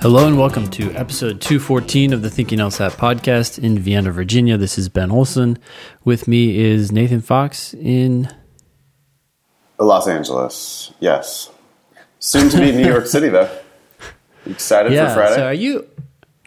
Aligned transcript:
Hello 0.00 0.26
and 0.26 0.38
welcome 0.38 0.68
to 0.70 0.92
episode 0.94 1.40
214 1.40 2.12
of 2.12 2.22
the 2.22 2.30
Thinking 2.30 2.58
LSAT 2.60 2.92
podcast 2.92 3.58
in 3.62 3.78
Vienna, 3.78 4.12
Virginia. 4.12 4.56
This 4.56 4.78
is 4.78 4.88
Ben 4.88 5.10
Olson. 5.10 5.58
With 6.04 6.28
me 6.28 6.56
is 6.58 6.92
Nathan 6.92 7.20
Fox 7.20 7.74
in 7.74 8.28
Los 9.78 10.06
Angeles. 10.06 10.92
Yes. 11.00 11.50
Soon 12.20 12.48
to 12.50 12.58
be 12.58 12.70
New 12.72 12.86
York 12.86 13.06
City 13.14 13.28
though. 13.28 13.50
Excited 14.46 14.92
yeah. 14.92 15.08
for 15.08 15.14
Friday? 15.14 15.34
So 15.36 15.46
are 15.46 15.54
you 15.54 15.88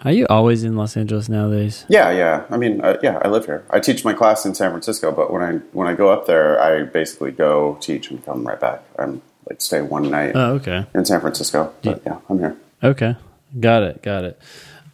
are 0.04 0.11
you 0.11 0.25
always 0.29 0.63
in 0.63 0.75
Los 0.77 0.95
Angeles 0.95 1.27
nowadays? 1.29 1.86
yeah, 1.89 2.09
yeah. 2.11 2.45
I 2.49 2.57
mean, 2.57 2.81
uh, 2.81 2.97
yeah, 3.04 3.20
I 3.23 3.27
live 3.27 3.45
here. 3.45 3.63
I 3.70 3.79
teach 3.79 4.04
my 4.05 4.13
class 4.13 4.45
in 4.45 4.55
San 4.55 4.71
Francisco, 4.71 5.11
but 5.11 5.31
when 5.31 5.41
I 5.41 5.54
when 5.73 5.88
I 5.88 5.93
go 5.93 6.09
up 6.09 6.25
there, 6.25 6.59
I 6.61 6.83
basically 6.83 7.31
go 7.31 7.77
teach 7.81 8.10
and 8.11 8.24
come 8.25 8.47
right 8.47 8.60
back. 8.60 8.82
I'm 8.97 9.21
like 9.49 9.61
stay 9.61 9.82
one 9.82 10.10
night 10.10 10.32
Oh, 10.36 10.54
okay. 10.54 10.86
in 10.96 11.05
San 11.05 11.19
Francisco. 11.21 11.74
But 11.83 12.02
yeah, 12.05 12.18
I'm 12.29 12.39
here. 12.39 12.55
Okay. 12.83 13.15
Got 13.60 13.83
it. 13.83 14.01
Got 14.04 14.23
it. 14.23 14.41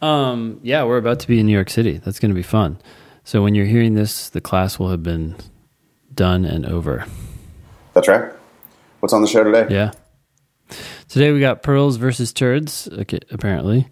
Um, 0.00 0.60
yeah, 0.62 0.84
we're 0.84 0.96
about 0.98 1.20
to 1.20 1.28
be 1.28 1.40
in 1.40 1.46
New 1.46 1.52
York 1.52 1.70
City. 1.70 1.98
That's 1.98 2.18
going 2.20 2.30
to 2.30 2.34
be 2.34 2.42
fun. 2.42 2.78
So 3.24 3.42
when 3.42 3.54
you're 3.54 3.66
hearing 3.66 3.94
this, 3.94 4.28
the 4.30 4.40
class 4.40 4.78
will 4.78 4.90
have 4.90 5.02
been 5.02 5.36
done 6.14 6.44
and 6.44 6.64
over. 6.66 7.04
That's 7.94 8.08
right. 8.08 8.32
What's 9.00 9.12
on 9.12 9.22
the 9.22 9.28
show 9.28 9.44
today? 9.44 9.66
Yeah. 9.74 9.92
Today 11.08 11.32
we 11.32 11.40
got 11.40 11.62
pearls 11.62 11.96
versus 11.96 12.32
turds, 12.32 12.88
okay, 12.92 13.20
apparently. 13.30 13.88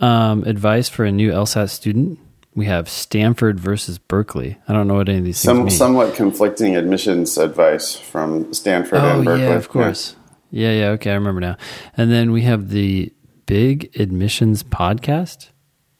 Um, 0.00 0.44
advice 0.44 0.88
for 0.88 1.04
a 1.04 1.12
new 1.12 1.30
LSAT 1.32 1.70
student. 1.70 2.18
We 2.54 2.66
have 2.66 2.88
Stanford 2.88 3.58
versus 3.60 3.98
Berkeley. 3.98 4.58
I 4.68 4.72
don't 4.72 4.88
know 4.88 4.94
what 4.94 5.08
any 5.08 5.18
of 5.18 5.24
these 5.24 5.38
Some 5.38 5.58
mean. 5.58 5.70
somewhat 5.70 6.14
conflicting 6.14 6.76
admissions 6.76 7.38
advice 7.38 7.96
from 7.96 8.52
Stanford 8.52 8.98
oh 8.98 9.16
and 9.16 9.24
Berkeley. 9.24 9.44
yeah, 9.44 9.54
of 9.54 9.68
course. 9.68 10.16
Yeah. 10.50 10.72
yeah, 10.72 10.86
Okay, 10.90 11.10
I 11.10 11.14
remember 11.14 11.40
now. 11.40 11.56
And 11.96 12.10
then 12.10 12.32
we 12.32 12.42
have 12.42 12.68
the 12.70 13.12
Big 13.48 13.98
Admissions 13.98 14.62
Podcast. 14.62 15.48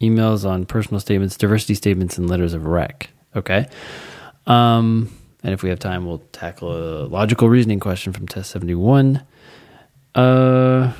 Emails 0.02 0.48
on 0.48 0.66
personal 0.66 1.00
statements, 1.00 1.34
diversity 1.34 1.74
statements, 1.74 2.18
and 2.18 2.28
letters 2.28 2.52
of 2.52 2.66
rec. 2.66 3.08
Okay. 3.34 3.66
Um, 4.46 5.10
and 5.42 5.54
if 5.54 5.62
we 5.62 5.70
have 5.70 5.78
time, 5.78 6.06
we'll 6.06 6.22
tackle 6.30 6.70
a 6.70 7.06
logical 7.06 7.48
reasoning 7.48 7.80
question 7.80 8.12
from 8.12 8.28
test 8.28 8.50
seventy 8.50 8.74
one. 8.74 9.24
Uh 10.14 10.92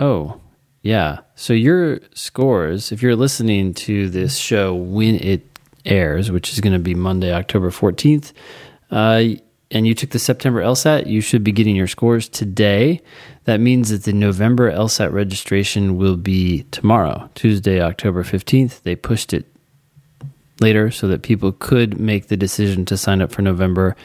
oh, 0.00 0.40
yeah. 0.82 1.20
So 1.36 1.52
your 1.52 2.00
scores, 2.12 2.90
if 2.90 3.00
you're 3.00 3.14
listening 3.14 3.72
to 3.74 4.10
this 4.10 4.36
show 4.36 4.74
when 4.74 5.14
it 5.14 5.46
airs, 5.84 6.28
which 6.28 6.52
is 6.52 6.60
going 6.60 6.72
to 6.72 6.80
be 6.80 6.96
Monday, 6.96 7.32
October 7.32 7.70
14th, 7.70 8.32
uh, 8.90 9.22
and 9.74 9.86
you 9.86 9.94
took 9.94 10.10
the 10.10 10.18
September 10.18 10.62
LSAT, 10.62 11.06
you 11.06 11.20
should 11.20 11.44
be 11.44 11.52
getting 11.52 11.76
your 11.76 11.86
scores 11.86 12.28
today. 12.28 13.02
That 13.44 13.60
means 13.60 13.90
that 13.90 14.04
the 14.04 14.12
November 14.14 14.72
LSAT 14.72 15.12
registration 15.12 15.96
will 15.96 16.16
be 16.16 16.62
tomorrow, 16.70 17.28
Tuesday, 17.34 17.80
October 17.82 18.22
15th. 18.22 18.82
They 18.82 18.96
pushed 18.96 19.34
it 19.34 19.44
later 20.60 20.90
so 20.90 21.08
that 21.08 21.22
people 21.22 21.52
could 21.52 22.00
make 22.00 22.28
the 22.28 22.36
decision 22.36 22.86
to 22.86 22.96
sign 22.96 23.20
up 23.20 23.32
for 23.32 23.42
November 23.42 23.96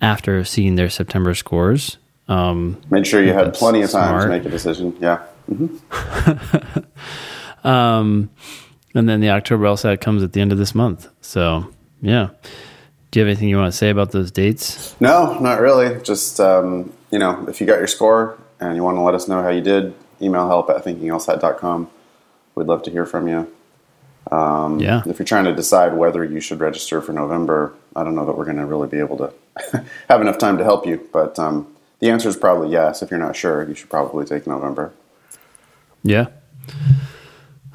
after 0.00 0.44
seeing 0.44 0.76
their 0.76 0.88
September 0.88 1.34
scores. 1.34 1.98
Um, 2.28 2.80
Made 2.90 3.06
sure 3.06 3.22
you 3.22 3.34
had 3.34 3.52
plenty 3.52 3.82
of 3.82 3.90
time 3.90 4.08
smart. 4.08 4.22
to 4.22 4.28
make 4.28 4.44
a 4.44 4.50
decision. 4.50 4.96
Yeah. 5.00 5.22
Um, 7.64 8.30
and 8.94 9.08
then 9.08 9.20
the 9.20 9.30
October 9.30 9.64
LSAT 9.64 10.00
comes 10.00 10.22
at 10.22 10.32
the 10.32 10.40
end 10.40 10.52
of 10.52 10.58
this 10.58 10.74
month. 10.74 11.08
So, 11.20 11.70
yeah. 12.00 12.30
Do 13.16 13.20
you 13.20 13.26
have 13.28 13.30
anything 13.32 13.48
you 13.48 13.56
want 13.56 13.72
to 13.72 13.78
say 13.78 13.88
about 13.88 14.12
those 14.12 14.30
dates? 14.30 14.94
No, 15.00 15.38
not 15.38 15.58
really. 15.58 16.02
Just 16.02 16.38
um, 16.38 16.92
you 17.10 17.18
know, 17.18 17.48
if 17.48 17.62
you 17.62 17.66
got 17.66 17.78
your 17.78 17.86
score 17.86 18.36
and 18.60 18.76
you 18.76 18.82
want 18.82 18.98
to 18.98 19.00
let 19.00 19.14
us 19.14 19.26
know 19.26 19.42
how 19.42 19.48
you 19.48 19.62
did, 19.62 19.94
email 20.20 20.46
help 20.48 20.68
at 20.68 20.84
thinkinglsat.com. 20.84 21.88
We'd 22.54 22.66
love 22.66 22.82
to 22.82 22.90
hear 22.90 23.06
from 23.06 23.26
you. 23.26 23.50
Um, 24.30 24.80
Yeah. 24.80 25.00
If 25.06 25.18
you're 25.18 25.24
trying 25.24 25.46
to 25.46 25.54
decide 25.54 25.94
whether 25.94 26.26
you 26.26 26.40
should 26.40 26.60
register 26.60 27.00
for 27.00 27.14
November, 27.14 27.72
I 27.96 28.04
don't 28.04 28.14
know 28.14 28.26
that 28.26 28.36
we're 28.36 28.44
going 28.44 28.58
to 28.58 28.66
really 28.66 28.86
be 28.86 28.98
able 28.98 29.16
to 29.16 29.32
have 30.10 30.20
enough 30.20 30.36
time 30.36 30.58
to 30.58 30.64
help 30.64 30.86
you. 30.86 31.08
But 31.10 31.38
um, 31.38 31.74
the 32.00 32.10
answer 32.10 32.28
is 32.28 32.36
probably 32.36 32.68
yes. 32.68 33.00
If 33.00 33.10
you're 33.10 33.18
not 33.18 33.34
sure, 33.34 33.66
you 33.66 33.74
should 33.74 33.88
probably 33.88 34.26
take 34.26 34.46
November. 34.46 34.92
Yeah. 36.02 36.26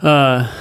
Uh, 0.03 0.52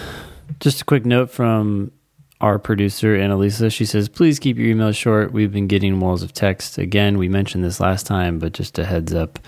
just 0.59 0.81
a 0.81 0.85
quick 0.87 1.05
note 1.05 1.31
from 1.31 1.93
our 2.41 2.59
producer, 2.59 3.17
Annalisa. 3.17 3.71
She 3.71 3.85
says, 3.85 4.09
please 4.09 4.39
keep 4.39 4.57
your 4.57 4.75
emails 4.75 4.97
short. 4.97 5.33
We've 5.33 5.53
been 5.53 5.67
getting 5.67 6.01
walls 6.01 6.23
of 6.23 6.33
text. 6.33 6.79
Again, 6.79 7.19
we 7.19 7.29
mentioned 7.29 7.65
this 7.65 7.81
last 7.81 8.07
time, 8.07 8.39
but 8.39 8.53
just 8.53 8.79
a 8.79 8.85
heads 8.85 9.13
up. 9.13 9.39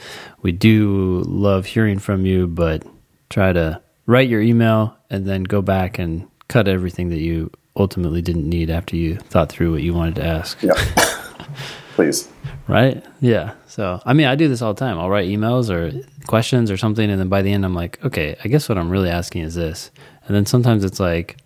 We 0.42 0.52
do 0.52 1.22
love 1.26 1.66
hearing 1.66 1.98
from 1.98 2.26
you, 2.26 2.46
but 2.46 2.82
try 3.30 3.52
to 3.52 3.80
write 4.06 4.28
your 4.28 4.42
email 4.42 4.96
and 5.08 5.26
then 5.26 5.44
go 5.44 5.62
back 5.62 5.98
and 5.98 6.28
cut 6.48 6.68
everything 6.68 7.08
that 7.08 7.20
you 7.20 7.50
ultimately 7.76 8.20
didn't 8.20 8.48
need 8.48 8.68
after 8.68 8.96
you 8.96 9.16
thought 9.16 9.48
through 9.48 9.72
what 9.72 9.82
you 9.82 9.94
wanted 9.94 10.16
to 10.16 10.24
ask. 10.24 10.62
Yeah. 10.62 10.74
Please. 11.94 12.28
Right? 12.68 13.04
Yeah. 13.20 13.54
So, 13.68 14.02
I 14.04 14.12
mean, 14.12 14.26
I 14.26 14.34
do 14.34 14.48
this 14.48 14.60
all 14.60 14.74
the 14.74 14.78
time. 14.78 14.98
I'll 14.98 15.10
write 15.10 15.28
emails 15.28 15.70
or 15.70 16.06
questions 16.26 16.70
or 16.70 16.76
something, 16.76 17.10
and 17.10 17.18
then 17.18 17.28
by 17.28 17.42
the 17.42 17.52
end, 17.52 17.64
I'm 17.64 17.74
like, 17.74 18.02
okay, 18.04 18.36
I 18.44 18.48
guess 18.48 18.68
what 18.68 18.76
I'm 18.76 18.90
really 18.90 19.08
asking 19.08 19.42
is 19.42 19.54
this. 19.54 19.90
And 20.26 20.36
then 20.36 20.46
sometimes 20.46 20.84
it's 20.84 21.00
like, 21.00 21.38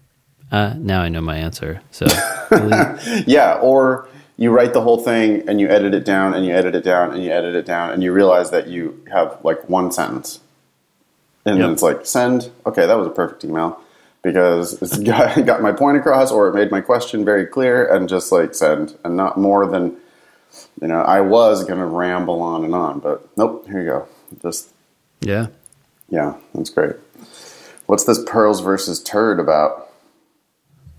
uh, 0.53 0.75
now 0.79 1.01
I 1.03 1.09
know 1.09 1.21
my 1.21 1.37
answer. 1.37 1.81
So. 1.91 2.07
Yeah, 3.27 3.59
or 3.61 4.09
you 4.37 4.51
write 4.51 4.73
the 4.73 4.81
whole 4.83 4.99
thing 5.03 5.49
and 5.49 5.61
you 5.61 5.69
edit 5.69 5.95
it 5.95 6.05
down 6.05 6.35
and 6.35 6.45
you 6.47 6.53
edit 6.53 6.75
it 6.75 6.85
down 6.85 7.13
and 7.13 7.25
you 7.25 7.31
edit 7.33 7.55
it 7.55 7.67
down 7.67 7.91
and 7.91 8.03
you 8.03 8.13
realize 8.13 8.51
that 8.51 8.69
you 8.69 9.03
have 9.11 9.39
like 9.43 9.69
one 9.69 9.91
sentence. 9.91 10.41
And 11.45 11.57
then 11.61 11.69
Yep. 11.69 11.73
it's 11.73 11.83
like, 11.83 12.07
send. 12.07 12.51
Okay, 12.67 12.87
that 12.87 12.97
was 12.97 13.07
a 13.07 13.11
perfect 13.11 13.45
email 13.45 13.81
because 14.23 14.81
it's 14.83 14.99
got, 15.13 15.45
got 15.47 15.63
my 15.63 15.73
point 15.73 15.97
across 15.97 16.31
or 16.31 16.49
it 16.49 16.55
made 16.55 16.71
my 16.71 16.81
question 16.81 17.25
very 17.25 17.47
clear 17.47 17.87
and 17.93 18.09
just 18.09 18.31
like 18.31 18.55
send 18.55 18.97
and 19.05 19.17
not 19.17 19.39
more 19.39 19.67
than, 19.67 19.97
you 20.81 20.89
know, 20.89 21.01
I 21.01 21.21
was 21.23 21.65
going 21.65 21.79
to 21.81 21.87
ramble 21.87 22.41
on 22.43 22.65
and 22.65 22.75
on, 22.75 23.01
but 23.01 23.29
nope, 23.37 23.67
here 23.67 23.81
you 23.81 23.87
go. 23.87 24.09
Just, 24.43 24.69
yeah. 25.21 25.49
yeah, 26.11 26.35
that's 26.55 26.71
great. 26.71 26.97
What's 27.87 28.05
this 28.05 28.23
pearls 28.25 28.61
versus 28.61 29.03
turd 29.03 29.41
about? 29.41 29.86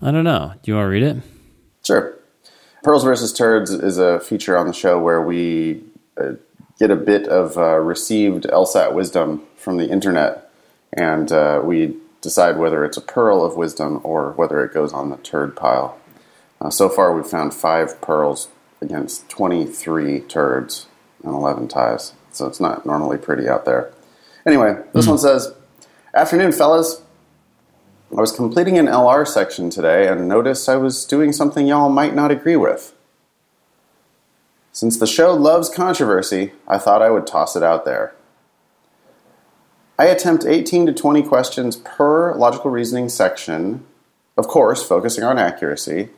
I 0.00 0.10
don't 0.10 0.24
know. 0.24 0.52
Do 0.62 0.70
you 0.70 0.76
want 0.76 0.86
to 0.86 0.90
read 0.90 1.02
it? 1.02 1.16
Sure. 1.84 2.14
Pearls 2.82 3.04
versus 3.04 3.32
Turds 3.32 3.70
is 3.70 3.98
a 3.98 4.20
feature 4.20 4.56
on 4.56 4.66
the 4.66 4.72
show 4.72 5.00
where 5.00 5.20
we 5.20 5.82
uh, 6.16 6.32
get 6.78 6.90
a 6.90 6.96
bit 6.96 7.26
of 7.26 7.56
uh, 7.56 7.78
received 7.78 8.44
LSAT 8.44 8.94
wisdom 8.94 9.42
from 9.56 9.76
the 9.76 9.88
internet, 9.88 10.50
and 10.92 11.32
uh, 11.32 11.60
we 11.64 11.96
decide 12.20 12.56
whether 12.56 12.84
it's 12.84 12.96
a 12.96 13.00
pearl 13.00 13.44
of 13.44 13.56
wisdom 13.56 14.00
or 14.04 14.32
whether 14.32 14.64
it 14.64 14.72
goes 14.72 14.92
on 14.92 15.10
the 15.10 15.16
turd 15.18 15.56
pile. 15.56 15.98
Uh, 16.60 16.70
so 16.70 16.88
far, 16.88 17.14
we've 17.14 17.26
found 17.26 17.52
five 17.52 18.00
pearls 18.00 18.48
against 18.80 19.28
23 19.28 20.20
turds 20.20 20.86
and 21.24 21.34
11 21.34 21.68
ties, 21.68 22.12
so 22.30 22.46
it's 22.46 22.60
not 22.60 22.86
normally 22.86 23.18
pretty 23.18 23.48
out 23.48 23.64
there. 23.64 23.92
Anyway, 24.46 24.80
this 24.92 25.06
one 25.06 25.18
says 25.18 25.52
Afternoon, 26.14 26.52
fellas. 26.52 27.02
I 28.16 28.20
was 28.20 28.32
completing 28.32 28.78
an 28.78 28.86
LR 28.86 29.26
section 29.28 29.68
today 29.68 30.08
and 30.08 30.26
noticed 30.26 30.68
I 30.68 30.76
was 30.76 31.04
doing 31.04 31.32
something 31.32 31.66
y'all 31.66 31.90
might 31.90 32.14
not 32.14 32.30
agree 32.30 32.56
with. 32.56 32.94
Since 34.72 34.98
the 34.98 35.06
show 35.06 35.34
loves 35.34 35.68
controversy, 35.68 36.52
I 36.66 36.78
thought 36.78 37.02
I 37.02 37.10
would 37.10 37.26
toss 37.26 37.54
it 37.54 37.62
out 37.62 37.84
there. 37.84 38.14
I 39.98 40.06
attempt 40.06 40.46
18 40.46 40.86
to 40.86 40.92
20 40.92 41.22
questions 41.24 41.76
per 41.76 42.34
logical 42.34 42.70
reasoning 42.70 43.08
section, 43.08 43.84
of 44.36 44.46
course, 44.46 44.86
focusing 44.86 45.24
on 45.24 45.38
accuracy. 45.38 46.08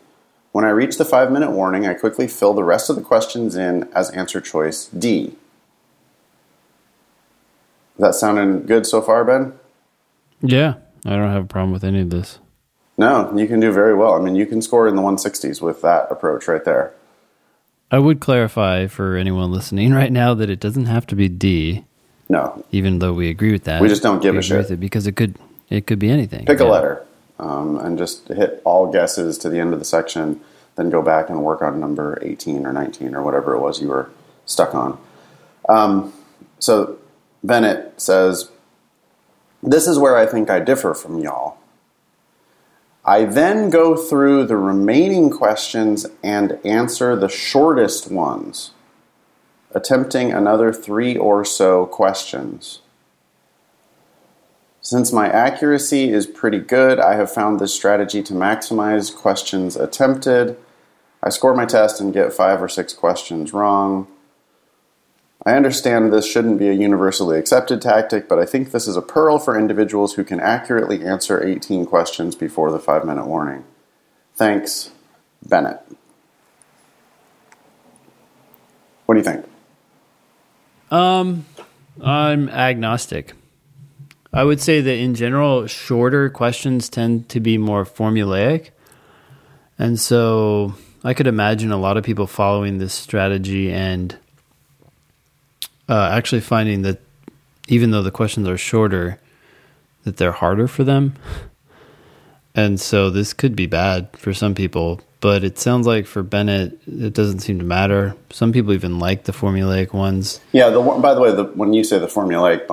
When 0.52 0.64
I 0.64 0.70
reach 0.70 0.96
the 0.96 1.04
five 1.04 1.32
minute 1.32 1.50
warning, 1.50 1.86
I 1.86 1.94
quickly 1.94 2.28
fill 2.28 2.54
the 2.54 2.64
rest 2.64 2.90
of 2.90 2.96
the 2.96 3.02
questions 3.02 3.56
in 3.56 3.88
as 3.94 4.10
answer 4.10 4.40
choice 4.40 4.86
D. 4.86 5.36
That 7.98 8.14
sounding 8.14 8.66
good 8.66 8.86
so 8.86 9.00
far, 9.00 9.24
Ben? 9.24 9.54
Yeah. 10.40 10.74
I 11.06 11.10
don't 11.10 11.30
have 11.30 11.44
a 11.44 11.48
problem 11.48 11.72
with 11.72 11.84
any 11.84 12.00
of 12.00 12.10
this. 12.10 12.38
No, 12.98 13.32
you 13.36 13.46
can 13.46 13.60
do 13.60 13.72
very 13.72 13.94
well. 13.94 14.14
I 14.14 14.20
mean, 14.20 14.34
you 14.34 14.44
can 14.46 14.60
score 14.60 14.86
in 14.86 14.94
the 14.96 15.02
160s 15.02 15.62
with 15.62 15.80
that 15.82 16.08
approach 16.10 16.46
right 16.48 16.64
there. 16.64 16.92
I 17.90 17.98
would 17.98 18.20
clarify 18.20 18.86
for 18.86 19.16
anyone 19.16 19.50
listening 19.50 19.92
right 19.92 20.12
now 20.12 20.34
that 20.34 20.50
it 20.50 20.60
doesn't 20.60 20.86
have 20.86 21.06
to 21.08 21.16
be 21.16 21.28
D, 21.28 21.84
No, 22.28 22.64
even 22.70 22.98
though 22.98 23.12
we 23.14 23.28
agree 23.30 23.52
with 23.52 23.64
that. 23.64 23.80
We 23.80 23.88
just 23.88 24.02
don't 24.02 24.20
give 24.22 24.34
We 24.34 24.38
a 24.38 24.40
agree 24.40 24.48
shit. 24.48 24.58
with 24.58 24.70
it 24.72 24.80
because 24.80 25.06
it 25.06 25.12
could 25.16 25.36
it 25.70 25.86
could 25.86 25.98
be 25.98 26.10
anything. 26.10 26.44
pick 26.46 26.60
a 26.60 26.64
letter 26.64 27.04
um, 27.38 27.78
and 27.78 27.96
just 27.96 28.28
hit 28.28 28.60
all 28.64 28.92
guesses 28.92 29.38
to 29.38 29.48
the 29.48 29.58
end 29.58 29.72
of 29.72 29.78
the 29.78 29.84
section, 29.84 30.40
then 30.76 30.90
go 30.90 31.00
back 31.02 31.30
and 31.30 31.42
work 31.42 31.62
on 31.62 31.80
number 31.80 32.18
18 32.22 32.66
or 32.66 32.72
19 32.72 33.14
or 33.14 33.22
whatever 33.22 33.54
it 33.54 33.60
was 33.60 33.80
you 33.80 33.88
were 33.88 34.10
stuck 34.46 34.74
on. 34.74 34.98
Um, 35.68 36.12
so 36.58 36.98
Bennett 37.42 38.00
says, 38.00 38.50
This 39.62 39.86
is 39.86 39.98
where 39.98 40.16
I 40.16 40.26
think 40.26 40.48
I 40.48 40.60
differ 40.60 40.94
from 40.94 41.18
y'all. 41.18 41.58
I 43.04 43.24
then 43.24 43.70
go 43.70 43.96
through 43.96 44.44
the 44.44 44.56
remaining 44.56 45.30
questions 45.30 46.06
and 46.22 46.58
answer 46.64 47.16
the 47.16 47.28
shortest 47.28 48.10
ones, 48.10 48.72
attempting 49.74 50.32
another 50.32 50.72
three 50.72 51.16
or 51.16 51.44
so 51.44 51.86
questions. 51.86 52.80
Since 54.82 55.12
my 55.12 55.28
accuracy 55.28 56.10
is 56.10 56.26
pretty 56.26 56.58
good, 56.58 56.98
I 56.98 57.14
have 57.14 57.32
found 57.32 57.58
this 57.58 57.74
strategy 57.74 58.22
to 58.22 58.32
maximize 58.32 59.14
questions 59.14 59.76
attempted. 59.76 60.56
I 61.22 61.28
score 61.28 61.54
my 61.54 61.66
test 61.66 62.00
and 62.00 62.14
get 62.14 62.32
five 62.32 62.62
or 62.62 62.68
six 62.68 62.92
questions 62.92 63.52
wrong. 63.52 64.08
I 65.46 65.54
understand 65.54 66.12
this 66.12 66.30
shouldn't 66.30 66.58
be 66.58 66.68
a 66.68 66.72
universally 66.72 67.38
accepted 67.38 67.80
tactic, 67.80 68.28
but 68.28 68.38
I 68.38 68.44
think 68.44 68.72
this 68.72 68.86
is 68.86 68.96
a 68.96 69.02
pearl 69.02 69.38
for 69.38 69.58
individuals 69.58 70.14
who 70.14 70.24
can 70.24 70.38
accurately 70.38 71.04
answer 71.04 71.42
18 71.42 71.86
questions 71.86 72.36
before 72.36 72.70
the 72.70 72.78
five 72.78 73.06
minute 73.06 73.26
warning. 73.26 73.64
Thanks, 74.34 74.90
Bennett. 75.42 75.80
What 79.06 79.14
do 79.14 79.20
you 79.20 79.24
think? 79.24 79.46
Um, 80.90 81.46
I'm 82.02 82.48
agnostic. 82.48 83.32
I 84.32 84.44
would 84.44 84.60
say 84.60 84.80
that 84.80 84.94
in 84.94 85.14
general, 85.14 85.66
shorter 85.66 86.30
questions 86.30 86.88
tend 86.88 87.28
to 87.30 87.40
be 87.40 87.58
more 87.58 87.84
formulaic. 87.84 88.70
And 89.78 89.98
so 89.98 90.74
I 91.02 91.14
could 91.14 91.26
imagine 91.26 91.72
a 91.72 91.76
lot 91.76 91.96
of 91.96 92.04
people 92.04 92.26
following 92.26 92.78
this 92.78 92.94
strategy 92.94 93.72
and 93.72 94.16
uh, 95.90 96.10
actually 96.12 96.40
finding 96.40 96.82
that 96.82 97.00
even 97.68 97.90
though 97.90 98.02
the 98.02 98.10
questions 98.10 98.48
are 98.48 98.56
shorter, 98.56 99.18
that 100.04 100.16
they're 100.16 100.32
harder 100.32 100.66
for 100.66 100.84
them. 100.84 101.14
And 102.54 102.80
so 102.80 103.10
this 103.10 103.32
could 103.32 103.54
be 103.54 103.66
bad 103.66 104.08
for 104.16 104.32
some 104.32 104.54
people, 104.54 105.00
but 105.20 105.44
it 105.44 105.58
sounds 105.58 105.86
like 105.86 106.06
for 106.06 106.22
Bennett, 106.22 106.80
it 106.86 107.12
doesn't 107.12 107.40
seem 107.40 107.58
to 107.58 107.64
matter. 107.64 108.16
Some 108.30 108.52
people 108.52 108.72
even 108.72 108.98
like 108.98 109.24
the 109.24 109.32
formulaic 109.32 109.92
ones. 109.92 110.40
Yeah. 110.52 110.70
The 110.70 110.80
by 110.80 111.14
the 111.14 111.20
way, 111.20 111.34
the, 111.34 111.44
when 111.44 111.72
you 111.72 111.84
say 111.84 111.98
the 111.98 112.06
formulaic 112.06 112.66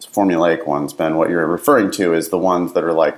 formulaic 0.00 0.66
ones, 0.66 0.92
Ben, 0.92 1.16
what 1.16 1.30
you're 1.30 1.46
referring 1.46 1.90
to 1.92 2.14
is 2.14 2.30
the 2.30 2.38
ones 2.38 2.72
that 2.72 2.84
are 2.84 2.92
like 2.92 3.16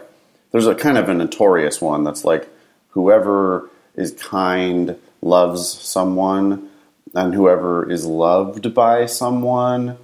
there's 0.50 0.66
a 0.66 0.74
kind 0.74 0.98
of 0.98 1.08
a 1.08 1.14
notorious 1.14 1.80
one 1.80 2.04
that's 2.04 2.24
like 2.24 2.48
whoever 2.90 3.70
is 3.96 4.12
kind 4.12 4.96
loves 5.22 5.68
someone, 5.68 6.68
and 7.14 7.34
whoever 7.34 7.90
is 7.90 8.04
loved 8.06 8.74
by 8.74 9.06
someone 9.06 9.98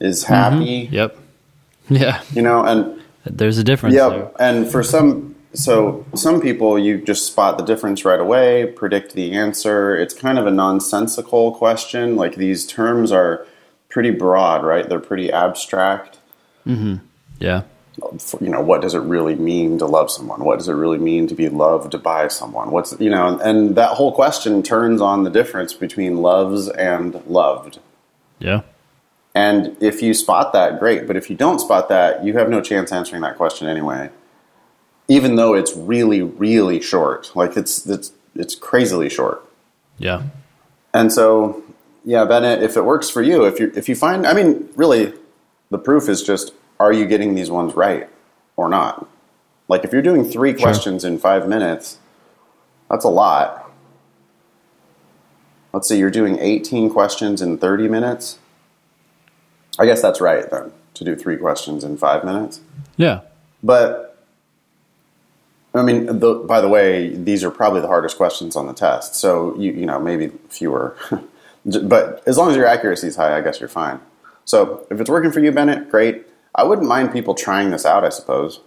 is 0.00 0.24
happy. 0.24 0.86
Mm-hmm. 0.86 0.94
Yep. 0.94 1.18
Yeah. 1.90 2.22
You 2.32 2.40
know, 2.40 2.64
and 2.64 2.98
there's 3.26 3.58
a 3.58 3.62
difference. 3.62 3.94
Yep. 3.94 4.10
there. 4.10 4.30
and 4.38 4.66
for 4.66 4.82
some, 4.82 5.36
so 5.52 6.06
some 6.14 6.40
people 6.40 6.78
you 6.78 7.04
just 7.04 7.26
spot 7.26 7.58
the 7.58 7.62
difference 7.62 8.06
right 8.06 8.18
away, 8.18 8.72
predict 8.74 9.12
the 9.12 9.32
answer. 9.32 9.94
It's 9.94 10.14
kind 10.14 10.38
of 10.38 10.46
a 10.46 10.50
nonsensical 10.50 11.52
question. 11.52 12.16
Like 12.16 12.36
these 12.36 12.66
terms 12.66 13.12
are 13.12 13.46
pretty 13.90 14.10
broad, 14.10 14.64
right? 14.64 14.88
They're 14.88 14.98
pretty 14.98 15.30
abstract. 15.30 16.16
Mm-hmm. 16.66 17.04
Yeah. 17.38 17.64
You 18.40 18.48
know, 18.48 18.60
what 18.60 18.82
does 18.82 18.94
it 18.94 19.00
really 19.00 19.36
mean 19.36 19.78
to 19.78 19.86
love 19.86 20.10
someone? 20.10 20.44
What 20.44 20.58
does 20.58 20.68
it 20.68 20.72
really 20.72 20.98
mean 20.98 21.28
to 21.28 21.34
be 21.34 21.48
loved 21.48 22.02
by 22.02 22.28
someone? 22.28 22.70
What's 22.72 22.98
you 22.98 23.10
know, 23.10 23.38
and 23.38 23.76
that 23.76 23.90
whole 23.90 24.12
question 24.12 24.62
turns 24.62 25.00
on 25.00 25.22
the 25.22 25.30
difference 25.30 25.74
between 25.74 26.16
loves 26.18 26.68
and 26.68 27.24
loved. 27.26 27.78
Yeah. 28.40 28.62
And 29.34 29.76
if 29.80 30.02
you 30.02 30.14
spot 30.14 30.52
that, 30.52 30.78
great. 30.78 31.06
But 31.06 31.16
if 31.16 31.28
you 31.30 31.36
don't 31.36 31.60
spot 31.60 31.88
that, 31.88 32.24
you 32.24 32.34
have 32.34 32.48
no 32.48 32.60
chance 32.60 32.92
answering 32.92 33.22
that 33.22 33.36
question 33.36 33.68
anyway. 33.68 34.10
Even 35.06 35.36
though 35.36 35.54
it's 35.54 35.74
really, 35.76 36.22
really 36.22 36.80
short, 36.80 37.30
like 37.34 37.56
it's 37.56 37.86
it's 37.86 38.12
it's 38.34 38.54
crazily 38.54 39.08
short. 39.08 39.48
Yeah. 39.98 40.22
And 40.92 41.12
so, 41.12 41.62
yeah, 42.04 42.24
Bennett, 42.24 42.62
if 42.62 42.76
it 42.76 42.84
works 42.84 43.10
for 43.10 43.22
you, 43.22 43.44
if 43.44 43.60
you 43.60 43.72
if 43.76 43.88
you 43.88 43.94
find, 43.94 44.26
I 44.26 44.34
mean, 44.34 44.68
really, 44.76 45.12
the 45.70 45.78
proof 45.78 46.08
is 46.08 46.22
just 46.22 46.52
are 46.80 46.92
you 46.92 47.06
getting 47.06 47.34
these 47.34 47.50
ones 47.50 47.74
right 47.74 48.08
or 48.56 48.68
not? 48.68 49.08
Like 49.68 49.84
if 49.84 49.92
you're 49.92 50.02
doing 50.02 50.24
three 50.24 50.52
sure. 50.52 50.60
questions 50.60 51.04
in 51.04 51.18
five 51.18 51.48
minutes, 51.48 51.98
that's 52.90 53.04
a 53.04 53.08
lot. 53.08 53.70
Let's 55.72 55.88
say 55.88 55.98
you're 55.98 56.10
doing 56.10 56.38
18 56.38 56.90
questions 56.90 57.42
in 57.42 57.58
30 57.58 57.88
minutes 57.88 58.38
I 59.78 59.86
guess 59.86 60.00
that's 60.00 60.20
right 60.20 60.48
then 60.50 60.72
to 60.94 61.04
do 61.04 61.16
three 61.16 61.36
questions 61.36 61.82
in 61.82 61.96
five 61.96 62.24
minutes. 62.24 62.60
Yeah, 62.96 63.22
but 63.62 64.24
I 65.74 65.82
mean, 65.82 66.06
the, 66.20 66.34
by 66.34 66.60
the 66.60 66.68
way, 66.68 67.08
these 67.08 67.42
are 67.42 67.50
probably 67.50 67.80
the 67.80 67.88
hardest 67.88 68.16
questions 68.16 68.54
on 68.54 68.66
the 68.66 68.72
test. 68.72 69.16
So 69.16 69.56
you 69.56 69.72
you 69.72 69.86
know 69.86 69.98
maybe 69.98 70.30
fewer, 70.48 70.96
but 71.82 72.22
as 72.26 72.38
long 72.38 72.50
as 72.50 72.56
your 72.56 72.66
accuracy 72.66 73.08
is 73.08 73.16
high, 73.16 73.36
I 73.36 73.40
guess 73.40 73.60
you're 73.60 73.68
fine. 73.68 74.00
So 74.44 74.86
if 74.90 75.00
it's 75.00 75.10
working 75.10 75.32
for 75.32 75.40
you, 75.40 75.50
Bennett, 75.50 75.90
great. 75.90 76.26
I 76.54 76.64
wouldn't 76.64 76.88
mind 76.88 77.12
people 77.12 77.34
trying 77.34 77.70
this 77.70 77.84
out. 77.84 78.04
I 78.04 78.10
suppose. 78.10 78.60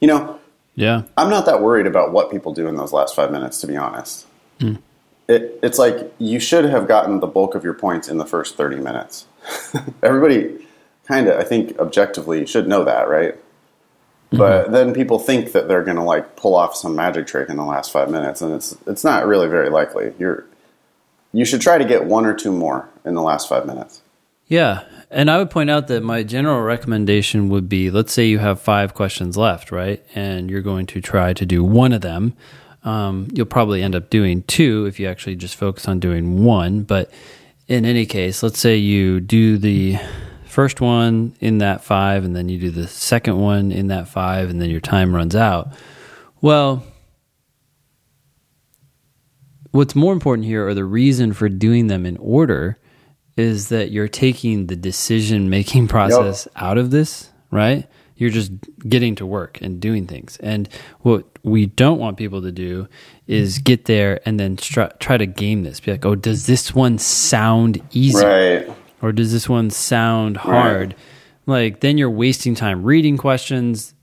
You 0.00 0.08
know. 0.08 0.38
Yeah. 0.74 1.02
I'm 1.16 1.28
not 1.28 1.44
that 1.46 1.60
worried 1.60 1.88
about 1.88 2.12
what 2.12 2.30
people 2.30 2.52
do 2.52 2.68
in 2.68 2.76
those 2.76 2.92
last 2.92 3.16
five 3.16 3.32
minutes, 3.32 3.60
to 3.62 3.66
be 3.66 3.76
honest. 3.76 4.26
Mm. 4.60 4.78
It, 5.26 5.58
it's 5.60 5.76
like 5.76 6.14
you 6.18 6.38
should 6.38 6.66
have 6.66 6.86
gotten 6.86 7.18
the 7.18 7.26
bulk 7.26 7.56
of 7.56 7.64
your 7.64 7.74
points 7.74 8.06
in 8.06 8.18
the 8.18 8.24
first 8.24 8.56
30 8.56 8.76
minutes. 8.76 9.26
Everybody 10.04 10.64
kind 11.04 11.26
of, 11.26 11.40
I 11.40 11.42
think, 11.42 11.76
objectively 11.80 12.46
should 12.46 12.68
know 12.68 12.84
that, 12.84 13.08
right? 13.08 13.34
Mm-hmm. 13.34 14.38
But 14.38 14.70
then 14.70 14.94
people 14.94 15.18
think 15.18 15.52
that 15.52 15.68
they're 15.68 15.82
going 15.82 15.96
to 15.96 16.02
like 16.02 16.36
pull 16.36 16.54
off 16.54 16.76
some 16.76 16.94
magic 16.94 17.26
trick 17.26 17.48
in 17.48 17.56
the 17.56 17.64
last 17.64 17.90
five 17.90 18.10
minutes, 18.10 18.42
and 18.42 18.52
it's 18.52 18.76
it's 18.86 19.02
not 19.02 19.26
really 19.26 19.48
very 19.48 19.70
likely. 19.70 20.12
You're 20.18 20.44
you 21.32 21.46
should 21.46 21.62
try 21.62 21.78
to 21.78 21.84
get 21.84 22.04
one 22.04 22.26
or 22.26 22.34
two 22.34 22.52
more 22.52 22.90
in 23.06 23.14
the 23.14 23.22
last 23.22 23.48
five 23.48 23.64
minutes. 23.64 24.02
Yeah, 24.46 24.84
and 25.10 25.30
I 25.30 25.38
would 25.38 25.50
point 25.50 25.70
out 25.70 25.88
that 25.88 26.02
my 26.02 26.22
general 26.22 26.62
recommendation 26.62 27.48
would 27.48 27.68
be: 27.68 27.90
let's 27.90 28.12
say 28.12 28.26
you 28.26 28.38
have 28.38 28.60
five 28.60 28.94
questions 28.94 29.36
left, 29.36 29.70
right, 29.72 30.04
and 30.14 30.50
you're 30.50 30.62
going 30.62 30.86
to 30.86 31.00
try 31.00 31.32
to 31.32 31.46
do 31.46 31.64
one 31.64 31.92
of 31.92 32.00
them. 32.00 32.34
Um, 32.84 33.28
you'll 33.32 33.46
probably 33.46 33.82
end 33.82 33.94
up 33.94 34.08
doing 34.08 34.42
two 34.42 34.86
if 34.86 35.00
you 35.00 35.08
actually 35.08 35.36
just 35.36 35.56
focus 35.56 35.88
on 35.88 35.98
doing 35.98 36.44
one, 36.44 36.82
but 36.82 37.10
in 37.66 37.84
any 37.84 38.06
case, 38.06 38.42
let's 38.42 38.58
say 38.58 38.76
you 38.76 39.20
do 39.20 39.58
the 39.58 39.98
first 40.46 40.80
one 40.80 41.34
in 41.40 41.58
that 41.58 41.84
five, 41.84 42.24
and 42.24 42.34
then 42.34 42.48
you 42.48 42.58
do 42.58 42.70
the 42.70 42.88
second 42.88 43.38
one 43.38 43.70
in 43.70 43.88
that 43.88 44.08
five, 44.08 44.48
and 44.48 44.60
then 44.60 44.70
your 44.70 44.80
time 44.80 45.14
runs 45.14 45.36
out. 45.36 45.72
Well, 46.40 46.84
what's 49.70 49.94
more 49.94 50.12
important 50.12 50.46
here, 50.46 50.66
are 50.66 50.74
the 50.74 50.84
reason 50.84 51.32
for 51.32 51.48
doing 51.48 51.88
them 51.88 52.06
in 52.06 52.16
order, 52.16 52.78
is 53.38 53.68
that 53.68 53.90
you're 53.90 54.08
taking 54.08 54.66
the 54.66 54.76
decision 54.76 55.48
making 55.48 55.88
process 55.96 56.46
yep. 56.46 56.62
out 56.62 56.78
of 56.78 56.90
this, 56.90 57.30
right? 57.50 57.88
You're 58.16 58.30
just 58.30 58.50
getting 58.88 59.14
to 59.16 59.26
work 59.26 59.60
and 59.60 59.80
doing 59.80 60.06
things. 60.06 60.38
And 60.38 60.68
what 61.00 61.24
we 61.44 61.66
don't 61.66 62.00
want 62.00 62.16
people 62.16 62.42
to 62.42 62.50
do 62.50 62.88
is 63.28 63.58
get 63.58 63.84
there 63.84 64.20
and 64.26 64.40
then 64.40 64.56
try, 64.56 64.88
try 64.98 65.16
to 65.16 65.26
game 65.26 65.62
this. 65.62 65.78
Be 65.78 65.92
like, 65.92 66.04
oh, 66.04 66.16
does 66.16 66.46
this 66.46 66.74
one 66.74 66.98
sound 66.98 67.80
easy? 67.92 68.24
Right. 68.24 68.68
Or 69.00 69.12
does 69.12 69.32
this 69.32 69.48
one 69.48 69.70
sound 69.70 70.36
hard? 70.36 70.88
Right. 70.88 70.98
Like, 71.46 71.80
then 71.80 71.96
you're 71.96 72.10
wasting 72.10 72.56
time 72.56 72.82
reading 72.82 73.16
questions, 73.16 73.94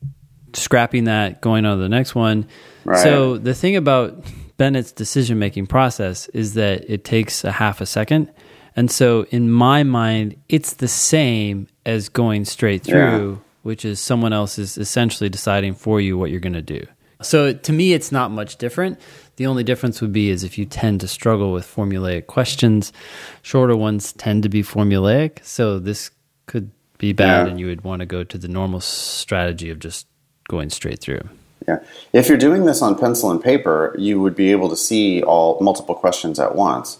scrapping 0.53 1.03
that, 1.03 1.41
going 1.41 1.65
on 1.65 1.77
to 1.77 1.83
the 1.83 1.89
next 1.89 2.15
one. 2.15 2.47
Right. 2.85 3.03
So, 3.03 3.37
the 3.37 3.53
thing 3.53 3.75
about 3.75 4.23
Bennett's 4.57 4.93
decision 4.93 5.37
making 5.37 5.67
process 5.67 6.29
is 6.29 6.53
that 6.53 6.89
it 6.89 7.03
takes 7.03 7.43
a 7.43 7.51
half 7.51 7.81
a 7.81 7.85
second. 7.85 8.31
And 8.75 8.91
so, 8.91 9.25
in 9.31 9.51
my 9.51 9.83
mind, 9.83 10.35
it's 10.49 10.73
the 10.73 10.87
same 10.87 11.67
as 11.85 12.09
going 12.09 12.45
straight 12.45 12.83
through. 12.83 13.31
Yeah 13.31 13.37
which 13.65 13.83
is 13.83 13.99
someone 13.99 14.31
else 14.31 14.59
is 14.59 14.77
essentially 14.77 15.27
deciding 15.27 15.73
for 15.73 15.99
you 15.99 16.15
what 16.15 16.29
you're 16.29 16.39
going 16.39 16.53
to 16.53 16.61
do. 16.61 16.85
So 17.23 17.51
to 17.51 17.73
me, 17.73 17.93
it's 17.93 18.11
not 18.11 18.29
much 18.29 18.57
different. 18.57 18.99
The 19.37 19.47
only 19.47 19.63
difference 19.63 20.01
would 20.01 20.13
be 20.13 20.29
is 20.29 20.43
if 20.43 20.59
you 20.59 20.65
tend 20.65 21.01
to 21.01 21.07
struggle 21.07 21.51
with 21.51 21.65
formulaic 21.65 22.27
questions, 22.27 22.93
shorter 23.41 23.75
ones 23.75 24.13
tend 24.13 24.43
to 24.43 24.49
be 24.49 24.61
formulaic. 24.61 25.43
So 25.43 25.79
this 25.79 26.11
could 26.45 26.69
be 26.99 27.11
bad, 27.11 27.47
yeah. 27.47 27.49
and 27.49 27.59
you 27.59 27.65
would 27.65 27.83
want 27.83 28.01
to 28.01 28.05
go 28.05 28.23
to 28.23 28.37
the 28.37 28.47
normal 28.47 28.81
strategy 28.81 29.71
of 29.71 29.79
just 29.79 30.05
going 30.47 30.69
straight 30.69 30.99
through. 30.99 31.27
Yeah, 31.67 31.79
if 32.13 32.29
you're 32.29 32.37
doing 32.37 32.65
this 32.65 32.83
on 32.83 32.95
pencil 32.95 33.31
and 33.31 33.41
paper, 33.41 33.95
you 33.97 34.21
would 34.21 34.35
be 34.35 34.51
able 34.51 34.69
to 34.69 34.77
see 34.77 35.23
all 35.23 35.59
multiple 35.59 35.95
questions 35.95 36.39
at 36.39 36.53
once. 36.53 36.99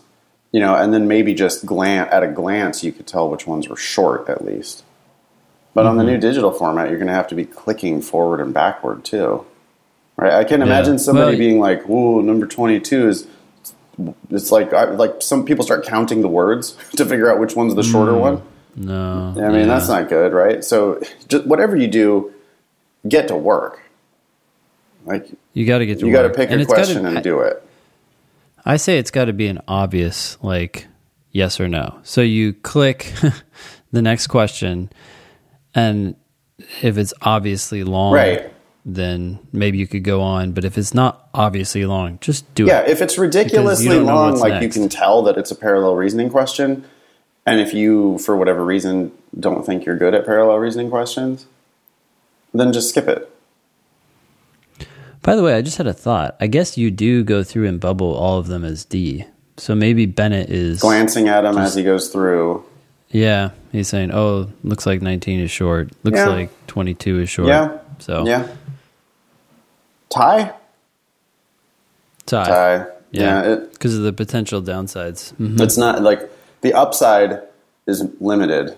You 0.56 0.62
know, 0.62 0.74
and 0.74 0.94
then 0.94 1.10
maybe 1.10 1.34
just 1.34 1.66
glance 1.66 2.10
at 2.14 2.24
a 2.24 2.30
glance, 2.30 2.82
you 2.82 2.94
could 2.94 3.06
tell 3.06 3.30
which 3.30 3.46
ones 3.46 3.68
were 3.68 3.76
short 3.76 4.30
at 4.30 4.46
least. 4.46 4.86
But 5.74 5.82
mm-hmm. 5.82 5.90
on 5.90 5.98
the 5.98 6.04
mm-hmm. 6.04 6.14
new 6.14 6.18
digital 6.18 6.54
format, 6.54 6.88
you're 6.88 6.98
going 6.98 7.10
to 7.10 7.14
have 7.14 7.28
to 7.28 7.36
be 7.36 7.44
clicking 7.44 8.02
forward 8.02 8.40
and 8.40 8.54
backward 8.54 9.04
too, 9.04 9.46
right? 10.16 10.32
I 10.32 10.46
can 10.46 10.62
imagine 10.62 10.98
somebody 10.98 11.32
well, 11.32 11.40
being 11.40 11.60
like, 11.60 11.84
"Whoa, 11.90 12.22
number 12.22 12.48
twenty-two 12.48 13.10
is." 13.10 13.28
It's 14.30 14.50
like 14.50 14.72
like 14.72 15.22
some 15.22 15.44
people 15.44 15.66
start 15.66 15.86
counting 15.86 16.22
the 16.22 16.30
words 16.30 16.78
to 16.96 17.06
figure 17.06 17.30
out 17.30 17.38
which 17.38 17.58
one's 17.58 17.76
the 17.76 17.84
shorter 17.84 18.14
mm, 18.14 18.22
one. 18.22 18.42
No, 18.78 19.34
I 19.36 19.50
mean 19.50 19.60
yeah. 19.60 19.66
that's 19.66 19.90
not 19.90 20.08
good, 20.08 20.32
right? 20.32 20.64
So, 20.64 21.02
just 21.28 21.46
whatever 21.46 21.76
you 21.76 21.90
do, 21.90 22.34
get 23.06 23.28
to 23.28 23.36
work. 23.36 23.82
Like 25.06 25.28
you 25.52 25.66
got 25.66 25.80
to 25.80 25.86
get 25.86 26.00
to 26.00 26.06
work. 26.06 26.08
you 26.08 26.14
got 26.14 26.22
to 26.22 26.30
pick 26.30 26.50
and 26.50 26.62
a 26.62 26.66
question 26.66 27.04
gotta, 27.04 27.16
and 27.16 27.24
do 27.26 27.42
it. 27.42 27.62
I 28.66 28.78
say 28.78 28.98
it's 28.98 29.12
got 29.12 29.26
to 29.26 29.34
be 29.34 29.48
an 29.48 29.62
obvious 29.68 30.38
like 30.42 30.88
yes 31.32 31.60
or 31.60 31.68
no. 31.68 32.00
So 32.04 32.22
you 32.22 32.54
click 32.54 33.14
the 33.92 34.02
next 34.02 34.28
question 34.28 34.90
and 35.74 36.16
if 36.82 36.98
it's 36.98 37.14
obviously 37.22 37.84
long, 37.84 38.14
Right. 38.14 38.52
then 38.86 39.40
maybe 39.52 39.78
you 39.78 39.88
could 39.88 40.04
go 40.04 40.22
on. 40.22 40.54
But 40.54 40.64
if 40.66 40.78
it's 40.78 40.94
not 40.94 41.30
obviously 41.34 41.86
long, 41.86 42.18
just 42.22 42.52
do 42.56 42.66
Yeah, 42.66 42.80
it. 42.80 42.88
Yeah, 42.88 42.92
if 42.94 43.02
it's 43.02 43.18
ridiculously 43.18 44.00
long, 44.00 44.40
like 44.40 44.62
you 44.62 44.70
can 44.70 44.90
tell 44.90 45.22
that 45.24 45.38
it's 45.38 45.52
a 45.52 45.56
parallel 45.56 45.96
reasoning 45.96 46.30
question, 46.30 46.86
and 47.46 47.60
if 47.60 47.74
you, 47.74 48.18
for 48.20 48.36
whatever 48.38 48.64
reason, 48.66 49.12
don't 49.40 49.66
think 49.66 49.86
you're 49.86 49.98
good 49.98 50.16
at 50.16 50.26
parallel 50.26 50.58
reasoning 50.58 50.90
questions, 50.90 51.46
then 52.54 52.72
just 52.72 52.90
skip 52.90 53.08
it. 53.10 53.30
By 55.26 55.36
the 55.36 55.42
way, 55.42 55.56
I 55.56 55.62
just 55.64 55.78
had 55.78 55.88
a 55.88 55.94
thought. 55.94 56.36
I 56.40 56.46
guess 56.48 56.78
you 56.78 56.92
do 56.92 57.24
go 57.24 57.44
through 57.44 57.68
and 57.68 57.80
bubble 57.80 58.14
all 58.14 58.38
of 58.38 58.46
them 58.48 58.64
as 58.64 58.86
D. 58.86 59.26
So 59.58 59.74
maybe 59.74 60.06
Bennett 60.06 60.50
is 60.52 60.80
Glancing 60.82 61.28
at 61.28 61.44
him 61.46 61.58
as 61.58 61.74
he 61.74 61.84
goes 61.84 62.10
through. 62.10 62.64
Yeah, 63.10 63.52
he's 63.72 63.88
saying, 63.88 64.12
"Oh, 64.14 64.50
looks 64.64 64.86
like 64.86 65.02
19 65.02 65.40
is 65.40 65.50
short. 65.50 65.90
Looks 66.04 66.18
Yeah. 66.18 66.28
like 66.28 66.68
22 66.68 67.22
is 67.22 67.30
short." 67.30 67.48
Yeah. 67.48 67.78
So 68.00 68.26
Yeah. 68.28 68.48
Tie? 70.10 70.52
tie. 72.26 72.46
Tie. 72.46 72.86
Yeah. 73.12 73.48
Yeah. 73.48 73.56
Because 73.72 73.96
of 73.98 74.04
the 74.04 74.14
potential 74.14 74.62
downsides. 74.62 75.34
Mhm. 75.40 75.60
It's 75.62 75.78
not 75.78 76.02
like 76.04 76.30
the 76.62 76.74
upside 76.74 77.40
is 77.88 78.04
limited. 78.20 78.76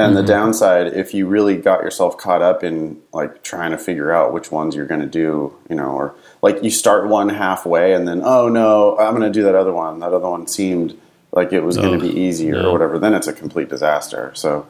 And 0.00 0.16
the 0.16 0.22
downside, 0.22 0.88
if 0.88 1.14
you 1.14 1.26
really 1.26 1.56
got 1.56 1.82
yourself 1.82 2.16
caught 2.16 2.42
up 2.42 2.64
in 2.64 3.00
like 3.12 3.42
trying 3.42 3.70
to 3.72 3.78
figure 3.78 4.12
out 4.12 4.32
which 4.32 4.50
ones 4.50 4.74
you're 4.74 4.86
going 4.86 5.00
to 5.00 5.06
do, 5.06 5.54
you 5.68 5.76
know, 5.76 5.90
or 5.90 6.14
like 6.42 6.62
you 6.62 6.70
start 6.70 7.08
one 7.08 7.28
halfway 7.28 7.92
and 7.92 8.08
then, 8.08 8.22
oh 8.24 8.48
no, 8.48 8.98
I'm 8.98 9.14
going 9.14 9.30
to 9.30 9.36
do 9.36 9.42
that 9.44 9.54
other 9.54 9.72
one. 9.72 10.00
That 10.00 10.12
other 10.12 10.28
one 10.28 10.46
seemed 10.46 10.98
like 11.32 11.52
it 11.52 11.60
was 11.60 11.76
going 11.76 11.98
to 11.98 12.04
be 12.04 12.18
easier 12.18 12.56
yeah. 12.56 12.62
or 12.62 12.72
whatever. 12.72 12.98
Then 12.98 13.14
it's 13.14 13.26
a 13.26 13.32
complete 13.32 13.68
disaster. 13.68 14.32
So, 14.34 14.66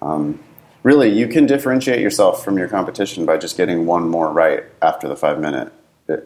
um, 0.00 0.40
really, 0.82 1.10
you 1.10 1.28
can 1.28 1.46
differentiate 1.46 2.00
yourself 2.00 2.44
from 2.44 2.58
your 2.58 2.68
competition 2.68 3.26
by 3.26 3.36
just 3.36 3.56
getting 3.56 3.86
one 3.86 4.08
more 4.08 4.32
right 4.32 4.64
after 4.80 5.08
the 5.08 5.16
five 5.16 5.38
minute. 5.38 5.72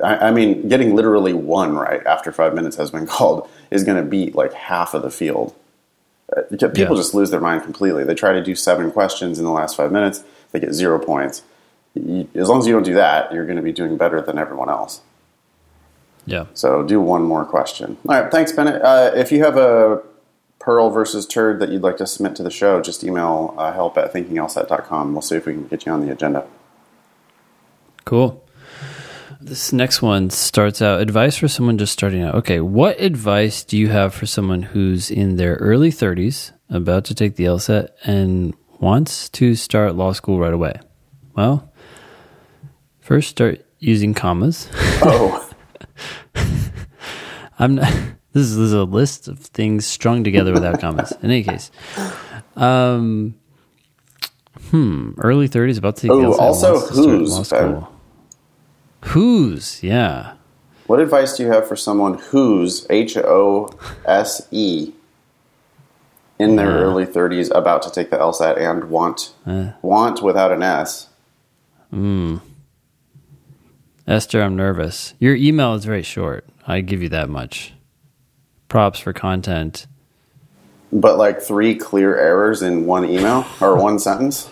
I, 0.03 0.29
I 0.29 0.31
mean, 0.31 0.69
getting 0.69 0.95
literally 0.95 1.33
one 1.33 1.75
right 1.75 2.05
after 2.07 2.33
five 2.33 2.55
minutes 2.55 2.77
has 2.77 2.91
been 2.91 3.07
called 3.07 3.49
is 3.71 3.85
going 3.85 4.03
to 4.03 4.09
beat 4.09 4.35
like 4.35 4.53
half 4.53 4.95
of 4.95 5.03
the 5.03 5.11
field. 5.11 5.55
Uh, 6.35 6.43
People 6.51 6.75
Yeah. 6.77 6.89
just 7.03 7.15
lose 7.15 7.31
their 7.31 7.41
mind 7.41 7.63
completely. 7.63 8.03
They 8.05 8.15
try 8.15 8.33
to 8.33 8.43
do 8.43 8.55
seven 8.55 8.91
questions 8.91 9.39
in 9.39 9.45
the 9.45 9.51
last 9.53 9.77
five 9.77 9.93
minutes, 9.93 10.23
they 10.53 10.61
get 10.61 10.73
zero 10.73 10.99
points. 10.99 11.43
As 12.35 12.49
long 12.49 12.59
as 12.59 12.67
you 12.67 12.73
don't 12.75 12.83
do 12.85 12.95
that, 12.95 13.33
you're 13.33 13.47
going 13.47 13.57
to 13.57 13.63
be 13.63 13.73
doing 13.73 13.97
better 13.97 14.21
than 14.21 14.37
everyone 14.39 14.69
else. 14.69 15.01
Yeah. 16.27 16.47
So 16.55 16.83
do 16.83 17.01
one 17.01 17.23
more 17.23 17.45
question. 17.45 17.97
All 18.09 18.21
right, 18.21 18.31
thanks, 18.31 18.53
Bennett. 18.53 18.83
Uh, 18.83 19.13
if 19.15 19.31
you 19.33 19.43
have 19.45 19.57
a 19.57 20.03
Pearl 20.59 20.91
versus 20.91 21.25
Turd 21.27 21.61
that 21.61 21.69
you'd 21.71 21.83
like 21.83 21.97
to 21.99 22.07
submit 22.07 22.35
to 22.37 22.43
the 22.43 22.51
show, 22.51 22.83
just 22.83 23.05
email 23.05 23.55
uh, 23.57 23.73
help 23.73 23.97
at 23.97 24.13
thinkinglsat.com. 24.13 25.13
We'll 25.13 25.23
see 25.23 25.37
if 25.37 25.47
we 25.47 25.53
can 25.53 25.69
get 25.69 25.87
you 25.87 25.93
on 25.93 26.05
the 26.05 26.11
agenda. 26.13 26.45
Cool. 28.05 28.43
This 29.47 29.73
next 29.73 30.03
one 30.03 30.31
starts 30.31 30.83
out 30.83 31.01
advice 31.01 31.37
for 31.37 31.47
someone 31.47 31.79
just 31.79 31.93
starting 31.93 32.21
out. 32.21 32.35
Okay, 32.35 32.59
what 32.59 33.01
advice 33.01 33.63
do 33.63 33.79
you 33.79 33.87
have 33.87 34.13
for 34.13 34.27
someone 34.27 34.61
who's 34.61 35.09
in 35.09 35.37
their 35.37 35.55
early 35.55 35.91
30s, 35.91 36.51
about 36.69 37.05
to 37.05 37.15
take 37.15 37.37
the 37.37 37.45
LSAT, 37.45 37.91
and 38.03 38.55
wants 38.81 39.29
to 39.29 39.55
start 39.55 39.95
law 39.95 40.11
school 40.11 40.41
right 40.41 40.53
away? 40.53 40.81
Well, 41.37 41.73
first 42.99 43.29
start 43.29 43.65
using 43.79 44.15
commas. 44.15 44.69
Oh, 45.03 45.49
I'm 47.61 47.77
not. 47.77 47.93
This 48.33 48.47
is, 48.47 48.57
this 48.57 48.67
is 48.67 48.73
a 48.73 48.83
list 48.83 49.29
of 49.29 49.39
things 49.39 49.87
strung 49.87 50.25
together 50.25 50.53
without 50.53 50.81
commas. 50.81 51.13
In 51.23 51.31
any 51.31 51.45
case, 51.45 51.71
um, 52.57 53.37
hmm, 54.71 55.13
early 55.19 55.47
thirties, 55.47 55.79
about 55.79 55.95
to 55.99 56.03
take. 56.03 56.11
Ooh, 56.11 56.23
the 56.23 56.29
LSAT, 56.31 56.39
also 56.41 56.73
wants 56.73 56.89
to 56.89 56.95
start 56.95 57.09
who's, 57.09 57.31
law 57.31 57.37
Ben? 57.37 57.45
school. 57.45 57.96
Who's? 59.09 59.83
Yeah. 59.83 60.33
what 60.87 61.01
advice 61.01 61.37
do 61.37 61.43
you 61.43 61.51
have 61.51 61.67
for 61.67 61.75
someone 61.75 62.15
who's 62.31 62.87
H 62.91 63.17
O 63.17 63.69
S 64.05 64.47
E 64.53 64.93
in 66.39 66.55
their 66.57 66.69
Yeah. 66.71 66.85
early 66.85 67.05
30s 67.07 67.51
about 67.55 67.83
to 67.83 67.91
take 67.91 68.11
the 68.11 68.17
LSAT 68.19 68.57
and 68.57 68.85
want 68.85 69.33
Uh. 69.47 69.71
want 69.83 70.23
without 70.23 70.53
an 70.53 70.63
S? 70.63 71.09
Esther, 74.07 74.43
I'm 74.43 74.55
nervous. 74.55 75.15
Your 75.19 75.35
email 75.35 75.75
is 75.75 75.85
very 75.85 76.03
short. 76.03 76.45
I 76.67 76.81
give 76.81 77.03
you 77.03 77.09
that 77.09 77.29
much. 77.29 77.73
Props 78.69 78.99
for 79.01 79.13
content. 79.13 79.87
But 80.93 81.19
like 81.19 81.41
three 81.41 81.75
clear 81.75 82.17
errors 82.17 82.63
in 82.63 82.87
one 82.87 83.05
email 83.09 83.45
or 83.61 83.77
one 83.77 83.99
sentence. 84.09 84.51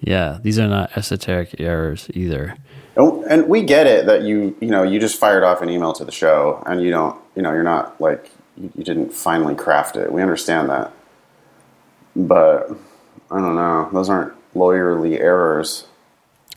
Yeah, 0.00 0.38
these 0.42 0.58
are 0.58 0.68
not 0.68 0.96
esoteric 0.96 1.56
errors 1.60 2.08
either. 2.14 2.54
Oh, 2.98 3.22
and 3.28 3.46
we 3.48 3.62
get 3.62 3.86
it 3.86 4.06
that 4.06 4.22
you 4.22 4.56
you 4.60 4.68
know 4.68 4.82
you 4.82 4.98
just 4.98 5.20
fired 5.20 5.44
off 5.44 5.60
an 5.60 5.68
email 5.68 5.92
to 5.94 6.04
the 6.04 6.12
show 6.12 6.62
and 6.66 6.82
you 6.82 6.90
don't 6.90 7.20
you 7.34 7.42
know 7.42 7.52
you're 7.52 7.62
not 7.62 8.00
like 8.00 8.30
you, 8.56 8.70
you 8.74 8.84
didn't 8.84 9.12
finally 9.12 9.54
craft 9.54 9.96
it. 9.96 10.10
We 10.10 10.22
understand 10.22 10.70
that, 10.70 10.92
but 12.14 12.70
I 13.30 13.40
don't 13.40 13.54
know. 13.56 13.90
Those 13.92 14.08
aren't 14.08 14.32
lawyerly 14.54 15.20
errors. 15.20 15.86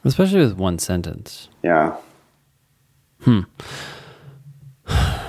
Especially 0.05 0.39
with 0.39 0.53
one 0.57 0.79
sentence. 0.79 1.49
Yeah. 1.63 1.97
Hmm. 3.21 3.41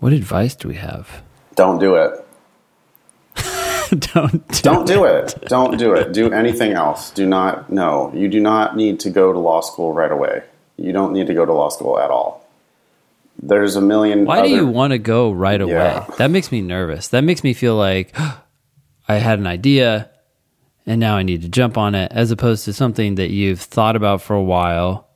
What 0.00 0.14
advice 0.14 0.54
do 0.54 0.66
we 0.68 0.76
have? 0.76 1.22
Don't 1.56 1.78
do 1.78 1.96
it. 1.96 2.26
don't 4.12 4.48
do 4.48 4.62
Don't 4.62 4.86
do 4.86 5.04
it. 5.04 5.34
Don't 5.46 5.78
do 5.78 5.94
it. 5.94 6.12
Do 6.12 6.30
anything 6.32 6.72
else. 6.72 7.10
Do 7.10 7.26
not. 7.26 7.70
No, 7.70 8.12
you 8.14 8.28
do 8.28 8.40
not 8.40 8.76
need 8.76 9.00
to 9.00 9.10
go 9.10 9.32
to 9.32 9.38
law 9.38 9.60
school 9.60 9.92
right 9.92 10.10
away. 10.10 10.42
You 10.76 10.92
don't 10.92 11.12
need 11.12 11.26
to 11.26 11.34
go 11.34 11.44
to 11.44 11.52
law 11.52 11.68
school 11.68 11.98
at 11.98 12.10
all. 12.10 12.46
There's 13.42 13.76
a 13.76 13.80
million. 13.80 14.24
Why 14.24 14.40
other, 14.40 14.48
do 14.48 14.54
you 14.54 14.66
want 14.66 14.92
to 14.92 14.98
go 14.98 15.30
right 15.32 15.60
away? 15.60 15.72
Yeah. 15.72 16.06
That 16.18 16.30
makes 16.30 16.52
me 16.52 16.60
nervous. 16.60 17.08
That 17.08 17.24
makes 17.24 17.42
me 17.42 17.52
feel 17.54 17.76
like 17.76 18.16
I 19.08 19.14
had 19.16 19.38
an 19.38 19.46
idea 19.46 20.10
and 20.86 20.98
now 20.98 21.16
I 21.16 21.22
need 21.22 21.42
to 21.42 21.48
jump 21.48 21.76
on 21.76 21.94
it, 21.94 22.10
as 22.10 22.30
opposed 22.30 22.64
to 22.64 22.72
something 22.72 23.16
that 23.16 23.30
you've 23.30 23.60
thought 23.60 23.96
about 23.96 24.22
for 24.22 24.34
a 24.34 24.42
while 24.42 25.10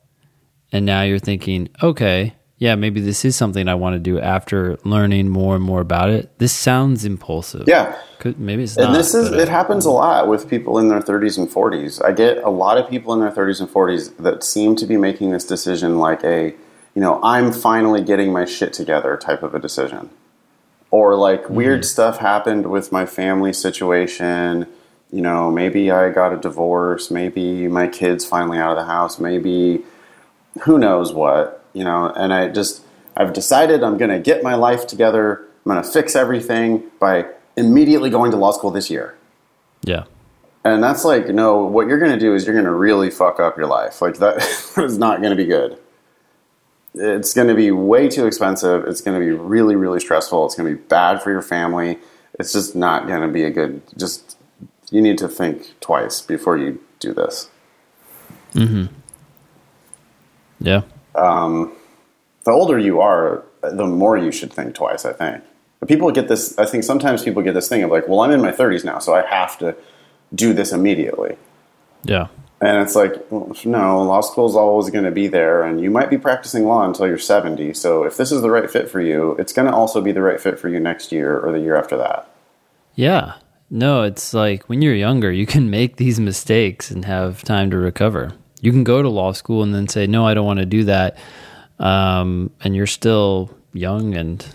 and 0.74 0.84
now 0.84 1.02
you're 1.02 1.20
thinking, 1.20 1.68
okay, 1.82 2.34
yeah, 2.64 2.76
maybe 2.76 3.02
this 3.02 3.26
is 3.26 3.36
something 3.36 3.68
I 3.68 3.74
want 3.74 3.92
to 3.92 3.98
do 3.98 4.18
after 4.18 4.78
learning 4.84 5.28
more 5.28 5.54
and 5.54 5.62
more 5.62 5.82
about 5.82 6.08
it. 6.08 6.30
This 6.38 6.54
sounds 6.54 7.04
impulsive. 7.04 7.64
Yeah. 7.66 7.94
Could, 8.20 8.40
maybe 8.40 8.62
it's 8.62 8.78
not. 8.78 8.86
And 8.86 8.94
this 8.94 9.12
is 9.12 9.28
but, 9.28 9.38
uh, 9.38 9.42
it 9.42 9.50
happens 9.50 9.84
a 9.84 9.90
lot 9.90 10.28
with 10.28 10.48
people 10.48 10.78
in 10.78 10.88
their 10.88 11.02
30s 11.02 11.36
and 11.36 11.46
40s. 11.46 12.02
I 12.02 12.12
get 12.12 12.38
a 12.38 12.48
lot 12.48 12.78
of 12.78 12.88
people 12.88 13.12
in 13.12 13.20
their 13.20 13.30
30s 13.30 13.60
and 13.60 13.68
40s 13.68 14.16
that 14.16 14.42
seem 14.42 14.76
to 14.76 14.86
be 14.86 14.96
making 14.96 15.30
this 15.30 15.44
decision 15.44 15.98
like 15.98 16.24
a, 16.24 16.54
you 16.94 17.02
know, 17.02 17.20
I'm 17.22 17.52
finally 17.52 18.02
getting 18.02 18.32
my 18.32 18.46
shit 18.46 18.72
together 18.72 19.14
type 19.18 19.42
of 19.42 19.54
a 19.54 19.58
decision. 19.58 20.08
Or 20.90 21.16
like 21.16 21.50
weird 21.50 21.84
stuff 21.84 22.16
happened 22.16 22.70
with 22.70 22.90
my 22.90 23.04
family 23.04 23.52
situation, 23.52 24.66
you 25.12 25.20
know, 25.20 25.50
maybe 25.50 25.90
I 25.90 26.08
got 26.08 26.32
a 26.32 26.38
divorce, 26.38 27.10
maybe 27.10 27.68
my 27.68 27.88
kids 27.88 28.24
finally 28.24 28.56
out 28.56 28.70
of 28.70 28.78
the 28.78 28.90
house, 28.90 29.18
maybe 29.18 29.82
who 30.62 30.78
knows 30.78 31.12
what, 31.12 31.63
you 31.74 31.84
know, 31.84 32.10
and 32.16 32.32
I 32.32 32.48
just 32.48 32.82
I've 33.16 33.32
decided 33.32 33.82
I'm 33.82 33.98
going 33.98 34.10
to 34.10 34.18
get 34.18 34.42
my 34.42 34.54
life 34.54 34.86
together. 34.86 35.44
I'm 35.64 35.72
going 35.72 35.84
to 35.84 35.88
fix 35.90 36.16
everything 36.16 36.84
by 36.98 37.26
immediately 37.56 38.10
going 38.10 38.30
to 38.30 38.36
law 38.36 38.52
school 38.52 38.70
this 38.70 38.90
year. 38.90 39.16
yeah. 39.82 40.04
And 40.66 40.82
that's 40.82 41.04
like, 41.04 41.28
no, 41.28 41.62
what 41.62 41.88
you're 41.88 41.98
going 41.98 42.12
to 42.12 42.18
do 42.18 42.34
is 42.34 42.46
you're 42.46 42.54
going 42.54 42.64
to 42.64 42.72
really 42.72 43.10
fuck 43.10 43.38
up 43.38 43.58
your 43.58 43.66
life. 43.66 44.00
Like 44.00 44.16
that 44.16 44.38
is 44.78 44.96
not 44.96 45.20
going 45.20 45.30
to 45.30 45.36
be 45.36 45.44
good. 45.44 45.78
It's 46.94 47.34
going 47.34 47.48
to 47.48 47.54
be 47.54 47.70
way 47.70 48.08
too 48.08 48.26
expensive. 48.26 48.84
It's 48.86 49.02
going 49.02 49.20
to 49.20 49.24
be 49.24 49.30
really, 49.30 49.76
really 49.76 50.00
stressful. 50.00 50.46
It's 50.46 50.54
going 50.54 50.70
to 50.70 50.80
be 50.80 50.82
bad 50.88 51.22
for 51.22 51.30
your 51.30 51.42
family. 51.42 51.98
It's 52.38 52.52
just 52.52 52.74
not 52.74 53.06
going 53.06 53.20
to 53.20 53.28
be 53.28 53.44
a 53.44 53.50
good. 53.50 53.82
Just 53.98 54.38
you 54.90 55.02
need 55.02 55.18
to 55.18 55.28
think 55.28 55.74
twice 55.80 56.22
before 56.22 56.56
you 56.56 56.80
do 56.98 57.12
this. 57.12 57.50
Hmm. 58.54 58.86
Yeah. 60.60 60.82
Um, 61.14 61.72
the 62.44 62.50
older 62.50 62.78
you 62.78 63.00
are, 63.00 63.44
the 63.62 63.86
more 63.86 64.16
you 64.16 64.32
should 64.32 64.52
think 64.52 64.74
twice. 64.74 65.04
I 65.04 65.12
think. 65.12 65.42
But 65.80 65.88
people 65.88 66.10
get 66.12 66.28
this. 66.28 66.58
I 66.58 66.66
think 66.66 66.84
sometimes 66.84 67.22
people 67.22 67.42
get 67.42 67.54
this 67.54 67.68
thing 67.68 67.82
of 67.82 67.90
like, 67.90 68.08
well, 68.08 68.20
I'm 68.20 68.30
in 68.30 68.40
my 68.40 68.52
30s 68.52 68.84
now, 68.84 68.98
so 68.98 69.14
I 69.14 69.26
have 69.26 69.58
to 69.58 69.76
do 70.34 70.52
this 70.52 70.72
immediately. 70.72 71.36
Yeah. 72.04 72.28
And 72.60 72.80
it's 72.80 72.94
like, 72.94 73.30
no, 73.30 74.02
law 74.02 74.20
school's 74.22 74.56
always 74.56 74.88
going 74.88 75.04
to 75.04 75.10
be 75.10 75.26
there, 75.26 75.62
and 75.62 75.80
you 75.80 75.90
might 75.90 76.08
be 76.08 76.16
practicing 76.16 76.64
law 76.64 76.86
until 76.86 77.06
you're 77.06 77.18
70. 77.18 77.74
So 77.74 78.04
if 78.04 78.16
this 78.16 78.32
is 78.32 78.40
the 78.40 78.50
right 78.50 78.70
fit 78.70 78.88
for 78.88 79.00
you, 79.00 79.32
it's 79.38 79.52
going 79.52 79.66
to 79.68 79.74
also 79.74 80.00
be 80.00 80.12
the 80.12 80.22
right 80.22 80.40
fit 80.40 80.58
for 80.58 80.68
you 80.68 80.80
next 80.80 81.12
year 81.12 81.38
or 81.38 81.52
the 81.52 81.60
year 81.60 81.76
after 81.76 81.96
that. 81.98 82.30
Yeah. 82.94 83.34
No, 83.68 84.02
it's 84.02 84.32
like 84.32 84.68
when 84.68 84.80
you're 84.80 84.94
younger, 84.94 85.32
you 85.32 85.46
can 85.46 85.68
make 85.68 85.96
these 85.96 86.20
mistakes 86.20 86.90
and 86.90 87.04
have 87.04 87.42
time 87.42 87.70
to 87.72 87.76
recover. 87.76 88.32
You 88.64 88.72
can 88.72 88.82
go 88.82 89.02
to 89.02 89.10
law 89.10 89.32
school 89.32 89.62
and 89.62 89.74
then 89.74 89.88
say, 89.88 90.06
no, 90.06 90.26
I 90.26 90.32
don't 90.32 90.46
want 90.46 90.58
to 90.58 90.64
do 90.64 90.84
that. 90.84 91.18
Um, 91.78 92.50
and 92.62 92.74
you're 92.74 92.86
still 92.86 93.54
young 93.74 94.14
and 94.14 94.46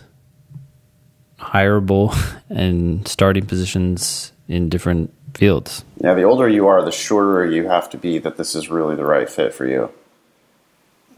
hireable 1.38 2.18
and 2.50 3.08
starting 3.08 3.46
positions 3.46 4.32
in 4.48 4.68
different 4.68 5.14
fields. 5.36 5.86
Yeah, 6.04 6.16
the 6.16 6.24
older 6.24 6.50
you 6.50 6.66
are, 6.66 6.84
the 6.84 6.92
shorter 6.92 7.46
you 7.46 7.68
have 7.68 7.88
to 7.92 7.98
be 8.00 8.18
that 8.18 8.36
this 8.36 8.56
is 8.56 8.70
really 8.70 8.96
the 8.96 9.06
right 9.06 9.30
fit 9.30 9.54
for 9.54 9.68
you. 9.68 9.92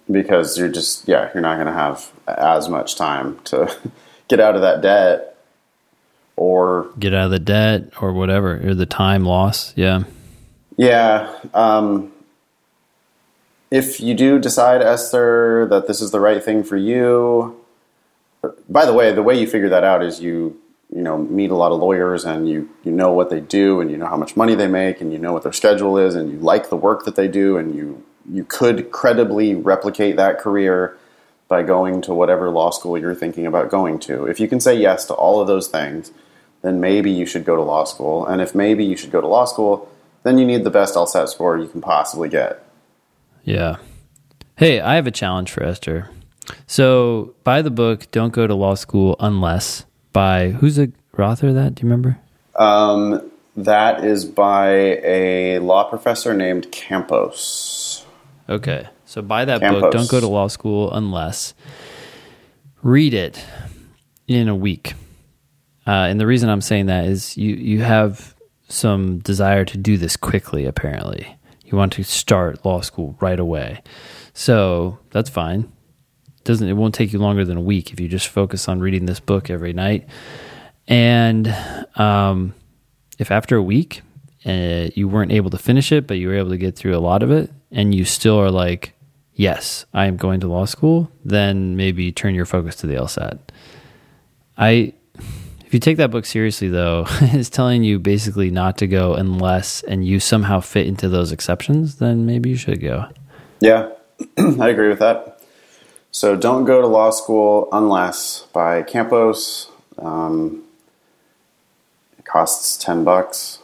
Because 0.09 0.57
you're 0.57 0.67
just, 0.67 1.07
yeah, 1.07 1.29
you're 1.33 1.41
not 1.41 1.55
going 1.55 1.67
to 1.67 1.73
have 1.73 2.11
as 2.27 2.67
much 2.67 2.97
time 2.97 3.39
to 3.45 3.73
get 4.27 4.41
out 4.41 4.55
of 4.55 4.61
that 4.63 4.81
debt 4.81 5.37
or 6.35 6.91
get 6.99 7.13
out 7.13 7.25
of 7.25 7.31
the 7.31 7.39
debt 7.39 7.93
or 8.01 8.11
whatever, 8.11 8.67
or 8.67 8.75
the 8.75 8.85
time 8.85 9.23
loss. 9.23 9.71
Yeah. 9.77 10.03
Yeah. 10.75 11.33
Um, 11.53 12.10
if 13.71 14.01
you 14.01 14.13
do 14.13 14.37
decide, 14.37 14.81
Esther, 14.81 15.65
that 15.69 15.87
this 15.87 16.01
is 16.01 16.11
the 16.11 16.19
right 16.19 16.43
thing 16.43 16.63
for 16.63 16.77
you, 16.77 17.57
by 18.69 18.85
the 18.85 18.93
way, 18.93 19.13
the 19.13 19.23
way 19.23 19.39
you 19.39 19.47
figure 19.47 19.69
that 19.69 19.83
out 19.83 20.03
is 20.03 20.19
you 20.19 20.59
you 20.93 21.01
know 21.01 21.17
meet 21.17 21.49
a 21.51 21.55
lot 21.55 21.71
of 21.71 21.79
lawyers 21.79 22.25
and 22.25 22.49
you 22.49 22.69
you 22.83 22.91
know 22.91 23.13
what 23.13 23.29
they 23.29 23.39
do 23.39 23.79
and 23.79 23.89
you 23.89 23.95
know 23.95 24.07
how 24.07 24.17
much 24.17 24.35
money 24.35 24.55
they 24.55 24.67
make 24.67 24.99
and 24.99 25.13
you 25.13 25.17
know 25.17 25.31
what 25.31 25.43
their 25.43 25.53
schedule 25.53 25.97
is 25.97 26.15
and 26.15 26.29
you 26.29 26.37
like 26.39 26.69
the 26.69 26.75
work 26.75 27.05
that 27.05 27.15
they 27.15 27.29
do 27.29 27.55
and 27.55 27.73
you 27.73 28.03
you 28.29 28.43
could 28.43 28.91
credibly 28.91 29.55
replicate 29.55 30.17
that 30.17 30.37
career 30.37 30.97
by 31.47 31.63
going 31.63 32.01
to 32.01 32.13
whatever 32.13 32.49
law 32.49 32.69
school 32.69 32.97
you're 32.97 33.15
thinking 33.15 33.45
about 33.45 33.69
going 33.69 33.99
to. 33.99 34.25
If 34.25 34.39
you 34.39 34.47
can 34.47 34.59
say 34.59 34.75
yes 34.75 35.05
to 35.05 35.13
all 35.13 35.41
of 35.41 35.47
those 35.47 35.67
things, 35.67 36.11
then 36.61 36.79
maybe 36.79 37.11
you 37.11 37.25
should 37.25 37.45
go 37.45 37.55
to 37.55 37.61
law 37.61 37.83
school. 37.83 38.25
And 38.25 38.41
if 38.41 38.55
maybe 38.55 38.85
you 38.85 38.95
should 38.95 39.11
go 39.11 39.19
to 39.19 39.27
law 39.27 39.45
school, 39.45 39.91
then 40.23 40.37
you 40.37 40.45
need 40.45 40.63
the 40.63 40.69
best 40.69 40.95
LSAT 40.95 41.27
score 41.29 41.57
you 41.57 41.67
can 41.67 41.81
possibly 41.81 42.29
get. 42.29 42.63
Yeah. 43.43 43.77
Hey, 44.55 44.79
I 44.79 44.95
have 44.95 45.07
a 45.07 45.11
challenge 45.11 45.51
for 45.51 45.63
Esther. 45.63 46.09
So, 46.67 47.35
buy 47.43 47.61
the 47.61 47.71
book 47.71 48.09
Don't 48.11 48.33
Go 48.33 48.47
to 48.47 48.55
Law 48.55 48.75
School 48.75 49.15
Unless 49.19 49.85
by 50.13 50.49
who's 50.49 50.75
the 50.75 50.91
author 51.17 51.49
of 51.49 51.55
that? 51.55 51.75
Do 51.75 51.81
you 51.81 51.89
remember? 51.89 52.17
Um, 52.55 53.31
that 53.55 54.03
is 54.03 54.25
by 54.25 54.69
a 55.03 55.59
law 55.59 55.89
professor 55.89 56.33
named 56.33 56.71
Campos. 56.71 58.05
Okay. 58.49 58.87
So, 59.05 59.21
buy 59.21 59.45
that 59.45 59.61
Campos. 59.61 59.81
book 59.81 59.91
Don't 59.91 60.09
Go 60.09 60.19
to 60.19 60.27
Law 60.27 60.47
School 60.47 60.91
Unless. 60.91 61.53
Read 62.83 63.13
it 63.13 63.43
in 64.27 64.47
a 64.47 64.55
week. 64.55 64.93
Uh, 65.85 66.07
and 66.09 66.19
the 66.19 66.27
reason 66.27 66.49
I'm 66.49 66.61
saying 66.61 66.87
that 66.87 67.05
is 67.05 67.37
you, 67.37 67.55
you 67.55 67.81
have 67.81 68.35
some 68.67 69.19
desire 69.19 69.65
to 69.65 69.77
do 69.77 69.97
this 69.97 70.15
quickly, 70.15 70.65
apparently. 70.65 71.37
You 71.71 71.77
want 71.77 71.93
to 71.93 72.03
start 72.03 72.65
law 72.65 72.81
school 72.81 73.15
right 73.19 73.39
away. 73.39 73.81
So 74.33 74.99
that's 75.11 75.29
fine 75.29 75.71
doesn't 76.43 76.67
it 76.67 76.73
won't 76.73 76.95
take 76.95 77.13
you 77.13 77.19
longer 77.19 77.45
than 77.45 77.57
a 77.57 77.61
week 77.61 77.91
if 77.91 77.99
you 77.99 78.07
just 78.07 78.27
focus 78.27 78.67
on 78.67 78.79
reading 78.79 79.05
this 79.05 79.19
book 79.19 79.49
every 79.49 79.73
night. 79.73 80.07
And 80.87 81.47
um, 81.95 82.53
if 83.19 83.31
after 83.31 83.55
a 83.55 83.61
week 83.61 84.01
uh, 84.45 84.87
you 84.95 85.07
weren't 85.07 85.31
able 85.31 85.49
to 85.51 85.57
finish 85.57 85.91
it, 85.91 86.07
but 86.07 86.17
you 86.17 86.27
were 86.27 86.35
able 86.35 86.49
to 86.49 86.57
get 86.57 86.75
through 86.75 86.95
a 86.95 86.99
lot 86.99 87.21
of 87.21 87.29
it, 87.31 87.51
and 87.71 87.93
you 87.93 88.05
still 88.05 88.39
are 88.39 88.49
like, 88.49 88.93
"Yes, 89.33 89.85
I 89.93 90.07
am 90.07 90.17
going 90.17 90.39
to 90.39 90.47
law 90.47 90.65
school," 90.65 91.11
then 91.23 91.75
maybe 91.77 92.11
turn 92.11 92.33
your 92.33 92.47
focus 92.47 92.75
to 92.77 92.87
the 92.87 92.95
LSAT. 92.95 93.37
I, 94.57 94.93
if 95.71 95.75
you 95.75 95.79
take 95.79 95.95
that 95.95 96.11
book 96.11 96.25
seriously, 96.25 96.67
though, 96.67 97.05
it's 97.21 97.49
telling 97.49 97.81
you 97.81 97.97
basically 97.97 98.51
not 98.51 98.77
to 98.79 98.87
go 98.87 99.13
unless, 99.13 99.81
and 99.83 100.05
you 100.05 100.19
somehow 100.19 100.59
fit 100.59 100.85
into 100.85 101.07
those 101.07 101.31
exceptions, 101.31 101.95
then 101.95 102.25
maybe 102.25 102.49
you 102.49 102.57
should 102.57 102.81
go. 102.81 103.07
Yeah, 103.61 103.87
I 104.37 104.67
agree 104.67 104.89
with 104.89 104.99
that. 104.99 105.39
So 106.11 106.35
don't 106.35 106.65
go 106.65 106.81
to 106.81 106.87
law 106.87 107.09
school 107.09 107.69
unless 107.71 108.47
by 108.51 108.83
Campos. 108.83 109.71
Um, 109.97 110.65
it 112.19 112.25
costs 112.25 112.75
ten 112.75 113.05
bucks. 113.05 113.59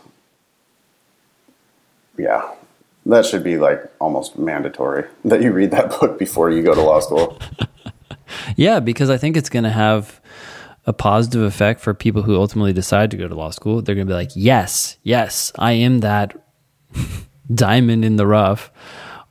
Yeah, 2.17 2.53
that 3.05 3.25
should 3.25 3.43
be 3.43 3.58
like 3.58 3.84
almost 3.99 4.39
mandatory 4.39 5.10
that 5.25 5.41
you 5.41 5.51
read 5.51 5.71
that 5.71 5.89
book 5.99 6.17
before 6.17 6.51
you 6.51 6.63
go 6.63 6.73
to 6.73 6.82
law 6.82 7.01
school. 7.01 7.38
yeah, 8.55 8.79
because 8.79 9.10
I 9.10 9.17
think 9.17 9.36
it's 9.36 9.49
going 9.49 9.65
to 9.65 9.71
have 9.71 10.21
a 10.88 10.93
positive 10.93 11.41
effect 11.41 11.82
for 11.82 11.93
people 11.93 12.23
who 12.23 12.38
ultimately 12.38 12.71
decide 12.71 13.12
to 13.12 13.17
go 13.17 13.28
to 13.28 13.36
law 13.36 13.52
school. 13.52 13.82
They're 13.82 13.93
going 13.93 14.08
to 14.08 14.12
be 14.12 14.15
like, 14.15 14.32
yes, 14.36 14.97
yes, 15.04 15.52
I 15.60 15.73
am 15.73 16.00
that 16.00 16.34
diamond 17.54 18.06
in 18.06 18.15
the 18.15 18.26
rough. 18.26 18.71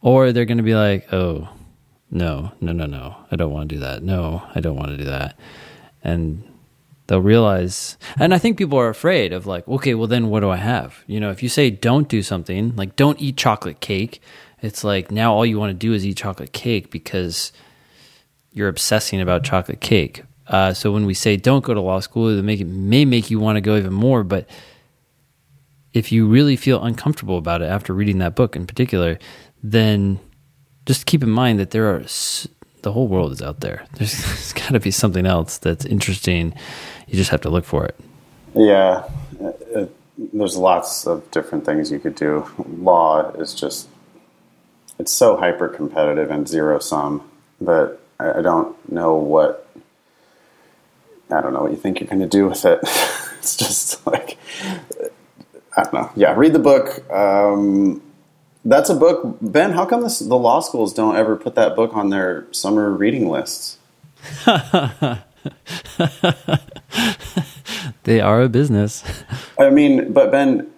Or 0.03 0.31
they're 0.31 0.45
going 0.45 0.59
to 0.59 0.62
be 0.62 0.75
like, 0.75 1.12
oh, 1.12 1.49
no, 2.11 2.53
no, 2.61 2.73
no, 2.73 2.85
no, 2.85 3.16
I 3.33 3.37
don't 3.37 3.51
want 3.51 3.71
to 3.71 3.75
do 3.75 3.81
that. 3.81 4.03
No, 4.03 4.42
I 4.55 4.61
don't 4.61 4.77
want 4.77 4.90
to 4.90 4.99
do 4.99 5.05
that. 5.05 5.38
And 6.05 6.45
they'll 7.07 7.23
realize, 7.23 7.97
and 8.19 8.35
I 8.35 8.38
think 8.38 8.59
people 8.59 8.79
are 8.79 8.90
afraid 8.90 9.33
of 9.33 9.47
like, 9.47 9.66
okay, 9.66 9.95
well, 9.95 10.07
then 10.07 10.29
what 10.29 10.40
do 10.40 10.51
I 10.51 10.57
have? 10.57 11.03
You 11.07 11.21
know, 11.21 11.31
if 11.31 11.42
you 11.42 11.49
say 11.49 11.71
don't 11.71 12.07
do 12.07 12.23
something, 12.23 12.77
like 12.77 12.97
don't 12.97 13.21
eat 13.21 13.38
chocolate 13.38 13.81
cake, 13.81 14.21
it's 14.61 14.85
like 14.85 15.11
now 15.11 15.33
all 15.35 15.47
you 15.47 15.59
want 15.59 15.71
to 15.71 15.75
do 15.75 15.95
is 15.95 16.05
eat 16.05 16.19
chocolate 16.19 16.53
cake 16.53 16.90
because 16.90 17.51
you're 18.53 18.69
obsessing 18.69 19.23
about 19.23 19.42
chocolate 19.42 19.81
cake. 19.81 20.23
Uh, 20.48 20.72
so 20.72 20.92
when 20.92 21.06
we 21.06 21.14
say 21.14 21.37
don't 21.37 21.64
go 21.64 21.74
to 21.74 21.80
law 21.80 22.00
school, 22.00 22.28
it, 22.28 22.38
it 22.38 22.64
may 22.66 23.04
make 23.04 23.30
you 23.30 23.40
want 23.40 23.56
to 23.56 23.61
go 23.61 23.76
even 23.76 23.92
more. 23.92 24.22
But 24.22 24.48
if 25.92 26.12
you 26.12 26.26
really 26.26 26.56
feel 26.56 26.82
uncomfortable 26.85 27.38
about 27.38 27.62
it 27.62 27.66
after 27.66 27.92
reading 27.92 28.18
that 28.18 28.35
book 28.35 28.54
in 28.54 28.66
particular, 28.66 29.18
then 29.62 30.20
just 30.85 31.06
keep 31.06 31.22
in 31.22 31.30
mind 31.30 31.59
that 31.59 31.70
there 31.70 31.94
are 31.94 32.04
the 32.82 32.92
whole 32.92 33.09
world 33.09 33.32
is 33.32 33.42
out 33.42 33.61
there. 33.61 33.85
There's, 33.94 34.16
there's 34.24 34.52
got 34.52 34.70
to 34.70 34.80
be 34.80 34.90
something 34.90 35.26
else 35.26 35.59
that's 35.59 35.85
interesting. 35.85 36.54
You 37.09 37.16
just 37.16 37.30
have 37.30 37.40
to 37.42 37.50
look 37.50 37.64
for 37.64 37.85
it. 37.85 37.96
Yeah, 38.54 39.09
it, 39.40 39.76
uh, 39.76 39.87
there's 40.32 40.56
lots 40.56 41.06
of 41.06 41.30
different 41.30 41.66
things 41.66 41.90
you 41.90 41.98
could 41.98 42.14
do. 42.14 42.46
Law 42.78 43.32
is 43.32 43.54
just 43.54 43.88
it's 44.98 45.12
so 45.12 45.37
hyper 45.37 45.68
competitive 45.68 46.30
and 46.30 46.48
zero 46.48 46.78
sum 46.78 47.28
I, 47.68 48.38
I 48.38 48.42
don't 48.42 48.90
know 48.90 49.14
what 49.14 49.65
I 51.31 51.41
don't 51.41 51.53
know 51.53 51.62
what 51.62 51.73
you 51.73 51.77
think 51.77 52.01
you're 52.01 52.09
going 52.09 52.21
to 52.21 52.29
do 52.29 52.47
with 52.47 52.65
it. 52.65 52.81
it's 53.39 53.57
just 53.57 54.07
like 54.07 54.39
I 55.77 55.83
don't 55.83 55.93
know. 55.93 56.11
Yeah, 56.17 56.35
read 56.35 56.53
the 56.53 56.59
book. 56.59 57.09
Um, 57.12 58.03
that's 58.65 58.89
a 58.91 58.95
book, 58.95 59.37
Ben. 59.41 59.73
How 59.73 59.85
come 59.85 60.03
this, 60.03 60.19
the 60.21 60.39
law 60.39 60.61
schools 60.61 60.95
don't 60.95 61.17
ever 61.17 61.37
put 61.37 61.55
that 61.55 61.77
book 61.77 61.95
on 61.95 62.11
their 62.11 62.47
summer 62.51 62.91
reading 62.91 63.29
lists? 63.29 63.79
they 68.05 68.21
are 68.21 68.43
a 68.43 68.49
business. 68.49 69.05
I 69.59 69.71
mean, 69.71 70.12
but 70.12 70.33
Ben, 70.33 70.71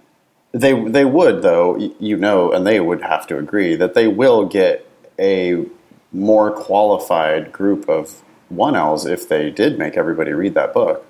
they 0.52 0.88
they 0.88 1.04
would 1.04 1.42
though, 1.42 1.76
you 1.98 2.16
know, 2.16 2.52
and 2.52 2.66
they 2.66 2.80
would 2.80 3.02
have 3.02 3.26
to 3.28 3.38
agree 3.38 3.76
that 3.76 3.94
they 3.94 4.08
will 4.08 4.46
get 4.46 4.86
a 5.18 5.64
more 6.12 6.50
qualified 6.50 7.52
group 7.52 7.88
of 7.88 8.22
one 8.48 8.76
Ls 8.76 9.06
if 9.06 9.28
they 9.28 9.50
did 9.50 9.78
make 9.78 9.96
everybody 9.96 10.32
read 10.32 10.54
that 10.54 10.72
book. 10.72 11.04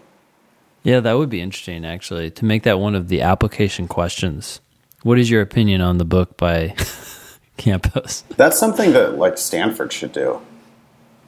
Yeah, 0.82 1.00
that 1.00 1.18
would 1.18 1.28
be 1.28 1.40
interesting 1.40 1.84
actually 1.84 2.30
to 2.32 2.44
make 2.44 2.62
that 2.62 2.78
one 2.78 2.94
of 2.94 3.08
the 3.08 3.20
application 3.20 3.88
questions. 3.88 4.60
What 5.02 5.18
is 5.18 5.30
your 5.30 5.42
opinion 5.42 5.80
on 5.80 5.98
the 5.98 6.04
book 6.04 6.36
by 6.36 6.74
Campos? 7.56 8.24
That's 8.36 8.58
something 8.58 8.92
that 8.92 9.16
like 9.16 9.38
Stanford 9.38 9.92
should 9.92 10.12
do, 10.12 10.40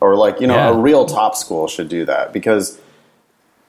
or 0.00 0.16
like 0.16 0.40
you 0.40 0.46
know 0.46 0.54
yeah. 0.54 0.70
a 0.70 0.74
real 0.76 1.06
top 1.06 1.36
school 1.36 1.68
should 1.68 1.88
do 1.88 2.04
that 2.04 2.32
because 2.32 2.80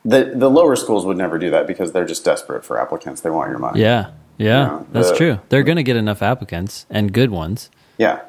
the 0.05 0.33
the 0.35 0.49
lower 0.49 0.75
schools 0.75 1.05
would 1.05 1.17
never 1.17 1.37
do 1.37 1.49
that 1.51 1.67
because 1.67 1.91
they're 1.91 2.05
just 2.05 2.25
desperate 2.25 2.63
for 2.63 2.79
applicants. 2.79 3.21
They 3.21 3.29
want 3.29 3.49
your 3.49 3.59
money. 3.59 3.81
Yeah, 3.81 4.11
yeah, 4.37 4.63
you 4.63 4.71
know, 4.71 4.87
that's 4.91 5.11
the, 5.11 5.17
true. 5.17 5.39
They're 5.49 5.63
going 5.63 5.75
to 5.77 5.83
get 5.83 5.95
enough 5.95 6.21
applicants 6.21 6.85
and 6.89 7.13
good 7.13 7.29
ones. 7.29 7.69
Yeah, 7.97 8.21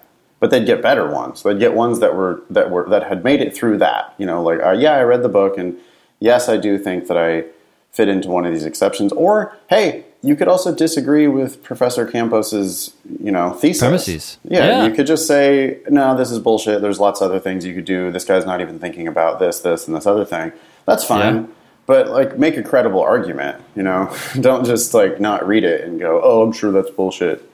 but 0.43 0.51
they'd 0.51 0.67
get 0.67 0.83
better 0.83 1.09
ones. 1.09 1.45
They'd 1.45 1.61
get 1.61 1.73
ones 1.73 2.01
that 2.01 2.17
were 2.17 2.43
that 2.51 2.69
were 2.69 2.89
that 2.89 3.05
had 3.05 3.23
made 3.23 3.41
it 3.41 3.55
through 3.55 3.79
that. 3.79 4.13
You 4.19 4.27
know, 4.27 4.43
like 4.43 4.59
uh, 4.61 4.73
yeah, 4.73 4.95
I 4.95 5.03
read 5.05 5.23
the 5.23 5.29
book, 5.29 5.57
and 5.57 5.79
yes, 6.19 6.49
I 6.49 6.57
do 6.57 6.79
think 6.79 7.07
that 7.07 7.17
I 7.17 7.45
fit 7.93 8.09
into 8.09 8.29
one 8.29 8.45
of 8.45 8.53
these 8.53 8.65
exceptions. 8.65 9.13
Or 9.13 9.57
hey, 9.69 10.05
you 10.21 10.35
could 10.35 10.49
also 10.49 10.75
disagree 10.75 11.29
with 11.29 11.63
Professor 11.63 12.05
Campos's, 12.05 12.93
you 13.23 13.31
know, 13.31 13.53
thesis. 13.53 13.83
Premises. 13.83 14.39
Yeah, 14.43 14.67
yeah, 14.67 14.87
you 14.87 14.93
could 14.93 15.07
just 15.07 15.29
say, 15.29 15.79
no, 15.89 16.17
this 16.17 16.33
is 16.33 16.41
bullshit. 16.41 16.83
There's 16.83 16.99
lots 16.99 17.21
of 17.21 17.31
other 17.31 17.39
things 17.39 17.65
you 17.65 17.73
could 17.73 17.85
do. 17.85 18.11
This 18.11 18.25
guy's 18.25 18.45
not 18.45 18.61
even 18.61 18.81
thinking 18.81 19.07
about 19.07 19.39
this, 19.39 19.61
this, 19.61 19.87
and 19.87 19.97
this 19.97 20.07
other 20.07 20.25
thing. 20.25 20.51
That's 20.87 21.05
fine. 21.05 21.37
Yeah. 21.37 21.47
But 21.87 22.09
like, 22.09 22.37
make 22.37 22.57
a 22.57 22.65
credible 22.65 23.01
argument. 23.01 23.63
You 23.77 23.85
know, 23.85 24.13
don't 24.41 24.65
just 24.65 24.93
like 24.93 25.21
not 25.21 25.47
read 25.47 25.63
it 25.63 25.83
and 25.83 26.01
go, 26.01 26.21
oh, 26.21 26.43
I'm 26.43 26.53
sure 26.53 26.73
that's 26.73 26.91
bullshit. 26.91 27.49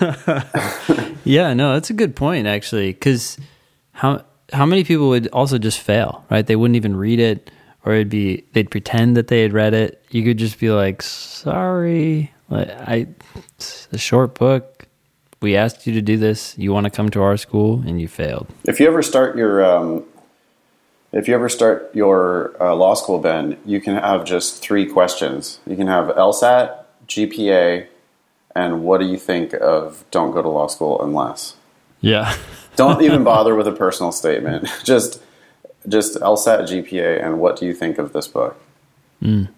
yeah, 1.24 1.54
no, 1.54 1.74
that's 1.74 1.90
a 1.90 1.94
good 1.94 2.16
point 2.16 2.46
actually. 2.46 2.92
Because 2.92 3.38
how 3.92 4.24
how 4.52 4.66
many 4.66 4.84
people 4.84 5.08
would 5.08 5.28
also 5.28 5.58
just 5.58 5.80
fail? 5.80 6.24
Right? 6.30 6.46
They 6.46 6.56
wouldn't 6.56 6.76
even 6.76 6.96
read 6.96 7.20
it 7.20 7.50
or 7.86 7.94
it'd 7.94 8.10
be 8.10 8.44
they'd 8.52 8.70
pretend 8.70 9.16
that 9.16 9.28
they 9.28 9.40
had 9.40 9.54
read 9.54 9.72
it. 9.72 10.04
You 10.10 10.24
could 10.24 10.36
just 10.36 10.58
be 10.58 10.70
like, 10.70 11.00
"Sorry, 11.00 12.32
I 12.50 13.06
it's 13.46 13.88
a 13.92 13.98
short 13.98 14.34
book. 14.34 14.86
We 15.40 15.56
asked 15.56 15.86
you 15.86 15.94
to 15.94 16.02
do 16.02 16.16
this. 16.16 16.58
You 16.58 16.72
want 16.72 16.84
to 16.84 16.90
come 16.90 17.08
to 17.10 17.22
our 17.22 17.36
school, 17.36 17.82
and 17.86 18.00
you 18.00 18.08
failed." 18.08 18.48
If 18.64 18.80
you 18.80 18.88
ever 18.88 19.02
start 19.02 19.36
your 19.36 19.64
um, 19.64 20.04
if 21.12 21.28
you 21.28 21.34
ever 21.34 21.48
start 21.48 21.90
your 21.94 22.60
uh, 22.60 22.74
law 22.74 22.94
school, 22.94 23.20
Ben, 23.20 23.56
you 23.64 23.80
can 23.80 23.94
have 23.94 24.24
just 24.24 24.60
three 24.60 24.84
questions. 24.84 25.60
You 25.66 25.76
can 25.76 25.86
have 25.86 26.08
LSAT, 26.08 26.76
GPA, 27.06 27.86
and 28.56 28.82
what 28.82 28.98
do 29.00 29.06
you 29.06 29.18
think 29.18 29.52
of 29.52 30.04
don't 30.10 30.32
go 30.32 30.40
to 30.40 30.48
law 30.48 30.66
school 30.66 31.00
unless? 31.02 31.56
Yeah. 32.00 32.34
Don't 32.76 33.02
even 33.02 33.22
bother 33.32 33.54
with 33.54 33.68
a 33.68 33.72
personal 33.72 34.12
statement. 34.12 34.68
Just 34.84 35.22
just 35.88 36.16
LSAT 36.16 36.62
GPA 36.62 37.24
and 37.24 37.38
what 37.38 37.56
do 37.56 37.64
you 37.64 37.72
think 37.72 37.98
of 37.98 38.12
this 38.12 38.26
book? 38.26 38.60
Mm. 39.22 39.48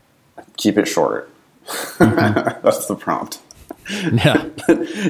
Keep 0.59 0.77
it 0.77 0.87
short. 0.87 1.31
That's 1.99 2.85
the 2.87 2.97
prompt. 2.99 3.41
Yeah. 3.89 4.45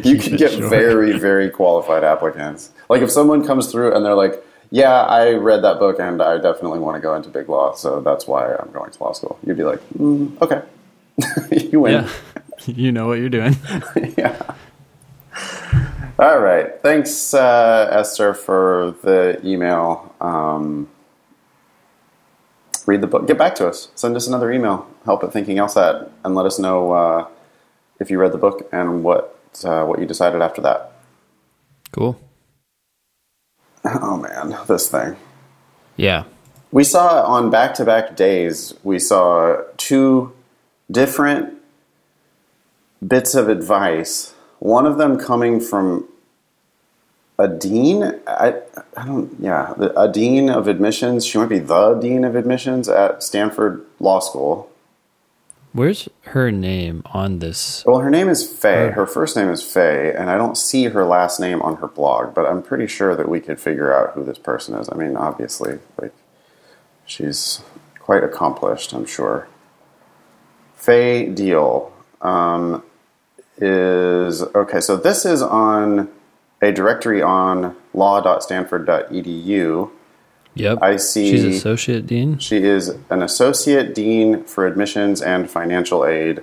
you 0.04 0.16
can 0.16 0.36
get 0.36 0.52
short. 0.52 0.70
very, 0.70 1.18
very 1.18 1.50
qualified 1.50 2.04
applicants. 2.04 2.70
Like 2.88 3.02
if 3.02 3.10
someone 3.10 3.44
comes 3.44 3.72
through 3.72 3.96
and 3.96 4.06
they're 4.06 4.14
like, 4.14 4.40
"Yeah, 4.70 5.02
I 5.02 5.32
read 5.32 5.64
that 5.64 5.80
book 5.80 5.98
and 5.98 6.22
I 6.22 6.36
definitely 6.38 6.78
want 6.78 6.94
to 6.94 7.00
go 7.00 7.16
into 7.16 7.30
big 7.30 7.48
law, 7.48 7.74
so 7.74 8.00
that's 8.00 8.28
why 8.28 8.54
I'm 8.54 8.70
going 8.70 8.92
to 8.92 9.02
law 9.02 9.12
school." 9.12 9.40
You'd 9.44 9.56
be 9.56 9.64
like, 9.64 9.80
mm, 9.98 10.40
"Okay, 10.40 10.62
you 11.72 11.80
win." 11.80 12.06
Yeah. 12.68 12.74
you 12.76 12.92
know 12.92 13.08
what 13.08 13.18
you're 13.18 13.28
doing. 13.28 13.56
yeah. 14.16 14.54
All 16.18 16.40
right. 16.40 16.80
Thanks, 16.82 17.32
uh, 17.32 17.88
Esther, 17.92 18.34
for 18.34 18.94
the 19.02 19.40
email. 19.44 20.14
Um, 20.20 20.88
read 22.86 23.00
the 23.00 23.06
book. 23.06 23.26
Get 23.26 23.38
back 23.38 23.54
to 23.56 23.68
us. 23.68 23.90
Send 23.94 24.16
us 24.16 24.26
another 24.26 24.50
email. 24.52 24.86
Help 25.04 25.22
at 25.22 25.32
Thinking 25.32 25.58
LSAT, 25.58 26.10
and 26.24 26.34
let 26.34 26.44
us 26.44 26.58
know 26.58 26.92
uh, 26.92 27.28
if 28.00 28.10
you 28.10 28.18
read 28.18 28.32
the 28.32 28.38
book 28.38 28.68
and 28.72 29.04
what 29.04 29.38
uh, 29.64 29.84
what 29.84 30.00
you 30.00 30.06
decided 30.06 30.42
after 30.42 30.60
that. 30.62 30.92
Cool. 31.92 32.18
Oh 33.84 34.16
man, 34.16 34.56
this 34.66 34.88
thing. 34.90 35.16
Yeah. 35.96 36.24
We 36.70 36.84
saw 36.84 37.22
on 37.24 37.48
back 37.48 37.74
to 37.74 37.84
back 37.84 38.16
days. 38.16 38.74
We 38.82 38.98
saw 38.98 39.62
two 39.76 40.32
different 40.90 41.57
bits 43.06 43.34
of 43.34 43.48
advice. 43.48 44.34
One 44.58 44.86
of 44.86 44.98
them 44.98 45.18
coming 45.18 45.60
from 45.60 46.08
a 47.38 47.46
dean. 47.48 48.20
I, 48.26 48.60
I 48.96 49.06
don't. 49.06 49.36
Yeah, 49.38 49.74
the- 49.76 49.98
a 49.98 50.10
dean 50.10 50.50
of 50.50 50.66
admissions. 50.66 51.24
She 51.24 51.38
might 51.38 51.48
be 51.48 51.60
the 51.60 51.94
dean 51.94 52.24
of 52.24 52.34
admissions 52.34 52.88
at 52.88 53.22
Stanford 53.22 53.84
Law 54.00 54.18
School. 54.20 54.70
Where's 55.72 56.08
her 56.22 56.50
name 56.50 57.02
on 57.12 57.38
this? 57.38 57.84
Well, 57.86 57.98
her 58.00 58.10
name 58.10 58.28
is 58.28 58.42
Faye. 58.50 58.90
Her 58.90 59.06
first 59.06 59.36
name 59.36 59.50
is 59.50 59.62
Faye, 59.62 60.12
and 60.12 60.30
I 60.30 60.36
don't 60.38 60.56
see 60.56 60.84
her 60.84 61.04
last 61.04 61.38
name 61.38 61.60
on 61.62 61.76
her 61.76 61.86
blog, 61.86 62.34
but 62.34 62.46
I'm 62.46 62.62
pretty 62.62 62.86
sure 62.86 63.14
that 63.14 63.28
we 63.28 63.38
could 63.38 63.60
figure 63.60 63.92
out 63.94 64.14
who 64.14 64.24
this 64.24 64.38
person 64.38 64.74
is. 64.74 64.88
I 64.90 64.96
mean, 64.96 65.14
obviously, 65.16 65.78
like 66.00 66.14
she's 67.04 67.60
quite 68.00 68.24
accomplished, 68.24 68.92
I'm 68.94 69.04
sure. 69.06 69.46
Faye 70.74 71.26
Deal 71.28 71.92
um, 72.22 72.82
is 73.60 74.42
okay. 74.42 74.80
So 74.80 74.96
this 74.96 75.24
is 75.24 75.42
on 75.42 76.08
a 76.60 76.72
directory 76.72 77.22
on 77.22 77.76
law.stanford.edu. 77.94 79.90
Yep. 80.54 80.78
I 80.82 80.96
see. 80.96 81.30
She's 81.30 81.44
associate 81.44 82.06
dean. 82.06 82.38
She 82.38 82.58
is 82.58 82.96
an 83.10 83.22
associate 83.22 83.94
dean 83.94 84.44
for 84.44 84.66
admissions 84.66 85.22
and 85.22 85.48
financial 85.48 86.04
aid. 86.04 86.42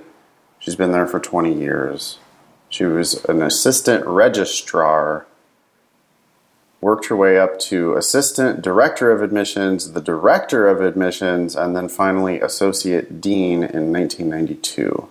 She's 0.58 0.76
been 0.76 0.92
there 0.92 1.06
for 1.06 1.20
20 1.20 1.52
years. 1.52 2.18
She 2.68 2.84
was 2.84 3.24
an 3.26 3.42
assistant 3.42 4.06
registrar, 4.06 5.26
worked 6.80 7.06
her 7.06 7.16
way 7.16 7.38
up 7.38 7.58
to 7.58 7.94
assistant 7.94 8.62
director 8.62 9.10
of 9.10 9.22
admissions, 9.22 9.92
the 9.92 10.00
director 10.00 10.66
of 10.66 10.80
admissions, 10.80 11.54
and 11.54 11.76
then 11.76 11.88
finally 11.88 12.40
associate 12.40 13.20
dean 13.20 13.62
in 13.62 13.92
1992. 13.92 15.08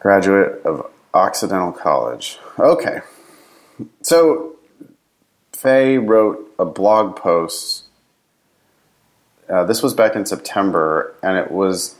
Graduate 0.00 0.62
of 0.64 0.90
Occidental 1.14 1.72
College. 1.72 2.38
Okay. 2.58 3.00
So 4.02 4.56
Faye 5.52 5.98
wrote 5.98 6.52
a 6.58 6.64
blog 6.64 7.16
post. 7.16 7.84
Uh, 9.48 9.64
this 9.64 9.82
was 9.82 9.92
back 9.94 10.16
in 10.16 10.24
September, 10.24 11.14
and 11.22 11.36
it 11.36 11.50
was, 11.50 11.96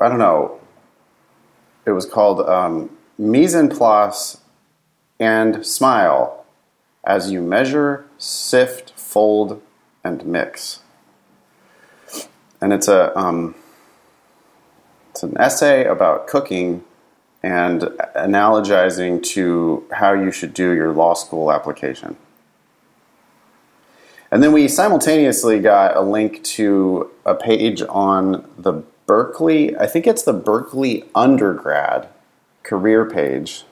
I 0.00 0.08
don't 0.08 0.18
know, 0.18 0.58
it 1.86 1.92
was 1.92 2.06
called 2.06 2.40
um, 2.48 2.96
Mise 3.18 3.54
en 3.54 3.68
place 3.68 4.38
and 5.20 5.64
Smile 5.64 6.44
as 7.04 7.30
you 7.30 7.40
measure, 7.40 8.06
sift, 8.18 8.92
fold, 8.98 9.62
and 10.02 10.24
mix. 10.26 10.80
And 12.60 12.72
it's 12.72 12.88
a 12.88 13.16
um, 13.16 13.54
it's 15.10 15.22
an 15.22 15.36
essay 15.38 15.84
about 15.84 16.26
cooking 16.26 16.82
and 17.44 17.82
analogizing 18.16 19.22
to 19.22 19.84
how 19.92 20.14
you 20.14 20.32
should 20.32 20.54
do 20.54 20.72
your 20.72 20.94
law 20.94 21.12
school 21.12 21.52
application. 21.52 22.16
And 24.30 24.42
then 24.42 24.50
we 24.52 24.66
simultaneously 24.66 25.60
got 25.60 25.94
a 25.94 26.00
link 26.00 26.42
to 26.44 27.10
a 27.26 27.34
page 27.34 27.82
on 27.82 28.48
the 28.56 28.82
Berkeley, 29.06 29.76
I 29.76 29.86
think 29.86 30.06
it's 30.06 30.22
the 30.22 30.32
Berkeley 30.32 31.04
undergrad 31.14 32.08
career 32.62 33.04
page. 33.04 33.64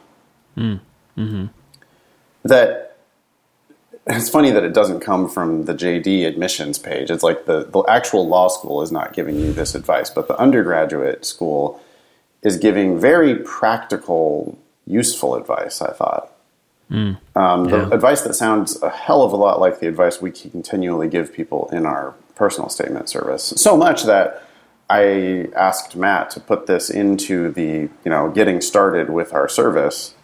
Mm, 0.55 0.81
mm-hmm. 1.17 1.47
That 2.43 2.99
it's 4.07 4.29
funny 4.29 4.51
that 4.51 4.65
it 4.65 4.75
doesn't 4.75 5.01
come 5.01 5.31
from 5.31 5.65
the 5.65 5.73
JD 5.73 6.27
admissions 6.27 6.79
page. 6.79 7.11
It's 7.11 7.23
like 7.23 7.47
the, 7.47 7.65
the 7.65 7.83
actual 7.85 8.29
law 8.29 8.49
school 8.49 8.83
is 8.83 8.93
not 8.93 9.15
giving 9.15 9.41
you 9.41 9.55
this 9.55 9.75
advice, 9.75 10.11
but 10.11 10.29
the 10.29 10.39
undergraduate 10.39 11.25
school 11.25 11.81
is 12.43 12.57
giving 12.57 12.99
very 12.99 13.37
practical, 13.37 14.59
useful 14.87 15.35
advice, 15.37 15.81
I 15.81 15.93
thought. 15.93 16.29
Um, 16.91 17.17
the 17.71 17.79
Yeah. 17.79 17.89
advice 17.91 18.21
that 18.23 18.35
sounds 18.35 18.83
a 18.83 18.91
hell 18.91 19.23
of 19.23 19.33
a 19.33 19.37
lot 19.37 19.59
like 19.61 19.81
the 19.81 19.87
advice 19.89 20.21
we 20.21 20.31
continually 20.31 21.09
give 21.09 21.33
people 21.33 21.71
in 21.73 21.87
our 21.87 22.13
personal 22.35 22.69
statement 22.69 23.09
service. 23.09 23.55
So 23.57 23.79
much 23.79 24.05
that 24.05 24.43
I 24.91 25.49
asked 25.57 25.97
Matt 25.97 26.29
to 26.33 26.41
put 26.41 26.67
this 26.67 26.91
into 26.91 27.51
the, 27.51 27.89
you 28.05 28.11
know, 28.11 28.29
getting 28.31 28.61
started 28.61 29.09
with 29.09 29.33
our 29.33 29.49
service. 29.49 30.15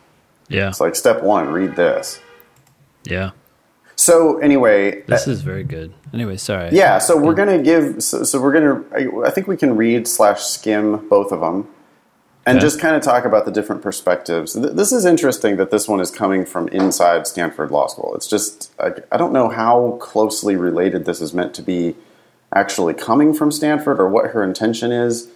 Yeah. 0.48 0.68
It's 0.68 0.80
like 0.80 0.94
step 0.94 1.22
one, 1.22 1.48
read 1.52 1.74
this. 1.76 2.20
Yeah. 3.04 3.30
So 3.96 4.38
anyway, 4.38 5.02
This 5.06 5.26
is 5.26 5.40
very 5.40 5.64
good. 5.64 5.94
Anyway, 6.12 6.36
sorry. 6.36 6.68
yeah, 6.72 6.98
so 6.98 7.16
we're 7.16 7.34
gonna 7.34 7.62
give. 7.62 8.02
So, 8.02 8.22
so 8.24 8.40
we're 8.40 8.52
gonna. 8.52 8.82
I, 8.94 9.26
I 9.28 9.30
think 9.30 9.46
we 9.48 9.56
can 9.56 9.74
read 9.76 10.06
slash 10.06 10.42
skim 10.42 11.08
both 11.08 11.32
of 11.32 11.40
them, 11.40 11.66
and 12.48 12.58
Okay. 12.58 12.66
just 12.66 12.80
kind 12.80 12.96
of 12.96 13.02
talk 13.02 13.24
about 13.24 13.44
the 13.44 13.50
different 13.52 13.82
perspectives. 13.82 14.54
Th- 14.54 14.72
This 14.72 14.92
is 14.92 15.04
interesting 15.04 15.56
that 15.56 15.70
this 15.70 15.86
one 15.88 16.00
is 16.00 16.10
coming 16.10 16.44
from 16.46 16.68
inside 16.68 17.26
Stanford 17.26 17.70
Law 17.70 17.86
School. 17.86 18.14
It's 18.14 18.26
just 18.26 18.72
I, 18.80 18.92
I 19.12 19.16
don't 19.16 19.32
know 19.32 19.48
how 19.48 19.98
closely 20.00 20.56
related 20.56 21.04
this 21.04 21.20
is 21.20 21.32
meant 21.34 21.54
to 21.54 21.62
be, 21.62 21.94
actually 22.54 22.94
coming 22.94 23.34
from 23.34 23.52
Stanford 23.52 24.00
or 24.00 24.08
what 24.08 24.30
her 24.30 24.42
intention 24.42 24.90
is. 24.92 25.28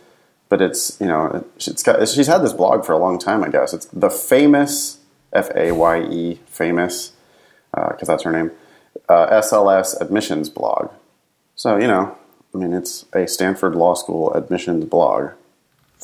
But 0.48 0.60
it's 0.60 0.98
you 1.00 1.06
know 1.06 1.44
it's 1.56 1.82
got, 1.82 2.06
she's 2.08 2.26
had 2.26 2.42
this 2.42 2.52
blog 2.52 2.84
for 2.84 2.92
a 2.92 2.98
long 2.98 3.18
time. 3.18 3.42
I 3.44 3.48
guess 3.48 3.72
it's 3.72 3.86
the 3.86 4.10
famous 4.10 4.98
F 5.32 5.48
A 5.54 5.72
Y 5.72 6.02
E 6.02 6.40
famous 6.46 7.12
because 7.74 8.06
that's 8.08 8.24
her 8.24 8.32
name, 8.32 8.50
uh, 9.08 9.26
SLS 9.40 9.98
admissions 10.00 10.50
blog. 10.50 10.90
So, 11.54 11.76
you 11.78 11.86
know, 11.86 12.16
I 12.54 12.58
mean, 12.58 12.72
it's 12.74 13.06
a 13.14 13.26
Stanford 13.26 13.74
Law 13.74 13.94
School 13.94 14.32
admissions 14.34 14.84
blog 14.84 15.30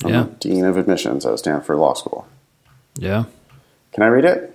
from 0.01 0.11
Yeah. 0.13 0.23
the 0.25 0.29
Dean 0.41 0.65
of 0.65 0.77
Admissions 0.77 1.27
at 1.27 1.39
Stanford 1.39 1.77
Law 1.77 1.95
School. 1.95 2.27
Yeah. 2.97 3.25
Can 3.93 4.03
I 4.03 4.09
read 4.09 4.25
it? 4.25 4.55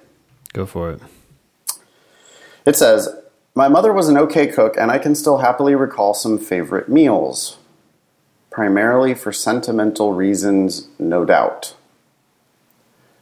Go 0.54 0.66
for 0.66 0.92
it. 0.92 1.00
It 2.66 2.76
says, 2.76 3.10
My 3.56 3.68
mother 3.68 3.94
was 3.94 4.08
an 4.10 4.18
okay 4.18 4.48
cook, 4.48 4.76
and 4.78 4.90
I 4.90 4.98
can 4.98 5.14
still 5.16 5.38
happily 5.40 5.76
recall 5.76 6.14
some 6.14 6.40
favorite 6.40 6.90
meals. 6.90 7.58
Primarily 8.50 9.14
for 9.14 9.32
sentimental 9.32 10.14
reasons, 10.14 10.88
no 10.98 11.26
doubt. 11.26 11.76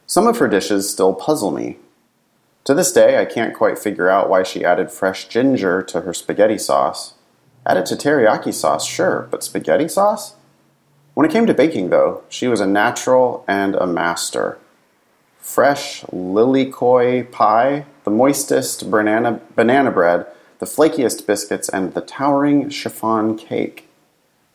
Some 0.07 0.27
of 0.27 0.37
her 0.39 0.47
dishes 0.47 0.89
still 0.89 1.13
puzzle 1.13 1.51
me. 1.51 1.77
To 2.65 2.73
this 2.73 2.91
day, 2.91 3.19
I 3.19 3.25
can't 3.25 3.55
quite 3.55 3.79
figure 3.79 4.09
out 4.09 4.29
why 4.29 4.43
she 4.43 4.63
added 4.63 4.91
fresh 4.91 5.27
ginger 5.27 5.81
to 5.83 6.01
her 6.01 6.13
spaghetti 6.13 6.57
sauce. 6.57 7.13
Add 7.65 7.77
it 7.77 7.85
to 7.87 7.95
teriyaki 7.95 8.53
sauce, 8.53 8.85
sure, 8.85 9.27
but 9.31 9.43
spaghetti 9.43 9.87
sauce? 9.87 10.35
When 11.13 11.25
it 11.25 11.31
came 11.31 11.45
to 11.45 11.53
baking, 11.53 11.89
though, 11.89 12.23
she 12.29 12.47
was 12.47 12.61
a 12.61 12.65
natural 12.65 13.43
and 13.47 13.75
a 13.75 13.85
master. 13.85 14.57
Fresh 15.39 16.03
lilikoi 16.03 17.29
pie, 17.31 17.85
the 18.03 18.11
moistest 18.11 18.89
banana, 18.89 19.41
banana 19.55 19.91
bread, 19.91 20.25
the 20.59 20.65
flakiest 20.65 21.25
biscuits, 21.27 21.67
and 21.67 21.93
the 21.93 22.01
towering 22.01 22.69
chiffon 22.69 23.37
cake. 23.37 23.87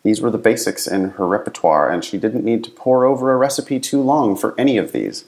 These 0.02 0.20
were 0.20 0.30
the 0.30 0.38
basics 0.38 0.86
in 0.86 1.10
her 1.10 1.26
repertoire, 1.26 1.90
and 1.90 2.04
she 2.04 2.16
didn't 2.16 2.44
need 2.44 2.64
to 2.64 2.70
pore 2.70 3.04
over 3.04 3.32
a 3.32 3.36
recipe 3.36 3.80
too 3.80 4.00
long 4.00 4.36
for 4.36 4.54
any 4.58 4.78
of 4.78 4.92
these. 4.92 5.24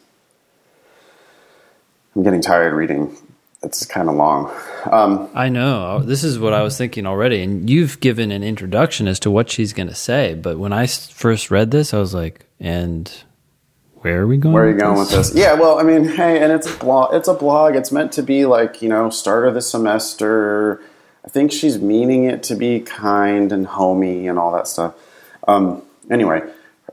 I'm 2.15 2.23
getting 2.23 2.41
tired 2.41 2.73
reading 2.73 3.17
it's 3.63 3.85
kind 3.85 4.09
of 4.09 4.15
long. 4.15 4.53
Um, 4.91 5.29
I 5.35 5.49
know. 5.49 6.01
This 6.01 6.23
is 6.23 6.39
what 6.39 6.53
I 6.53 6.63
was 6.63 6.79
thinking 6.79 7.07
already. 7.07 7.43
And 7.43 7.69
you've 7.69 7.99
given 8.01 8.31
an 8.31 8.43
introduction 8.43 9.09
as 9.09 9.19
to 9.21 9.31
what 9.31 9.51
she's 9.51 9.73
going 9.73 9.89
to 9.89 9.95
say. 9.95 10.35
But 10.35 10.59
when 10.59 10.73
I 10.73 10.87
first 10.87 11.51
read 11.51 11.71
this, 11.71 11.93
I 11.93 11.99
was 11.99 12.15
like, 12.15 12.47
and 12.61 13.13
where 13.97 14.23
are 14.23 14.27
we 14.27 14.37
going? 14.37 14.53
where 14.55 14.65
are 14.65 14.71
you 14.71 14.79
going 14.79 14.99
with 14.99 15.11
this? 15.11 15.35
Yeah, 15.35 15.55
well, 15.55 15.79
I 15.79 15.83
mean, 15.83 16.05
hey, 16.05 16.41
and 16.41 16.53
it's 16.53 16.73
a 16.73 16.77
blog. 16.79 17.15
It's 17.15 17.27
a 17.27 17.35
blog. 17.35 17.75
It's 17.75 17.91
meant 17.91 18.13
to 18.13 18.23
be 18.23 18.47
like 18.47 18.81
you 18.81 18.89
know, 18.89 19.11
start 19.11 19.47
of 19.47 19.55
the 19.55 19.63
semester. 19.63 20.81
I 21.25 21.29
think 21.29 21.51
she's 21.51 21.81
meaning 21.81 22.25
it 22.25 22.45
to 22.45 22.55
be 22.55 22.81
kind 22.81 23.53
and 23.53 23.67
homey 23.67 24.29
and 24.29 24.39
all 24.39 24.53
that 24.53 24.69
stuff. 24.69 24.95
Um, 25.49 25.83
anyway, 26.11 26.43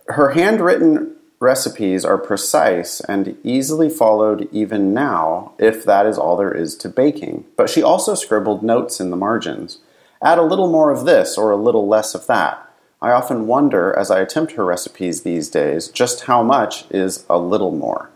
her 0.08 0.32
handwritten 0.32 1.15
recipes 1.46 2.04
are 2.04 2.18
precise 2.18 3.00
and 3.02 3.38
easily 3.44 3.90
followed 3.90 4.50
even 4.52 4.94
now, 4.94 5.54
if 5.60 5.86
that 5.86 6.06
is 6.06 6.18
all 6.18 6.36
there 6.36 6.52
is 6.52 6.76
to 6.78 6.90
baking. 6.90 7.46
But 7.56 7.70
she 7.70 7.82
also 7.82 8.16
scribbled 8.16 8.64
notes 8.64 9.00
in 9.00 9.12
the 9.12 9.16
margins. 9.16 9.80
Add 10.22 10.40
a 10.40 10.44
little 10.44 10.70
more 10.70 10.92
of 10.92 11.06
this 11.06 11.38
or 11.38 11.52
a 11.52 11.56
little 11.56 11.88
less 11.88 12.16
of 12.16 12.28
that. 12.28 12.62
I 13.02 13.12
often 13.12 13.46
wonder, 13.46 13.94
as 13.94 14.10
I 14.10 14.20
attempt 14.20 14.54
her 14.54 14.66
recipes 14.66 15.22
these 15.22 15.48
days, 15.48 15.90
just 15.90 16.26
how 16.26 16.42
much 16.42 16.86
is 16.90 17.26
a 17.30 17.38
little 17.38 17.72
more. 17.72 18.10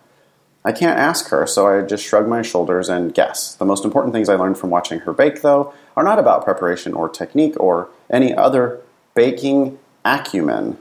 I 0.65 0.71
can't 0.71 0.99
ask 0.99 1.29
her, 1.29 1.45
so 1.45 1.67
I 1.67 1.85
just 1.85 2.03
shrug 2.05 2.27
my 2.27 2.41
shoulders 2.41 2.89
and 2.89 3.13
guess. 3.13 3.55
The 3.55 3.65
most 3.65 3.85
important 3.85 4.13
things 4.13 4.27
I 4.27 4.35
learned 4.35 4.57
from 4.57 4.71
watching 4.71 4.99
her 5.01 5.13
bake, 5.13 5.41
though, 5.41 5.73
are 5.95 6.03
not 6.03 6.19
about 6.19 6.43
preparation 6.43 6.93
or 6.93 7.07
technique 7.07 7.55
or 7.59 7.89
any 8.09 8.33
other 8.33 8.81
baking 9.13 9.77
acumen. 10.03 10.77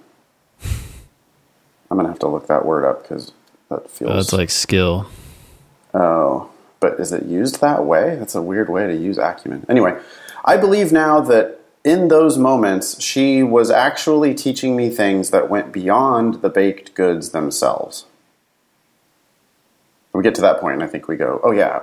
I'm 1.90 1.96
gonna 1.96 2.08
have 2.08 2.18
to 2.20 2.28
look 2.28 2.46
that 2.48 2.64
word 2.64 2.84
up 2.84 3.02
because 3.02 3.32
that 3.70 3.90
feels. 3.90 4.12
That's 4.12 4.32
like 4.32 4.50
skill. 4.50 5.08
Oh, 5.94 6.50
but 6.80 7.00
is 7.00 7.12
it 7.12 7.24
used 7.24 7.60
that 7.60 7.84
way? 7.84 8.16
That's 8.16 8.34
a 8.34 8.42
weird 8.42 8.68
way 8.68 8.86
to 8.86 8.94
use 8.94 9.18
acumen. 9.18 9.66
Anyway, 9.68 9.98
I 10.44 10.56
believe 10.56 10.92
now 10.92 11.20
that 11.22 11.58
in 11.84 12.08
those 12.08 12.36
moments, 12.36 13.00
she 13.02 13.42
was 13.42 13.70
actually 13.70 14.34
teaching 14.34 14.76
me 14.76 14.90
things 14.90 15.30
that 15.30 15.48
went 15.48 15.72
beyond 15.72 16.42
the 16.42 16.50
baked 16.50 16.94
goods 16.94 17.30
themselves. 17.30 18.04
We 20.12 20.22
get 20.22 20.34
to 20.36 20.40
that 20.42 20.60
point, 20.60 20.74
and 20.74 20.82
I 20.82 20.86
think 20.86 21.08
we 21.08 21.16
go, 21.16 21.40
oh, 21.44 21.52
yeah, 21.52 21.82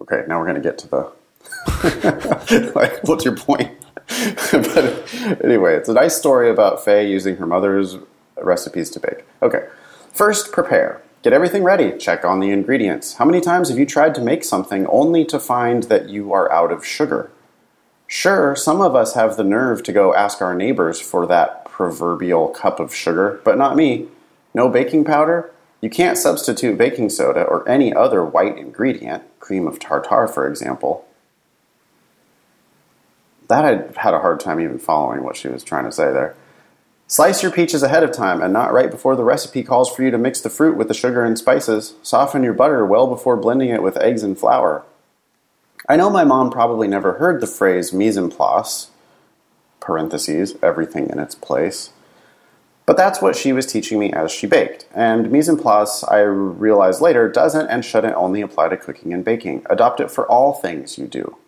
okay, 0.00 0.24
now 0.28 0.38
we're 0.38 0.46
going 0.46 0.60
to 0.60 0.68
get 0.68 0.78
to 0.78 0.88
the. 0.88 2.72
like, 2.74 3.02
what's 3.04 3.24
your 3.24 3.36
point? 3.36 3.76
but 4.52 5.14
anyway, 5.42 5.76
it's 5.76 5.88
a 5.88 5.94
nice 5.94 6.16
story 6.16 6.50
about 6.50 6.84
Faye 6.84 7.08
using 7.08 7.36
her 7.36 7.46
mother's 7.46 7.96
recipes 8.44 8.90
to 8.90 9.00
bake. 9.00 9.24
Okay, 9.42 9.66
first, 10.12 10.52
prepare. 10.52 11.02
Get 11.22 11.32
everything 11.34 11.62
ready. 11.62 11.96
Check 11.98 12.24
on 12.24 12.40
the 12.40 12.50
ingredients. 12.50 13.14
How 13.14 13.26
many 13.26 13.42
times 13.42 13.68
have 13.68 13.78
you 13.78 13.84
tried 13.84 14.14
to 14.14 14.22
make 14.22 14.42
something 14.42 14.86
only 14.86 15.24
to 15.26 15.38
find 15.38 15.82
that 15.84 16.08
you 16.08 16.32
are 16.32 16.50
out 16.50 16.72
of 16.72 16.84
sugar? 16.84 17.30
Sure, 18.06 18.56
some 18.56 18.80
of 18.80 18.96
us 18.96 19.14
have 19.14 19.36
the 19.36 19.44
nerve 19.44 19.82
to 19.84 19.92
go 19.92 20.14
ask 20.14 20.40
our 20.40 20.54
neighbors 20.54 20.98
for 20.98 21.26
that 21.26 21.64
proverbial 21.66 22.48
cup 22.48 22.80
of 22.80 22.94
sugar, 22.94 23.40
but 23.44 23.56
not 23.56 23.76
me. 23.76 24.08
No 24.52 24.68
baking 24.68 25.04
powder? 25.04 25.52
You 25.80 25.88
can't 25.88 26.18
substitute 26.18 26.76
baking 26.76 27.10
soda 27.10 27.42
or 27.42 27.66
any 27.68 27.94
other 27.94 28.24
white 28.24 28.58
ingredient, 28.58 29.22
cream 29.40 29.66
of 29.66 29.78
tartar, 29.78 30.26
for 30.26 30.48
example. 30.48 31.06
That 33.48 33.64
I 33.64 34.00
had 34.00 34.12
a 34.12 34.20
hard 34.20 34.40
time 34.40 34.60
even 34.60 34.78
following 34.78 35.22
what 35.22 35.36
she 35.36 35.48
was 35.48 35.62
trying 35.62 35.84
to 35.84 35.92
say 35.92 36.12
there. 36.12 36.34
Slice 37.10 37.42
your 37.42 37.50
peaches 37.50 37.82
ahead 37.82 38.04
of 38.04 38.12
time 38.12 38.40
and 38.40 38.52
not 38.52 38.72
right 38.72 38.88
before 38.88 39.16
the 39.16 39.24
recipe 39.24 39.64
calls 39.64 39.92
for 39.92 40.04
you 40.04 40.12
to 40.12 40.16
mix 40.16 40.40
the 40.40 40.48
fruit 40.48 40.76
with 40.76 40.86
the 40.86 40.94
sugar 40.94 41.24
and 41.24 41.36
spices. 41.36 41.94
Soften 42.04 42.44
your 42.44 42.52
butter 42.52 42.86
well 42.86 43.08
before 43.08 43.36
blending 43.36 43.70
it 43.70 43.82
with 43.82 43.96
eggs 43.96 44.22
and 44.22 44.38
flour. 44.38 44.84
I 45.88 45.96
know 45.96 46.08
my 46.08 46.22
mom 46.22 46.52
probably 46.52 46.86
never 46.86 47.14
heard 47.14 47.40
the 47.40 47.48
phrase 47.48 47.92
mise 47.92 48.16
en 48.16 48.30
place, 48.30 48.90
parentheses, 49.80 50.54
everything 50.62 51.10
in 51.10 51.18
its 51.18 51.34
place. 51.34 51.90
But 52.86 52.96
that's 52.96 53.20
what 53.20 53.34
she 53.34 53.52
was 53.52 53.66
teaching 53.66 53.98
me 53.98 54.12
as 54.12 54.30
she 54.30 54.46
baked. 54.46 54.86
And 54.94 55.32
mise 55.32 55.48
en 55.48 55.56
place, 55.56 56.04
I 56.04 56.20
realized 56.20 57.00
later, 57.00 57.28
doesn't 57.28 57.66
and 57.66 57.84
shouldn't 57.84 58.14
only 58.14 58.40
apply 58.40 58.68
to 58.68 58.76
cooking 58.76 59.12
and 59.12 59.24
baking. 59.24 59.66
Adopt 59.68 59.98
it 59.98 60.12
for 60.12 60.28
all 60.28 60.52
things 60.52 60.96
you 60.96 61.08
do. 61.08 61.38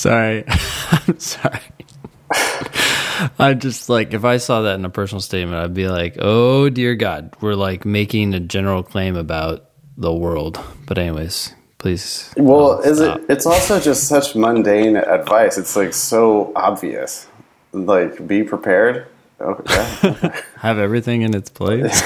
Sorry. 0.00 0.44
I'm 0.92 1.18
sorry. 1.18 1.60
I 3.38 3.52
just 3.52 3.90
like 3.90 4.14
if 4.14 4.24
I 4.24 4.38
saw 4.38 4.62
that 4.62 4.76
in 4.76 4.86
a 4.86 4.90
personal 4.90 5.20
statement, 5.20 5.58
I'd 5.58 5.74
be 5.74 5.88
like, 5.88 6.16
"Oh 6.18 6.70
dear 6.70 6.94
God, 6.94 7.36
we're 7.42 7.54
like 7.54 7.84
making 7.84 8.32
a 8.32 8.40
general 8.40 8.82
claim 8.82 9.14
about 9.14 9.68
the 9.98 10.10
world." 10.10 10.58
But 10.86 10.96
anyways, 10.96 11.54
please. 11.76 12.32
Well, 12.38 12.80
is 12.80 12.96
stop. 12.96 13.18
it? 13.18 13.26
It's 13.28 13.44
also 13.44 13.78
just 13.78 14.08
such 14.08 14.34
mundane 14.34 14.96
advice. 14.96 15.58
It's 15.58 15.76
like 15.76 15.92
so 15.92 16.50
obvious. 16.56 17.26
Like, 17.72 18.26
be 18.26 18.42
prepared. 18.42 19.06
Okay. 19.38 20.32
have 20.56 20.78
everything 20.78 21.20
in 21.22 21.36
its 21.36 21.50
place? 21.50 22.02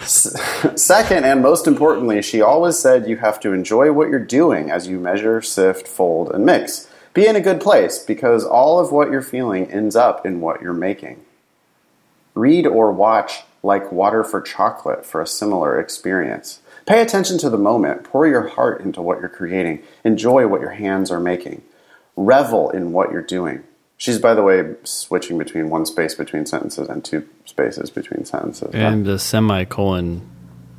Second, 0.00 1.24
and 1.24 1.42
most 1.42 1.66
importantly, 1.66 2.22
she 2.22 2.40
always 2.40 2.78
said 2.78 3.08
you 3.08 3.16
have 3.16 3.40
to 3.40 3.52
enjoy 3.52 3.92
what 3.92 4.08
you're 4.08 4.18
doing 4.18 4.70
as 4.70 4.86
you 4.86 4.98
measure, 4.98 5.40
sift, 5.40 5.88
fold, 5.88 6.30
and 6.30 6.44
mix. 6.44 6.88
Be 7.14 7.26
in 7.26 7.34
a 7.34 7.40
good 7.40 7.60
place 7.60 7.98
because 7.98 8.44
all 8.44 8.78
of 8.78 8.92
what 8.92 9.10
you're 9.10 9.22
feeling 9.22 9.70
ends 9.70 9.96
up 9.96 10.26
in 10.26 10.40
what 10.40 10.60
you're 10.60 10.74
making. 10.74 11.24
Read 12.34 12.66
or 12.66 12.92
watch 12.92 13.44
like 13.62 13.90
water 13.90 14.22
for 14.22 14.40
chocolate 14.40 15.04
for 15.06 15.20
a 15.20 15.26
similar 15.26 15.80
experience. 15.80 16.60
Pay 16.84 17.00
attention 17.00 17.38
to 17.38 17.50
the 17.50 17.58
moment. 17.58 18.04
Pour 18.04 18.26
your 18.26 18.48
heart 18.48 18.82
into 18.82 19.02
what 19.02 19.18
you're 19.18 19.28
creating. 19.28 19.82
Enjoy 20.04 20.46
what 20.46 20.60
your 20.60 20.70
hands 20.70 21.10
are 21.10 21.18
making. 21.18 21.62
Revel 22.14 22.70
in 22.70 22.92
what 22.92 23.10
you're 23.10 23.22
doing. 23.22 23.64
She's, 23.98 24.18
by 24.18 24.34
the 24.34 24.42
way, 24.42 24.74
switching 24.84 25.38
between 25.38 25.70
one 25.70 25.86
space 25.86 26.14
between 26.14 26.44
sentences 26.44 26.88
and 26.88 27.04
two 27.04 27.26
spaces 27.46 27.90
between 27.90 28.24
sentences. 28.24 28.74
and 28.74 29.06
the 29.06 29.18
semicolon 29.18 30.28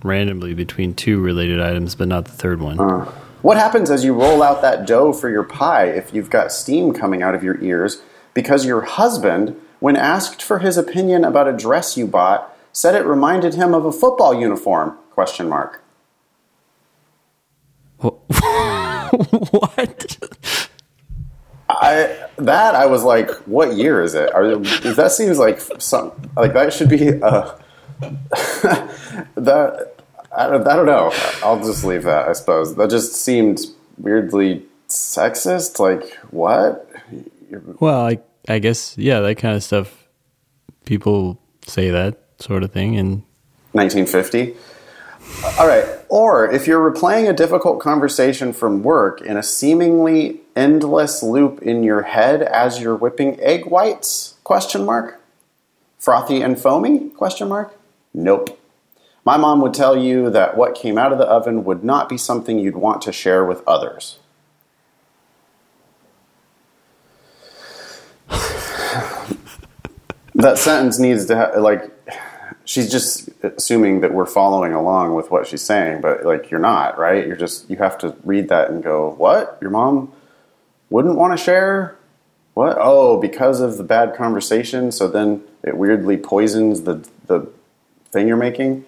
randomly 0.04 0.54
between 0.54 0.94
two 0.94 1.20
related 1.20 1.60
items, 1.60 1.96
but 1.96 2.08
not 2.08 2.26
the 2.26 2.32
third 2.32 2.62
one. 2.62 2.80
Uh. 2.80 3.12
What 3.42 3.58
happens 3.58 3.92
as 3.92 4.04
you 4.04 4.14
roll 4.14 4.42
out 4.42 4.62
that 4.62 4.88
dough 4.88 5.14
for 5.14 5.30
your 5.30 5.44
pie 5.44 5.86
if 5.86 6.14
you've 6.14 6.30
got 6.30 6.52
steam 6.52 6.92
coming 6.92 7.22
out 7.22 7.36
of 7.36 7.44
your 7.44 7.62
ears 7.62 8.02
because 8.34 8.66
your 8.66 8.82
husband, 8.82 9.60
when 9.80 9.96
asked 9.96 10.42
for 10.42 10.60
his 10.60 10.78
opinion 10.78 11.24
about 11.24 11.48
a 11.48 11.54
dress 11.54 11.96
you 11.98 12.08
bought, 12.08 12.56
said 12.72 12.96
it 12.96 13.06
reminded 13.06 13.54
him 13.54 13.74
of 13.74 13.86
a 13.86 13.92
football 13.92 14.34
uniform? 14.34 14.98
Question 15.12 15.48
mark. 15.50 15.84
what? 18.00 18.18
I 21.80 22.28
that 22.38 22.76
I 22.76 22.88
was 22.88 23.04
like, 23.04 23.30
what 23.48 23.76
year 23.76 24.02
is 24.02 24.16
it? 24.16 24.34
Are, 24.34 24.58
that 24.58 25.12
seems 25.12 25.38
like 25.38 25.60
some 25.80 26.12
like 26.36 26.54
that 26.54 26.74
should 26.74 26.90
be 26.90 27.22
uh, 27.22 27.56
that. 29.36 29.94
I 30.36 30.48
don't, 30.48 30.68
I 30.68 30.76
don't 30.76 30.86
know. 30.86 31.12
I'll 31.42 31.60
just 31.64 31.84
leave 31.84 32.04
that. 32.04 32.28
I 32.28 32.34
suppose 32.34 32.76
that 32.76 32.90
just 32.90 33.14
seemed 33.14 33.60
weirdly 33.98 34.64
sexist. 34.88 35.80
Like 35.80 36.14
what? 36.32 36.90
Well, 37.80 38.06
I 38.06 38.20
I 38.48 38.60
guess 38.60 38.98
yeah, 38.98 39.20
that 39.22 39.36
kind 39.36 39.56
of 39.56 39.64
stuff. 39.64 40.08
People 40.86 41.40
say 41.66 41.90
that 41.92 42.20
sort 42.40 42.64
of 42.64 42.72
thing, 42.72 42.94
in 42.96 43.24
1950. 43.74 44.56
All 45.60 45.68
right. 45.68 45.86
Or 46.10 46.50
if 46.50 46.68
you're 46.68 46.92
replaying 46.92 47.30
a 47.30 47.34
difficult 47.34 47.80
conversation 47.80 48.54
from 48.54 48.84
work 48.84 49.22
in 49.22 49.38
a 49.38 49.44
seemingly 49.44 50.40
endless 50.58 51.22
loop 51.22 51.62
in 51.62 51.84
your 51.84 52.02
head 52.02 52.42
as 52.42 52.82
you're 52.82 52.96
whipping 52.96 53.40
egg 53.40 53.68
whites? 53.68 54.34
Question 54.44 54.84
mark. 54.86 55.22
Frothy 56.00 56.42
and 56.42 56.60
foamy? 56.60 57.10
Question 57.12 57.48
mark. 57.48 57.78
Nope. 58.14 58.60
My 59.24 59.38
mom 59.38 59.62
would 59.62 59.74
tell 59.74 59.96
you 59.96 60.30
that 60.32 60.58
what 60.58 60.74
came 60.74 60.98
out 60.98 61.12
of 61.12 61.18
the 61.20 61.28
oven 61.28 61.64
would 61.66 61.84
not 61.84 62.10
be 62.10 62.18
something 62.18 62.58
you'd 62.58 62.78
want 62.78 63.02
to 63.04 63.12
share 63.12 63.46
with 63.46 63.62
others. 63.68 64.18
that 70.36 70.58
sentence 70.58 70.98
needs 70.98 71.26
to 71.28 71.36
have 71.36 71.58
like 71.58 71.92
she's 72.64 72.90
just 72.92 73.30
assuming 73.44 74.02
that 74.02 74.14
we're 74.14 74.26
following 74.26 74.74
along 74.74 75.14
with 75.16 75.30
what 75.30 75.48
she's 75.48 75.62
saying, 75.62 76.02
but 76.02 76.26
like 76.26 76.50
you're 76.50 76.60
not, 76.60 76.98
right? 76.98 77.28
You're 77.28 77.36
just 77.36 77.70
you 77.70 77.78
have 77.78 77.98
to 78.00 78.16
read 78.24 78.50
that 78.50 78.70
and 78.70 78.84
go, 78.84 79.10
"What? 79.18 79.58
Your 79.62 79.72
mom 79.72 80.14
wouldn't 80.90 81.16
want 81.16 81.38
to 81.38 81.44
share? 81.44 81.98
What? 82.54 82.78
Oh, 82.80 83.20
because 83.20 83.62
of 83.62 83.78
the 83.78 83.84
bad 83.84 84.16
conversation, 84.16 84.92
so 84.92 85.08
then 85.08 85.44
it 85.64 85.78
weirdly 85.78 86.18
poisons 86.18 86.82
the 86.84 87.08
the 87.28 87.48
thing 88.12 88.28
you're 88.28 88.38
making." 88.38 88.86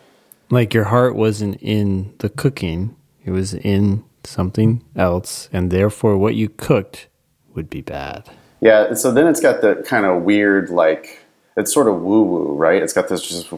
like 0.52 0.74
your 0.74 0.86
heart 0.86 1.16
wasn't 1.16 1.58
in 1.62 2.14
the 2.20 2.30
cooking; 2.30 2.96
it 3.24 3.32
was 3.32 3.54
in 3.54 4.04
something 4.24 4.84
else, 4.96 5.50
and 5.54 5.72
therefore, 5.72 6.18
what 6.18 6.36
you 6.36 6.50
cooked 6.50 7.08
would 7.56 7.70
be 7.70 7.82
bad. 7.82 8.30
Yeah, 8.62 8.94
so 8.94 9.12
then 9.12 9.28
it's 9.28 9.40
got 9.40 9.62
the 9.62 9.84
kind 9.88 10.06
of 10.06 10.24
weird 10.24 10.70
like 10.70 11.20
it's 11.56 11.74
sort 11.74 11.88
of 11.88 12.02
woo 12.02 12.24
woo, 12.24 12.54
right? 12.56 12.82
It's 12.82 12.94
got 12.94 13.08
this 13.08 13.28
just 13.28 13.50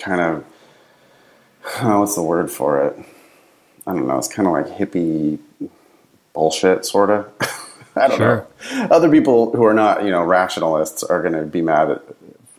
kind 0.00 0.20
of 0.20 0.44
oh, 1.80 2.00
what's 2.00 2.14
the 2.14 2.22
word 2.22 2.50
for 2.50 2.86
it? 2.86 2.98
I 3.86 3.92
don't 3.92 4.06
know. 4.06 4.18
It's 4.18 4.28
kind 4.28 4.46
of 4.48 4.52
like 4.52 4.66
hippie 4.66 5.38
bullshit, 6.32 6.84
sort 6.84 7.10
of. 7.10 7.32
I 8.00 8.08
don't 8.08 8.16
Sure. 8.18 8.46
know. 8.74 8.86
Other 8.90 9.10
people 9.10 9.54
who 9.56 9.64
are 9.64 9.74
not, 9.74 10.04
you 10.04 10.10
know, 10.10 10.22
rationalists 10.22 11.02
are 11.02 11.22
going 11.22 11.34
to 11.34 11.42
be 11.44 11.62
mad 11.62 11.90
at, 11.90 12.02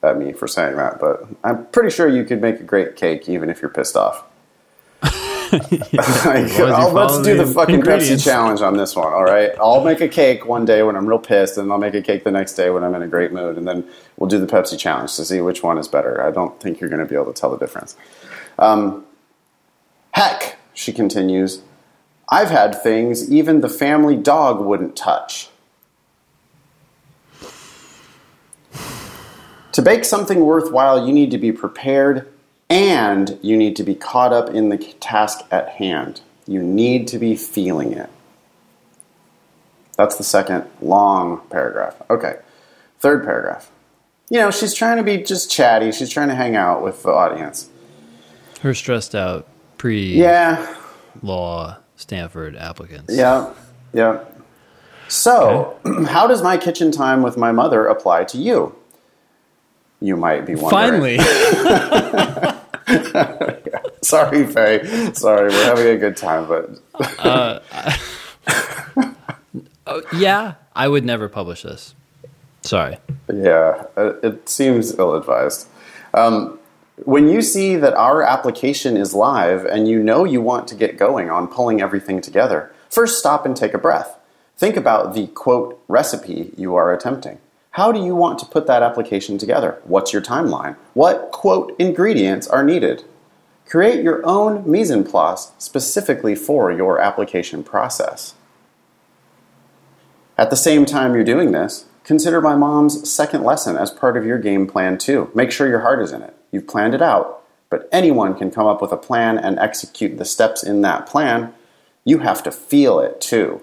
at 0.03 0.17
me 0.17 0.33
for 0.33 0.47
saying 0.47 0.75
that, 0.77 0.99
but 0.99 1.25
I'm 1.43 1.65
pretty 1.67 1.89
sure 1.91 2.07
you 2.07 2.23
could 2.25 2.41
make 2.41 2.59
a 2.59 2.63
great 2.63 2.95
cake 2.95 3.27
even 3.29 3.49
if 3.49 3.61
you're 3.61 3.69
pissed 3.71 3.95
off. 3.95 4.23
Like, 5.49 6.51
I'll- 6.59 6.91
let's 6.91 7.21
do 7.21 7.37
the 7.37 7.45
the 7.45 7.53
fucking 7.53 7.81
Pepsi 7.81 8.21
challenge 8.21 8.59
on 8.61 8.75
this 8.75 8.97
one, 8.97 9.13
all 9.13 9.23
right? 9.23 9.51
I'll 9.61 9.81
make 9.83 10.01
a 10.01 10.07
cake 10.09 10.45
one 10.45 10.65
day 10.65 10.83
when 10.83 10.97
I'm 10.97 11.05
real 11.07 11.19
pissed, 11.19 11.57
and 11.57 11.71
I'll 11.71 11.77
make 11.77 11.93
a 11.93 12.01
cake 12.01 12.25
the 12.25 12.31
next 12.31 12.55
day 12.55 12.69
when 12.69 12.83
I'm 12.83 12.93
in 12.95 13.01
a 13.01 13.07
great 13.07 13.31
mood, 13.31 13.57
and 13.57 13.65
then 13.65 13.87
we'll 14.17 14.27
do 14.29 14.39
the 14.39 14.45
Pepsi 14.45 14.77
challenge 14.77 15.15
to 15.15 15.23
see 15.23 15.39
which 15.39 15.63
one 15.63 15.77
is 15.77 15.87
better. 15.87 16.21
I 16.21 16.31
don't 16.31 16.59
think 16.59 16.81
you're 16.81 16.89
going 16.89 16.99
to 16.99 17.05
be 17.05 17.15
able 17.15 17.31
to 17.31 17.39
tell 17.39 17.49
the 17.49 17.57
difference. 17.57 17.95
Um, 18.59 19.05
heck, 20.11 20.57
she 20.73 20.91
continues, 20.91 21.61
I've 22.29 22.49
had 22.49 22.81
things 22.81 23.31
even 23.31 23.61
the 23.61 23.69
family 23.69 24.15
dog 24.15 24.59
wouldn't 24.59 24.95
touch. 24.95 25.49
To 29.71 29.81
bake 29.81 30.05
something 30.05 30.41
worthwhile, 30.41 31.05
you 31.05 31.13
need 31.13 31.31
to 31.31 31.37
be 31.37 31.51
prepared 31.51 32.27
and 32.69 33.37
you 33.41 33.55
need 33.55 33.75
to 33.77 33.83
be 33.83 33.95
caught 33.95 34.33
up 34.33 34.49
in 34.49 34.69
the 34.69 34.77
task 34.77 35.45
at 35.51 35.69
hand. 35.69 36.21
You 36.47 36.61
need 36.61 37.07
to 37.09 37.19
be 37.19 37.35
feeling 37.35 37.93
it. 37.93 38.09
That's 39.95 40.17
the 40.17 40.23
second 40.23 40.65
long 40.81 41.41
paragraph. 41.49 42.01
Okay. 42.09 42.39
Third 42.99 43.23
paragraph. 43.23 43.71
You 44.29 44.39
know, 44.39 44.51
she's 44.51 44.73
trying 44.73 44.97
to 44.97 45.03
be 45.03 45.17
just 45.17 45.49
chatty. 45.49 45.91
She's 45.91 46.09
trying 46.09 46.29
to 46.29 46.35
hang 46.35 46.55
out 46.55 46.83
with 46.83 47.03
the 47.03 47.11
audience. 47.11 47.69
Her 48.61 48.73
stressed 48.73 49.15
out 49.15 49.47
pre 49.77 50.15
Yeah, 50.15 50.75
law 51.21 51.77
Stanford 51.97 52.55
applicants. 52.55 53.13
yeah, 53.13 53.51
yeah. 53.93 54.23
So, 55.09 55.77
how 56.07 56.27
does 56.27 56.41
my 56.41 56.57
kitchen 56.57 56.91
time 56.91 57.21
with 57.23 57.35
my 57.37 57.51
mother 57.51 57.85
apply 57.87 58.23
to 58.25 58.37
you? 58.37 58.73
You 59.99 60.15
might 60.15 60.45
be 60.45 60.55
wondering. 60.55 61.19
Finally. 61.19 61.19
Sorry, 64.01 64.45
Faye. 64.45 65.11
Sorry, 65.13 65.49
we're 65.49 65.65
having 65.65 65.87
a 65.87 65.97
good 65.97 66.15
time, 66.15 66.47
but 66.47 66.79
Oh, 69.89 70.01
yeah, 70.13 70.53
I 70.75 70.87
would 70.87 71.03
never 71.05 71.27
publish 71.27 71.63
this. 71.63 71.95
Sorry. 72.61 72.97
yeah, 73.33 73.85
it 73.97 74.19
it 74.23 74.49
seems 74.49 74.97
ill 74.99 75.15
advised. 75.15 75.67
Um, 76.13 76.59
when 77.03 77.27
you 77.29 77.41
see 77.41 77.75
that 77.75 77.93
our 77.93 78.23
application 78.23 78.97
is 78.97 79.13
live 79.13 79.65
and 79.65 79.87
you 79.87 80.01
know 80.01 80.23
you 80.23 80.41
want 80.41 80.67
to 80.67 80.75
get 80.75 80.97
going 80.97 81.29
on 81.29 81.47
pulling 81.47 81.79
everything 81.79 82.21
together, 82.21 82.71
first 82.89 83.19
stop 83.19 83.45
and 83.45 83.55
take 83.55 83.75
a 83.75 83.79
breath. 83.79 84.17
Think 84.57 84.75
about 84.75 85.13
the 85.13 85.27
quote 85.27 85.79
recipe 85.87 86.53
you 86.57 86.75
are 86.75 86.91
attempting. 86.91 87.37
How 87.71 87.91
do 87.91 88.03
you 88.03 88.15
want 88.15 88.39
to 88.39 88.47
put 88.47 88.65
that 88.65 88.81
application 88.81 89.37
together? 89.37 89.79
What's 89.83 90.11
your 90.11 90.23
timeline? 90.23 90.75
What 90.95 91.31
quote 91.31 91.75
ingredients 91.77 92.47
are 92.47 92.63
needed? 92.63 93.03
Create 93.67 94.03
your 94.03 94.25
own 94.25 94.69
mise 94.69 94.89
en 94.89 95.03
place 95.03 95.51
specifically 95.59 96.33
for 96.33 96.71
your 96.71 96.99
application 96.99 97.63
process. 97.63 98.33
At 100.35 100.49
the 100.49 100.55
same 100.55 100.85
time 100.85 101.13
you're 101.13 101.23
doing 101.23 101.51
this, 101.51 101.85
consider 102.03 102.41
my 102.41 102.55
mom's 102.55 103.07
second 103.07 103.43
lesson 103.43 103.77
as 103.77 103.91
part 103.91 104.17
of 104.17 104.25
your 104.25 104.39
game 104.39 104.65
plan 104.65 104.97
too. 104.97 105.29
Make 105.35 105.51
sure 105.51 105.67
your 105.67 105.81
heart 105.81 106.01
is 106.01 106.11
in 106.11 106.23
it. 106.23 106.36
You've 106.51 106.67
planned 106.67 106.93
it 106.93 107.01
out, 107.01 107.43
but 107.69 107.89
anyone 107.91 108.35
can 108.35 108.51
come 108.51 108.67
up 108.67 108.81
with 108.81 108.91
a 108.91 108.97
plan 108.97 109.37
and 109.37 109.59
execute 109.59 110.17
the 110.17 110.25
steps 110.25 110.63
in 110.63 110.81
that 110.81 111.05
plan. 111.05 111.53
You 112.05 112.19
have 112.19 112.43
to 112.43 112.51
feel 112.51 112.99
it 112.99 113.19
too. 113.19 113.61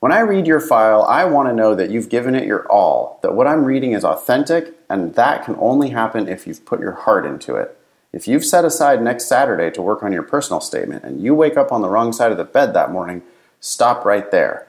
When 0.00 0.12
I 0.12 0.20
read 0.20 0.46
your 0.46 0.60
file, 0.60 1.02
I 1.02 1.24
want 1.24 1.48
to 1.48 1.54
know 1.54 1.74
that 1.74 1.90
you've 1.90 2.10
given 2.10 2.34
it 2.34 2.46
your 2.46 2.70
all, 2.70 3.18
that 3.22 3.34
what 3.34 3.46
I'm 3.46 3.64
reading 3.64 3.92
is 3.92 4.04
authentic, 4.04 4.74
and 4.90 5.14
that 5.14 5.44
can 5.44 5.56
only 5.58 5.90
happen 5.90 6.28
if 6.28 6.46
you've 6.46 6.66
put 6.66 6.80
your 6.80 6.92
heart 6.92 7.24
into 7.24 7.56
it. 7.56 7.76
If 8.12 8.28
you've 8.28 8.44
set 8.44 8.64
aside 8.64 9.02
next 9.02 9.26
Saturday 9.26 9.70
to 9.72 9.82
work 9.82 10.02
on 10.02 10.12
your 10.12 10.22
personal 10.22 10.60
statement 10.60 11.04
and 11.04 11.22
you 11.22 11.34
wake 11.34 11.56
up 11.56 11.72
on 11.72 11.82
the 11.82 11.88
wrong 11.88 12.12
side 12.12 12.30
of 12.30 12.38
the 12.38 12.44
bed 12.44 12.72
that 12.72 12.90
morning, 12.90 13.22
stop 13.60 14.04
right 14.04 14.30
there. 14.30 14.66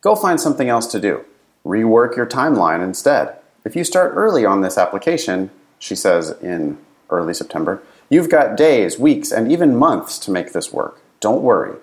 Go 0.00 0.14
find 0.14 0.40
something 0.40 0.68
else 0.68 0.86
to 0.88 1.00
do. 1.00 1.24
Rework 1.64 2.16
your 2.16 2.26
timeline 2.26 2.82
instead. 2.82 3.36
If 3.64 3.76
you 3.76 3.84
start 3.84 4.14
early 4.14 4.44
on 4.44 4.62
this 4.62 4.78
application, 4.78 5.50
she 5.78 5.94
says 5.94 6.30
in 6.42 6.78
early 7.10 7.34
September, 7.34 7.82
you've 8.08 8.30
got 8.30 8.56
days, 8.56 8.98
weeks, 8.98 9.30
and 9.30 9.50
even 9.50 9.76
months 9.76 10.18
to 10.20 10.30
make 10.30 10.52
this 10.52 10.72
work. 10.72 11.00
Don't 11.20 11.42
worry. 11.42 11.76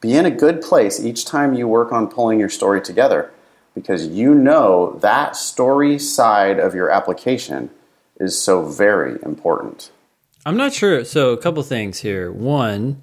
Be 0.00 0.16
in 0.16 0.26
a 0.26 0.30
good 0.30 0.62
place 0.62 0.98
each 0.98 1.24
time 1.24 1.54
you 1.54 1.68
work 1.68 1.92
on 1.92 2.08
pulling 2.08 2.40
your 2.40 2.48
story 2.48 2.80
together 2.80 3.30
because 3.74 4.06
you 4.06 4.34
know 4.34 4.98
that 5.00 5.36
story 5.36 5.98
side 5.98 6.58
of 6.58 6.74
your 6.74 6.90
application 6.90 7.70
is 8.18 8.40
so 8.40 8.62
very 8.62 9.18
important. 9.22 9.90
I'm 10.44 10.56
not 10.56 10.72
sure. 10.72 11.04
So, 11.04 11.30
a 11.30 11.36
couple 11.36 11.62
things 11.62 11.98
here. 11.98 12.32
One, 12.32 13.02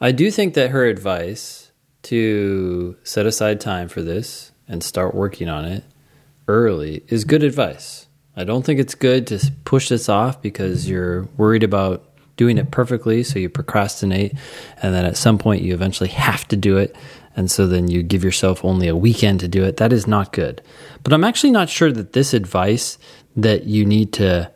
I 0.00 0.12
do 0.12 0.30
think 0.30 0.54
that 0.54 0.70
her 0.70 0.84
advice 0.86 1.72
to 2.02 2.96
set 3.02 3.26
aside 3.26 3.60
time 3.60 3.88
for 3.88 4.02
this 4.02 4.52
and 4.68 4.82
start 4.82 5.14
working 5.14 5.48
on 5.48 5.64
it 5.64 5.84
early 6.46 7.04
is 7.08 7.24
good 7.24 7.42
advice. 7.42 8.06
I 8.36 8.44
don't 8.44 8.64
think 8.64 8.80
it's 8.80 8.94
good 8.94 9.26
to 9.28 9.52
push 9.64 9.88
this 9.88 10.08
off 10.08 10.42
because 10.42 10.88
you're 10.88 11.22
worried 11.36 11.62
about 11.62 12.04
doing 12.36 12.58
it 12.58 12.70
perfectly, 12.70 13.22
so 13.22 13.38
you 13.38 13.48
procrastinate, 13.48 14.34
and 14.82 14.92
then 14.92 15.04
at 15.04 15.16
some 15.16 15.38
point 15.38 15.62
you 15.62 15.72
eventually 15.72 16.10
have 16.10 16.46
to 16.48 16.56
do 16.56 16.76
it, 16.76 16.96
and 17.36 17.50
so 17.50 17.66
then 17.66 17.88
you 17.88 18.02
give 18.02 18.24
yourself 18.24 18.64
only 18.64 18.88
a 18.88 18.96
weekend 18.96 19.40
to 19.40 19.48
do 19.48 19.62
it. 19.62 19.76
That 19.76 19.92
is 19.92 20.06
not 20.06 20.32
good. 20.32 20.62
But 21.04 21.12
I'm 21.12 21.24
actually 21.24 21.52
not 21.52 21.68
sure 21.68 21.92
that 21.92 22.12
this 22.12 22.34
advice 22.34 22.98
that 23.36 23.64
you 23.64 23.84
need 23.84 24.12
to 24.14 24.50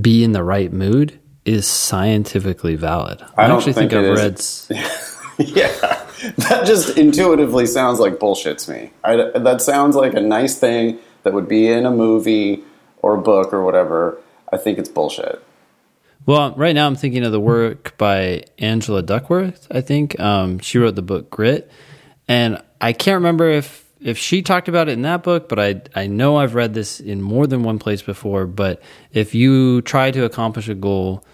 be 0.00 0.24
in 0.24 0.32
the 0.32 0.42
right 0.42 0.72
mood 0.72 1.18
is 1.44 1.66
scientifically 1.66 2.76
valid. 2.76 3.22
I, 3.36 3.44
I 3.44 3.48
don't 3.48 3.58
actually 3.58 3.74
think, 3.74 3.92
think 3.92 4.04
I've 4.04 4.16
read. 4.16 4.40
yeah, 5.56 6.06
that 6.48 6.64
just 6.66 6.96
intuitively 6.96 7.66
sounds 7.66 8.00
like 8.00 8.18
bullshit 8.18 8.58
to 8.58 8.72
me. 8.72 8.90
I, 9.04 9.38
that 9.38 9.62
sounds 9.62 9.94
like 9.94 10.14
a 10.14 10.20
nice 10.20 10.58
thing 10.58 10.98
that 11.22 11.32
would 11.32 11.48
be 11.48 11.68
in 11.68 11.86
a 11.86 11.90
movie 11.90 12.64
or 13.02 13.16
a 13.16 13.20
book 13.20 13.52
or 13.52 13.62
whatever. 13.62 14.18
I 14.52 14.56
think 14.56 14.78
it's 14.78 14.88
bullshit. 14.88 15.42
Well, 16.24 16.54
right 16.54 16.74
now 16.74 16.86
I'm 16.86 16.94
thinking 16.94 17.24
of 17.24 17.32
the 17.32 17.40
work 17.40 17.98
by 17.98 18.44
Angela 18.58 19.02
Duckworth. 19.02 19.66
I 19.70 19.80
think 19.80 20.18
um, 20.20 20.60
she 20.60 20.78
wrote 20.78 20.94
the 20.94 21.02
book 21.02 21.30
Grit, 21.30 21.70
and 22.28 22.62
I 22.80 22.92
can't 22.92 23.16
remember 23.16 23.50
if 23.50 23.82
if 24.00 24.18
she 24.18 24.42
talked 24.42 24.68
about 24.68 24.88
it 24.88 24.92
in 24.92 25.02
that 25.02 25.24
book, 25.24 25.48
but 25.48 25.58
I 25.58 25.82
I 25.94 26.06
know 26.06 26.36
I've 26.36 26.54
read 26.54 26.74
this 26.74 27.00
in 27.00 27.20
more 27.22 27.46
than 27.48 27.64
one 27.64 27.78
place 27.78 28.02
before. 28.02 28.46
But 28.46 28.80
if 29.12 29.34
you 29.34 29.82
try 29.82 30.12
to 30.12 30.24
accomplish 30.24 30.68
a 30.68 30.74
goal 30.74 31.24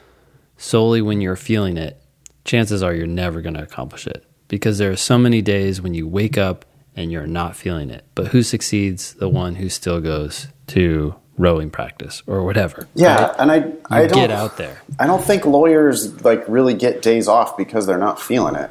solely 0.56 1.02
when 1.02 1.20
you're 1.20 1.36
feeling 1.36 1.76
it, 1.76 2.02
chances 2.44 2.82
are 2.82 2.94
you're 2.94 3.06
never 3.06 3.42
going 3.42 3.54
to 3.54 3.62
accomplish 3.62 4.06
it 4.06 4.24
because 4.48 4.78
there 4.78 4.90
are 4.90 4.96
so 4.96 5.18
many 5.18 5.42
days 5.42 5.82
when 5.82 5.92
you 5.92 6.08
wake 6.08 6.38
up 6.38 6.64
and 6.96 7.12
you're 7.12 7.26
not 7.26 7.56
feeling 7.56 7.90
it. 7.90 8.04
But 8.14 8.28
who 8.28 8.42
succeeds? 8.42 9.14
The 9.14 9.28
one 9.28 9.56
who 9.56 9.68
still 9.68 10.00
goes 10.00 10.48
to 10.68 11.14
rowing 11.38 11.70
practice 11.70 12.22
or 12.26 12.44
whatever. 12.44 12.88
Yeah, 12.94 13.26
right? 13.26 13.34
and 13.38 13.52
I 13.52 13.56
I 13.90 14.06
don't 14.06 14.18
get 14.18 14.30
out 14.30 14.58
there. 14.58 14.82
I 14.98 15.06
don't 15.06 15.24
think 15.24 15.46
lawyers 15.46 16.24
like 16.24 16.44
really 16.48 16.74
get 16.74 17.00
days 17.00 17.28
off 17.28 17.56
because 17.56 17.86
they're 17.86 17.96
not 17.96 18.20
feeling 18.20 18.56
it. 18.56 18.70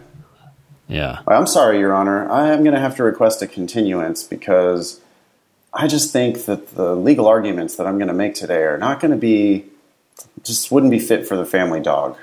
Yeah. 0.88 1.20
I'm 1.28 1.48
sorry, 1.48 1.80
Your 1.80 1.94
Honor. 1.94 2.30
I 2.30 2.50
am 2.50 2.64
going 2.64 2.74
to 2.74 2.80
have 2.80 2.96
to 2.98 3.04
request 3.04 3.42
a 3.42 3.48
continuance 3.48 4.24
because 4.24 5.02
I 5.74 5.88
just 5.88 6.14
think 6.14 6.46
that 6.46 6.76
the 6.76 6.96
legal 6.96 7.28
arguments 7.28 7.76
that 7.76 7.88
I'm 7.88 7.98
going 7.98 8.08
to 8.08 8.14
make 8.14 8.36
today 8.36 8.64
are 8.64 8.78
not 8.78 9.00
going 9.00 9.12
to 9.12 9.18
be, 9.18 9.66
just 10.44 10.72
wouldn't 10.72 10.92
be 10.92 11.00
fit 11.00 11.28
for 11.28 11.36
the 11.36 11.46
family 11.46 11.82
dog. 11.82 12.18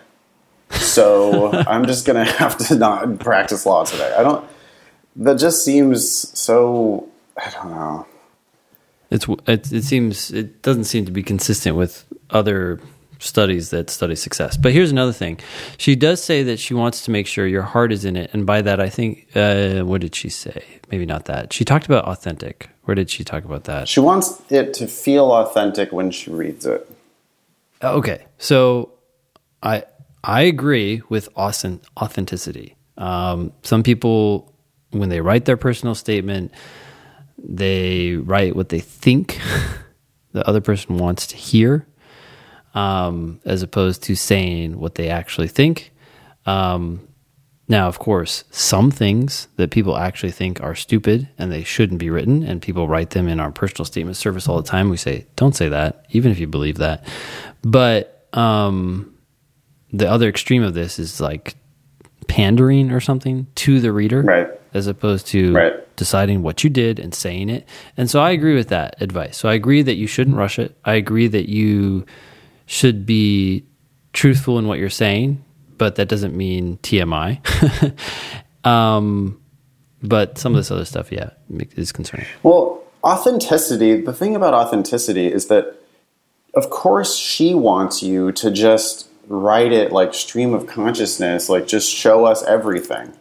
So 0.71 1.53
I'm 1.67 1.87
just 1.87 2.07
going 2.07 2.25
to 2.25 2.33
have 2.33 2.57
to 2.69 2.77
not 2.77 3.19
practice 3.19 3.67
law 3.67 3.85
today. 3.85 4.15
I 4.17 4.23
don't, 4.23 4.49
that 5.17 5.39
just 5.39 5.65
seems 5.65 6.39
so, 6.39 7.09
I 7.37 7.51
don't 7.51 7.71
know. 7.71 8.07
It's 9.15 9.29
it, 9.47 9.73
it 9.73 9.85
seems 9.85 10.33
it 10.33 10.63
doesn't 10.63 10.85
seem 10.85 11.05
to 11.05 11.13
be 11.13 11.23
consistent 11.23 11.77
with 11.77 12.05
other 12.31 12.81
studies 13.21 13.71
that 13.71 13.89
study 13.89 14.17
success. 14.17 14.57
But 14.57 14.73
here's 14.73 14.91
another 14.91 15.13
thing: 15.13 15.39
she 15.79 15.95
does 15.95 16.21
say 16.21 16.43
that 16.43 16.59
she 16.59 16.75
wants 16.75 17.05
to 17.05 17.13
make 17.13 17.29
sure 17.29 17.47
your 17.47 17.63
heart 17.63 17.93
is 17.93 18.05
in 18.05 18.17
it, 18.17 18.31
and 18.33 18.45
by 18.45 18.61
that 18.63 18.81
I 18.81 18.89
think 18.89 19.29
uh, 19.37 19.83
what 19.83 20.01
did 20.01 20.17
she 20.17 20.29
say? 20.29 20.65
Maybe 20.91 21.07
not 21.07 21.27
that. 21.27 21.53
She 21.53 21.65
talked 21.65 21.87
about 21.87 22.07
authentic. 22.07 22.71
Where 22.83 22.97
did 22.97 23.09
she 23.09 23.23
talk 23.23 23.45
about 23.45 23.65
that? 23.65 23.87
She 23.87 24.01
wants 24.01 24.43
it 24.51 24.75
to 24.75 24.89
feel 24.89 25.31
authentic 25.33 25.93
when 25.93 26.11
she 26.11 26.33
reads 26.33 26.67
it. 26.67 26.91
Okay, 27.81 28.27
so 28.39 28.95
I 29.63 29.85
I 30.25 30.43
agree 30.43 31.03
with 31.09 31.29
authenticity. 31.37 32.77
Um, 32.99 33.53
some 33.63 33.85
people, 33.85 34.53
when 34.91 35.09
they 35.09 35.21
write 35.21 35.45
their 35.45 35.57
personal 35.57 35.95
statement, 35.95 36.51
they 37.39 38.15
write 38.17 38.57
what 38.57 38.69
they 38.71 38.81
think 38.81 39.39
the 40.33 40.47
other 40.49 40.61
person 40.61 40.99
wants 40.99 41.27
to 41.29 41.37
hear. 41.37 41.87
um, 42.75 43.41
as 43.45 43.63
opposed 43.63 44.03
to 44.03 44.17
saying 44.17 44.79
what 44.81 44.97
they 44.97 45.09
actually 45.09 45.47
think. 45.47 45.93
Um, 46.45 47.07
now, 47.69 47.87
of 47.87 47.99
course, 48.01 48.43
some 48.51 48.91
things 48.91 49.47
that 49.57 49.71
people 49.71 49.97
actually 49.97 50.33
think 50.33 50.61
are 50.61 50.75
stupid 50.75 51.29
and 51.39 51.53
they 51.53 51.63
shouldn't 51.63 52.01
be 52.01 52.11
written, 52.11 52.43
and 52.43 52.61
people 52.61 52.89
write 52.89 53.11
them 53.11 53.29
in 53.29 53.39
our 53.39 53.53
personal 53.53 53.85
statement 53.85 54.17
service 54.17 54.49
all 54.49 54.61
the 54.61 54.69
time. 54.69 54.91
We 54.91 54.97
say, 54.97 55.27
don't 55.37 55.55
say 55.55 55.69
that, 55.69 56.05
even 56.11 56.33
if 56.33 56.39
you 56.41 56.49
believe 56.49 56.79
that. 56.79 57.07
But 57.63 58.27
um, 58.33 59.15
the 59.93 60.11
other 60.11 60.29
extreme 60.29 60.65
of 60.65 60.75
this 60.75 60.99
is 60.99 61.21
like 61.21 61.55
pandering 62.27 62.91
or 62.91 62.99
something 63.01 63.47
to 63.55 63.79
the 63.81 63.93
reader, 63.93 64.23
Right. 64.23 64.49
As 64.75 64.89
opposed 64.89 65.27
to 65.29 65.53
Right. 65.53 65.97
deciding 65.97 66.43
what 66.43 66.65
you 66.65 66.69
did 66.69 66.99
and 66.99 67.15
saying 67.15 67.49
it. 67.49 67.67
And 67.97 68.11
so 68.11 68.21
I 68.21 68.33
agree 68.33 68.55
with 68.55 68.69
that 68.69 68.97
advice. 69.01 69.37
So 69.39 69.49
I 69.49 69.55
agree 69.55 69.83
that 69.83 69.95
you 69.95 70.09
shouldn't 70.09 70.37
rush 70.37 70.59
it. 70.59 70.77
I 70.85 70.95
agree 70.95 71.29
that 71.29 71.49
you 71.49 72.05
should 72.67 73.07
be 73.07 73.65
truthful 74.13 74.59
in 74.59 74.67
what 74.67 74.79
you're 74.79 74.91
saying, 74.91 75.43
but 75.79 75.95
that 75.95 76.09
doesn't 76.09 76.37
mean 76.37 76.79
TMI. 76.83 77.41
um, 78.67 79.41
but 80.03 80.39
some 80.39 80.53
of 80.53 80.57
this 80.57 80.71
other 80.71 80.85
stuff, 80.85 81.13
yeah, 81.13 81.31
is 81.77 81.93
concerning. 81.93 82.27
Well, 82.43 82.83
authenticity, 83.05 84.01
the 84.01 84.13
thing 84.13 84.35
about 84.35 84.55
authenticity 84.55 85.33
is 85.33 85.47
that, 85.47 85.77
of 86.55 86.71
course, 86.71 87.17
she 87.17 87.55
wants 87.55 88.03
you 88.03 88.33
to 88.33 88.51
just 88.51 89.09
write 89.29 89.73
it 89.73 89.93
like 89.93 90.15
stream 90.15 90.53
of 90.53 90.67
consciousness, 90.67 91.49
like 91.49 91.67
just 91.67 91.91
show 91.91 92.25
us 92.25 92.43
everything 92.45 93.15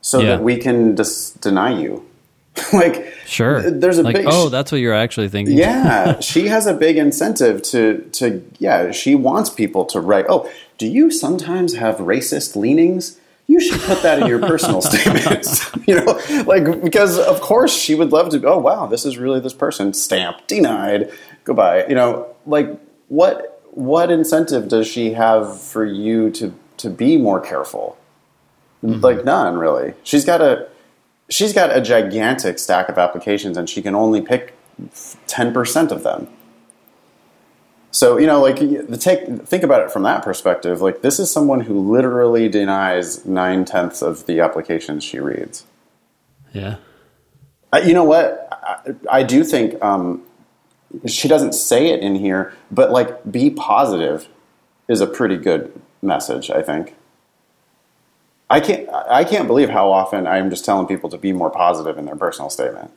so 0.00 0.20
Yeah. 0.20 0.36
that 0.36 0.42
we 0.42 0.56
can 0.56 0.96
just 0.96 1.40
deny 1.40 1.78
you. 1.80 2.04
like, 2.72 3.14
Sure. 3.26 3.60
th- 3.62 3.74
there's 3.76 3.98
a 3.98 4.02
like, 4.02 4.16
big. 4.16 4.26
oh, 4.28 4.48
that's 4.48 4.72
what 4.72 4.80
you're 4.80 4.94
actually 4.94 5.28
thinking. 5.28 5.56
yeah, 5.56 6.18
she 6.32 6.48
has 6.48 6.66
a 6.66 6.74
big 6.74 6.96
incentive 6.96 7.62
to 7.62 7.98
to 8.12 8.42
yeah. 8.58 8.90
She 8.90 9.14
wants 9.14 9.50
people 9.50 9.84
to 9.86 10.00
write. 10.00 10.24
Oh, 10.28 10.50
do 10.78 10.86
you 10.86 11.10
sometimes 11.10 11.74
have 11.74 11.96
racist 11.98 12.56
leanings? 12.56 13.18
You 13.46 13.60
should 13.60 13.80
put 13.80 14.02
that 14.02 14.20
in 14.20 14.26
your 14.26 14.40
personal 14.40 14.82
statements. 14.90 15.70
you 15.86 15.94
know, 15.94 16.20
like 16.46 16.82
because 16.82 17.18
of 17.18 17.40
course 17.40 17.72
she 17.74 17.94
would 17.94 18.10
love 18.12 18.30
to. 18.30 18.42
Oh 18.46 18.58
wow, 18.58 18.86
this 18.86 19.04
is 19.06 19.18
really 19.18 19.40
this 19.40 19.54
person. 19.54 19.92
Stamp 19.94 20.46
denied. 20.46 21.10
Goodbye. 21.44 21.86
You 21.86 21.94
know, 21.94 22.26
like 22.46 22.68
what 23.08 23.62
what 23.70 24.10
incentive 24.10 24.68
does 24.68 24.86
she 24.88 25.12
have 25.12 25.60
for 25.60 25.84
you 25.84 26.30
to 26.32 26.52
to 26.78 26.90
be 26.90 27.16
more 27.16 27.40
careful? 27.40 27.96
Like 28.82 29.24
none 29.24 29.56
really. 29.56 29.94
She's 30.02 30.24
got 30.24 30.40
a 30.40 30.68
she's 31.28 31.52
got 31.52 31.76
a 31.76 31.80
gigantic 31.80 32.58
stack 32.58 32.88
of 32.88 32.98
applications 32.98 33.56
and 33.56 33.68
she 33.68 33.82
can 33.82 33.94
only 33.94 34.20
pick 34.20 34.54
10% 35.26 35.90
of 35.90 36.02
them. 36.02 36.28
So, 37.90 38.18
you 38.18 38.26
know, 38.26 38.40
like 38.40 38.58
the 38.58 38.98
take 38.98 39.26
think 39.46 39.62
about 39.62 39.82
it 39.82 39.90
from 39.90 40.02
that 40.02 40.22
perspective. 40.22 40.80
Like 40.80 41.02
this 41.02 41.18
is 41.18 41.30
someone 41.30 41.60
who 41.60 41.90
literally 41.90 42.48
denies 42.48 43.24
nine 43.24 43.64
tenths 43.64 44.02
of 44.02 44.26
the 44.26 44.40
applications 44.40 45.02
she 45.02 45.18
reads. 45.18 45.64
Yeah. 46.52 46.76
Uh, 47.72 47.80
you 47.84 47.94
know 47.94 48.04
what? 48.04 48.48
I, 48.52 48.94
I 49.10 49.22
do 49.22 49.42
think 49.42 49.82
um, 49.82 50.22
she 51.06 51.28
doesn't 51.28 51.52
say 51.54 51.88
it 51.88 52.00
in 52.00 52.14
here, 52.14 52.54
but 52.70 52.90
like 52.90 53.30
be 53.30 53.50
positive 53.50 54.28
is 54.86 55.00
a 55.00 55.06
pretty 55.06 55.36
good 55.36 55.72
message. 56.02 56.50
I 56.50 56.62
think. 56.62 56.94
I 58.50 58.60
can't. 58.60 58.88
I 58.90 59.24
can't 59.24 59.46
believe 59.46 59.68
how 59.68 59.90
often 59.92 60.26
I'm 60.26 60.48
just 60.50 60.64
telling 60.64 60.86
people 60.86 61.10
to 61.10 61.18
be 61.18 61.32
more 61.32 61.50
positive 61.50 61.98
in 61.98 62.06
their 62.06 62.16
personal 62.16 62.48
statement. 62.50 62.90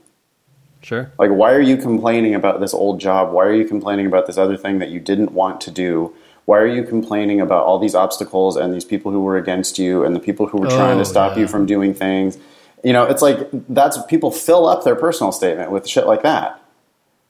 Sure. 0.82 1.12
Like, 1.20 1.30
why 1.32 1.52
are 1.54 1.62
you 1.62 1.78
complaining 1.78 2.34
about 2.34 2.60
this 2.60 2.74
old 2.74 3.00
job? 3.00 3.32
Why 3.34 3.46
are 3.46 3.54
you 3.54 3.66
complaining 3.66 4.06
about 4.08 4.28
this 4.28 4.38
other 4.38 4.58
thing 4.58 4.80
that 4.80 4.90
you 4.90 5.00
didn't 5.00 5.32
want 5.32 5.62
to 5.62 5.72
do? 5.72 6.16
Why 6.46 6.58
are 6.58 6.68
you 6.68 6.84
complaining 6.84 7.40
about 7.40 7.66
all 7.66 7.78
these 7.78 7.94
obstacles 7.94 8.56
and 8.56 8.74
these 8.74 8.84
people 8.86 9.12
who 9.12 9.22
were 9.22 9.38
against 9.38 9.78
you 9.78 10.04
and 10.04 10.16
the 10.16 10.20
people 10.20 10.48
who 10.48 10.58
were 10.58 10.68
trying 10.68 10.96
Oh, 10.96 11.00
to 11.00 11.06
stop 11.06 11.34
yeah. 11.36 11.42
you 11.42 11.48
from 11.48 11.66
doing 11.68 11.94
things? 11.94 12.38
You 12.84 12.94
know, 12.94 13.04
it's 13.04 13.22
like 13.22 13.48
that's 13.70 14.02
people 14.06 14.32
fill 14.32 14.68
up 14.68 14.84
their 14.84 14.96
personal 14.96 15.32
statement 15.32 15.70
with 15.72 15.88
shit 15.88 16.08
like 16.08 16.24
that. 16.24 16.60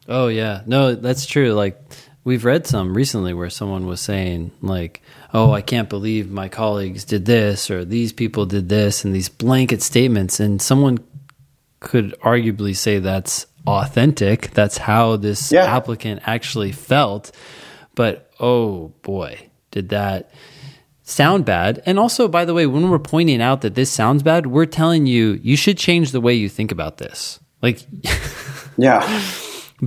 Oh 0.08 0.28
yeah, 0.30 0.62
no, 0.66 0.96
that's 0.96 1.26
true. 1.26 1.52
Like 1.54 1.78
we've 2.24 2.46
read 2.46 2.66
some 2.68 2.94
recently 2.96 3.34
where 3.34 3.50
someone 3.50 3.86
was 3.86 4.00
saying 4.00 4.52
like, 4.62 5.02
"Oh, 5.34 5.52
I 5.54 5.62
can't 5.62 5.90
believe 5.90 6.30
my 6.32 6.50
colleagues 6.50 7.04
did 7.06 7.26
this 7.26 7.70
or 7.72 7.86
these 7.86 8.12
people 8.14 8.46
did 8.46 8.70
this," 8.70 9.04
and 9.06 9.14
these 9.16 9.30
blanket 9.30 9.82
statements, 9.82 10.40
and 10.40 10.62
someone 10.62 11.00
could 11.80 12.14
arguably 12.24 12.76
say 12.76 13.00
that's 13.00 13.48
authentic. 13.68 14.52
That's 14.54 14.78
how 14.78 15.16
this 15.18 15.52
Yeah. 15.52 15.66
applicant 15.66 16.22
actually 16.26 16.72
felt. 16.72 17.32
But 17.96 18.30
oh 18.40 18.94
boy, 19.04 19.38
did 19.72 19.90
that 19.90 20.32
sound 21.04 21.46
bad. 21.46 21.82
And 21.86 22.00
also, 22.00 22.28
by 22.28 22.46
the 22.46 22.54
way, 22.54 22.66
when 22.66 22.90
we're 22.90 23.00
pointing 23.00 23.42
out 23.42 23.62
that 23.62 23.76
this 23.76 23.90
sounds 23.90 24.24
bad, 24.24 24.48
we're 24.48 24.66
telling 24.66 25.06
you 25.08 25.40
you 25.44 25.56
should 25.58 25.78
change 25.78 26.12
the 26.12 26.22
way 26.22 26.34
you 26.34 26.50
think 26.50 26.72
about 26.72 26.98
this. 26.98 27.40
Like 27.62 27.86
Yeah, 28.78 29.02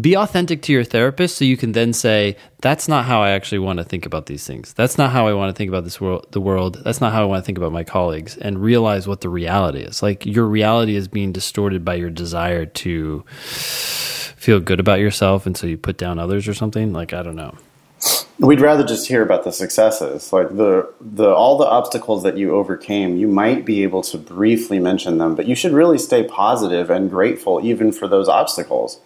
be 0.01 0.17
authentic 0.17 0.63
to 0.63 0.73
your 0.73 0.85
therapist 0.85 1.37
so 1.37 1.45
you 1.45 1.57
can 1.57 1.73
then 1.73 1.93
say 1.93 2.37
that's 2.61 2.89
not 2.89 3.05
how 3.05 3.23
i 3.23 3.31
actually 3.31 3.61
want 3.61 3.79
to 3.79 3.85
think 3.85 4.07
about 4.07 4.27
these 4.27 4.47
things. 4.47 4.73
That's 4.73 4.99
not 4.99 5.11
how 5.11 5.29
i 5.29 5.33
want 5.33 5.55
to 5.55 5.57
think 5.57 5.69
about 5.69 5.85
this 5.85 6.01
world 6.01 6.27
the 6.33 6.41
world. 6.41 6.83
That's 6.85 7.01
not 7.01 7.13
how 7.13 7.23
i 7.23 7.27
want 7.27 7.43
to 7.43 7.47
think 7.47 7.59
about 7.59 7.73
my 7.73 7.85
colleagues. 7.85 8.37
And 8.37 8.61
realize 8.61 9.07
what 9.07 9.21
the 9.21 9.29
reality 9.29 9.81
is. 9.81 10.03
Like 10.03 10.27
your 10.27 10.47
reality 10.47 10.97
is 10.97 11.07
being 11.07 11.33
distorted 11.33 11.85
by 11.85 11.95
your 11.95 12.11
desire 12.11 12.67
to 12.67 13.25
feel 13.29 14.61
good 14.61 14.81
about 14.81 14.99
yourself 14.99 15.47
and 15.47 15.57
so 15.57 15.67
you 15.67 15.77
put 15.77 15.97
down 15.97 16.19
others 16.19 16.49
or 16.49 16.55
something. 16.55 16.93
Like 16.93 17.13
i 17.13 17.23
don't 17.23 17.37
know. 17.37 17.57
We'd 18.41 18.61
rather 18.61 18.83
just 18.83 19.07
hear 19.07 19.23
about 19.23 19.45
the 19.45 19.53
successes, 19.53 20.33
like 20.33 20.49
the 20.57 20.93
the 21.01 21.33
all 21.33 21.57
the 21.57 21.67
obstacles 21.67 22.25
that 22.25 22.37
you 22.37 22.53
overcame. 22.53 23.17
You 23.17 23.29
might 23.29 23.65
be 23.65 23.85
able 23.85 24.03
to 24.03 24.19
briefly 24.19 24.81
mention 24.81 25.19
them, 25.19 25.37
but 25.37 25.47
you 25.47 25.55
should 25.55 25.73
really 25.73 25.99
stay 25.99 26.25
positive 26.25 26.91
and 26.91 27.09
grateful 27.09 27.61
even 27.63 27.93
for 27.93 28.09
those 28.09 28.29
obstacles. 28.29 28.99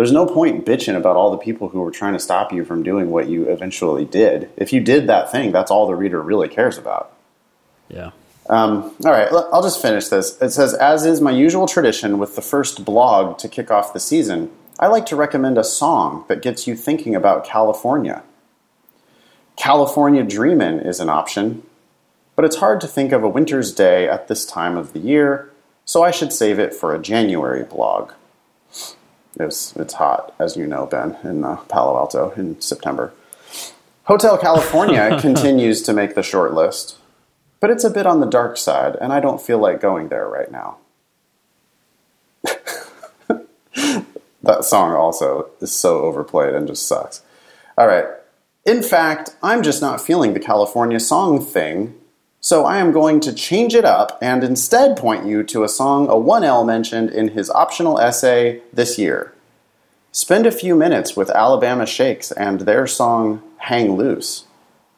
There's 0.00 0.12
no 0.12 0.24
point 0.24 0.64
bitching 0.64 0.96
about 0.96 1.16
all 1.16 1.30
the 1.30 1.36
people 1.36 1.68
who 1.68 1.82
were 1.82 1.90
trying 1.90 2.14
to 2.14 2.18
stop 2.18 2.54
you 2.54 2.64
from 2.64 2.82
doing 2.82 3.10
what 3.10 3.28
you 3.28 3.44
eventually 3.50 4.06
did. 4.06 4.48
If 4.56 4.72
you 4.72 4.80
did 4.80 5.06
that 5.08 5.30
thing, 5.30 5.52
that's 5.52 5.70
all 5.70 5.86
the 5.86 5.94
reader 5.94 6.22
really 6.22 6.48
cares 6.48 6.78
about. 6.78 7.12
yeah 7.90 8.12
Um, 8.48 8.94
all 9.04 9.10
right, 9.12 9.28
I'll 9.30 9.62
just 9.62 9.82
finish 9.82 10.08
this. 10.08 10.40
It 10.40 10.52
says, 10.52 10.72
as 10.72 11.04
is 11.04 11.20
my 11.20 11.32
usual 11.32 11.66
tradition 11.66 12.18
with 12.18 12.34
the 12.34 12.40
first 12.40 12.82
blog 12.82 13.36
to 13.40 13.46
kick 13.46 13.70
off 13.70 13.92
the 13.92 14.00
season, 14.00 14.50
I 14.78 14.86
like 14.86 15.04
to 15.04 15.16
recommend 15.16 15.58
a 15.58 15.64
song 15.64 16.24
that 16.28 16.40
gets 16.40 16.66
you 16.66 16.76
thinking 16.76 17.14
about 17.14 17.44
California. 17.44 18.22
California 19.56 20.24
Dreamin' 20.24 20.80
is 20.80 21.00
an 21.00 21.10
option, 21.10 21.62
but 22.36 22.46
it's 22.46 22.56
hard 22.56 22.80
to 22.80 22.88
think 22.88 23.12
of 23.12 23.22
a 23.22 23.28
winter's 23.28 23.74
day 23.74 24.08
at 24.08 24.28
this 24.28 24.46
time 24.46 24.78
of 24.78 24.94
the 24.94 25.00
year, 25.00 25.50
so 25.84 26.02
I 26.02 26.10
should 26.10 26.32
save 26.32 26.58
it 26.58 26.72
for 26.72 26.94
a 26.94 26.98
January 26.98 27.64
blog. 27.64 28.12
It's, 29.38 29.76
it's 29.76 29.94
hot, 29.94 30.34
as 30.38 30.56
you 30.56 30.66
know, 30.66 30.86
Ben, 30.86 31.16
in 31.22 31.44
uh, 31.44 31.56
Palo 31.68 31.96
Alto 31.96 32.30
in 32.32 32.60
September. 32.60 33.12
Hotel 34.04 34.36
California 34.36 35.18
continues 35.20 35.82
to 35.82 35.92
make 35.92 36.14
the 36.14 36.22
short 36.22 36.52
list, 36.52 36.98
but 37.60 37.70
it's 37.70 37.84
a 37.84 37.90
bit 37.90 38.06
on 38.06 38.20
the 38.20 38.26
dark 38.26 38.56
side, 38.56 38.96
and 39.00 39.12
I 39.12 39.20
don't 39.20 39.40
feel 39.40 39.58
like 39.58 39.80
going 39.80 40.08
there 40.08 40.28
right 40.28 40.50
now. 40.50 40.78
that 44.42 44.64
song 44.64 44.94
also 44.94 45.50
is 45.60 45.72
so 45.72 46.00
overplayed 46.00 46.54
and 46.54 46.66
just 46.66 46.88
sucks. 46.88 47.22
All 47.78 47.86
right. 47.86 48.06
In 48.64 48.82
fact, 48.82 49.36
I'm 49.42 49.62
just 49.62 49.80
not 49.80 50.00
feeling 50.00 50.34
the 50.34 50.40
California 50.40 51.00
song 51.00 51.44
thing, 51.44 51.99
so 52.40 52.64
I 52.64 52.78
am 52.78 52.92
going 52.92 53.20
to 53.20 53.32
change 53.34 53.74
it 53.74 53.84
up 53.84 54.18
and 54.22 54.42
instead 54.42 54.96
point 54.96 55.26
you 55.26 55.42
to 55.44 55.62
a 55.62 55.68
song 55.68 56.08
a 56.08 56.14
1L 56.14 56.66
mentioned 56.66 57.10
in 57.10 57.28
his 57.28 57.50
optional 57.50 57.98
essay 57.98 58.62
this 58.72 58.98
year. 58.98 59.34
Spend 60.12 60.46
a 60.46 60.52
few 60.52 60.74
minutes 60.74 61.16
with 61.16 61.30
Alabama 61.30 61.86
Shakes 61.86 62.32
and 62.32 62.60
their 62.60 62.86
song 62.86 63.42
Hang 63.58 63.96
Loose. 63.96 64.44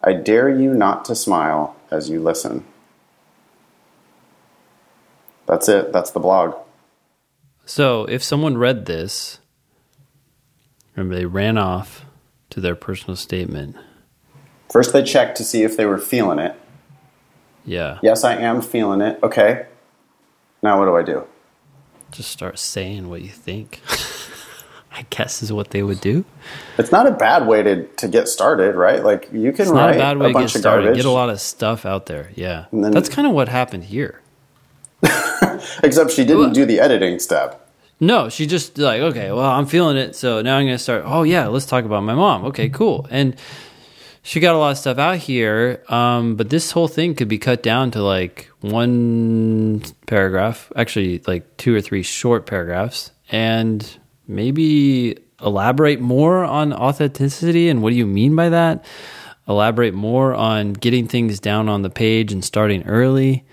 I 0.03 0.14
dare 0.14 0.49
you 0.49 0.72
not 0.72 1.05
to 1.07 1.14
smile 1.14 1.76
as 1.90 2.09
you 2.09 2.20
listen. 2.20 2.64
That's 5.47 5.68
it. 5.68 5.93
That's 5.93 6.12
the 6.12 6.20
blog. 6.20 6.55
so 7.64 8.05
if 8.07 8.22
someone 8.22 8.57
read 8.57 8.86
this 8.86 9.38
remember 10.97 11.16
they 11.16 11.26
ran 11.26 11.59
off 11.59 12.05
to 12.51 12.61
their 12.61 12.74
personal 12.74 13.16
statement 13.16 13.76
First, 14.72 14.95
they 14.95 15.03
checked 15.03 15.36
to 15.36 15.45
see 15.45 15.64
if 15.64 15.76
they 15.76 15.84
were 15.84 15.99
feeling 15.99 16.38
it. 16.38 16.57
Yeah 17.64 17.98
Yes, 18.02 18.24
I 18.24 18.34
am 18.36 18.60
feeling 18.62 19.00
it. 19.00 19.18
Okay. 19.22 19.66
Now, 20.62 20.78
what 20.78 20.86
do 20.86 20.96
I 20.96 21.02
do? 21.02 21.24
just 22.10 22.30
start 22.30 22.58
saying 22.58 23.08
what 23.08 23.22
you 23.22 23.30
think 23.30 23.80
i 24.92 25.06
guess 25.08 25.42
is 25.42 25.50
what 25.50 25.70
they 25.70 25.82
would 25.82 25.98
do 26.02 26.22
It's 26.76 26.92
not 26.92 27.06
a 27.06 27.10
bad 27.10 27.46
way 27.46 27.62
to, 27.62 27.86
to 27.86 28.06
get 28.06 28.28
started, 28.28 28.74
right? 28.74 29.02
Like 29.02 29.30
you 29.32 29.50
can 29.52 29.62
It's 29.62 29.70
write 29.70 29.96
not 29.96 29.96
a 29.96 29.98
bad 29.98 30.18
way 30.18 30.26
to 30.28 30.32
bunch 30.34 30.48
get 30.48 30.56
of 30.56 30.60
started. 30.60 30.82
garbage. 30.84 30.96
Get 30.98 31.06
a 31.06 31.10
lot 31.10 31.30
of 31.30 31.40
stuff 31.40 31.86
out 31.86 32.04
there. 32.06 32.30
Yeah, 32.34 32.66
then- 32.70 32.90
that's 32.90 33.08
kind 33.08 33.26
of 33.26 33.32
what 33.32 33.48
happened 33.48 33.84
here. 33.84 34.20
Except 35.82 36.10
she 36.10 36.24
didn't 36.24 36.52
do 36.52 36.64
the 36.66 36.80
editing 36.80 37.18
step. 37.18 37.66
No, 38.00 38.28
she 38.28 38.46
just 38.46 38.76
like 38.78 39.00
okay, 39.00 39.30
well, 39.32 39.48
I'm 39.50 39.66
feeling 39.66 39.96
it, 39.96 40.14
so 40.16 40.42
now 40.42 40.56
I'm 40.58 40.66
gonna 40.66 40.76
start. 40.78 41.04
Oh 41.06 41.22
yeah, 41.22 41.46
let's 41.46 41.66
talk 41.66 41.84
about 41.86 42.02
my 42.02 42.14
mom. 42.14 42.44
Okay, 42.46 42.68
cool. 42.68 43.06
And 43.10 43.36
she 44.23 44.39
got 44.41 44.55
a 44.55 44.59
lot 44.59 44.70
of 44.70 44.79
stuff 44.79 44.99
out 44.99 45.18
here, 45.18 45.83
um, 45.89 46.37
but 46.37 46.49
this 46.49 46.70
whole 46.70 46.89
thing 46.89 47.14
could 47.14 47.29
be 47.29 47.39
cut 47.39 47.62
down 47.62 47.91
to 47.91 48.03
like 48.03 48.51
one 48.61 49.83
paragraph, 50.07 50.73
actually, 50.77 51.23
like 51.27 51.57
two 51.57 51.75
or 51.75 51.81
three 51.81 52.03
short 52.03 52.47
paragraphs, 52.47 53.11
and 53.31 53.99
maybe 54.29 55.18
elaborate 55.43 56.01
more 56.01 56.45
on 56.45 56.73
authenticity 56.73 57.68
and 57.68 57.83
what 57.83 57.91
do 57.91 57.97
you 57.97 58.07
mean 58.07 58.37
by 58.37 58.49
that? 58.49 58.85
Elaborate 59.49 59.93
more 59.93 60.35
on 60.35 60.73
getting 60.73 61.09
things 61.09 61.41
down 61.41 61.68
on 61.68 61.83
the 61.83 61.91
page 61.91 62.33
and 62.33 62.45
starting 62.45 62.87
early 62.87 63.45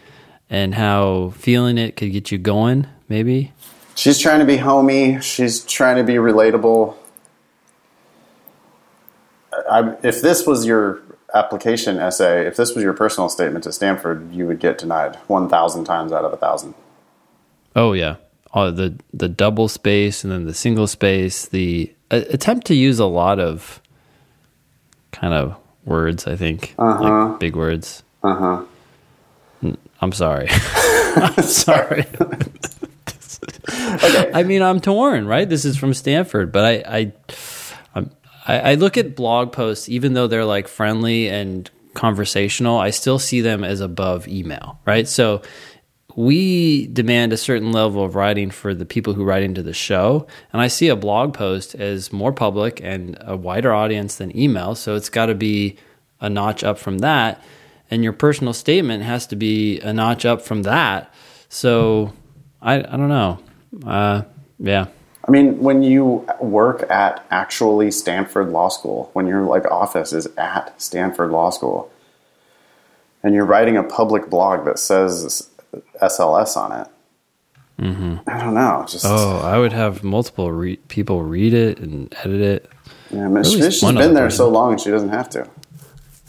and 0.51 0.75
how 0.75 1.31
feeling 1.31 1.79
it 1.79 1.95
could 1.95 2.11
get 2.11 2.31
you 2.31 2.37
going, 2.37 2.85
maybe. 3.07 3.51
She's 3.95 4.19
trying 4.19 4.39
to 4.39 4.45
be 4.45 4.57
homey. 4.57 5.19
She's 5.19 5.61
trying 5.65 5.97
to 5.97 6.03
be 6.03 6.13
relatable. 6.13 6.95
I, 9.69 9.95
if 10.03 10.21
this 10.21 10.45
was 10.45 10.65
your 10.65 11.01
application 11.33 11.97
essay, 11.99 12.45
if 12.47 12.55
this 12.55 12.73
was 12.75 12.83
your 12.83 12.93
personal 12.93 13.29
statement 13.29 13.63
to 13.65 13.71
Stanford, 13.71 14.31
you 14.33 14.47
would 14.47 14.59
get 14.59 14.77
denied 14.77 15.15
1,000 15.27 15.83
times 15.85 16.11
out 16.11 16.19
of 16.25 16.31
a 16.31 16.35
1,000. 16.35 16.73
Oh, 17.75 17.93
yeah. 17.93 18.15
Oh, 18.53 18.71
the, 18.71 18.95
the 19.13 19.29
double 19.29 19.67
space 19.67 20.23
and 20.23 20.31
then 20.33 20.45
the 20.45 20.53
single 20.53 20.87
space, 20.87 21.45
the 21.45 21.93
uh, 22.09 22.21
attempt 22.29 22.65
to 22.67 22.75
use 22.75 22.97
a 22.99 23.05
lot 23.05 23.39
of 23.39 23.79
kind 25.11 25.33
of 25.33 25.55
words, 25.85 26.25
I 26.27 26.35
think, 26.35 26.73
Uh-huh. 26.79 27.27
like 27.29 27.39
big 27.39 27.55
words. 27.55 28.03
Uh 28.23 28.35
huh. 28.35 29.73
I'm 30.01 30.11
sorry. 30.13 30.47
I'm 31.15 31.43
sorry. 31.43 32.05
Okay. 33.71 34.31
I 34.33 34.43
mean, 34.43 34.61
I'm 34.61 34.79
torn, 34.79 35.25
right? 35.25 35.47
This 35.47 35.63
is 35.63 35.77
from 35.77 35.93
Stanford, 35.93 36.51
but 36.51 36.65
I, 36.65 36.83
I, 36.99 37.13
I, 38.49 38.71
I 38.71 38.73
look 38.75 38.97
at 38.97 39.15
blog 39.15 39.51
posts, 39.51 39.87
even 39.87 40.13
though 40.13 40.25
they're 40.25 40.43
like 40.43 40.67
friendly 40.67 41.29
and 41.29 41.69
conversational, 41.93 42.79
I 42.79 42.89
still 42.89 43.19
see 43.19 43.41
them 43.41 43.63
as 43.63 43.79
above 43.79 44.27
email, 44.27 44.79
right? 44.85 45.07
So 45.07 45.43
we 46.15 46.87
demand 46.87 47.31
a 47.31 47.37
certain 47.37 47.71
level 47.71 48.03
of 48.03 48.15
writing 48.15 48.49
for 48.49 48.73
the 48.73 48.85
people 48.85 49.13
who 49.13 49.23
write 49.23 49.43
into 49.43 49.61
the 49.61 49.73
show, 49.73 50.25
and 50.51 50.61
I 50.61 50.67
see 50.67 50.87
a 50.87 50.95
blog 50.95 51.33
post 51.33 51.75
as 51.75 52.11
more 52.11 52.33
public 52.33 52.81
and 52.83 53.17
a 53.21 53.37
wider 53.37 53.71
audience 53.71 54.15
than 54.15 54.35
email, 54.35 54.73
so 54.73 54.95
it's 54.95 55.09
got 55.09 55.27
to 55.27 55.35
be 55.35 55.77
a 56.19 56.29
notch 56.29 56.63
up 56.63 56.79
from 56.79 56.99
that, 56.99 57.43
and 57.91 58.03
your 58.03 58.13
personal 58.13 58.53
statement 58.53 59.03
has 59.03 59.27
to 59.27 59.35
be 59.35 59.79
a 59.81 59.93
notch 59.93 60.25
up 60.25 60.41
from 60.41 60.63
that. 60.63 61.13
So 61.49 62.13
I, 62.61 62.79
I 62.79 62.97
don't 62.97 63.09
know. 63.09 63.39
Uh, 63.85 64.23
yeah. 64.57 64.87
I 65.27 65.31
mean, 65.31 65.59
when 65.59 65.83
you 65.83 66.27
work 66.39 66.89
at 66.89 67.25
actually 67.29 67.91
Stanford 67.91 68.49
Law 68.49 68.69
School, 68.69 69.09
when 69.13 69.27
your 69.27 69.41
like 69.43 69.65
office 69.69 70.13
is 70.13 70.27
at 70.37 70.79
Stanford 70.81 71.31
Law 71.31 71.49
School, 71.49 71.91
and 73.21 73.35
you're 73.35 73.45
writing 73.45 73.75
a 73.77 73.83
public 73.83 74.29
blog 74.29 74.65
that 74.65 74.79
says 74.79 75.49
SLS 76.01 76.55
on 76.55 76.81
it, 76.81 76.87
mm-hmm. 77.81 78.17
I 78.29 78.39
don't 78.39 78.53
know. 78.53 78.85
Just 78.87 79.05
Oh, 79.05 79.39
I 79.43 79.57
would 79.59 79.73
have 79.73 80.03
multiple 80.03 80.51
re- 80.51 80.77
people 80.87 81.21
read 81.23 81.53
it 81.53 81.79
and 81.79 82.13
edit 82.23 82.41
it. 82.41 82.71
yeah, 83.11 83.25
I 83.25 83.27
mean, 83.27 83.37
at 83.39 83.45
she, 83.45 83.57
least 83.57 83.73
she's 83.73 83.83
one 83.83 83.95
been 83.95 84.13
there 84.13 84.27
person. 84.27 84.37
so 84.37 84.49
long, 84.49 84.77
she 84.77 84.89
doesn't 84.89 85.09
have 85.09 85.29
to. 85.31 85.47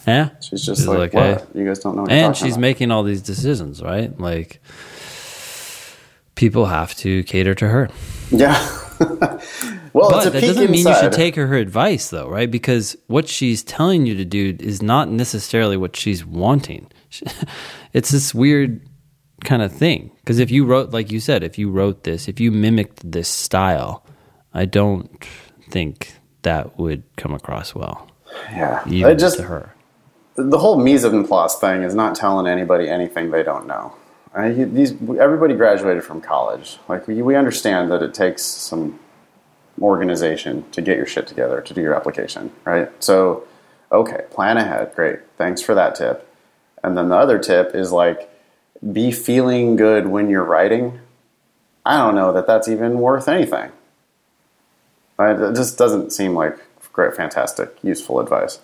Yeah. 0.06 0.30
She's 0.40 0.64
just 0.64 0.80
She's 0.80 0.88
like, 0.88 1.14
like, 1.14 1.14
what? 1.14 1.48
hey. 1.52 1.60
You 1.60 1.66
guys 1.66 1.78
don't 1.78 1.94
know 1.94 2.02
what 2.02 2.10
you're 2.10 2.20
And 2.26 2.36
she's 2.36 2.52
about. 2.54 2.60
making 2.60 2.90
all 2.90 3.02
these 3.04 3.22
decisions, 3.22 3.80
right? 3.82 4.18
Like 4.18 4.60
people 6.40 6.64
have 6.64 6.94
to 6.94 7.22
cater 7.24 7.54
to 7.54 7.68
her. 7.68 7.90
Yeah. 8.30 8.56
well, 9.92 10.10
But 10.10 10.32
that 10.32 10.40
doesn't 10.40 10.70
mean 10.70 10.88
you 10.88 10.94
should 10.94 11.12
take 11.12 11.36
her, 11.36 11.46
her 11.46 11.56
advice, 11.56 12.08
though, 12.08 12.28
right? 12.30 12.50
Because 12.50 12.96
what 13.08 13.28
she's 13.28 13.62
telling 13.62 14.06
you 14.06 14.16
to 14.16 14.24
do 14.24 14.56
is 14.58 14.80
not 14.80 15.10
necessarily 15.10 15.76
what 15.76 15.94
she's 15.94 16.24
wanting. 16.24 16.90
It's 17.92 18.10
this 18.10 18.32
weird 18.32 18.80
kind 19.42 19.62
of 19.62 19.72
thing. 19.72 20.12
Because 20.20 20.38
if 20.38 20.52
you 20.52 20.64
wrote, 20.64 20.90
like 20.90 21.10
you 21.10 21.18
said, 21.18 21.42
if 21.42 21.58
you 21.58 21.68
wrote 21.68 22.04
this, 22.04 22.28
if 22.28 22.38
you 22.38 22.52
mimicked 22.52 23.10
this 23.10 23.28
style, 23.28 24.06
I 24.54 24.64
don't 24.64 25.10
think 25.70 26.14
that 26.42 26.78
would 26.78 27.02
come 27.16 27.34
across 27.34 27.74
well, 27.74 28.08
yeah. 28.52 28.84
even 28.86 29.10
I 29.10 29.14
just 29.14 29.38
to 29.38 29.42
her. 29.42 29.74
the 30.36 30.58
whole 30.58 30.78
mise 30.78 31.04
en 31.04 31.26
place 31.26 31.56
thing 31.56 31.82
is 31.82 31.96
not 31.96 32.14
telling 32.14 32.46
anybody 32.46 32.88
anything 32.88 33.32
they 33.32 33.42
don't 33.42 33.66
know. 33.66 33.92
I, 34.34 34.50
these 34.50 34.92
everybody 34.92 35.54
graduated 35.54 36.04
from 36.04 36.20
college. 36.20 36.78
Like 36.88 37.08
we, 37.08 37.20
we 37.22 37.34
understand 37.34 37.90
that 37.90 38.02
it 38.02 38.14
takes 38.14 38.42
some 38.42 39.00
organization 39.80 40.70
to 40.70 40.82
get 40.82 40.96
your 40.96 41.06
shit 41.06 41.26
together 41.26 41.60
to 41.60 41.74
do 41.74 41.80
your 41.80 41.94
application, 41.94 42.52
right? 42.64 42.90
So, 43.02 43.44
okay, 43.90 44.24
plan 44.30 44.56
ahead. 44.56 44.92
Great, 44.94 45.20
thanks 45.36 45.62
for 45.62 45.74
that 45.74 45.94
tip. 45.94 46.28
And 46.82 46.96
then 46.96 47.08
the 47.08 47.16
other 47.16 47.38
tip 47.38 47.74
is 47.74 47.90
like 47.92 48.30
be 48.92 49.10
feeling 49.10 49.76
good 49.76 50.06
when 50.06 50.30
you're 50.30 50.44
writing. 50.44 51.00
I 51.84 51.96
don't 51.98 52.14
know 52.14 52.32
that 52.32 52.46
that's 52.46 52.68
even 52.68 53.00
worth 53.00 53.28
anything. 53.28 53.72
Right? 55.18 55.38
It 55.38 55.54
just 55.56 55.76
doesn't 55.76 56.12
seem 56.12 56.34
like 56.34 56.56
great, 56.92 57.14
fantastic, 57.14 57.76
useful 57.82 58.20
advice. 58.20 58.60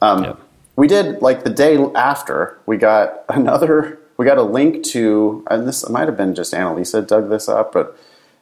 Um, 0.00 0.24
Yep. 0.24 0.40
We 0.76 0.86
did 0.88 1.22
like 1.22 1.42
the 1.42 1.50
day 1.50 1.78
after 1.94 2.58
we 2.66 2.76
got 2.76 3.24
another. 3.28 3.98
We 4.16 4.24
got 4.24 4.38
a 4.38 4.42
link 4.42 4.82
to, 4.86 5.44
and 5.50 5.68
this 5.68 5.88
might 5.90 6.08
have 6.08 6.16
been 6.16 6.34
just 6.34 6.52
Annalisa 6.54 7.06
dug 7.06 7.28
this 7.28 7.48
up, 7.48 7.72
but 7.72 7.96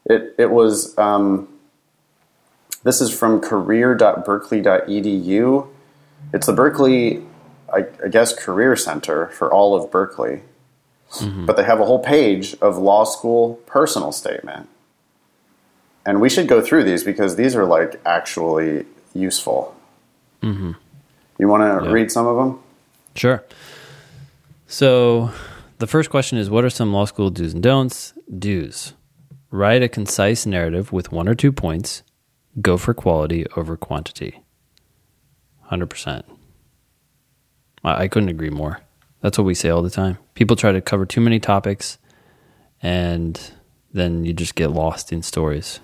it 0.07 0.35
it 0.39 0.51
was. 0.51 0.97
Um, 0.99 1.49
this 2.85 3.01
is 3.01 3.11
from 3.17 3.41
career.berkeley.edu. 3.41 5.67
It's 6.33 6.47
the 6.47 6.53
Berkeley, 6.53 7.23
I, 7.73 7.87
I 8.05 8.09
guess, 8.09 8.33
career 8.35 8.77
center 8.77 9.29
for 9.29 9.53
all 9.53 9.75
of 9.75 9.91
Berkeley, 9.91 10.43
but 11.47 11.57
they 11.57 11.65
have 11.65 11.81
a 11.81 11.87
whole 11.87 12.01
page 12.03 12.55
of 12.61 12.77
law 12.77 13.05
school 13.05 13.55
personal 13.67 14.13
statement, 14.13 14.69
and 16.05 16.21
we 16.21 16.29
should 16.29 16.47
go 16.49 16.61
through 16.61 16.85
these 16.85 17.05
because 17.05 17.37
these 17.37 17.57
are 17.57 17.65
like 17.65 18.01
actually 18.05 18.85
useful. 19.15 19.75
You 20.43 20.75
want 21.49 21.63
to 21.63 21.87
Yeah. 21.87 21.93
read 21.93 22.13
some 22.13 22.27
of 22.27 22.37
them? 22.37 22.59
Sure. 23.15 23.43
So 24.67 25.31
the 25.85 25.91
first 25.91 26.09
question 26.09 26.39
is 26.39 26.49
What 26.49 26.65
are 26.65 26.71
some 26.71 26.95
law 26.95 27.05
school 27.05 27.29
do's 27.29 27.53
and 27.53 27.63
don'ts? 27.63 28.15
Do's. 28.39 28.95
Write 29.51 29.83
a 29.83 29.89
concise 29.89 30.47
narrative 30.47 30.95
with 30.95 31.13
one 31.13 31.29
or 31.29 31.35
two 31.35 31.53
points. 31.53 32.03
Go 32.59 32.79
for 32.79 32.95
quality 32.95 33.45
over 33.55 33.77
quantity. 33.77 34.41
100%. 35.71 36.23
I, 37.85 38.05
I 38.05 38.09
couldn't 38.09 38.31
agree 38.31 38.49
more. 38.49 38.81
That's 39.21 39.37
what 39.37 39.45
we 39.45 39.53
say 39.53 39.69
all 39.69 39.83
the 39.83 39.91
time. 39.91 40.17
People 40.33 40.57
try 40.57 40.73
to 40.73 40.81
cover 40.81 41.05
too 41.05 41.21
many 41.21 41.39
topics 41.39 41.99
and 42.81 43.39
then 43.93 44.25
you 44.25 44.33
just 44.33 44.55
get 44.55 44.71
lost 44.71 45.13
in 45.13 45.23
stories. 45.23 45.81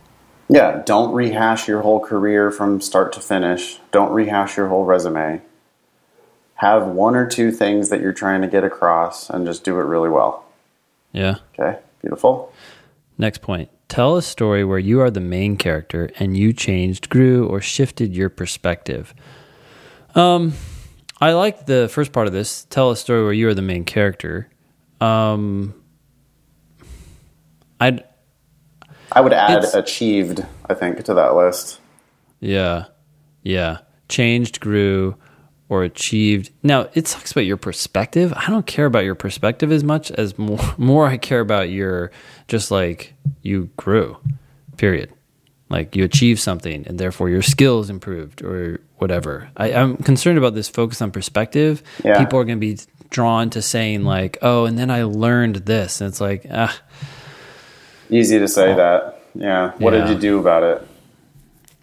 Yeah, 0.48 0.82
don't 0.86 1.12
rehash 1.12 1.68
your 1.68 1.82
whole 1.82 2.00
career 2.00 2.50
from 2.50 2.80
start 2.80 3.12
to 3.12 3.20
finish. 3.20 3.78
Don't 3.92 4.12
rehash 4.12 4.56
your 4.56 4.68
whole 4.68 4.86
resume. 4.86 5.42
Have 6.60 6.88
one 6.88 7.16
or 7.16 7.26
two 7.26 7.50
things 7.50 7.88
that 7.88 8.02
you're 8.02 8.12
trying 8.12 8.42
to 8.42 8.46
get 8.46 8.64
across 8.64 9.30
and 9.30 9.46
just 9.46 9.64
do 9.64 9.78
it 9.78 9.84
really 9.84 10.10
well. 10.10 10.44
Yeah. 11.10 11.36
Okay, 11.58 11.78
beautiful. 12.02 12.52
Next 13.16 13.40
point. 13.40 13.70
Tell 13.88 14.16
a 14.16 14.22
story 14.22 14.62
where 14.62 14.78
you 14.78 15.00
are 15.00 15.10
the 15.10 15.20
main 15.20 15.56
character 15.56 16.10
and 16.18 16.36
you 16.36 16.52
changed, 16.52 17.08
grew, 17.08 17.46
or 17.46 17.62
shifted 17.62 18.14
your 18.14 18.28
perspective. 18.28 19.14
Um, 20.14 20.52
I 21.18 21.32
like 21.32 21.64
the 21.64 21.88
first 21.88 22.12
part 22.12 22.26
of 22.26 22.34
this. 22.34 22.66
Tell 22.66 22.90
a 22.90 22.96
story 22.96 23.24
where 23.24 23.32
you 23.32 23.48
are 23.48 23.54
the 23.54 23.62
main 23.62 23.84
character. 23.84 24.50
Um, 25.00 25.74
I'd 27.80 28.04
I 29.12 29.22
would 29.22 29.32
add 29.32 29.64
achieved, 29.74 30.44
I 30.66 30.74
think, 30.74 31.02
to 31.04 31.14
that 31.14 31.34
list. 31.34 31.80
yeah, 32.38 32.84
yeah, 33.42 33.78
changed, 34.08 34.60
grew, 34.60 35.16
or 35.70 35.84
achieved. 35.84 36.50
Now 36.62 36.88
it 36.92 37.06
talks 37.06 37.32
about 37.32 37.46
your 37.46 37.56
perspective. 37.56 38.34
I 38.36 38.48
don't 38.50 38.66
care 38.66 38.84
about 38.84 39.04
your 39.04 39.14
perspective 39.14 39.72
as 39.72 39.82
much 39.82 40.10
as 40.10 40.36
more. 40.46 40.58
More 40.76 41.06
I 41.06 41.16
care 41.16 41.40
about 41.40 41.70
your 41.70 42.10
just 42.48 42.70
like 42.70 43.14
you 43.40 43.70
grew. 43.78 44.18
Period. 44.76 45.10
Like 45.70 45.94
you 45.94 46.02
achieved 46.04 46.40
something, 46.40 46.84
and 46.88 46.98
therefore 46.98 47.30
your 47.30 47.42
skills 47.42 47.88
improved, 47.90 48.42
or 48.42 48.80
whatever. 48.98 49.48
I, 49.56 49.72
I'm 49.72 49.96
concerned 49.98 50.36
about 50.36 50.54
this 50.54 50.68
focus 50.68 51.00
on 51.00 51.12
perspective. 51.12 51.82
Yeah. 52.04 52.18
People 52.18 52.40
are 52.40 52.44
going 52.44 52.58
to 52.60 52.66
be 52.74 52.76
drawn 53.08 53.50
to 53.50 53.62
saying 53.62 54.02
like, 54.02 54.36
"Oh, 54.42 54.64
and 54.64 54.76
then 54.76 54.90
I 54.90 55.04
learned 55.04 55.56
this," 55.66 56.00
and 56.00 56.08
it's 56.08 56.20
like, 56.20 56.44
ah, 56.50 56.76
Easy 58.10 58.40
to 58.40 58.48
say 58.48 58.74
that. 58.74 59.22
Yeah. 59.36 59.70
What 59.78 59.94
Oh. 59.94 59.98
Yeah. 59.98 60.06
did 60.08 60.14
you 60.14 60.20
do 60.20 60.38
about 60.40 60.64
it? 60.64 60.86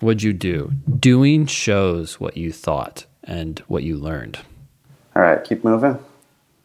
what'd 0.02 0.22
you 0.22 0.34
do? 0.34 0.72
Doing 1.00 1.46
shows 1.48 2.20
what 2.20 2.36
you 2.38 2.52
thought 2.52 3.06
and 3.28 3.60
what 3.68 3.84
you 3.84 3.98
learned. 3.98 4.40
All 5.16 5.22
right, 5.22 5.44
keep 5.44 5.64
moving. 5.64 6.00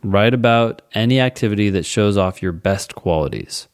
Write 0.02 0.34
about 0.34 0.82
any 0.94 1.20
activity 1.20 1.70
that 1.70 1.84
shows 1.84 2.16
off 2.16 2.42
your 2.42 2.52
best 2.52 2.94
qualities. 2.94 3.68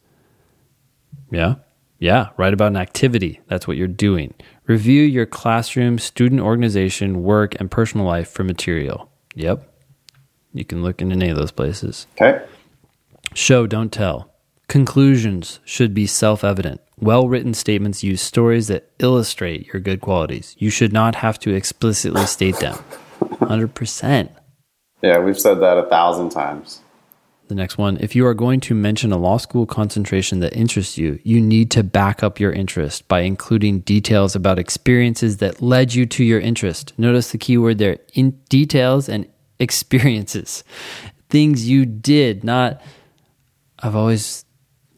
Yeah. 1.30 1.56
Yeah, 2.00 2.28
write 2.36 2.54
about 2.54 2.68
an 2.68 2.76
activity. 2.76 3.40
That's 3.48 3.66
what 3.66 3.76
you're 3.76 3.88
doing. 3.88 4.34
Review 4.66 5.02
your 5.02 5.26
classroom, 5.26 5.98
student 5.98 6.40
organization, 6.40 7.22
work, 7.22 7.58
and 7.58 7.70
personal 7.70 8.06
life 8.06 8.28
for 8.28 8.44
material. 8.44 9.10
Yep. 9.34 9.68
You 10.52 10.64
can 10.64 10.82
look 10.82 11.02
in 11.02 11.10
any 11.10 11.28
of 11.28 11.36
those 11.36 11.50
places. 11.50 12.06
Okay. 12.20 12.44
Show, 13.34 13.66
don't 13.66 13.92
tell. 13.92 14.32
Conclusions 14.68 15.60
should 15.64 15.92
be 15.92 16.06
self 16.06 16.44
evident. 16.44 16.80
Well 17.00 17.28
written 17.28 17.54
statements 17.54 18.02
use 18.02 18.20
stories 18.20 18.68
that 18.68 18.90
illustrate 18.98 19.66
your 19.72 19.80
good 19.80 20.00
qualities. 20.00 20.56
You 20.58 20.70
should 20.70 20.92
not 20.92 21.14
have 21.16 21.38
to 21.40 21.54
explicitly 21.54 22.26
state 22.26 22.56
them. 22.56 22.76
100%. 23.20 24.30
Yeah, 25.02 25.18
we've 25.18 25.38
said 25.38 25.60
that 25.60 25.78
a 25.78 25.84
thousand 25.84 26.30
times. 26.30 26.80
The 27.46 27.54
next 27.54 27.78
one, 27.78 27.96
if 28.00 28.14
you 28.14 28.26
are 28.26 28.34
going 28.34 28.60
to 28.60 28.74
mention 28.74 29.10
a 29.10 29.16
law 29.16 29.38
school 29.38 29.64
concentration 29.64 30.40
that 30.40 30.52
interests 30.52 30.98
you, 30.98 31.18
you 31.22 31.40
need 31.40 31.70
to 31.70 31.82
back 31.82 32.22
up 32.22 32.38
your 32.38 32.52
interest 32.52 33.08
by 33.08 33.20
including 33.20 33.80
details 33.80 34.36
about 34.36 34.58
experiences 34.58 35.38
that 35.38 35.62
led 35.62 35.94
you 35.94 36.04
to 36.04 36.24
your 36.24 36.40
interest. 36.40 36.92
Notice 36.98 37.32
the 37.32 37.38
key 37.38 37.56
word 37.56 37.78
there 37.78 37.98
in 38.12 38.32
details 38.50 39.08
and 39.08 39.26
experiences. 39.58 40.62
Things 41.30 41.68
you 41.68 41.86
did, 41.86 42.44
not 42.44 42.82
I've 43.78 43.96
always 43.96 44.44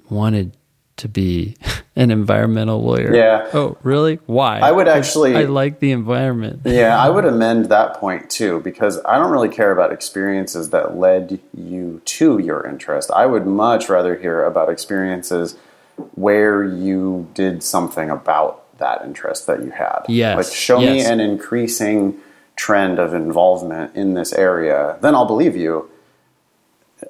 wanted 0.08 0.56
to 1.00 1.08
be 1.08 1.56
an 1.96 2.10
environmental 2.10 2.82
lawyer. 2.82 3.14
Yeah. 3.14 3.48
Oh, 3.52 3.76
really? 3.82 4.20
Why? 4.26 4.58
I 4.60 4.70
would 4.72 4.88
actually- 4.88 5.36
I 5.36 5.42
like 5.42 5.80
the 5.80 5.92
environment. 5.92 6.62
Yeah, 6.64 6.98
I 6.98 7.10
would 7.10 7.24
amend 7.26 7.66
that 7.66 7.94
point 7.94 8.30
too 8.30 8.60
because 8.60 8.98
I 9.04 9.18
don't 9.18 9.30
really 9.30 9.48
care 9.48 9.72
about 9.72 9.92
experiences 9.92 10.70
that 10.70 10.96
led 10.96 11.40
you 11.54 12.00
to 12.04 12.38
your 12.38 12.66
interest. 12.66 13.10
I 13.10 13.26
would 13.26 13.46
much 13.46 13.88
rather 13.88 14.16
hear 14.16 14.44
about 14.44 14.68
experiences 14.70 15.56
where 16.14 16.64
you 16.64 17.28
did 17.34 17.62
something 17.62 18.08
about 18.08 18.78
that 18.78 19.02
interest 19.04 19.46
that 19.46 19.62
you 19.62 19.70
had. 19.70 20.00
Yes, 20.08 20.36
Like 20.36 20.46
show 20.54 20.80
me 20.80 21.04
an 21.04 21.20
increasing 21.20 22.16
trend 22.56 22.98
of 22.98 23.12
involvement 23.12 23.94
in 23.94 24.14
this 24.14 24.32
area, 24.32 24.96
then 25.02 25.14
I'll 25.14 25.26
believe 25.26 25.56
you. 25.56 25.90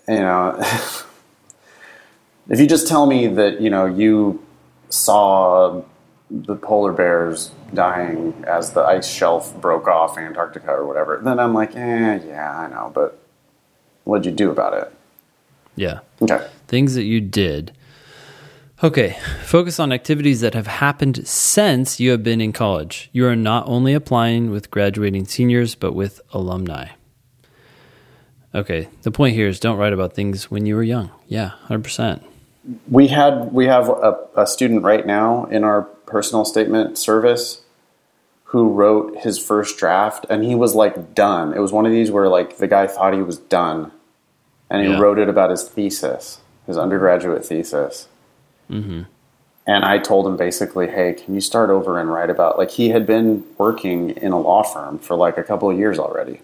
You 0.08 0.14
know, 0.20 0.60
if 2.48 2.60
you 2.60 2.66
just 2.66 2.86
tell 2.86 3.06
me 3.06 3.26
that, 3.26 3.60
you 3.60 3.70
know, 3.70 3.86
you 3.86 4.44
saw 4.88 5.82
the 6.30 6.56
polar 6.56 6.92
bears 6.92 7.50
dying 7.74 8.44
as 8.46 8.72
the 8.72 8.82
ice 8.82 9.08
shelf 9.08 9.58
broke 9.60 9.88
off 9.88 10.16
Antarctica 10.16 10.70
or 10.70 10.86
whatever, 10.86 11.20
then 11.22 11.38
I'm 11.38 11.54
like, 11.54 11.74
eh, 11.76 12.20
yeah, 12.26 12.58
I 12.58 12.68
know, 12.68 12.90
but 12.94 13.20
what'd 14.04 14.26
you 14.26 14.32
do 14.32 14.50
about 14.50 14.74
it? 14.74 14.92
Yeah. 15.76 16.00
Okay. 16.22 16.46
Things 16.68 16.94
that 16.94 17.04
you 17.04 17.20
did. 17.20 17.72
Okay, 18.82 19.18
focus 19.44 19.78
on 19.78 19.92
activities 19.92 20.40
that 20.40 20.54
have 20.54 20.66
happened 20.66 21.28
since 21.28 22.00
you 22.00 22.12
have 22.12 22.22
been 22.22 22.40
in 22.40 22.52
college. 22.52 23.10
You 23.12 23.26
are 23.26 23.36
not 23.36 23.68
only 23.68 23.92
applying 23.92 24.50
with 24.50 24.70
graduating 24.70 25.26
seniors, 25.26 25.74
but 25.74 25.92
with 25.92 26.22
alumni. 26.32 26.88
Okay, 28.54 28.88
the 29.02 29.10
point 29.10 29.34
here 29.34 29.48
is 29.48 29.60
don't 29.60 29.76
write 29.76 29.92
about 29.92 30.14
things 30.14 30.50
when 30.50 30.64
you 30.64 30.76
were 30.76 30.82
young. 30.82 31.10
Yeah, 31.28 31.52
100%. 31.68 32.24
We 32.88 33.08
had 33.08 33.52
we 33.52 33.66
have 33.66 33.88
a, 33.88 34.18
a 34.36 34.46
student 34.46 34.82
right 34.82 35.06
now 35.06 35.46
in 35.46 35.64
our 35.64 35.82
personal 35.82 36.44
statement 36.44 36.98
service 36.98 37.62
who 38.44 38.68
wrote 38.68 39.18
his 39.18 39.38
first 39.38 39.78
draft 39.78 40.26
and 40.28 40.44
he 40.44 40.54
was 40.54 40.74
like 40.74 41.14
done. 41.14 41.54
It 41.54 41.60
was 41.60 41.72
one 41.72 41.86
of 41.86 41.92
these 41.92 42.10
where 42.10 42.28
like 42.28 42.58
the 42.58 42.66
guy 42.66 42.86
thought 42.86 43.14
he 43.14 43.22
was 43.22 43.38
done 43.38 43.92
and 44.68 44.84
he 44.84 44.92
Yeah. 44.92 44.98
wrote 44.98 45.18
it 45.18 45.28
about 45.28 45.50
his 45.50 45.62
thesis, 45.68 46.40
his 46.66 46.76
undergraduate 46.76 47.44
thesis. 47.44 48.08
Mm-hmm. 48.68 49.02
And 49.66 49.84
I 49.84 49.98
told 49.98 50.26
him 50.26 50.36
basically, 50.36 50.88
hey, 50.88 51.12
can 51.12 51.34
you 51.34 51.40
start 51.40 51.70
over 51.70 51.98
and 51.98 52.12
write 52.12 52.30
about 52.30 52.58
like 52.58 52.70
he 52.72 52.88
had 52.88 53.06
been 53.06 53.44
working 53.56 54.10
in 54.10 54.32
a 54.32 54.40
law 54.40 54.62
firm 54.64 54.98
for 54.98 55.14
like 55.14 55.38
a 55.38 55.44
couple 55.44 55.70
of 55.70 55.78
years 55.78 55.98
already. 55.98 56.40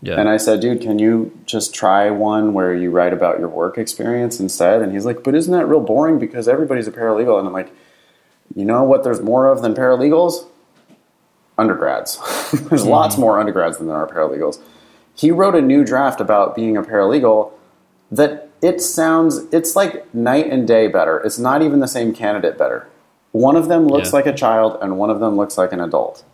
Yeah. 0.00 0.20
And 0.20 0.28
I 0.28 0.36
said, 0.36 0.60
dude, 0.60 0.80
can 0.80 0.98
you 0.98 1.36
just 1.44 1.74
try 1.74 2.10
one 2.10 2.52
where 2.52 2.74
you 2.74 2.90
write 2.90 3.12
about 3.12 3.40
your 3.40 3.48
work 3.48 3.78
experience 3.78 4.38
instead? 4.38 4.80
And 4.80 4.92
he's 4.92 5.04
like, 5.04 5.24
but 5.24 5.34
isn't 5.34 5.52
that 5.52 5.66
real 5.66 5.80
boring 5.80 6.18
because 6.18 6.46
everybody's 6.46 6.86
a 6.86 6.92
paralegal? 6.92 7.38
And 7.38 7.48
I'm 7.48 7.52
like, 7.52 7.72
you 8.54 8.64
know 8.64 8.84
what 8.84 9.02
there's 9.02 9.20
more 9.20 9.46
of 9.46 9.60
than 9.60 9.74
paralegals? 9.74 10.46
Undergrads. 11.56 12.16
there's 12.52 12.82
mm-hmm. 12.82 12.90
lots 12.90 13.18
more 13.18 13.40
undergrads 13.40 13.78
than 13.78 13.88
there 13.88 13.96
are 13.96 14.06
paralegals. 14.06 14.60
He 15.14 15.32
wrote 15.32 15.56
a 15.56 15.60
new 15.60 15.84
draft 15.84 16.20
about 16.20 16.54
being 16.54 16.76
a 16.76 16.82
paralegal 16.82 17.52
that 18.12 18.48
it 18.62 18.80
sounds, 18.80 19.38
it's 19.52 19.74
like 19.74 20.12
night 20.14 20.46
and 20.46 20.66
day 20.66 20.86
better. 20.86 21.18
It's 21.18 21.38
not 21.38 21.62
even 21.62 21.80
the 21.80 21.88
same 21.88 22.14
candidate 22.14 22.56
better. 22.56 22.88
One 23.32 23.56
of 23.56 23.68
them 23.68 23.86
looks 23.88 24.10
Yeah. 24.10 24.16
like 24.16 24.26
a 24.26 24.32
child 24.32 24.78
and 24.80 24.96
one 24.96 25.10
of 25.10 25.18
them 25.20 25.36
looks 25.36 25.58
like 25.58 25.72
an 25.72 25.80
adult. 25.80 26.24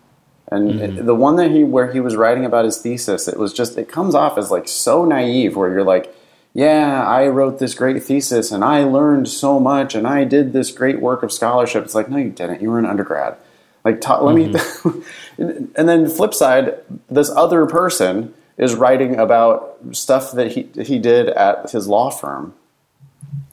And 0.55 0.81
it- 0.81 1.07
the 1.07 1.15
one 1.15 1.37
that 1.37 1.51
he 1.51 1.65
where 1.65 1.91
he 1.93 2.01
was 2.01 2.17
writing 2.17 2.45
about 2.45 2.65
his 2.65 2.79
thesis, 2.79 3.29
it 3.29 3.39
was 3.39 3.53
just 3.53 3.77
it 3.79 3.89
comes 3.89 4.15
off 4.15 4.39
as 4.39 4.51
like 4.51 4.69
so 4.69 5.05
naive 5.05 5.57
where 5.57 5.71
you're 5.71 5.85
like, 5.85 6.15
yeah, 6.53 7.05
I 7.05 7.27
wrote 7.27 7.59
this 7.59 7.75
great 7.75 8.03
thesis 8.03 8.53
and 8.53 8.65
I 8.65 8.85
learned 8.85 9.29
so 9.29 9.59
much 9.59 9.95
and 9.95 10.07
I 10.07 10.25
did 10.25 10.53
this 10.53 10.71
great 10.71 11.01
work 11.01 11.23
of 11.23 11.33
scholarship. 11.33 11.85
It's 11.85 11.95
like, 11.95 12.09
no, 12.09 12.17
you 12.17 12.31
didn't. 12.31 12.63
You 12.63 12.71
were 12.71 12.79
an 12.79 12.87
undergrad. 12.87 13.37
Like, 13.85 14.01
ta- 14.01 14.23
let 14.23 14.35
me. 14.35 14.53
Mm-hmm. 14.53 15.73
and 15.77 15.89
then 15.89 16.09
flip 16.09 16.33
side, 16.33 16.79
this 17.11 17.29
other 17.31 17.67
person 17.67 18.33
is 18.57 18.75
writing 18.75 19.17
about 19.17 19.79
stuff 19.93 20.33
that 20.33 20.53
he 20.53 20.69
he 20.83 20.99
did 20.99 21.29
at 21.29 21.71
his 21.71 21.89
law 21.89 22.09
firm, 22.09 22.55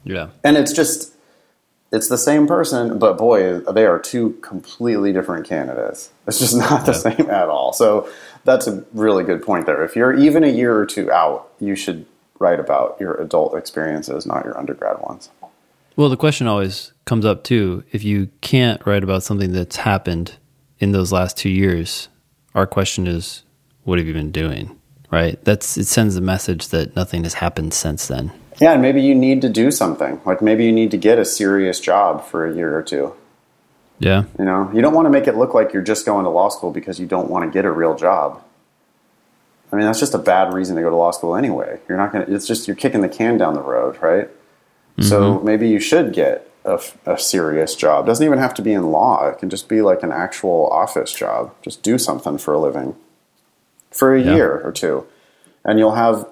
yeah. 0.04 0.28
and 0.44 0.56
it's 0.56 0.72
just 0.72 1.11
it's 1.92 2.08
the 2.08 2.18
same 2.18 2.46
person, 2.46 2.98
but 2.98 3.18
boy, 3.18 3.60
they 3.60 3.84
are 3.84 3.98
two 3.98 4.30
completely 4.40 5.12
different 5.12 5.46
candidates. 5.46 6.10
It's 6.26 6.38
just 6.38 6.56
not 6.56 6.86
the 6.86 6.94
same 6.94 7.28
at 7.30 7.48
all. 7.48 7.72
So 7.74 8.08
that's 8.44 8.66
a 8.66 8.84
really 8.94 9.24
good 9.24 9.42
point 9.42 9.66
there. 9.66 9.84
If 9.84 9.94
you're 9.94 10.14
even 10.14 10.42
a 10.42 10.48
year 10.48 10.76
or 10.76 10.86
two 10.86 11.12
out, 11.12 11.52
you 11.60 11.76
should 11.76 12.06
write 12.38 12.58
about 12.58 12.96
your 12.98 13.14
adult 13.14 13.54
experiences, 13.54 14.26
not 14.26 14.44
your 14.44 14.58
undergrad 14.58 15.00
ones. 15.00 15.30
Well, 15.94 16.08
the 16.08 16.16
question 16.16 16.46
always 16.46 16.92
comes 17.04 17.26
up 17.26 17.44
too 17.44 17.84
if 17.92 18.02
you 18.02 18.30
can't 18.40 18.84
write 18.86 19.04
about 19.04 19.22
something 19.22 19.52
that's 19.52 19.76
happened 19.76 20.36
in 20.78 20.92
those 20.92 21.12
last 21.12 21.36
two 21.36 21.50
years, 21.50 22.08
our 22.54 22.66
question 22.66 23.06
is, 23.06 23.44
what 23.84 23.98
have 23.98 24.06
you 24.06 24.14
been 24.14 24.32
doing? 24.32 24.78
Right? 25.10 25.42
That's 25.44 25.76
it 25.76 25.84
sends 25.84 26.14
the 26.14 26.22
message 26.22 26.68
that 26.68 26.96
nothing 26.96 27.24
has 27.24 27.34
happened 27.34 27.74
since 27.74 28.08
then. 28.08 28.32
Yeah, 28.62 28.74
and 28.74 28.80
maybe 28.80 29.02
you 29.02 29.16
need 29.16 29.42
to 29.42 29.48
do 29.48 29.72
something. 29.72 30.20
Like 30.24 30.40
maybe 30.40 30.64
you 30.64 30.70
need 30.70 30.92
to 30.92 30.96
get 30.96 31.18
a 31.18 31.24
serious 31.24 31.80
job 31.80 32.24
for 32.24 32.46
a 32.46 32.54
year 32.54 32.78
or 32.78 32.82
two. 32.82 33.12
Yeah. 33.98 34.24
You 34.38 34.44
know, 34.44 34.70
you 34.72 34.80
don't 34.80 34.94
want 34.94 35.06
to 35.06 35.10
make 35.10 35.26
it 35.26 35.36
look 35.36 35.52
like 35.52 35.72
you're 35.72 35.82
just 35.82 36.06
going 36.06 36.22
to 36.24 36.30
law 36.30 36.48
school 36.48 36.70
because 36.70 37.00
you 37.00 37.06
don't 37.06 37.28
want 37.28 37.44
to 37.44 37.50
get 37.50 37.64
a 37.64 37.72
real 37.72 37.96
job. 37.96 38.40
I 39.72 39.76
mean, 39.76 39.84
that's 39.84 39.98
just 39.98 40.14
a 40.14 40.18
bad 40.18 40.52
reason 40.52 40.76
to 40.76 40.82
go 40.82 40.90
to 40.90 40.94
law 40.94 41.10
school 41.10 41.34
anyway. 41.34 41.80
You're 41.88 41.98
not 41.98 42.12
going 42.12 42.24
to, 42.24 42.32
it's 42.32 42.46
just, 42.46 42.68
you're 42.68 42.76
kicking 42.76 43.00
the 43.00 43.08
can 43.08 43.36
down 43.36 43.54
the 43.54 43.62
road, 43.62 44.00
right? 44.00 44.28
Mm-hmm. 44.28 45.02
So 45.02 45.40
maybe 45.40 45.68
you 45.68 45.80
should 45.80 46.12
get 46.12 46.48
a 46.64 47.18
serious 47.18 47.74
job. 47.74 48.06
doesn't 48.06 48.24
even 48.24 48.38
have 48.38 48.54
to 48.54 48.62
be 48.62 48.72
in 48.72 48.92
law, 48.92 49.26
it 49.26 49.38
can 49.38 49.50
just 49.50 49.68
be 49.68 49.82
like 49.82 50.04
an 50.04 50.12
actual 50.12 50.68
office 50.68 51.12
job. 51.12 51.52
Just 51.62 51.82
do 51.82 51.98
something 51.98 52.38
for 52.38 52.54
a 52.54 52.60
living 52.60 52.94
for 53.90 54.14
a 54.14 54.22
Yeah. 54.22 54.34
year 54.36 54.60
or 54.60 54.70
two. 54.70 55.04
And 55.64 55.80
you'll 55.80 55.96
have 55.96 56.28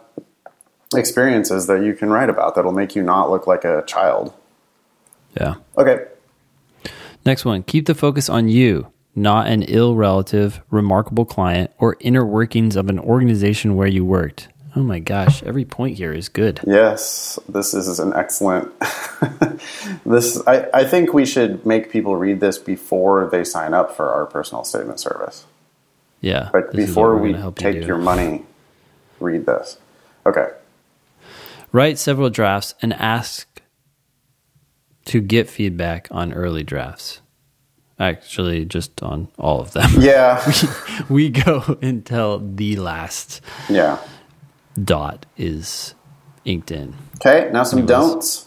experiences 0.96 1.66
that 1.66 1.82
you 1.82 1.94
can 1.94 2.10
write 2.10 2.30
about 2.30 2.54
that'll 2.54 2.72
make 2.72 2.94
you 2.94 3.02
not 3.02 3.30
look 3.30 3.46
like 3.46 3.64
a 3.64 3.84
child. 3.86 4.32
Yeah. 5.38 5.54
Okay. 5.76 6.06
Next 7.24 7.44
one 7.44 7.62
keep 7.62 7.86
the 7.86 7.94
focus 7.94 8.28
on 8.28 8.48
you, 8.48 8.90
not 9.14 9.46
an 9.46 9.62
ill 9.64 9.94
relative, 9.94 10.62
remarkable 10.70 11.24
client, 11.24 11.70
or 11.78 11.96
inner 12.00 12.24
workings 12.24 12.76
of 12.76 12.88
an 12.88 12.98
organization 12.98 13.76
where 13.76 13.86
you 13.86 14.04
worked. 14.04 14.48
Oh 14.76 14.82
my 14.82 15.00
gosh, 15.00 15.42
every 15.42 15.64
point 15.64 15.96
here 15.96 16.12
is 16.12 16.28
good. 16.28 16.60
Yes, 16.64 17.38
this 17.48 17.74
is 17.74 17.98
an 17.98 18.12
excellent. 18.14 18.72
this 20.06 20.40
I, 20.46 20.68
I 20.72 20.84
think 20.84 21.12
we 21.12 21.26
should 21.26 21.66
make 21.66 21.90
people 21.90 22.16
read 22.16 22.40
this 22.40 22.56
before 22.56 23.28
they 23.30 23.42
sign 23.42 23.74
up 23.74 23.96
for 23.96 24.12
our 24.12 24.26
personal 24.26 24.64
statement 24.64 25.00
service. 25.00 25.44
Yeah. 26.20 26.50
But 26.52 26.72
this 26.72 26.90
is 26.90 26.96
what 26.96 27.16
before 27.16 27.18
we 27.18 27.52
take 27.54 27.84
your 27.84 27.98
money, 27.98 28.44
read 29.18 29.46
this. 29.46 29.78
Okay. 30.24 30.50
Write 31.72 31.98
several 31.98 32.30
drafts 32.30 32.74
and 32.82 32.92
ask 32.94 33.62
to 35.06 35.20
get 35.20 35.48
feedback 35.48 36.08
on 36.10 36.32
early 36.32 36.62
drafts. 36.62 37.20
Actually, 37.98 38.64
just 38.64 39.02
on 39.02 39.28
all 39.38 39.60
of 39.60 39.72
them. 39.72 39.90
Yeah. 39.98 40.42
we 41.08 41.28
go 41.28 41.78
until 41.82 42.38
the 42.38 42.76
last 42.76 43.42
yeah. 43.68 43.98
dot 44.82 45.26
is 45.36 45.94
inked 46.44 46.70
in. 46.70 46.96
Okay. 47.16 47.50
Now 47.52 47.62
some 47.62 47.86
don'ts. 47.86 48.46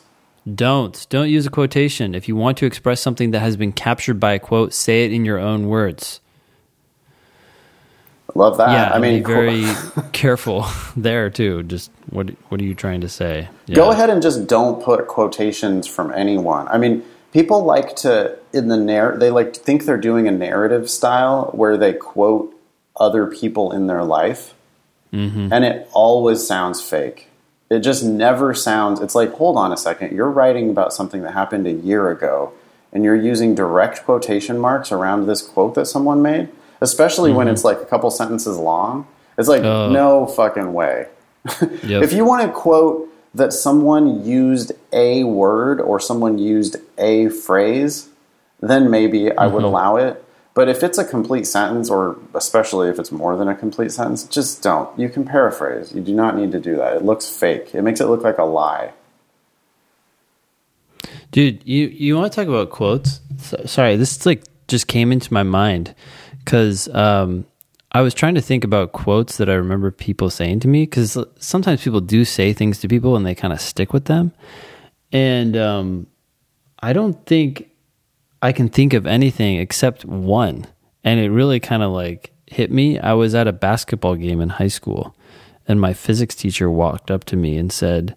Don't. 0.55 1.05
Don't 1.09 1.29
use 1.29 1.45
a 1.45 1.49
quotation. 1.49 2.15
If 2.15 2.27
you 2.27 2.35
want 2.35 2.57
to 2.57 2.65
express 2.65 2.99
something 2.99 3.31
that 3.31 3.39
has 3.39 3.55
been 3.55 3.71
captured 3.71 4.19
by 4.19 4.33
a 4.33 4.39
quote, 4.39 4.73
say 4.73 5.05
it 5.05 5.13
in 5.13 5.23
your 5.23 5.39
own 5.39 5.69
words. 5.69 6.19
Love 8.35 8.57
that. 8.57 8.71
yeah, 8.71 8.91
I 8.91 8.99
mean, 8.99 9.21
be 9.21 9.25
very 9.25 9.65
careful 10.11 10.65
there 10.95 11.29
too. 11.29 11.63
Just 11.63 11.91
what 12.09 12.29
what 12.49 12.59
are 12.59 12.63
you 12.63 12.75
trying 12.75 13.01
to 13.01 13.09
say? 13.09 13.49
go 13.73 13.91
ahead 13.91 14.09
and 14.09 14.21
just 14.21 14.47
don't 14.47 14.83
put 14.83 15.07
quotations 15.07 15.87
from 15.87 16.11
anyone. 16.11 16.67
I 16.67 16.77
mean, 16.77 17.03
people 17.33 17.63
like 17.63 17.95
to 17.97 18.37
in 18.53 18.67
the 18.67 18.77
narr 18.77 19.17
they 19.17 19.31
like 19.31 19.53
to 19.53 19.59
think 19.59 19.83
they're 19.83 19.97
doing 19.97 20.27
a 20.27 20.31
narrative 20.31 20.89
style 20.89 21.49
where 21.53 21.75
they 21.75 21.91
quote 21.91 22.55
other 22.95 23.25
people 23.25 23.71
in 23.71 23.87
their 23.87 24.03
life 24.03 24.53
mm-hmm. 25.11 25.51
and 25.51 25.65
it 25.65 25.89
always 25.91 26.45
sounds 26.45 26.81
fake 26.81 27.27
it 27.69 27.79
just 27.79 28.03
never 28.03 28.53
sounds 28.53 29.01
it's 29.01 29.15
like 29.15 29.33
hold 29.33 29.57
on 29.57 29.73
a 29.73 29.77
second 29.77 30.15
you're 30.15 30.29
writing 30.29 30.69
about 30.69 30.93
something 30.93 31.23
that 31.23 31.33
happened 31.33 31.65
a 31.65 31.71
year 31.71 32.11
ago 32.11 32.53
and 32.93 33.03
you're 33.03 33.15
using 33.15 33.55
direct 33.55 34.05
quotation 34.05 34.59
marks 34.59 34.91
around 34.91 35.25
this 35.25 35.41
quote 35.41 35.73
that 35.73 35.87
someone 35.87 36.21
made 36.21 36.47
especially 36.87 37.31
when 37.31 37.47
it's 37.47 37.63
like 37.63 37.79
a 37.81 37.85
couple 37.85 38.09
sentences 38.11 38.57
long 38.57 39.07
it's 39.37 39.47
like 39.47 39.63
Oh. 39.63 39.89
no 39.89 40.25
fucking 40.27 40.73
way 40.73 41.07
Yep. 41.91 42.03
if 42.03 42.11
you 42.13 42.23
want 42.25 42.41
to 42.45 42.49
quote 42.51 43.09
that 43.35 43.51
someone 43.51 44.23
used 44.23 44.71
a 44.91 45.23
word 45.23 45.81
or 45.81 45.99
someone 45.99 46.37
used 46.37 46.75
a 46.99 47.29
phrase, 47.29 48.07
then 48.61 48.91
maybe 48.91 49.31
I 49.31 49.33
Mm-hmm. 49.33 49.53
would 49.55 49.63
allow 49.63 49.95
it. 49.95 50.23
But 50.53 50.69
if 50.69 50.83
it's 50.83 50.99
a 50.99 51.03
complete 51.03 51.47
sentence, 51.47 51.89
or 51.89 52.15
especially 52.35 52.89
if 52.89 52.99
it's 52.99 53.11
more 53.11 53.35
than 53.35 53.47
a 53.47 53.55
complete 53.55 53.91
sentence, 53.91 54.23
just 54.25 54.61
don't. 54.61 54.87
You 54.99 55.09
can 55.09 55.25
paraphrase. 55.25 55.95
You 55.95 56.01
do 56.09 56.13
not 56.13 56.37
need 56.37 56.51
to 56.51 56.59
do 56.59 56.75
that. 56.77 56.95
It 56.97 57.03
looks 57.03 57.27
fake. 57.27 57.73
It 57.73 57.81
makes 57.81 57.99
it 57.99 58.05
look 58.05 58.21
like 58.23 58.37
a 58.37 58.43
lie. 58.61 58.91
Dude, 61.31 61.61
you 61.67 61.87
you 61.87 62.15
want 62.15 62.31
to 62.31 62.35
talk 62.35 62.47
about 62.47 62.69
quotes? 62.69 63.19
So, 63.39 63.57
sorry, 63.65 63.95
this 63.95 64.25
like 64.25 64.43
just 64.67 64.87
came 64.87 65.11
into 65.11 65.33
my 65.33 65.43
mind 65.43 65.95
because 66.43 66.87
um, 66.89 67.45
I 67.91 68.01
was 68.01 68.13
trying 68.13 68.35
to 68.35 68.41
think 68.41 68.63
about 68.63 68.91
quotes 68.91 69.37
that 69.37 69.49
I 69.49 69.53
remember 69.53 69.91
people 69.91 70.29
saying 70.29 70.61
to 70.61 70.67
me 70.67 70.83
because 70.83 71.17
sometimes 71.39 71.83
people 71.83 72.01
do 72.01 72.25
say 72.25 72.53
things 72.53 72.79
to 72.79 72.87
people 72.87 73.15
and 73.15 73.25
they 73.25 73.35
kind 73.35 73.53
of 73.53 73.61
stick 73.61 73.93
with 73.93 74.05
them, 74.05 74.31
and 75.11 75.55
um, 75.55 76.07
I 76.79 76.93
don't 76.93 77.25
think 77.25 77.69
I 78.41 78.51
can 78.51 78.69
think 78.69 78.93
of 78.93 79.05
anything 79.07 79.57
except 79.57 80.05
one, 80.05 80.67
and 81.03 81.19
it 81.19 81.29
really 81.29 81.59
kind 81.59 81.83
of 81.83 81.91
like 81.91 82.31
hit 82.47 82.71
me. 82.71 82.99
I 82.99 83.13
was 83.13 83.35
at 83.35 83.47
a 83.47 83.53
basketball 83.53 84.15
game 84.15 84.41
in 84.41 84.49
high 84.49 84.67
school, 84.67 85.15
and 85.67 85.79
my 85.79 85.93
physics 85.93 86.35
teacher 86.35 86.69
walked 86.69 87.11
up 87.11 87.23
to 87.25 87.35
me 87.35 87.57
and 87.57 87.71
said 87.71 88.15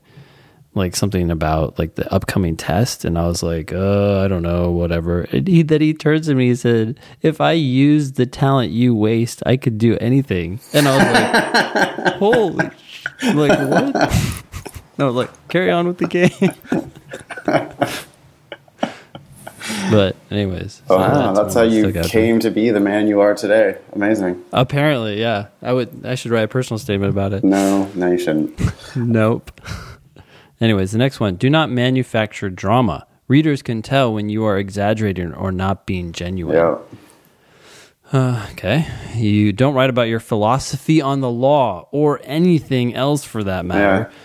like 0.76 0.94
something 0.94 1.30
about 1.30 1.78
like 1.78 1.94
the 1.96 2.10
upcoming 2.12 2.56
test 2.56 3.04
and 3.04 3.18
i 3.18 3.26
was 3.26 3.42
like 3.42 3.72
uh 3.72 4.20
i 4.22 4.28
don't 4.28 4.42
know 4.42 4.70
whatever 4.70 5.22
and 5.32 5.48
he 5.48 5.62
then 5.62 5.80
he 5.80 5.92
turns 5.94 6.26
to 6.26 6.34
me 6.34 6.44
and 6.44 6.50
he 6.50 6.54
said 6.56 7.00
if 7.22 7.40
i 7.40 7.52
use 7.52 8.12
the 8.12 8.26
talent 8.26 8.70
you 8.72 8.94
waste 8.94 9.42
i 9.46 9.56
could 9.56 9.78
do 9.78 9.96
anything 10.00 10.60
and 10.72 10.86
i 10.86 10.96
was 10.96 11.06
like 12.04 12.14
holy 12.16 12.70
sh- 12.78 13.04
like 13.34 13.58
what 13.68 14.32
no 14.98 15.10
like 15.10 15.30
carry 15.48 15.70
on 15.70 15.86
with 15.88 15.98
the 15.98 16.06
game 16.06 16.30
but 19.90 20.14
anyways 20.30 20.82
so 20.86 20.94
Oh, 20.94 20.98
wow, 20.98 21.32
that's 21.32 21.54
how 21.54 21.62
you 21.62 21.90
stuck 21.90 21.96
out 21.96 22.04
to 22.10 22.16
me. 22.16 22.22
came 22.26 22.38
to 22.40 22.50
be 22.50 22.70
the 22.70 22.80
man 22.80 23.06
you 23.08 23.20
are 23.20 23.34
today. 23.34 23.76
Amazing. 23.94 24.44
apparently 24.52 25.18
yeah 25.20 25.46
i 25.62 25.72
would 25.72 26.02
i 26.04 26.14
should 26.14 26.30
write 26.30 26.44
a 26.44 26.48
personal 26.48 26.78
statement 26.78 27.10
about 27.10 27.32
it 27.32 27.42
No, 27.42 27.90
no, 27.94 28.10
you 28.12 28.18
shouldn't. 28.18 28.60
Nope. 28.96 29.50
Anyways, 30.60 30.92
the 30.92 30.98
next 30.98 31.20
one. 31.20 31.36
Do 31.36 31.50
not 31.50 31.70
manufacture 31.70 32.50
drama. 32.50 33.06
Readers 33.28 33.62
can 33.62 33.82
tell 33.82 34.12
when 34.12 34.28
you 34.28 34.44
are 34.44 34.56
exaggerating 34.56 35.34
or 35.34 35.52
not 35.52 35.86
being 35.86 36.12
genuine. 36.12 36.56
Yeah. 36.56 36.78
Uh, 38.12 38.46
okay. 38.52 38.86
You 39.14 39.52
don't 39.52 39.74
write 39.74 39.90
about 39.90 40.08
your 40.08 40.20
philosophy 40.20 41.02
on 41.02 41.20
the 41.20 41.30
law 41.30 41.88
or 41.90 42.20
anything 42.22 42.94
else 42.94 43.24
for 43.24 43.42
that 43.44 43.64
matter. 43.64 44.10
Yeah. 44.10 44.18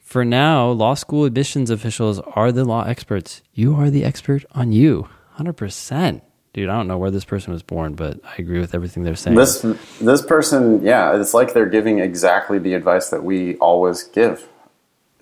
For 0.00 0.24
now, 0.24 0.70
law 0.70 0.94
school 0.94 1.24
admissions 1.24 1.70
officials 1.70 2.18
are 2.18 2.50
the 2.50 2.64
law 2.64 2.82
experts. 2.82 3.42
You 3.54 3.76
are 3.76 3.90
the 3.90 4.04
expert 4.04 4.44
on 4.52 4.72
you. 4.72 5.08
100%. 5.38 6.22
Dude, 6.52 6.68
I 6.68 6.76
don't 6.76 6.88
know 6.88 6.98
where 6.98 7.12
this 7.12 7.24
person 7.24 7.52
was 7.52 7.62
born, 7.62 7.94
but 7.94 8.18
I 8.24 8.34
agree 8.38 8.58
with 8.58 8.74
everything 8.74 9.04
they're 9.04 9.14
saying. 9.14 9.36
This 9.36 9.64
this 10.00 10.20
person, 10.20 10.82
yeah, 10.82 11.18
it's 11.18 11.32
like 11.32 11.54
they're 11.54 11.68
giving 11.68 12.00
exactly 12.00 12.58
the 12.58 12.74
advice 12.74 13.10
that 13.10 13.22
we 13.22 13.54
always 13.58 14.02
give. 14.02 14.48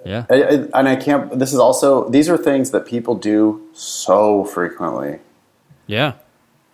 Yeah. 0.08 0.24
I, 0.30 0.34
and 0.78 0.88
I 0.88 0.96
can't. 0.96 1.38
This 1.38 1.52
is 1.52 1.60
also 1.60 2.08
these 2.08 2.28
are 2.28 2.38
things 2.38 2.70
that 2.72 2.86
people 2.86 3.14
do 3.14 3.60
so 3.74 4.44
frequently. 4.44 5.20
Yeah. 5.86 6.14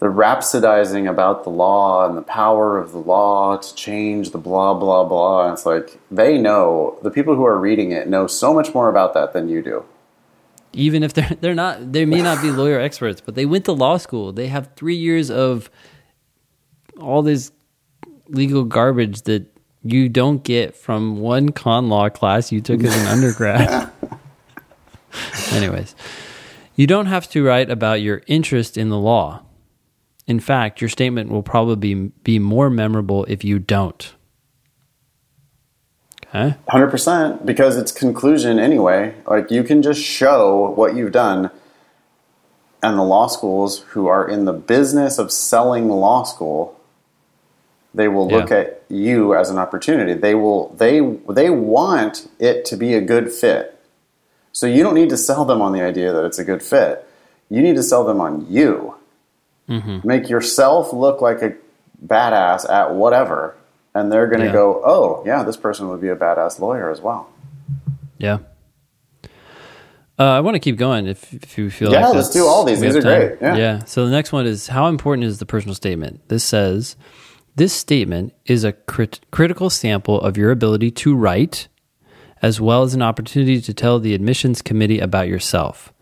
The 0.01 0.07
rhapsodizing 0.07 1.09
about 1.09 1.45
the 1.45 1.51
law 1.51 2.07
and 2.07 2.16
the 2.16 2.22
power 2.22 2.78
of 2.78 2.93
the 2.93 2.99
law 2.99 3.57
to 3.57 3.74
change 3.74 4.30
the 4.30 4.39
blah 4.39 4.74
blah 4.74 5.05
blah. 5.05 5.45
And 5.47 5.55
it's 5.55 5.66
like 5.66 5.99
they 6.11 6.39
know 6.39 6.99
the 7.03 7.11
people 7.11 7.35
who 7.37 7.45
are 7.47 7.59
reading 7.59 7.93
it 7.93 8.09
know 8.09 8.26
so 8.26 8.55
much 8.55 8.74
more 8.74 8.89
about 8.89 9.14
that 9.14 9.32
than 9.32 9.49
you 9.49 9.62
do. 9.62 9.85
even 10.74 11.03
if 11.03 11.14
they're 11.14 11.37
they're 11.41 11.55
not 11.55 11.93
they 11.93 12.05
may 12.05 12.20
not 12.22 12.43
be 12.43 12.51
lawyer 12.51 12.80
experts 12.80 13.20
but 13.20 13.35
they 13.35 13.47
went 13.47 13.64
to 13.64 13.72
law 13.72 13.97
school 13.97 14.32
they 14.32 14.49
have 14.49 14.70
three 14.76 14.97
years 14.97 15.30
of 15.30 15.70
all 17.01 17.22
this 17.22 17.53
legal 18.28 18.64
garbage 18.64 19.22
that 19.22 19.47
you 19.85 20.09
don't 20.09 20.43
get 20.43 20.74
from 20.74 21.20
one 21.20 21.51
con 21.51 21.89
law 21.89 22.09
class 22.09 22.51
you 22.51 22.61
took 22.61 22.82
as 22.82 22.97
an 22.97 23.07
undergrad. 23.07 23.91
Anyways 25.53 25.95
you 26.76 26.87
don't 26.87 27.07
have 27.07 27.28
to 27.30 27.45
write 27.45 27.70
about 27.70 28.01
your 28.01 28.22
interest 28.26 28.76
in 28.76 28.89
the 28.89 28.99
law. 28.99 29.43
In 30.26 30.41
fact 30.41 30.80
your 30.80 30.89
statement 30.89 31.30
will 31.30 31.43
probably 31.43 31.76
be, 31.76 31.95
be 32.24 32.39
more 32.39 32.70
memorable 32.70 33.24
if 33.26 33.45
you 33.45 33.59
don't. 33.59 34.14
Okay? 36.35 36.57
Hundred 36.68 36.91
percent, 36.91 37.47
because 37.47 37.76
it's 37.76 37.93
conclusion 37.93 38.59
anyway. 38.59 39.14
Like 39.26 39.51
you 39.51 39.62
can 39.62 39.82
just 39.82 40.03
show 40.03 40.70
what 40.70 40.97
you've 40.97 41.12
done, 41.12 41.51
and 42.82 42.99
the 42.99 43.03
law 43.03 43.28
schools 43.28 43.80
who 43.91 44.09
are 44.09 44.28
in 44.28 44.45
the 44.45 44.53
business 44.53 45.18
of 45.18 45.30
selling 45.30 45.89
law 45.89 46.24
school, 46.24 46.78
they 47.95 48.09
will 48.09 48.28
look 48.28 48.51
Yeah. 48.51 48.57
at 48.59 48.82
you 48.88 49.34
as 49.34 49.51
an 49.51 49.59
opportunity. 49.59 50.14
They 50.14 50.34
will 50.34 50.68
they 50.76 51.01
they 51.28 51.51
want 51.51 52.28
it 52.38 52.64
to 52.66 52.76
be 52.76 52.95
a 52.95 53.01
good 53.01 53.30
fit. 53.30 53.78
So 54.53 54.66
you 54.66 54.82
don't 54.82 54.95
need 54.95 55.11
to 55.11 55.16
sell 55.16 55.45
them 55.45 55.61
on 55.62 55.72
the 55.72 55.80
idea 55.82 56.12
that 56.12 56.24
it's 56.24 56.38
a 56.38 56.45
good 56.45 56.62
fit. 56.62 57.07
You 57.51 57.61
need 57.62 57.76
to 57.76 57.82
sell 57.82 58.05
them 58.05 58.20
on 58.20 58.47
you. 58.51 58.95
Make 59.66 60.28
yourself 60.28 60.92
look 60.92 61.20
like 61.20 61.40
a 61.42 61.55
badass 62.07 62.68
at 62.68 62.95
whatever, 62.95 63.55
and 63.95 64.12
they're 64.12 64.26
going 64.26 64.40
to 64.40 64.47
Yeah. 64.47 64.53
go, 64.53 64.82
"Oh, 64.84 65.22
yeah, 65.24 65.42
this 65.42 65.57
person 65.57 65.88
would 65.88 66.01
be 66.03 66.09
a 66.09 66.16
badass 66.16 66.61
lawyer 66.61 66.90
as 66.90 67.01
well." 67.01 67.28
Yeah. 68.18 68.38
Uh, 70.16 70.22
I 70.24 70.40
want 70.40 70.55
to 70.55 70.61
keep 70.61 70.76
going 70.76 71.07
if, 71.09 71.32
if 71.34 71.59
you 71.59 71.70
feel 71.70 71.90
Yeah, 71.90 72.07
like 72.07 72.14
let's 72.16 72.30
do 72.30 72.47
all 72.47 72.62
these. 72.64 72.80
These 72.80 72.95
are 72.97 73.03
time. 73.03 73.36
great. 73.38 73.59
Yeah. 73.59 73.84
So 73.84 74.05
the 74.05 74.12
next 74.12 74.32
one 74.32 74.47
is 74.47 74.68
how 74.68 74.86
important 74.86 75.24
is 75.24 75.38
the 75.38 75.47
personal 75.47 75.74
statement? 75.74 76.28
This 76.28 76.45
says 76.45 76.95
this 77.57 77.72
statement 77.72 78.32
is 78.46 78.64
a 78.64 78.72
crit- 78.72 79.20
critical 79.30 79.70
sample 79.70 80.20
of 80.20 80.36
your 80.36 80.50
ability 80.50 80.90
to 80.90 81.14
write, 81.14 81.68
as 82.42 82.61
well 82.61 82.82
as 82.82 82.94
an 82.94 83.02
opportunity 83.02 83.61
to 83.61 83.72
tell 83.74 84.00
the 84.00 84.14
admissions 84.14 84.62
committee 84.62 84.98
about 84.98 85.28
yourself. 85.28 85.92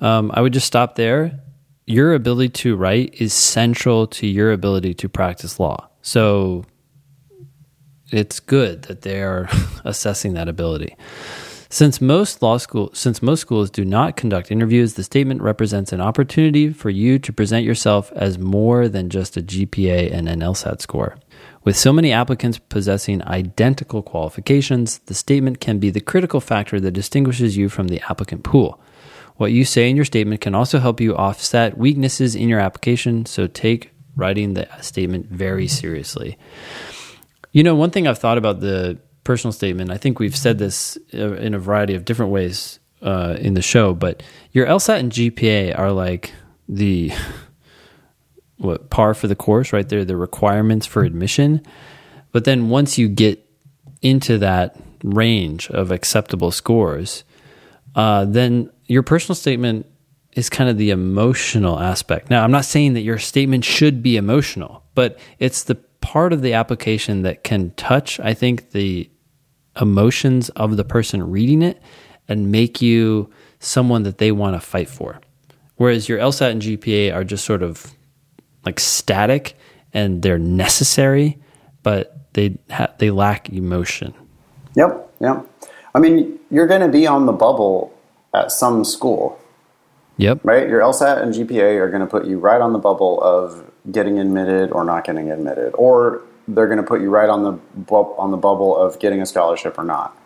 Um, 0.00 0.30
I 0.34 0.40
would 0.40 0.52
just 0.52 0.66
stop 0.66 0.96
there. 0.96 1.40
Your 1.86 2.14
ability 2.14 2.48
to 2.50 2.76
write 2.76 3.14
is 3.20 3.32
central 3.32 4.06
to 4.08 4.26
your 4.26 4.52
ability 4.52 4.94
to 4.94 5.08
practice 5.08 5.60
law. 5.60 5.88
So 6.02 6.64
it's 8.10 8.40
good 8.40 8.82
that 8.82 9.02
they 9.02 9.22
are 9.22 9.48
assessing 9.84 10.34
that 10.34 10.48
ability. 10.48 10.96
Since 11.68 12.00
most 12.00 12.42
law 12.42 12.58
school 12.58 12.90
since 12.94 13.22
most 13.22 13.40
schools 13.40 13.70
do 13.70 13.84
not 13.84 14.16
conduct 14.16 14.52
interviews, 14.52 14.94
the 14.94 15.02
statement 15.02 15.42
represents 15.42 15.92
an 15.92 16.00
opportunity 16.00 16.72
for 16.72 16.90
you 16.90 17.18
to 17.18 17.32
present 17.32 17.64
yourself 17.64 18.12
as 18.14 18.38
more 18.38 18.88
than 18.88 19.10
just 19.10 19.36
a 19.36 19.42
GPA 19.42 20.12
and 20.12 20.28
an 20.28 20.40
LSAT 20.40 20.80
score. 20.80 21.16
With 21.64 21.76
so 21.76 21.92
many 21.92 22.12
applicants 22.12 22.58
possessing 22.58 23.22
identical 23.24 24.02
qualifications, 24.02 24.98
the 25.06 25.14
statement 25.14 25.60
can 25.60 25.80
be 25.80 25.90
the 25.90 26.00
critical 26.00 26.40
factor 26.40 26.78
that 26.78 26.92
distinguishes 26.92 27.56
you 27.56 27.68
from 27.68 27.88
the 27.88 28.00
applicant 28.08 28.44
pool. 28.44 28.80
What 29.36 29.52
you 29.52 29.64
say 29.64 29.90
in 29.90 29.96
your 29.96 30.04
statement 30.04 30.40
can 30.40 30.54
also 30.54 30.78
help 30.78 31.00
you 31.00 31.16
offset 31.16 31.76
weaknesses 31.76 32.36
in 32.36 32.48
your 32.48 32.60
application, 32.60 33.26
so 33.26 33.48
take 33.48 33.90
writing 34.14 34.54
the 34.54 34.68
statement 34.80 35.26
very 35.26 35.66
seriously. 35.66 36.38
You 37.52 37.62
know, 37.62 37.74
one 37.74 37.90
thing 37.90 38.06
I've 38.06 38.18
thought 38.18 38.38
about 38.38 38.60
the 38.60 38.98
personal 39.26 39.52
statement, 39.52 39.90
I 39.90 39.98
think 39.98 40.20
we've 40.20 40.36
said 40.36 40.58
this 40.58 40.96
uh, 41.12 41.32
in 41.34 41.52
a 41.52 41.58
variety 41.58 41.96
of 41.96 42.04
different 42.04 42.30
ways 42.30 42.78
uh, 43.02 43.36
in 43.40 43.54
the 43.54 43.60
show, 43.60 43.92
but 43.92 44.22
your 44.52 44.66
LSAT 44.66 45.00
and 45.00 45.12
GPA 45.12 45.76
are 45.76 45.90
like 45.90 46.32
the 46.68 47.12
what 48.56 48.88
par 48.88 49.14
for 49.14 49.26
the 49.26 49.34
course, 49.34 49.72
right? 49.72 49.86
They're 49.86 50.04
the 50.04 50.16
requirements 50.16 50.86
for 50.86 51.02
admission. 51.02 51.60
But 52.30 52.44
then 52.44 52.68
once 52.68 52.98
you 52.98 53.08
get 53.08 53.44
into 54.00 54.38
that 54.38 54.76
range 55.02 55.68
of 55.70 55.90
acceptable 55.90 56.52
scores, 56.52 57.24
uh, 57.96 58.26
then 58.26 58.70
your 58.86 59.02
personal 59.02 59.34
statement 59.34 59.86
is 60.34 60.48
kind 60.48 60.70
of 60.70 60.78
the 60.78 60.90
emotional 60.90 61.80
aspect. 61.80 62.30
Now, 62.30 62.44
I'm 62.44 62.52
not 62.52 62.64
saying 62.64 62.92
that 62.92 63.00
your 63.00 63.18
statement 63.18 63.64
should 63.64 64.04
be 64.04 64.16
emotional, 64.16 64.84
but 64.94 65.18
it's 65.40 65.64
the 65.64 65.74
part 66.00 66.32
of 66.32 66.42
the 66.42 66.52
application 66.52 67.22
that 67.22 67.42
can 67.42 67.72
touch, 67.72 68.20
I 68.20 68.32
think, 68.32 68.70
the 68.70 69.10
emotions 69.80 70.48
of 70.50 70.76
the 70.76 70.84
person 70.84 71.30
reading 71.30 71.62
it 71.62 71.80
and 72.28 72.50
make 72.50 72.80
you 72.82 73.30
someone 73.60 74.02
that 74.04 74.18
they 74.18 74.32
want 74.32 74.54
to 74.54 74.60
fight 74.60 74.88
for. 74.88 75.20
Whereas 75.76 76.08
your 76.08 76.18
LSAT 76.18 76.50
and 76.50 76.62
GPA 76.62 77.14
are 77.14 77.24
just 77.24 77.44
sort 77.44 77.62
of 77.62 77.92
like 78.64 78.80
static 78.80 79.56
and 79.92 80.22
they're 80.22 80.38
necessary, 80.38 81.38
but 81.82 82.32
they 82.34 82.56
ha- 82.70 82.92
they 82.98 83.10
lack 83.10 83.50
emotion. 83.50 84.14
Yep, 84.74 85.10
yep. 85.20 85.46
I 85.94 85.98
mean, 85.98 86.38
you're 86.50 86.66
going 86.66 86.82
to 86.82 86.88
be 86.88 87.06
on 87.06 87.26
the 87.26 87.32
bubble 87.32 87.92
at 88.34 88.52
some 88.52 88.84
school, 88.84 89.38
Yep. 90.18 90.40
right? 90.44 90.68
Your 90.68 90.80
LSAT 90.80 91.22
and 91.22 91.32
GPA 91.32 91.78
are 91.80 91.88
going 91.88 92.00
to 92.02 92.06
put 92.06 92.26
you 92.26 92.38
right 92.38 92.60
on 92.60 92.72
the 92.72 92.78
bubble 92.78 93.20
of 93.22 93.70
getting 93.90 94.18
admitted 94.18 94.70
or 94.72 94.84
not 94.84 95.04
getting 95.04 95.30
admitted, 95.30 95.72
or 95.74 96.22
they're 96.48 96.66
going 96.66 96.78
to 96.78 96.82
put 96.82 97.00
you 97.00 97.10
right 97.10 97.28
on 97.28 97.42
the 97.42 97.52
bu- 97.74 98.14
on 98.16 98.30
the 98.30 98.36
bubble 98.36 98.76
of 98.76 98.98
getting 98.98 99.20
a 99.20 99.26
scholarship 99.26 99.78
or 99.78 99.84
not. 99.84 100.16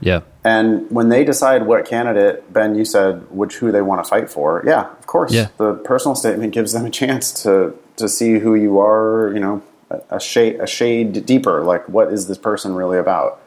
Yeah. 0.00 0.22
And 0.42 0.90
when 0.90 1.10
they 1.10 1.24
decide 1.24 1.66
what 1.66 1.84
candidate, 1.84 2.52
Ben, 2.52 2.74
you 2.74 2.84
said 2.84 3.30
which 3.30 3.56
who 3.56 3.70
they 3.70 3.82
want 3.82 4.02
to 4.02 4.08
fight 4.08 4.30
for. 4.30 4.62
Yeah, 4.66 4.90
of 4.90 5.06
course. 5.06 5.32
Yeah. 5.32 5.48
The 5.58 5.74
personal 5.74 6.14
statement 6.14 6.52
gives 6.54 6.72
them 6.72 6.86
a 6.86 6.90
chance 6.90 7.42
to 7.42 7.78
to 7.96 8.08
see 8.08 8.38
who 8.38 8.54
you 8.54 8.78
are. 8.78 9.30
You 9.34 9.40
know, 9.40 9.62
a, 9.90 10.16
a 10.16 10.20
shade 10.20 10.60
a 10.60 10.66
shade 10.66 11.26
deeper. 11.26 11.62
Like, 11.62 11.88
what 11.88 12.12
is 12.12 12.26
this 12.26 12.38
person 12.38 12.74
really 12.74 12.98
about? 12.98 13.40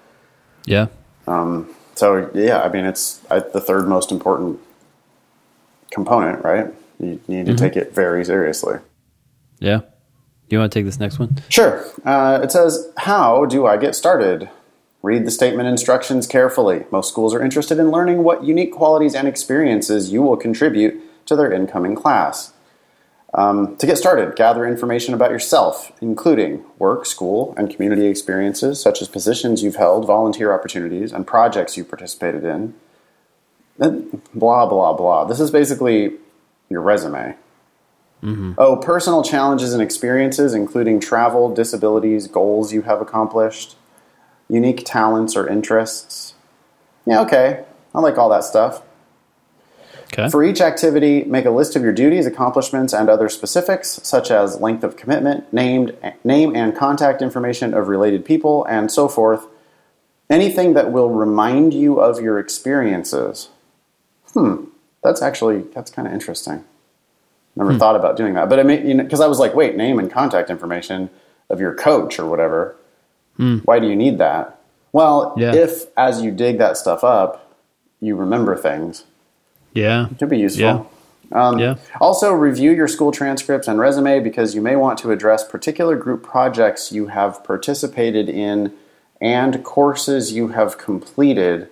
Yeah. 0.66 0.88
Um, 1.28 1.74
So 1.95 2.30
yeah, 2.34 2.62
I 2.62 2.70
mean, 2.70 2.86
it's 2.86 3.22
I, 3.32 3.39
the 3.39 3.62
third 3.62 3.88
most 3.88 4.12
important 4.12 4.60
component, 5.91 6.43
right? 6.43 6.68
You, 6.99 7.20
you 7.28 7.43
need 7.43 7.45
to 7.47 7.56
take 7.56 7.76
it 7.76 7.93
very 7.95 8.24
seriously. 8.26 8.80
Yeah. 9.60 9.82
Do 10.48 10.56
you 10.56 10.60
want 10.60 10.72
to 10.72 10.80
take 10.80 10.86
this 10.86 11.00
next 11.00 11.18
one? 11.18 11.38
Sure. 11.50 11.84
Uh, 12.06 12.39
it 12.43 12.52
says, 12.52 12.91
How 12.98 13.46
do 13.46 13.66
I 13.66 13.78
get 13.78 13.96
started? 13.96 14.50
Read 15.02 15.26
the 15.26 15.32
statement 15.32 15.68
instructions 15.68 16.28
carefully. 16.28 16.86
Most 16.91 17.10
schools 17.10 17.34
are 17.34 17.43
interested 17.43 17.78
in 17.78 17.91
learning 17.91 18.24
what 18.24 18.43
unique 18.43 18.74
qualities 18.74 19.14
and 19.14 19.28
experiences 19.28 20.12
you 20.12 20.22
will 20.22 20.38
contribute 20.38 21.00
to 21.28 21.36
their 21.36 21.52
incoming 21.52 21.96
class. 21.96 22.54
Um, 23.34 23.76
to 23.78 23.86
get 23.86 23.98
started, 23.98 24.36
gather 24.36 24.66
information 24.66 25.14
about 25.14 25.30
yourself, 25.30 25.91
including 26.00 26.64
work, 26.80 27.06
school, 27.06 27.54
and 27.58 27.70
community 27.70 28.08
experiences, 28.08 28.82
such 28.82 29.02
as 29.02 29.10
positions 29.10 29.62
you've 29.62 29.76
held, 29.76 30.08
volunteer 30.08 30.54
opportunities, 30.54 31.12
and 31.12 31.28
projects 31.28 31.76
you 31.76 31.84
participated 31.84 32.46
in. 32.46 32.74
Then 33.78 34.22
blah, 34.34 34.66
blah, 34.66 34.93
blah. 34.93 35.26
This 35.26 35.39
is 35.41 35.52
basically 35.52 36.14
your 36.70 36.82
resume. 36.82 37.36
Oh, 38.57 38.78
personal 38.78 39.24
challenges 39.24 39.74
and 39.74 39.84
experiences, 39.84 40.53
including 40.53 40.99
travel, 40.99 41.53
disabilities, 41.53 42.28
goals 42.28 42.74
you 42.74 42.82
have 42.84 42.99
accomplished, 42.99 43.76
unique 44.49 44.82
talents 44.84 45.36
or 45.36 45.47
interests. 45.47 46.34
Yeah, 47.05 47.22
okay. 47.22 47.66
I 47.93 48.01
like 48.01 48.18
all 48.18 48.30
that 48.30 48.43
stuff. 48.43 48.82
Okay. 50.13 50.30
For 50.30 50.43
each 50.43 50.61
activity, 50.61 51.24
make 51.24 51.45
a 51.45 51.49
list 51.51 51.76
of 51.76 51.82
your 51.82 51.91
duties, 51.91 52.26
accomplishments, 52.26 52.93
and 52.93 53.09
other 53.09 53.28
specifics, 53.28 53.99
such 54.03 54.32
as 54.32 54.61
length 54.61 54.84
of 54.84 54.95
commitment, 54.95 55.51
named, 55.51 55.95
name 56.24 56.55
and 56.55 56.76
contact 56.76 57.22
information 57.22 57.74
of 57.74 57.88
related 57.88 58.24
people, 58.24 58.66
and 58.66 58.91
so 58.91 59.07
forth. 59.07 59.45
Anything 60.30 60.74
that 60.74 60.91
will 60.91 61.09
remind 61.09 61.74
you 61.74 61.99
of 61.99 62.22
your 62.22 62.39
experiences. 62.39 63.49
Hmm, 64.34 64.66
that's 65.03 65.22
actually 65.22 65.61
that's 65.74 65.91
kind 65.91 66.07
of 66.07 66.13
interesting. 66.13 66.63
Never 67.58 67.78
thought 67.78 67.95
about 67.95 68.18
doing 68.18 68.34
that, 68.34 68.49
but 68.49 68.60
I 68.60 68.64
mean, 68.64 68.86
you 68.86 68.93
know, 68.95 69.03
because 69.03 69.22
I 69.22 69.28
was 69.28 69.39
like, 69.39 69.56
wait, 69.56 69.78
name 69.78 69.97
and 69.97 70.12
contact 70.12 70.49
information 70.49 71.10
of 71.49 71.60
your 71.62 71.74
coach 71.74 72.20
or 72.20 72.26
whatever. 72.26 72.76
Why 73.38 73.80
do 73.80 73.88
you 73.88 73.95
need 73.95 74.18
that? 74.18 74.60
Well, 74.91 75.34
Yeah. 75.38 75.53
if 75.56 75.86
as 75.97 76.22
you 76.22 76.32
dig 76.32 76.58
that 76.58 76.76
stuff 76.78 77.03
up, 77.03 77.53
you 78.01 78.16
remember 78.16 78.56
things. 78.58 79.03
yeah. 79.74 80.08
It 80.10 80.20
Could 80.20 80.30
be 80.30 80.38
useful. 80.39 80.89
Yeah. 81.32 81.47
Um, 81.47 81.58
Yeah. 81.60 81.76
Also, 81.99 82.32
review 82.32 82.72
your 82.72 82.88
school 82.88 83.12
transcripts 83.12 83.68
and 83.68 83.80
resume 83.80 84.20
because 84.20 84.53
you 84.56 84.62
may 84.62 84.76
want 84.76 84.99
to 84.99 85.12
address 85.12 85.43
particular 85.47 85.95
group 85.95 86.24
projects 86.24 86.91
you 86.91 87.08
have 87.08 87.43
participated 87.43 88.30
in 88.30 88.74
and 89.22 89.64
courses 89.64 90.34
you 90.34 90.49
have 90.49 90.78
completed 90.78 91.68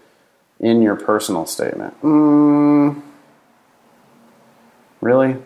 in 0.60 0.82
your 0.82 0.96
personal 0.96 1.46
statement. 1.46 1.94
Mm, 2.02 3.02
really? 5.02 5.38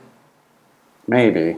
Maybe. 1.08 1.58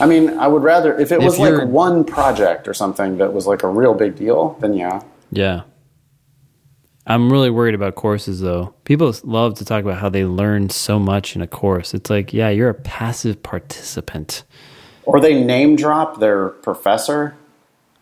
I 0.00 0.06
mean, 0.06 0.38
I 0.38 0.46
would 0.46 0.62
rather, 0.62 0.96
if 0.98 1.10
it 1.10 1.16
If 1.16 1.24
was 1.24 1.38
like 1.38 1.66
one 1.68 2.04
project 2.04 2.68
or 2.68 2.74
something 2.74 3.18
that 3.18 3.32
was 3.32 3.46
like 3.46 3.62
a 3.64 3.68
real 3.68 3.94
big 3.94 4.16
deal, 4.16 4.56
then 4.60 4.74
yeah. 4.74 5.02
Yeah. 5.30 5.62
I'm 7.06 7.32
really 7.32 7.50
worried 7.50 7.74
about 7.74 7.94
courses 7.94 8.40
though. 8.40 8.74
People 8.84 9.12
love 9.24 9.54
to 9.56 9.64
talk 9.64 9.82
about 9.82 9.98
how 9.98 10.08
they 10.10 10.24
learn 10.24 10.70
so 10.70 10.98
much 10.98 11.34
in 11.34 11.42
a 11.42 11.46
course. 11.46 11.94
It's 11.94 12.10
like, 12.10 12.32
yeah, 12.32 12.50
you're 12.50 12.68
a 12.68 12.74
passive 12.74 13.42
participant. 13.42 14.44
Or 15.04 15.18
they 15.20 15.42
name 15.42 15.74
drop 15.74 16.20
their 16.20 16.50
professor 16.50 17.34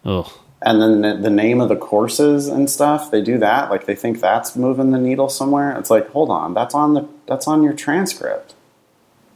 Ugh. 0.05 0.29
and 0.61 0.83
then 0.83 1.01
the, 1.03 1.23
the 1.23 1.31
name 1.31 1.61
of 1.61 1.69
the 1.69 1.77
courses 1.77 2.49
and 2.49 2.69
stuff 2.69 3.11
they 3.13 3.23
do 3.23 3.39
that 3.39 3.71
like 3.71 3.87
they 3.87 3.95
think 3.95 4.21
that's 4.21 4.57
moving 4.57 4.91
the 4.91 4.99
needle 4.99 5.29
somewhere 5.29 5.77
it's 5.79 5.91
like 5.91 6.09
hold 6.11 6.31
on 6.31 6.53
that's 6.55 6.75
on 6.75 6.95
the 6.95 7.09
that's 7.27 7.47
on 7.47 7.63
your 7.63 7.73
transcript 7.75 8.55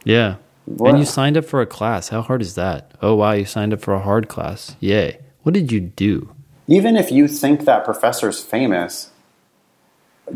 Yeah. 0.03 0.35
What- 0.65 0.89
And 0.91 0.99
you 0.99 1.05
signed 1.05 1.37
up 1.37 1.45
for 1.45 1.61
a 1.61 1.65
class. 1.65 2.09
How 2.09 2.21
hard 2.21 2.41
is 2.41 2.55
that? 2.55 2.91
Oh 3.01 3.15
wow, 3.15 3.31
you 3.33 3.45
signed 3.45 3.73
up 3.73 3.81
for 3.81 3.93
a 3.93 3.99
hard 3.99 4.27
class. 4.27 4.75
Yay. 4.79 5.19
What 5.43 5.53
did 5.53 5.71
you 5.71 5.79
do? 5.81 6.33
even 6.67 6.95
if 6.95 7.11
you 7.11 7.27
think 7.27 7.65
that 7.65 7.83
professor's 7.83 8.41
famous 8.41 9.09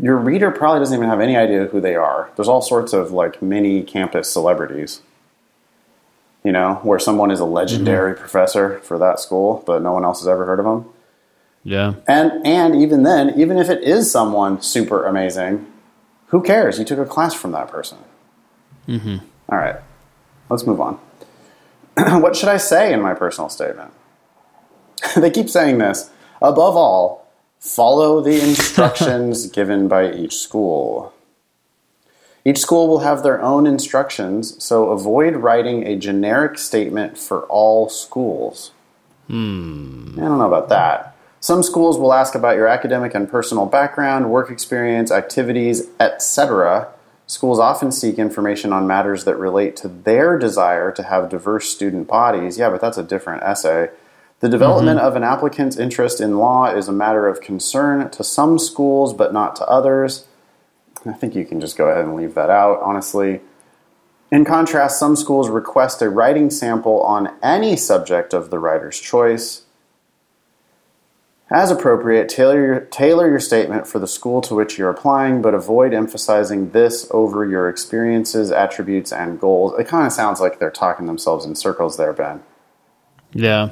your 0.02 0.16
reader 0.16 0.50
probably 0.50 0.80
doesn't 0.80 0.96
even 0.98 1.08
have 1.08 1.20
any 1.20 1.34
idea 1.36 1.66
who 1.66 1.80
they 1.80 1.94
are 1.94 2.30
there's 2.36 2.48
all 2.48 2.60
sorts 2.60 2.92
of 2.92 3.12
like 3.12 3.40
mini 3.40 3.82
campus 3.82 4.30
celebrities 4.30 5.00
you 6.44 6.52
know 6.52 6.74
where 6.82 6.98
someone 6.98 7.30
is 7.30 7.40
a 7.40 7.44
legendary 7.44 8.14
professor 8.14 8.80
for 8.80 8.98
that 8.98 9.18
school 9.20 9.62
but 9.66 9.80
no 9.80 9.92
one 9.92 10.04
else 10.04 10.18
has 10.18 10.28
ever 10.28 10.44
heard 10.44 10.58
of 10.58 10.66
them 10.66 10.84
Yeah. 11.64 11.94
And 12.06 12.44
and 12.46 12.74
even 12.74 13.04
then, 13.04 13.32
even 13.40 13.56
if 13.56 13.70
it 13.70 13.82
is 13.82 14.10
someone 14.10 14.60
super 14.60 15.06
amazing, 15.06 15.64
who 16.26 16.42
cares? 16.42 16.78
You 16.78 16.84
took 16.84 16.98
a 16.98 17.06
class 17.06 17.32
from 17.34 17.52
that 17.52 17.68
person. 17.68 17.98
Mm-hmm. 18.88 19.18
right, 19.48 19.76
let's 20.48 20.66
move 20.66 20.80
on. 20.80 20.98
what 22.20 22.36
should 22.36 22.48
I 22.48 22.56
say 22.56 22.92
in 22.92 23.00
my 23.00 23.14
personal 23.14 23.48
statement? 23.48 23.92
they 25.16 25.30
keep 25.30 25.48
saying 25.48 25.78
this. 25.78 26.10
Above 26.42 26.76
all, 26.76 27.26
follow 27.58 28.20
the 28.20 28.40
instructions 28.48 29.46
given 29.46 29.88
by 29.88 30.12
each 30.12 30.36
school. 30.36 31.12
Each 32.44 32.58
school 32.58 32.86
will 32.86 33.00
have 33.00 33.24
their 33.24 33.42
own 33.42 33.66
instructions, 33.66 34.62
so 34.62 34.90
avoid 34.90 35.34
writing 35.36 35.84
a 35.84 35.96
generic 35.96 36.58
statement 36.58 37.18
for 37.18 37.42
all 37.46 37.88
schools. 37.88 38.70
Hmm. 39.26 40.14
I 40.16 40.20
don't 40.20 40.38
know 40.38 40.46
about 40.46 40.68
that. 40.68 41.16
Some 41.40 41.62
schools 41.62 41.98
will 41.98 42.12
ask 42.12 42.34
about 42.36 42.56
your 42.56 42.68
academic 42.68 43.14
and 43.14 43.28
personal 43.28 43.66
background, 43.66 44.30
work 44.30 44.50
experience, 44.50 45.10
activities, 45.10 45.88
etc. 45.98 46.88
Schools 47.26 47.58
often 47.58 47.90
seek 47.90 48.18
information 48.18 48.72
on 48.72 48.86
matters 48.86 49.24
that 49.24 49.36
relate 49.36 49.74
to 49.76 49.88
their 49.88 50.38
desire 50.38 50.92
to 50.92 51.02
have 51.02 51.28
diverse 51.28 51.68
student 51.68 52.06
bodies. 52.06 52.56
Yeah, 52.56 52.70
but 52.70 52.80
that's 52.80 52.98
a 52.98 53.02
different 53.02 53.42
essay. 53.42 53.90
The 54.40 54.48
development 54.48 54.98
mm-hmm. 54.98 55.06
of 55.08 55.16
an 55.16 55.24
applicant's 55.24 55.76
interest 55.76 56.20
in 56.20 56.38
law 56.38 56.66
is 56.66 56.88
a 56.88 56.92
matter 56.92 57.26
of 57.26 57.40
concern 57.40 58.10
to 58.10 58.22
some 58.22 58.58
schools, 58.58 59.12
but 59.12 59.32
not 59.32 59.56
to 59.56 59.66
others. 59.66 60.26
I 61.04 61.14
think 61.14 61.34
you 61.34 61.44
can 61.44 61.60
just 61.60 61.76
go 61.76 61.88
ahead 61.88 62.04
and 62.04 62.14
leave 62.14 62.34
that 62.34 62.50
out, 62.50 62.80
honestly. 62.82 63.40
In 64.30 64.44
contrast, 64.44 64.98
some 64.98 65.16
schools 65.16 65.48
request 65.48 66.02
a 66.02 66.10
writing 66.10 66.50
sample 66.50 67.02
on 67.02 67.34
any 67.42 67.76
subject 67.76 68.34
of 68.34 68.50
the 68.50 68.58
writer's 68.58 69.00
choice. 69.00 69.62
As 71.48 71.70
appropriate, 71.70 72.28
tailor 72.28 72.60
your, 72.60 72.80
tailor 72.80 73.28
your 73.28 73.38
statement 73.38 73.86
for 73.86 74.00
the 74.00 74.08
school 74.08 74.40
to 74.42 74.54
which 74.54 74.78
you're 74.78 74.90
applying, 74.90 75.42
but 75.42 75.54
avoid 75.54 75.94
emphasizing 75.94 76.70
this 76.70 77.08
over 77.12 77.46
your 77.46 77.68
experiences, 77.68 78.50
attributes, 78.50 79.12
and 79.12 79.38
goals. 79.38 79.78
It 79.78 79.86
kind 79.86 80.06
of 80.06 80.12
sounds 80.12 80.40
like 80.40 80.58
they're 80.58 80.72
talking 80.72 81.06
themselves 81.06 81.46
in 81.46 81.54
circles 81.54 81.98
there, 81.98 82.12
Ben. 82.12 82.42
Yeah. 83.32 83.70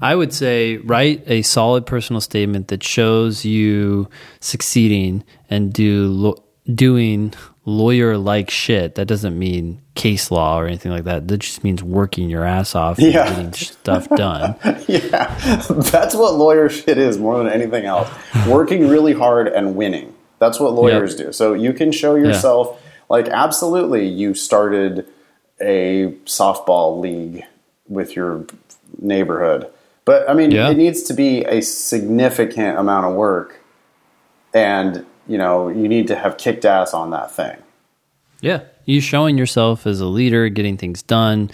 I 0.00 0.14
would 0.14 0.32
say 0.32 0.76
write 0.78 1.24
a 1.26 1.42
solid 1.42 1.84
personal 1.84 2.20
statement 2.20 2.68
that 2.68 2.84
shows 2.84 3.44
you 3.44 4.08
succeeding 4.38 5.24
and 5.48 5.72
do 5.72 6.06
lo- 6.06 6.44
doing 6.72 7.34
lawyer 7.64 8.16
like 8.16 8.50
shit. 8.50 8.94
That 8.94 9.06
doesn't 9.06 9.38
mean 9.38 9.82
case 9.94 10.30
law 10.30 10.58
or 10.58 10.66
anything 10.66 10.90
like 10.92 11.04
that. 11.04 11.28
That 11.28 11.38
just 11.38 11.62
means 11.62 11.82
working 11.82 12.30
your 12.30 12.44
ass 12.44 12.74
off 12.74 12.98
and 12.98 13.12
Yeah. 13.12 13.28
getting 13.28 13.52
stuff 13.52 14.08
done. 14.10 14.54
yeah, 14.88 15.34
that's 15.68 16.14
what 16.14 16.34
lawyer 16.34 16.68
shit 16.68 16.96
is 16.98 17.18
more 17.18 17.36
than 17.38 17.48
anything 17.52 17.84
else. 17.84 18.08
Working 18.48 18.88
really 18.88 19.12
hard 19.12 19.48
and 19.48 19.76
winning. 19.76 20.14
That's 20.38 20.58
what 20.58 20.72
lawyers 20.72 21.14
do. 21.16 21.32
So 21.32 21.52
you 21.52 21.74
can 21.74 21.92
show 21.92 22.14
yourself, 22.14 22.80
like, 23.10 23.28
absolutely, 23.28 24.06
you 24.08 24.32
started 24.32 25.06
a 25.60 26.14
softball 26.24 26.98
league 26.98 27.44
with 27.88 28.16
your 28.16 28.46
neighborhood. 28.98 29.66
But 30.06 30.28
I 30.30 30.32
mean, 30.32 30.50
Yeah. 30.50 30.70
it 30.70 30.78
needs 30.78 31.02
to 31.04 31.12
be 31.12 31.44
a 31.44 31.60
significant 31.60 32.78
amount 32.78 33.04
of 33.06 33.14
work, 33.14 33.60
and 34.54 35.04
you 35.26 35.38
know, 35.38 35.68
you 35.68 35.88
need 35.88 36.06
to 36.08 36.16
have 36.16 36.38
kicked 36.38 36.64
ass 36.64 36.94
on 36.94 37.10
that 37.10 37.30
thing. 37.30 37.56
Yeah. 38.40 38.62
You 38.86 39.00
showing 39.00 39.38
yourself 39.38 39.86
as 39.86 40.00
a 40.00 40.06
leader, 40.06 40.48
getting 40.48 40.76
things 40.76 41.02
done. 41.02 41.50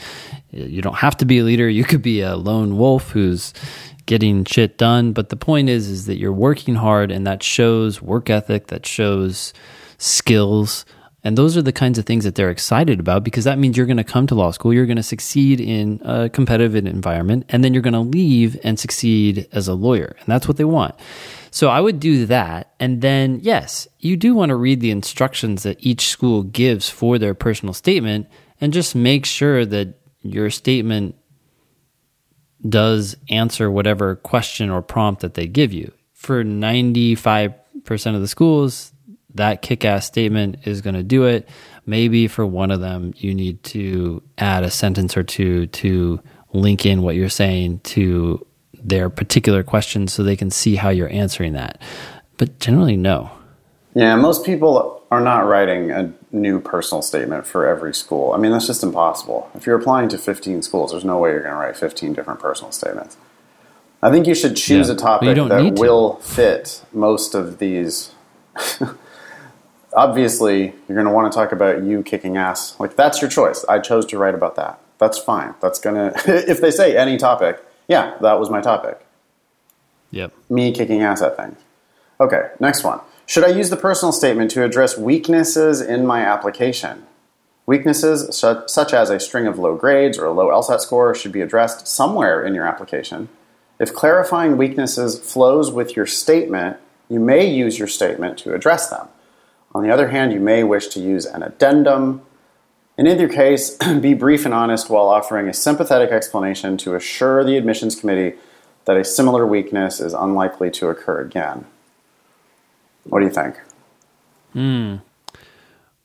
You 0.50 0.80
don't 0.80 0.94
have 0.94 1.16
to 1.18 1.24
be 1.24 1.38
a 1.38 1.44
leader. 1.44 1.68
You 1.68 1.84
could 1.84 2.02
be 2.02 2.20
a 2.20 2.36
lone 2.36 2.78
wolf 2.78 3.10
who's 3.10 3.52
getting 4.06 4.44
shit 4.44 4.78
done. 4.78 5.12
But 5.12 5.28
the 5.28 5.36
point 5.36 5.68
is, 5.68 5.88
is 5.88 6.06
that 6.06 6.16
you're 6.16 6.32
working 6.32 6.76
hard 6.76 7.10
and 7.10 7.26
that 7.26 7.42
shows 7.42 8.00
work 8.00 8.30
ethic, 8.30 8.68
that 8.68 8.86
shows 8.86 9.52
skills. 9.98 10.86
And 11.24 11.36
those 11.36 11.56
are 11.56 11.62
the 11.62 11.72
kinds 11.72 11.98
of 11.98 12.06
things 12.06 12.22
that 12.24 12.36
they're 12.36 12.50
excited 12.50 13.00
about 13.00 13.24
because 13.24 13.42
that 13.44 13.58
means 13.58 13.76
you're 13.76 13.86
going 13.86 13.96
to 13.96 14.04
come 14.04 14.28
to 14.28 14.36
law 14.36 14.52
school, 14.52 14.72
you're 14.72 14.86
going 14.86 14.96
to 14.96 15.02
succeed 15.02 15.60
in 15.60 16.00
a 16.04 16.28
competitive 16.28 16.76
environment, 16.86 17.46
and 17.48 17.64
then 17.64 17.74
you're 17.74 17.82
going 17.82 17.94
to 17.94 18.00
leave 18.00 18.56
and 18.62 18.78
succeed 18.78 19.48
as 19.50 19.66
a 19.66 19.74
lawyer. 19.74 20.14
And 20.20 20.26
that's 20.26 20.46
what 20.46 20.56
they 20.56 20.64
want. 20.64 20.94
So 21.57 21.70
I 21.70 21.80
would 21.80 22.00
do 22.00 22.26
that. 22.26 22.74
And 22.78 23.00
then, 23.00 23.40
yes, 23.40 23.88
you 23.98 24.18
do 24.18 24.34
want 24.34 24.50
to 24.50 24.57
read 24.57 24.80
the 24.80 24.90
instructions 24.90 25.62
that 25.62 25.78
each 25.80 26.09
school 26.09 26.42
gives 26.42 26.90
for 26.90 27.18
their 27.18 27.32
personal 27.32 27.72
statement 27.72 28.26
and 28.61 28.74
just 28.74 28.94
make 28.94 29.24
sure 29.24 29.64
that 29.64 29.94
your 30.20 30.50
statement 30.50 31.14
does 32.68 33.16
answer 33.30 33.70
whatever 33.70 34.16
question 34.16 34.68
or 34.68 34.82
prompt 34.82 35.22
that 35.22 35.32
they 35.32 35.46
give 35.46 35.72
you. 35.72 35.94
For 36.12 36.44
95% 36.44 37.54
of 38.14 38.20
the 38.20 38.28
schools, 38.28 38.92
that 39.34 39.62
kick 39.62 39.82
ass 39.86 40.04
statement 40.04 40.59
is 40.66 40.82
going 40.82 40.92
to 40.92 41.02
do 41.02 41.24
it. 41.24 41.48
Maybe 41.86 42.28
for 42.28 42.44
one 42.44 42.70
of 42.70 42.80
them, 42.80 43.14
you 43.16 43.32
need 43.32 43.62
to 43.62 44.22
add 44.36 44.62
a 44.62 44.70
sentence 44.70 45.16
or 45.16 45.22
two 45.22 45.68
to 45.68 46.20
link 46.52 46.84
in 46.84 47.00
what 47.00 47.14
you're 47.14 47.30
saying 47.30 47.78
to 47.78 48.46
their 48.89 49.11
particular 49.11 49.62
question 49.62 50.07
so 50.09 50.22
they 50.22 50.37
can 50.37 50.51
see 50.51 50.76
how 50.76 50.89
you're 50.89 51.11
answering 51.11 51.53
that. 51.55 51.80
But 52.37 52.59
generally, 52.61 52.97
no. 52.97 53.30
Yeah, 53.95 54.14
most 54.16 54.45
people 54.45 55.03
are 55.11 55.20
not 55.20 55.47
writing 55.47 55.91
a 55.91 56.12
new 56.32 56.61
personal 56.61 57.03
statement 57.03 57.47
for 57.47 57.66
every 57.66 57.95
school. 57.95 58.32
I 58.32 58.39
mean, 58.39 58.53
that's 58.53 58.66
just 58.66 58.82
impossible. 58.82 59.51
If 59.55 59.66
you're 59.66 59.78
applying 59.78 60.09
to 60.11 60.18
15 60.18 60.62
schools, 60.62 60.91
there's 60.91 61.05
no 61.05 61.18
way 61.18 61.30
you're 61.30 61.41
going 61.41 61.55
to 61.55 61.59
write 61.59 61.76
15 61.76 62.12
different 62.12 62.41
personal 62.41 62.72
statements. 62.72 63.16
I 64.03 64.11
think 64.11 64.26
you 64.26 64.34
should 64.34 64.57
choose 64.57 64.89
Yeah, 64.89 64.95
a 64.95 64.97
topic 64.97 65.34
that 65.34 65.78
will 65.78 66.16
fit 66.16 66.84
most 66.93 67.34
of 67.34 67.59
these. 67.59 68.12
Obviously, 69.95 70.74
you're 70.87 70.95
going 70.95 71.07
to 71.07 71.12
want 71.12 71.32
to 71.32 71.37
talk 71.37 71.53
about 71.53 71.82
you 71.82 72.03
kicking 72.03 72.37
ass. 72.37 72.78
Like, 72.78 72.97
that's 72.97 73.22
your 73.22 73.30
choice. 73.30 73.64
I 73.68 73.78
chose 73.78 74.05
to 74.07 74.18
write 74.18 74.34
about 74.34 74.57
that. 74.57 74.78
That's 74.99 75.18
fine. 75.18 75.55
That's 75.62 75.78
going 75.78 76.12
to, 76.12 76.51
if 76.51 76.61
they 76.61 76.70
say 76.70 76.97
any 76.97 77.16
topic, 77.16 77.64
yeah, 77.89 78.16
that 78.20 78.39
was 78.39 78.51
my 78.51 78.61
topic 78.61 79.01
Yep. 80.11 80.32
me 80.49 80.72
kicking 80.72 81.03
ass 81.03 81.22
at 81.22 81.37
things. 81.37 81.59
Okay, 82.20 82.51
next 82.61 82.84
one. 82.84 83.01
Should 83.26 83.45
I 83.45 83.49
use 83.49 83.70
the 83.70 83.76
personal 83.76 84.12
statement 84.12 84.51
to 84.53 84.62
address 84.64 84.97
weaknesses 84.97 85.80
in 85.80 86.07
my 86.07 86.20
application? 86.20 87.05
Weaknesses 87.66 88.34
su- 88.37 88.62
such 88.66 88.95
as 88.95 89.11
a 89.11 89.18
string 89.18 89.47
of 89.49 89.59
low 89.59 89.74
grades 89.74 90.16
or 90.16 90.26
a 90.26 90.32
low 90.32 90.49
LSAT 90.49 90.80
score 90.80 91.14
should 91.14 91.32
be 91.32 91.41
addressed 91.41 91.89
somewhere 91.89 92.45
in 92.45 92.55
your 92.55 92.64
application. 92.64 93.28
If 93.80 93.93
clarifying 93.93 94.57
weaknesses 94.57 95.18
flows 95.18 95.70
with 95.72 95.97
your 95.97 96.07
statement, 96.07 96.76
you 97.09 97.18
may 97.20 97.45
use 97.45 97.78
your 97.78 97.89
statement 97.89 98.39
to 98.39 98.55
address 98.55 98.89
them. 98.89 99.09
On 99.74 99.82
the 99.82 99.91
other 99.91 100.09
hand, 100.09 100.32
you 100.32 100.41
may 100.41 100.62
wish 100.64 100.87
to 100.89 101.01
use 101.01 101.26
an 101.26 101.43
addendum. 101.43 102.22
In 102.99 103.07
either 103.07 103.28
case, 103.28 103.76
be 104.01 104.14
brief 104.14 104.44
and 104.44 104.55
honest 104.55 104.88
while 104.88 105.09
offering 105.09 105.49
a 105.49 105.53
sympathetic 105.53 106.11
explanation 106.11 106.76
to 106.78 106.94
assure 106.94 107.44
the 107.44 107.57
admissions 107.57 107.94
committee 107.94 108.36
that 108.86 108.97
a 108.97 109.05
similar 109.05 109.47
weakness 109.47 110.01
is 110.01 110.14
unlikely 110.14 110.70
to 110.70 110.88
occur 110.88 111.20
again. 111.20 111.66
What 113.05 113.20
do 113.20 113.26
you 113.26 113.32
think? 113.32 113.61
Hmm. 114.53 114.97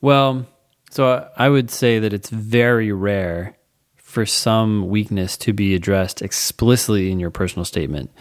Well, 0.02 0.48
so 0.90 1.30
I 1.38 1.48
would 1.48 1.72
say 1.72 2.00
that 2.00 2.12
it's 2.12 2.30
very 2.30 2.92
rare 2.92 3.56
for 3.96 4.26
some 4.26 4.90
weakness 4.90 5.38
to 5.38 5.54
be 5.54 5.74
addressed 5.74 6.22
explicitly 6.22 7.12
in 7.12 7.20
your 7.20 7.30
personal 7.30 7.64
statement, 7.64 8.12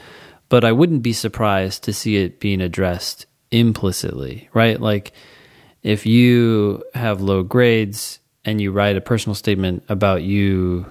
but 0.48 0.64
I 0.64 0.70
wouldn't 0.70 1.02
be 1.02 1.12
surprised 1.12 1.82
to 1.84 1.92
see 1.92 2.18
it 2.18 2.38
being 2.38 2.60
addressed 2.60 3.26
implicitly, 3.50 4.48
right? 4.52 4.80
Like 4.80 5.12
if 5.82 6.06
you 6.06 6.84
have 6.94 7.20
low 7.20 7.42
grades 7.42 8.19
and 8.44 8.60
you 8.60 8.72
write 8.72 8.96
a 8.96 9.00
personal 9.00 9.34
statement 9.34 9.82
about 9.88 10.22
you 10.22 10.86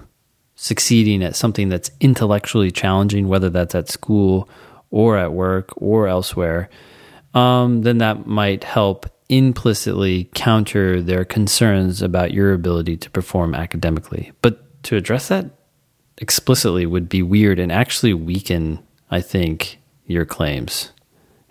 succeeding 0.54 1.22
at 1.22 1.34
something 1.36 1.68
that's 1.68 1.90
intellectually 2.00 2.70
challenging, 2.70 3.28
whether 3.28 3.48
that's 3.48 3.74
at 3.74 3.88
school 3.88 4.48
or 4.90 5.16
at 5.16 5.32
work 5.32 5.70
or 5.76 6.06
elsewhere, 6.06 6.68
um, 7.34 7.82
then 7.82 7.98
that 7.98 8.26
might 8.26 8.64
help 8.64 9.06
implicitly 9.28 10.28
counter 10.34 11.00
their 11.00 11.24
concerns 11.24 12.02
about 12.02 12.32
your 12.32 12.52
ability 12.52 12.96
to 12.96 13.08
perform 13.10 13.54
academically. 13.54 14.32
But 14.42 14.82
to 14.84 14.96
address 14.96 15.28
that 15.28 15.46
explicitly 16.18 16.84
would 16.84 17.08
be 17.08 17.22
weird 17.22 17.58
and 17.58 17.72
actually 17.72 18.12
weaken, 18.14 18.80
I 19.10 19.20
think, 19.20 19.78
your 20.06 20.24
claims. 20.24 20.92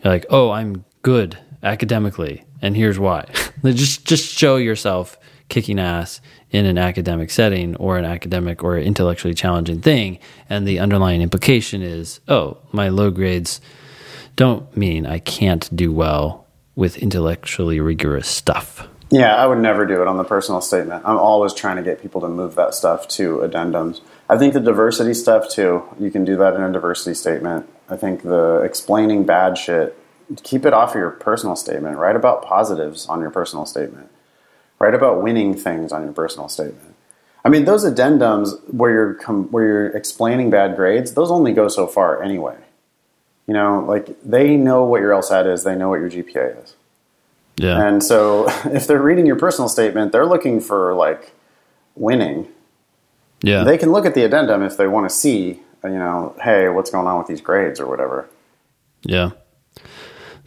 You're 0.03 0.13
like, 0.13 0.25
oh, 0.29 0.51
I'm 0.51 0.85
good 1.01 1.37
academically, 1.63 2.45
and 2.61 2.75
here's 2.75 2.99
why. 2.99 3.25
just 3.63 4.05
just 4.05 4.37
show 4.37 4.57
yourself 4.57 5.17
kicking 5.49 5.79
ass 5.79 6.21
in 6.51 6.65
an 6.65 6.77
academic 6.77 7.29
setting 7.29 7.75
or 7.75 7.97
an 7.97 8.05
academic 8.05 8.63
or 8.63 8.77
intellectually 8.77 9.33
challenging 9.33 9.81
thing, 9.81 10.19
and 10.49 10.67
the 10.67 10.79
underlying 10.79 11.21
implication 11.21 11.81
is, 11.81 12.19
oh, 12.27 12.57
my 12.71 12.89
low 12.89 13.11
grades 13.11 13.59
don't 14.35 14.75
mean 14.77 15.05
I 15.05 15.19
can't 15.19 15.75
do 15.75 15.91
well 15.91 16.45
with 16.75 16.97
intellectually 16.97 17.79
rigorous 17.79 18.27
stuff. 18.27 18.87
Yeah, 19.11 19.35
I 19.35 19.47
would 19.47 19.57
never 19.57 19.85
do 19.85 20.01
it 20.01 20.07
on 20.07 20.17
the 20.17 20.23
personal 20.23 20.61
statement. 20.61 21.03
I'm 21.03 21.17
always 21.17 21.53
trying 21.53 21.77
to 21.77 21.83
get 21.83 22.01
people 22.01 22.21
to 22.21 22.29
move 22.29 22.55
that 22.55 22.75
stuff 22.75 23.07
to 23.09 23.37
addendums. 23.39 24.01
I 24.29 24.37
think 24.37 24.53
the 24.53 24.59
diversity 24.59 25.15
stuff 25.15 25.49
too, 25.49 25.83
you 25.99 26.11
can 26.11 26.23
do 26.23 26.37
that 26.37 26.53
in 26.53 26.61
a 26.61 26.71
diversity 26.71 27.15
statement. 27.15 27.67
I 27.89 27.97
think 27.97 28.21
the 28.21 28.61
explaining 28.61 29.25
bad 29.25 29.57
shit, 29.57 29.97
keep 30.43 30.63
it 30.63 30.73
off 30.73 30.91
of 30.91 30.95
your 30.97 31.09
personal 31.09 31.55
statement. 31.55 31.97
Write 31.97 32.15
about 32.15 32.43
positives 32.43 33.07
on 33.07 33.19
your 33.19 33.31
personal 33.31 33.65
statement. 33.65 34.11
Write 34.80 34.93
about 34.93 35.21
winning 35.21 35.55
things 35.55 35.91
on 35.91 36.03
your 36.03 36.13
personal 36.13 36.47
statement. 36.47 36.95
I 37.43 37.49
mean, 37.49 37.65
those 37.65 37.86
addendums 37.86 38.57
where 38.73 38.91
you're 38.91 39.13
com- 39.15 39.49
where 39.49 39.65
you're 39.65 39.88
explaining 39.88 40.49
bad 40.49 40.75
grades, 40.75 41.13
those 41.13 41.32
only 41.32 41.53
go 41.53 41.67
so 41.67 41.88
far 41.88 42.21
anyway. 42.21 42.57
You 43.47 43.53
know, 43.53 43.84
like 43.88 44.21
they 44.23 44.55
know 44.55 44.84
what 44.84 45.01
your 45.01 45.11
LSAT 45.11 45.51
is, 45.51 45.63
they 45.63 45.75
know 45.75 45.89
what 45.89 45.99
your 45.99 46.09
GPA 46.09 46.63
is. 46.63 46.75
Yeah. 47.57 47.86
And 47.86 48.03
so 48.03 48.47
if 48.65 48.88
they're 48.88 49.01
reading 49.01 49.25
your 49.25 49.36
personal 49.36 49.69
statement, 49.69 50.11
they're 50.11 50.25
looking 50.25 50.61
for 50.61 50.93
like 50.93 51.34
winning. 51.95 52.47
yeah. 53.41 53.63
They 53.63 53.77
can 53.77 53.91
look 53.91 54.05
at 54.05 54.15
the 54.15 54.23
addendum 54.23 54.63
if 54.63 54.77
they 54.77 54.88
want 54.88 55.09
to 55.09 55.15
see, 55.15 55.59
you 55.84 55.89
know, 55.89 56.36
hey, 56.41 56.69
what's 56.69 56.89
going 56.89 57.07
on 57.07 57.17
with 57.17 57.27
these 57.27 57.41
grades 57.41 57.80
or 57.80 57.88
whatever. 57.88 58.30
Yeah. 59.03 59.32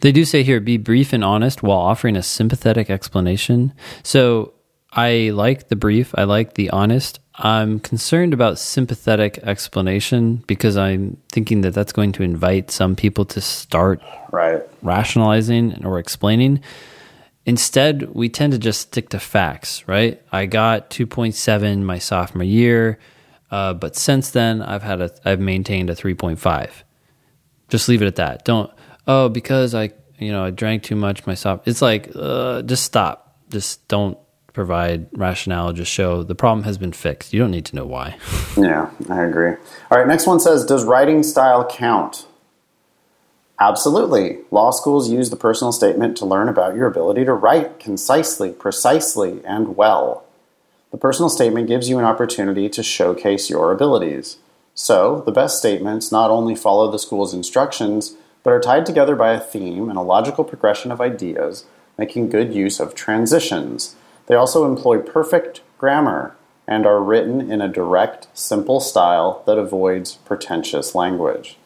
They 0.03 0.11
do 0.11 0.25
say 0.25 0.43
here 0.43 0.59
be 0.59 0.75
brief 0.75 1.13
and 1.13 1.23
honest 1.23 1.63
while 1.63 1.77
offering 1.77 2.17
a 2.17 2.21
sympathetic 2.21 2.89
explanation. 2.89 3.71
So 4.03 4.51
I 4.91 5.31
like 5.33 5.69
the 5.69 5.77
brief, 5.77 6.13
I 6.17 6.25
like 6.25 6.55
the 6.55 6.69
honest. 6.71 7.21
I'm 7.35 7.79
concerned 7.79 8.33
about 8.33 8.59
sympathetic 8.59 9.37
explanation 9.43 10.43
because 10.45 10.75
I'm 10.75 11.15
thinking 11.31 11.61
that 11.61 11.73
that's 11.73 11.93
going 11.93 12.11
to 12.11 12.23
invite 12.23 12.69
some 12.69 12.97
people 12.97 13.23
to 13.27 13.39
start 13.39 14.01
Right. 14.29 14.61
rationalizing 14.81 15.85
or 15.85 15.99
explaining. 15.99 16.59
Instead, 17.45 18.13
we 18.13 18.27
tend 18.27 18.51
to 18.51 18.59
just 18.59 18.81
stick 18.81 19.07
to 19.11 19.19
facts, 19.19 19.87
right? 19.87 20.21
I 20.33 20.47
got 20.47 20.89
2.7 20.89 21.81
my 21.83 21.97
sophomore 21.97 22.43
year, 22.43 22.99
uh, 23.51 23.73
but 23.73 23.95
since 23.95 24.31
then 24.31 24.61
I've 24.61 24.83
had 24.83 24.99
a 24.99 25.11
I've 25.23 25.39
maintained 25.39 25.89
a 25.89 25.95
3.5. 25.95 26.83
Just 27.69 27.87
leave 27.87 28.01
it 28.01 28.07
at 28.07 28.17
that. 28.17 28.43
Don't 28.43 28.69
oh 29.07 29.29
because 29.29 29.73
I 29.73 29.91
you 30.17 30.31
know 30.31 30.45
I 30.45 30.49
drank 30.49 30.83
too 30.83 30.95
much 30.95 31.25
my 31.25 31.33
soph. 31.33 31.67
It's 31.67 31.81
like 31.81 32.11
uh, 32.15 32.61
just 32.63 32.83
stop. 32.83 33.37
Just 33.49 33.87
don't 33.87 34.17
provide 34.53 35.07
rationale. 35.13 35.73
Just 35.73 35.91
show 35.91 36.23
the 36.23 36.35
problem 36.35 36.63
has 36.63 36.77
been 36.77 36.93
fixed. 36.93 37.33
You 37.33 37.39
don't 37.39 37.51
need 37.51 37.65
to 37.65 37.75
know 37.75 37.85
why. 37.85 38.17
Yeah, 38.55 38.91
I 39.09 39.23
agree. 39.23 39.55
All 39.89 39.97
right, 39.97 40.07
next 40.07 40.27
one 40.27 40.39
says 40.39 40.63
Does 40.63 40.85
writing 40.85 41.23
style 41.23 41.67
count? 41.67 42.27
Absolutely. 43.59 44.39
Law 44.51 44.69
schools 44.71 45.09
use 45.09 45.31
the 45.31 45.35
personal 45.35 45.71
statement 45.71 46.17
to 46.17 46.25
learn 46.25 46.49
about 46.49 46.75
your 46.75 46.85
ability 46.85 47.25
to 47.25 47.33
write 47.33 47.79
concisely, 47.79 48.51
precisely, 48.51 49.41
and 49.43 49.75
well. 49.75 50.25
The 50.91 50.97
personal 50.97 51.29
statement 51.29 51.67
gives 51.67 51.89
you 51.89 51.97
an 51.97 52.05
opportunity 52.05 52.69
to 52.69 52.83
showcase 52.83 53.49
your 53.49 53.71
abilities. 53.71 54.37
So, 54.75 55.23
the 55.25 55.31
best 55.31 55.57
statements 55.57 56.11
not 56.11 56.29
only 56.29 56.55
follow 56.55 56.91
the 56.91 56.99
school's 56.99 57.33
instructions, 57.33 58.15
but 58.43 58.51
are 58.51 58.59
tied 58.59 58.85
together 58.85 59.15
by 59.15 59.31
a 59.31 59.39
theme 59.39 59.89
and 59.89 59.97
a 59.97 60.01
logical 60.01 60.43
progression 60.43 60.91
of 60.91 61.01
ideas, 61.01 61.65
making 61.97 62.29
good 62.29 62.53
use 62.53 62.79
of 62.79 62.93
transitions. 62.93 63.95
They 64.27 64.35
also 64.35 64.65
employ 64.65 64.99
perfect 64.99 65.61
grammar 65.77 66.35
and 66.67 66.85
are 66.85 67.01
written 67.01 67.51
in 67.51 67.61
a 67.61 67.67
direct, 67.67 68.27
simple 68.33 68.79
style 68.79 69.43
that 69.45 69.57
avoids 69.57 70.15
pretentious 70.15 70.95
language. 70.95 71.57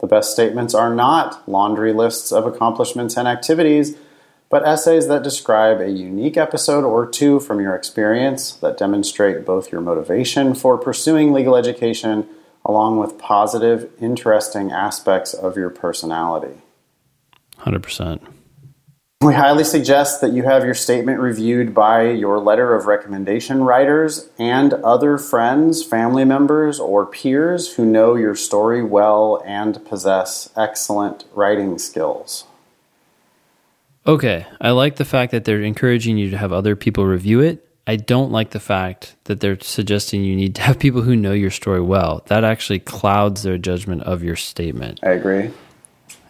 The 0.00 0.08
best 0.08 0.32
statements 0.32 0.74
are 0.74 0.92
not 0.92 1.48
laundry 1.48 1.92
lists 1.92 2.32
of 2.32 2.44
accomplishments 2.44 3.16
and 3.16 3.28
activities, 3.28 3.96
but 4.50 4.66
essays 4.66 5.06
that 5.08 5.22
describe 5.22 5.80
a 5.80 5.90
unique 5.90 6.36
episode 6.36 6.84
or 6.84 7.06
two 7.06 7.40
from 7.40 7.60
your 7.60 7.74
experience 7.74 8.52
that 8.54 8.76
demonstrate 8.76 9.46
both 9.46 9.70
your 9.70 9.80
motivation 9.80 10.54
for 10.54 10.76
pursuing 10.76 11.32
legal 11.32 11.56
education 11.56 12.28
along 12.64 12.98
with 12.98 13.18
positive, 13.18 13.90
interesting 14.00 14.70
aspects 14.70 15.34
of 15.34 15.56
your 15.56 15.70
personality. 15.70 16.62
100%. 17.58 18.20
We 19.22 19.34
highly 19.34 19.62
suggest 19.62 20.20
that 20.20 20.32
you 20.32 20.42
have 20.42 20.64
your 20.64 20.74
statement 20.74 21.20
reviewed 21.20 21.72
by 21.72 22.10
your 22.10 22.40
letter 22.40 22.74
of 22.74 22.86
recommendation 22.86 23.62
writers 23.62 24.28
and 24.36 24.74
other 24.74 25.16
friends, 25.16 25.84
family 25.84 26.24
members, 26.24 26.80
or 26.80 27.06
peers 27.06 27.74
who 27.74 27.84
know 27.84 28.16
your 28.16 28.34
story 28.34 28.82
well 28.82 29.40
and 29.46 29.84
possess 29.86 30.50
excellent 30.56 31.24
writing 31.34 31.78
skills. 31.78 32.46
Okay, 34.04 34.44
I 34.60 34.70
like 34.72 34.96
the 34.96 35.04
fact 35.04 35.30
that 35.30 35.44
they're 35.44 35.62
encouraging 35.62 36.18
you 36.18 36.28
to 36.30 36.38
have 36.38 36.52
other 36.52 36.74
people 36.74 37.06
review 37.06 37.38
it. 37.38 37.64
I 37.86 37.96
don't 37.96 38.30
like 38.30 38.50
the 38.50 38.60
fact 38.60 39.16
that 39.24 39.40
they're 39.40 39.58
suggesting 39.60 40.22
you 40.22 40.36
need 40.36 40.54
to 40.56 40.62
have 40.62 40.78
people 40.78 41.02
who 41.02 41.16
know 41.16 41.32
your 41.32 41.50
story 41.50 41.80
well. 41.80 42.22
That 42.26 42.44
actually 42.44 42.78
clouds 42.78 43.42
their 43.42 43.58
judgment 43.58 44.02
of 44.04 44.22
your 44.22 44.36
statement. 44.36 45.00
I 45.02 45.10
agree. 45.10 45.50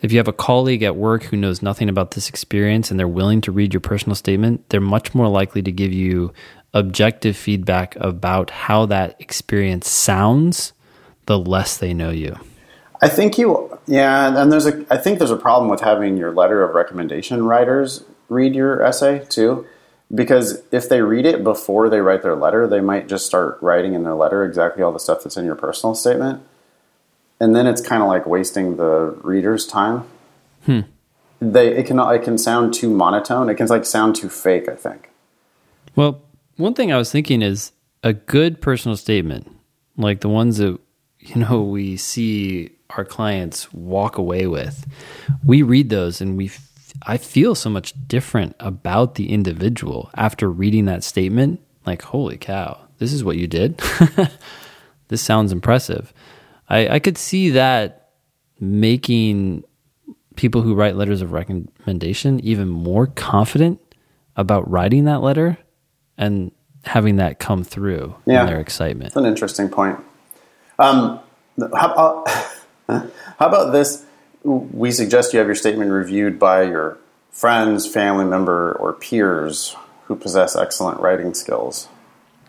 If 0.00 0.10
you 0.10 0.18
have 0.18 0.28
a 0.28 0.32
colleague 0.32 0.82
at 0.82 0.96
work 0.96 1.24
who 1.24 1.36
knows 1.36 1.62
nothing 1.62 1.88
about 1.88 2.12
this 2.12 2.28
experience 2.28 2.90
and 2.90 2.98
they're 2.98 3.06
willing 3.06 3.40
to 3.42 3.52
read 3.52 3.72
your 3.72 3.80
personal 3.80 4.16
statement, 4.16 4.68
they're 4.68 4.80
much 4.80 5.14
more 5.14 5.28
likely 5.28 5.62
to 5.62 5.70
give 5.70 5.92
you 5.92 6.32
objective 6.74 7.36
feedback 7.36 7.94
about 7.96 8.50
how 8.50 8.86
that 8.86 9.14
experience 9.20 9.88
sounds 9.88 10.72
the 11.26 11.38
less 11.38 11.76
they 11.76 11.94
know 11.94 12.10
you. 12.10 12.34
I 13.00 13.08
think 13.08 13.36
you, 13.36 13.78
yeah, 13.86 14.40
and 14.40 14.50
there's 14.50 14.66
a, 14.66 14.86
I 14.90 14.96
think 14.96 15.18
there's 15.18 15.30
a 15.30 15.36
problem 15.36 15.70
with 15.70 15.80
having 15.80 16.16
your 16.16 16.32
letter 16.32 16.62
of 16.64 16.74
recommendation 16.74 17.44
writers 17.44 18.04
read 18.28 18.54
your 18.54 18.82
essay 18.82 19.24
too, 19.28 19.66
because 20.14 20.62
if 20.70 20.88
they 20.88 21.00
read 21.00 21.26
it 21.26 21.42
before 21.42 21.88
they 21.88 22.00
write 22.00 22.22
their 22.22 22.36
letter, 22.36 22.66
they 22.66 22.80
might 22.80 23.08
just 23.08 23.26
start 23.26 23.58
writing 23.62 23.94
in 23.94 24.02
their 24.02 24.14
letter 24.14 24.44
exactly 24.44 24.82
all 24.82 24.92
the 24.92 25.00
stuff 25.00 25.22
that's 25.22 25.36
in 25.36 25.44
your 25.44 25.54
personal 25.54 25.94
statement, 25.94 26.42
and 27.40 27.56
then 27.56 27.66
it's 27.66 27.80
kind 27.80 28.02
of 28.02 28.08
like 28.08 28.26
wasting 28.26 28.76
the 28.76 29.18
reader's 29.22 29.66
time. 29.66 30.04
Hmm. 30.66 30.80
They 31.40 31.76
it 31.76 31.86
can 31.86 31.98
it 31.98 32.22
can 32.22 32.38
sound 32.38 32.74
too 32.74 32.90
monotone. 32.90 33.48
It 33.48 33.56
can 33.56 33.66
like 33.66 33.84
sound 33.84 34.16
too 34.16 34.28
fake. 34.28 34.68
I 34.68 34.74
think. 34.74 35.10
Well, 35.96 36.22
one 36.56 36.74
thing 36.74 36.92
I 36.92 36.96
was 36.96 37.10
thinking 37.10 37.42
is 37.42 37.72
a 38.02 38.12
good 38.12 38.60
personal 38.60 38.96
statement, 38.96 39.50
like 39.96 40.20
the 40.20 40.28
ones 40.28 40.58
that 40.58 40.78
you 41.20 41.36
know 41.36 41.62
we 41.62 41.96
see 41.96 42.70
our 42.90 43.04
clients 43.04 43.72
walk 43.72 44.18
away 44.18 44.46
with. 44.46 44.86
We 45.44 45.62
read 45.62 45.88
those 45.88 46.20
and 46.20 46.36
we 46.36 46.50
I 47.04 47.16
feel 47.16 47.54
so 47.54 47.70
much 47.70 47.94
different 48.06 48.54
about 48.60 49.14
the 49.16 49.30
individual 49.30 50.10
after 50.14 50.50
reading 50.50 50.84
that 50.86 51.02
statement. 51.04 51.60
Like, 51.86 52.02
holy 52.02 52.36
cow, 52.36 52.78
this 52.98 53.12
is 53.12 53.24
what 53.24 53.36
you 53.36 53.46
did. 53.46 53.80
this 55.08 55.22
sounds 55.22 55.52
impressive. 55.52 56.12
I, 56.68 56.88
I 56.88 56.98
could 57.00 57.18
see 57.18 57.50
that 57.50 58.10
making 58.60 59.64
people 60.36 60.62
who 60.62 60.74
write 60.74 60.96
letters 60.96 61.20
of 61.22 61.32
recommendation 61.32 62.40
even 62.40 62.68
more 62.68 63.06
confident 63.08 63.80
about 64.36 64.70
writing 64.70 65.04
that 65.04 65.20
letter 65.20 65.58
and 66.16 66.52
having 66.84 67.16
that 67.16 67.38
come 67.38 67.64
through 67.64 68.14
Yeah. 68.26 68.40
in 68.42 68.46
their 68.46 68.60
excitement. 68.60 69.14
That's 69.14 69.16
an 69.16 69.26
interesting 69.26 69.68
point. 69.68 69.98
Um, 70.78 71.20
how, 71.74 71.92
about, 71.92 72.28
how 72.88 73.46
about 73.46 73.72
this? 73.72 74.04
We 74.44 74.90
suggest 74.90 75.32
you 75.32 75.38
have 75.38 75.46
your 75.48 75.54
statement 75.54 75.90
reviewed 75.90 76.38
by 76.38 76.62
your 76.64 76.98
friends, 77.30 77.86
family 77.86 78.24
member, 78.24 78.72
or 78.74 78.92
peers 78.92 79.76
who 80.04 80.16
possess 80.16 80.56
excellent 80.56 81.00
writing 81.00 81.32
skills. 81.34 81.88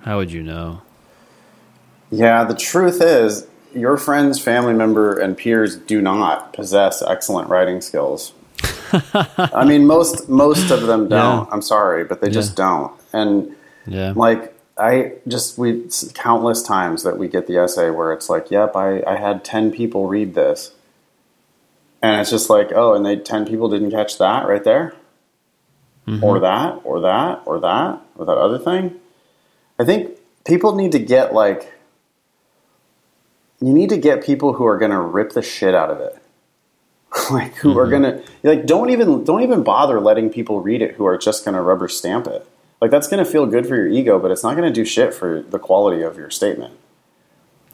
How 0.01 0.17
would 0.17 0.31
you 0.31 0.43
know? 0.43 0.81
Yeah, 2.11 2.43
the 2.43 2.55
truth 2.55 3.01
is, 3.01 3.47
your 3.73 3.97
friends, 3.97 4.39
family 4.39 4.73
member, 4.73 5.17
and 5.17 5.37
peers 5.37 5.75
do 5.77 6.01
not 6.01 6.53
possess 6.53 7.01
excellent 7.01 7.49
writing 7.49 7.81
skills. 7.81 8.33
I 9.37 9.65
mean, 9.65 9.85
most 9.87 10.29
most 10.29 10.69
of 10.71 10.83
them 10.83 11.09
don't. 11.09 11.45
Yeah. 11.45 11.51
I'm 11.51 11.61
sorry, 11.61 12.03
but 12.03 12.21
they 12.21 12.29
just 12.29 12.55
don't. 12.55 12.91
And 13.11 13.55
Yeah. 13.87 14.13
like 14.15 14.53
I 14.77 15.13
just 15.27 15.57
we 15.57 15.87
countless 16.13 16.61
times 16.63 17.03
that 17.03 17.17
we 17.17 17.27
get 17.27 17.47
the 17.47 17.57
essay 17.57 17.89
where 17.89 18.13
it's 18.13 18.29
like, 18.29 18.51
"Yep, 18.51 18.75
I 18.75 19.01
I 19.07 19.15
had 19.15 19.43
ten 19.43 19.71
people 19.71 20.07
read 20.07 20.35
this," 20.35 20.71
and 22.03 22.21
it's 22.21 22.29
just 22.29 22.49
like, 22.49 22.71
"Oh, 22.75 22.93
and 22.93 23.03
they 23.03 23.15
ten 23.15 23.45
people 23.45 23.69
didn't 23.69 23.89
catch 23.89 24.19
that 24.19 24.47
right 24.47 24.63
there, 24.63 24.93
mm-hmm. 26.05 26.23
or 26.23 26.39
that, 26.41 26.81
or 26.83 26.99
that, 26.99 27.41
or 27.45 27.59
that, 27.61 28.01
or 28.15 28.25
that 28.25 28.37
other 28.37 28.59
thing." 28.59 28.99
I 29.79 29.85
think 29.85 30.17
people 30.45 30.75
need 30.75 30.91
to 30.91 30.99
get 30.99 31.33
like 31.33 31.73
you 33.61 33.73
need 33.73 33.89
to 33.89 33.97
get 33.97 34.23
people 34.23 34.53
who 34.53 34.65
are 34.65 34.77
going 34.77 34.91
to 34.91 34.99
rip 34.99 35.31
the 35.31 35.41
shit 35.41 35.73
out 35.73 35.89
of 35.89 36.01
it. 36.01 36.19
like 37.31 37.55
who 37.55 37.77
are 37.77 37.85
mm-hmm. 37.87 38.03
going 38.03 38.23
to 38.23 38.49
like 38.49 38.65
don't 38.65 38.89
even 38.89 39.23
don't 39.23 39.43
even 39.43 39.63
bother 39.63 39.99
letting 39.99 40.29
people 40.29 40.61
read 40.61 40.81
it 40.81 40.95
who 40.95 41.05
are 41.05 41.17
just 41.17 41.45
going 41.45 41.55
to 41.55 41.61
rubber 41.61 41.87
stamp 41.87 42.27
it. 42.27 42.45
Like 42.81 42.91
that's 42.91 43.07
going 43.07 43.23
to 43.23 43.29
feel 43.29 43.45
good 43.45 43.65
for 43.65 43.75
your 43.75 43.87
ego, 43.87 44.19
but 44.19 44.29
it's 44.31 44.43
not 44.43 44.57
going 44.57 44.67
to 44.67 44.73
do 44.73 44.83
shit 44.83 45.13
for 45.13 45.41
the 45.41 45.59
quality 45.59 46.01
of 46.01 46.17
your 46.17 46.29
statement. 46.29 46.73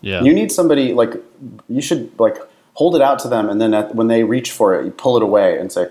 Yeah. 0.02 0.22
You 0.22 0.34
need 0.34 0.52
somebody 0.52 0.94
like 0.94 1.14
you 1.68 1.82
should 1.82 2.18
like 2.20 2.38
hold 2.80 2.96
it 2.96 3.02
out 3.02 3.20
to 3.20 3.28
them, 3.28 3.50
and 3.50 3.60
then 3.62 3.74
at, 3.74 3.94
when 3.94 4.08
they 4.08 4.24
reach 4.24 4.52
for 4.52 4.74
it, 4.80 4.86
you 4.86 4.92
pull 4.92 5.18
it 5.18 5.24
away 5.24 5.60
and 5.60 5.70
say, 5.72 5.88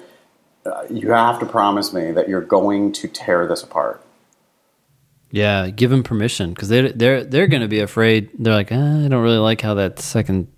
uh, 0.65 0.85
"You 0.91 1.11
have 1.11 1.39
to 1.41 1.47
promise 1.47 1.93
me 1.93 2.11
that 2.13 2.29
you're 2.31 2.41
going 2.59 2.93
to 2.93 3.07
tear 3.09 3.47
this 3.47 3.63
apart." 3.63 4.03
Yeah, 5.31 5.69
give 5.69 5.91
them 5.91 6.03
permission 6.03 6.55
because 6.55 6.69
they're 6.71 6.91
they're 6.91 7.23
they're 7.25 7.47
going 7.47 7.61
to 7.63 7.69
be 7.69 7.81
afraid. 7.81 8.31
They're 8.39 8.55
like, 8.55 8.71
"Ah, 8.73 9.05
I 9.05 9.09
don't 9.09 9.23
really 9.23 9.37
like 9.51 9.61
how 9.61 9.75
that 9.75 9.99
second 9.99 10.49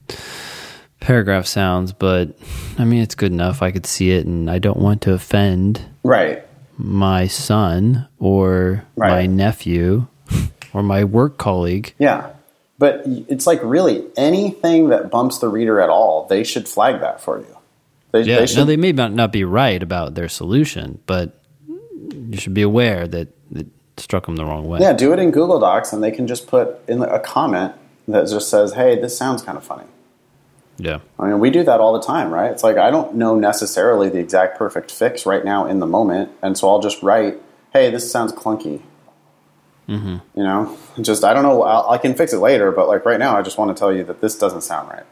paragraph 1.01 1.47
sounds, 1.47 1.93
but 1.93 2.39
I 2.79 2.85
mean, 2.85 3.03
it's 3.03 3.17
good 3.17 3.33
enough. 3.33 3.63
I 3.63 3.73
could 3.73 3.87
see 3.87 4.13
it, 4.13 4.27
and 4.27 4.49
I 4.51 4.59
don't 4.61 4.79
want 4.79 5.03
to 5.03 5.13
offend 5.13 5.83
Right. 6.05 6.47
my 6.77 7.27
son 7.27 8.07
or 8.21 8.85
my 8.97 9.27
nephew 9.27 10.07
or 10.73 10.83
my 10.85 11.03
work 11.03 11.37
colleague. 11.39 11.95
Yeah. 11.99 12.31
But 12.81 13.03
it's 13.05 13.47
like 13.47 13.61
really 13.63 14.07
anything 14.17 14.89
that 14.89 15.11
bumps 15.11 15.37
the 15.39 15.49
reader 15.49 15.81
at 15.83 15.91
all, 15.91 16.27
they 16.29 16.43
should 16.43 16.67
flag 16.67 17.01
that 17.03 17.21
for 17.21 17.39
you. 17.39 17.57
They, 18.13 18.23
Yeah, 18.23 18.37
they 18.37 18.41
now 18.41 18.47
should. 18.47 18.67
they 18.69 18.79
may 18.79 18.93
not 18.93 19.13
not 19.13 19.33
be 19.33 19.45
right 19.45 19.83
about 19.83 20.15
their 20.15 20.29
solution, 20.31 20.99
but 21.05 21.39
you 21.69 22.39
should 22.39 22.55
be 22.55 22.63
aware 22.63 23.07
that 23.07 23.29
it 23.55 23.67
struck 23.99 24.25
them 24.25 24.37
the 24.37 24.47
wrong 24.47 24.67
way. 24.67 24.81
yeah, 24.81 24.95
do 24.95 25.13
it 25.13 25.19
in 25.19 25.31
Google 25.31 25.61
Docs, 25.61 25.93
and 25.93 26.03
they 26.03 26.11
can 26.11 26.27
just 26.27 26.47
put 26.47 26.81
in 26.89 27.03
a 27.03 27.21
comment 27.21 27.75
that 28.09 28.27
just 28.29 28.49
says, 28.49 28.73
"Hey, 28.73 28.99
this 28.99 29.15
sounds 29.17 29.43
kind 29.43 29.59
of 29.59 29.63
funny." 29.63 29.85
yeah, 30.79 31.01
I 31.19 31.27
mean, 31.29 31.39
we 31.39 31.51
do 31.51 31.63
that 31.63 31.81
all 31.81 31.93
the 31.93 32.01
time, 32.01 32.33
right? 32.33 32.51
It's 32.51 32.65
like 32.65 32.79
I 32.79 32.91
don't 32.91 33.15
know 33.15 33.37
necessarily 33.37 34.09
the 34.09 34.19
exact 34.19 34.57
perfect 34.57 34.91
fix 34.91 35.27
right 35.27 35.45
now 35.45 35.67
in 35.67 35.81
the 35.81 35.87
moment, 35.87 36.31
and 36.43 36.57
so 36.57 36.71
I'll 36.71 36.81
just 36.81 37.03
write, 37.03 37.39
"Hey, 37.75 37.91
this 37.91 38.11
sounds 38.11 38.33
clunky." 38.33 38.81
Mm-hmm. 39.91 40.39
You 40.39 40.45
know, 40.45 40.79
just 41.01 41.25
I 41.25 41.35
don't 41.35 41.43
know. 41.43 41.63
I'll, 41.65 41.91
I 41.91 41.99
can 41.99 42.15
fix 42.15 42.33
it 42.33 42.39
later, 42.39 42.71
but 42.71 42.87
like 42.87 43.05
right 43.05 43.19
now, 43.19 43.37
I 43.37 43.43
just 43.43 43.59
want 43.59 43.77
to 43.77 43.79
tell 43.79 43.93
you 43.93 44.05
that 44.05 44.21
this 44.21 44.39
doesn't 44.39 44.63
sound 44.63 44.89
right. 44.89 45.05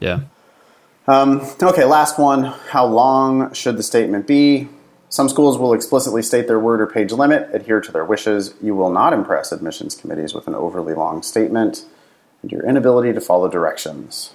yeah. 0.00 0.20
Um, 1.06 1.42
okay, 1.62 1.84
last 1.84 2.18
one. 2.18 2.44
How 2.44 2.84
long 2.84 3.52
should 3.52 3.76
the 3.76 3.82
statement 3.82 4.26
be? 4.26 4.68
Some 5.10 5.28
schools 5.28 5.58
will 5.58 5.74
explicitly 5.74 6.22
state 6.22 6.48
their 6.48 6.58
word 6.58 6.80
or 6.80 6.88
page 6.88 7.12
limit, 7.12 7.48
adhere 7.54 7.80
to 7.80 7.92
their 7.92 8.04
wishes. 8.04 8.54
You 8.60 8.74
will 8.74 8.90
not 8.90 9.12
impress 9.12 9.52
admissions 9.52 9.94
committees 9.94 10.34
with 10.34 10.48
an 10.48 10.56
overly 10.56 10.94
long 10.94 11.22
statement 11.22 11.84
and 12.42 12.50
your 12.50 12.66
inability 12.66 13.12
to 13.12 13.20
follow 13.20 13.48
directions. 13.48 14.32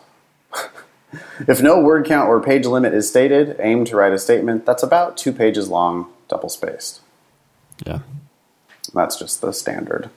if 1.47 1.61
no 1.61 1.81
word 1.81 2.05
count 2.05 2.29
or 2.29 2.41
page 2.41 2.65
limit 2.65 2.93
is 2.93 3.09
stated, 3.09 3.57
aim 3.59 3.83
to 3.85 3.97
write 3.97 4.13
a 4.13 4.19
statement 4.19 4.65
that's 4.65 4.83
about 4.83 5.17
two 5.17 5.33
pages 5.33 5.67
long, 5.67 6.07
double 6.29 6.47
spaced. 6.47 7.01
Yeah. 7.85 7.99
That's 8.93 9.17
just 9.17 9.41
the 9.41 9.51
standard. 9.51 10.09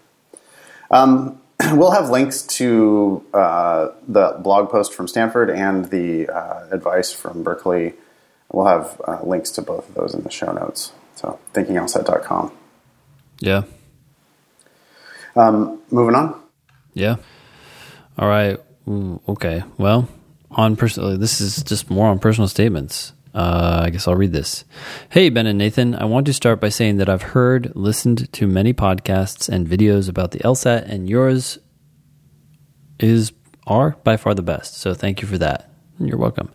Um, 0.91 1.41
we'll 1.73 1.91
have 1.93 2.11
links 2.11 2.43
to 2.43 3.25
uh, 3.33 3.89
the 4.07 4.39
blog 4.43 4.71
post 4.71 4.95
from 4.95 5.09
Stanford 5.09 5.51
and 5.51 5.91
the 5.91 6.29
uh, 6.29 6.67
advice 6.71 7.13
from 7.13 7.43
Berkeley. 7.43 7.95
We'll 8.51 8.67
have 8.67 9.01
uh, 9.07 9.23
links 9.23 9.51
to 9.53 9.63
both 9.63 9.89
of 9.89 9.95
those 9.95 10.15
in 10.15 10.23
the 10.23 10.31
show 10.31 10.53
notes. 10.53 10.93
So, 11.17 11.39
thinkinglsat.com. 11.55 12.53
Yeah. 13.41 13.63
Moving 15.91 16.15
on. 16.15 16.41
Yeah. 16.95 17.17
All 18.19 18.29
right. 18.29 18.59
Ooh, 18.89 19.21
okay. 19.29 19.63
Well, 19.79 20.09
on 20.51 20.77
personal, 20.77 21.17
this 21.17 21.41
is 21.41 21.63
just 21.63 21.91
more 21.91 22.09
on 22.09 22.19
personal 22.19 22.49
statements. 22.49 23.13
Uh, 23.35 23.83
I 23.85 23.91
guess 23.91 24.07
I'll 24.07 24.15
read 24.15 24.33
this. 24.33 24.65
Hey, 25.09 25.31
Ben 25.31 25.47
and 25.47 25.59
Nathan. 25.59 25.95
I 25.95 26.05
want 26.05 26.27
to 26.27 26.33
start 26.33 26.61
by 26.61 26.69
saying 26.69 26.99
that 26.99 27.09
I've 27.09 27.23
heard, 27.23 27.73
listened 27.75 28.31
to 28.33 28.47
many 28.47 28.75
podcasts 28.75 29.49
and 29.49 29.67
videos 29.67 30.09
about 30.09 30.33
the 30.33 30.41
LSAT, 30.41 30.89
and 30.89 31.09
yours 31.09 31.59
is 32.99 33.33
are 33.67 33.97
by 34.05 34.17
far 34.17 34.35
the 34.35 34.43
best. 34.43 34.77
So 34.77 34.93
thank 34.93 35.23
you 35.23 35.29
for 35.29 35.39
that. 35.39 35.71
You're 35.99 36.19
welcome. 36.19 36.51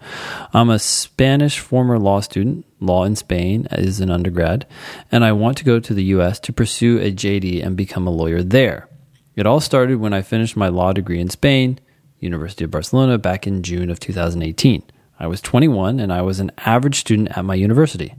I'm 0.53 0.69
a 0.69 0.79
Spanish 0.79 1.59
former 1.59 1.97
law 1.97 2.19
student, 2.19 2.65
law 2.79 3.05
in 3.05 3.15
Spain 3.15 3.67
as 3.71 4.01
an 4.01 4.11
undergrad, 4.11 4.67
and 5.11 5.23
I 5.23 5.31
want 5.31 5.57
to 5.57 5.63
go 5.63 5.79
to 5.79 5.93
the 5.93 6.03
US 6.05 6.39
to 6.41 6.53
pursue 6.53 6.99
a 6.99 7.11
JD 7.11 7.65
and 7.65 7.77
become 7.77 8.07
a 8.07 8.11
lawyer 8.11 8.43
there. 8.43 8.89
It 9.35 9.45
all 9.45 9.61
started 9.61 9.99
when 9.99 10.13
I 10.13 10.21
finished 10.21 10.57
my 10.57 10.67
law 10.67 10.91
degree 10.91 11.19
in 11.19 11.29
Spain, 11.29 11.79
University 12.19 12.65
of 12.65 12.71
Barcelona, 12.71 13.17
back 13.17 13.47
in 13.47 13.63
June 13.63 13.89
of 13.89 13.99
2018. 13.99 14.83
I 15.19 15.27
was 15.27 15.41
21 15.41 15.99
and 15.99 16.13
I 16.13 16.21
was 16.21 16.39
an 16.39 16.51
average 16.57 16.99
student 16.99 17.37
at 17.37 17.45
my 17.45 17.55
university. 17.55 18.15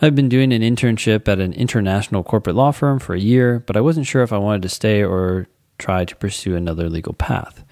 I've 0.00 0.14
been 0.14 0.28
doing 0.28 0.52
an 0.52 0.62
internship 0.62 1.28
at 1.28 1.38
an 1.38 1.52
international 1.52 2.24
corporate 2.24 2.56
law 2.56 2.72
firm 2.72 2.98
for 2.98 3.14
a 3.14 3.20
year, 3.20 3.60
but 3.60 3.76
I 3.76 3.80
wasn't 3.80 4.06
sure 4.06 4.22
if 4.22 4.32
I 4.32 4.38
wanted 4.38 4.62
to 4.62 4.68
stay 4.68 5.04
or 5.04 5.46
try 5.78 6.04
to 6.04 6.16
pursue 6.16 6.56
another 6.56 6.88
legal 6.88 7.12
path. 7.12 7.64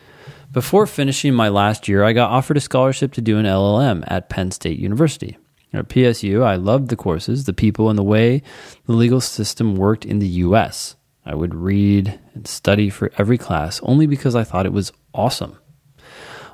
Before 0.52 0.86
finishing 0.86 1.34
my 1.34 1.48
last 1.48 1.88
year, 1.88 2.04
I 2.04 2.12
got 2.12 2.30
offered 2.30 2.58
a 2.58 2.60
scholarship 2.60 3.12
to 3.14 3.22
do 3.22 3.38
an 3.38 3.46
LLM 3.46 4.04
at 4.06 4.28
Penn 4.28 4.50
State 4.50 4.78
University. 4.78 5.38
At 5.72 5.88
PSU, 5.88 6.44
I 6.44 6.56
loved 6.56 6.88
the 6.88 6.96
courses, 6.96 7.44
the 7.44 7.54
people, 7.54 7.88
and 7.88 7.98
the 7.98 8.02
way 8.02 8.42
the 8.86 8.92
legal 8.92 9.22
system 9.22 9.74
worked 9.76 10.04
in 10.04 10.18
the 10.18 10.28
US. 10.28 10.96
I 11.24 11.34
would 11.34 11.54
read 11.54 12.20
and 12.34 12.46
study 12.46 12.90
for 12.90 13.10
every 13.16 13.38
class 13.38 13.80
only 13.82 14.06
because 14.06 14.34
I 14.34 14.44
thought 14.44 14.66
it 14.66 14.72
was 14.72 14.92
awesome. 15.14 15.56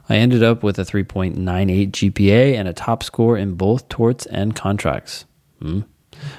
I 0.09 0.17
ended 0.17 0.43
up 0.43 0.63
with 0.63 0.79
a 0.79 0.83
3.98 0.83 1.37
GPA 1.91 2.55
and 2.55 2.67
a 2.67 2.73
top 2.73 3.03
score 3.03 3.37
in 3.37 3.55
both 3.55 3.89
torts 3.89 4.27
and 4.27 4.55
contracts. 4.55 5.27
Hmm. 5.61 5.81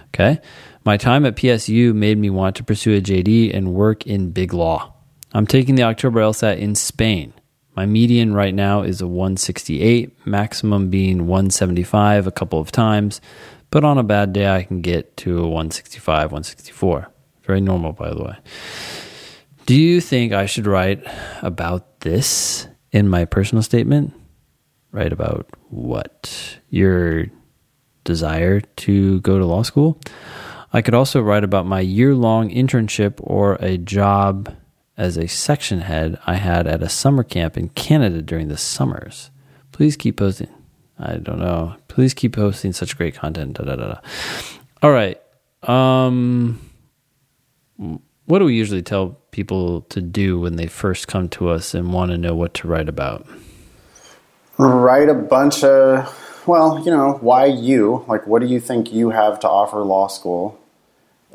Okay. 0.07 0.39
My 0.83 0.97
time 0.97 1.25
at 1.25 1.35
PSU 1.35 1.93
made 1.93 2.17
me 2.17 2.29
want 2.29 2.55
to 2.55 2.63
pursue 2.63 2.95
a 2.97 3.01
JD 3.01 3.55
and 3.55 3.73
work 3.73 4.07
in 4.07 4.31
big 4.31 4.53
law. 4.53 4.93
I'm 5.33 5.45
taking 5.45 5.75
the 5.75 5.83
October 5.83 6.21
LSAT 6.21 6.57
in 6.57 6.73
Spain. 6.73 7.33
My 7.75 7.85
median 7.85 8.33
right 8.33 8.53
now 8.53 8.81
is 8.81 8.99
a 8.99 9.07
168, 9.07 10.25
maximum 10.25 10.89
being 10.89 11.27
175 11.27 12.27
a 12.27 12.31
couple 12.31 12.59
of 12.59 12.71
times, 12.71 13.21
but 13.69 13.83
on 13.83 13.97
a 13.97 14.03
bad 14.03 14.33
day 14.33 14.49
I 14.49 14.63
can 14.63 14.81
get 14.81 15.15
to 15.17 15.37
a 15.37 15.47
165, 15.47 16.31
164. 16.31 17.11
Very 17.43 17.61
normal, 17.61 17.93
by 17.93 18.09
the 18.09 18.23
way. 18.23 18.35
Do 19.65 19.75
you 19.75 20.01
think 20.01 20.33
I 20.33 20.47
should 20.47 20.65
write 20.65 21.03
about 21.43 21.99
this 21.99 22.67
in 22.91 23.07
my 23.07 23.25
personal 23.25 23.61
statement? 23.61 24.13
Write 24.91 25.13
about 25.13 25.47
what? 25.69 26.59
Your 26.69 27.27
desire 28.03 28.61
to 28.61 29.21
go 29.21 29.37
to 29.37 29.45
law 29.45 29.63
school? 29.63 29.99
I 30.73 30.81
could 30.81 30.93
also 30.93 31.21
write 31.21 31.43
about 31.43 31.65
my 31.65 31.79
year 31.79 32.15
long 32.15 32.49
internship 32.49 33.15
or 33.19 33.55
a 33.55 33.77
job 33.77 34.55
as 34.97 35.17
a 35.17 35.27
section 35.27 35.81
head 35.81 36.19
I 36.27 36.35
had 36.35 36.67
at 36.67 36.83
a 36.83 36.89
summer 36.89 37.23
camp 37.23 37.57
in 37.57 37.69
Canada 37.69 38.21
during 38.21 38.49
the 38.49 38.57
summers. 38.57 39.31
Please 39.71 39.95
keep 39.95 40.17
posting. 40.17 40.49
I 40.99 41.15
don't 41.15 41.39
know. 41.39 41.75
Please 41.87 42.13
keep 42.13 42.35
posting 42.35 42.73
such 42.73 42.97
great 42.97 43.15
content. 43.15 43.53
Da, 43.53 43.63
da, 43.63 43.75
da, 43.75 43.87
da. 43.93 43.99
All 44.83 44.91
right. 44.91 45.19
Um, 45.63 46.59
what 48.25 48.39
do 48.39 48.45
we 48.45 48.55
usually 48.55 48.81
tell 48.81 49.18
people 49.31 49.81
to 49.89 50.01
do 50.01 50.39
when 50.39 50.55
they 50.55 50.67
first 50.67 51.07
come 51.07 51.29
to 51.29 51.49
us 51.49 51.73
and 51.73 51.93
want 51.93 52.11
to 52.11 52.17
know 52.17 52.35
what 52.35 52.53
to 52.55 52.67
write 52.67 52.89
about? 52.89 53.25
Write 54.57 55.09
a 55.09 55.13
bunch 55.13 55.63
of, 55.63 56.43
well, 56.45 56.83
you 56.83 56.91
know, 56.91 57.17
why 57.21 57.45
you? 57.45 58.03
Like, 58.07 58.27
what 58.27 58.41
do 58.41 58.47
you 58.47 58.59
think 58.59 58.91
you 58.91 59.11
have 59.11 59.39
to 59.41 59.49
offer 59.49 59.79
law 59.79 60.07
school? 60.07 60.59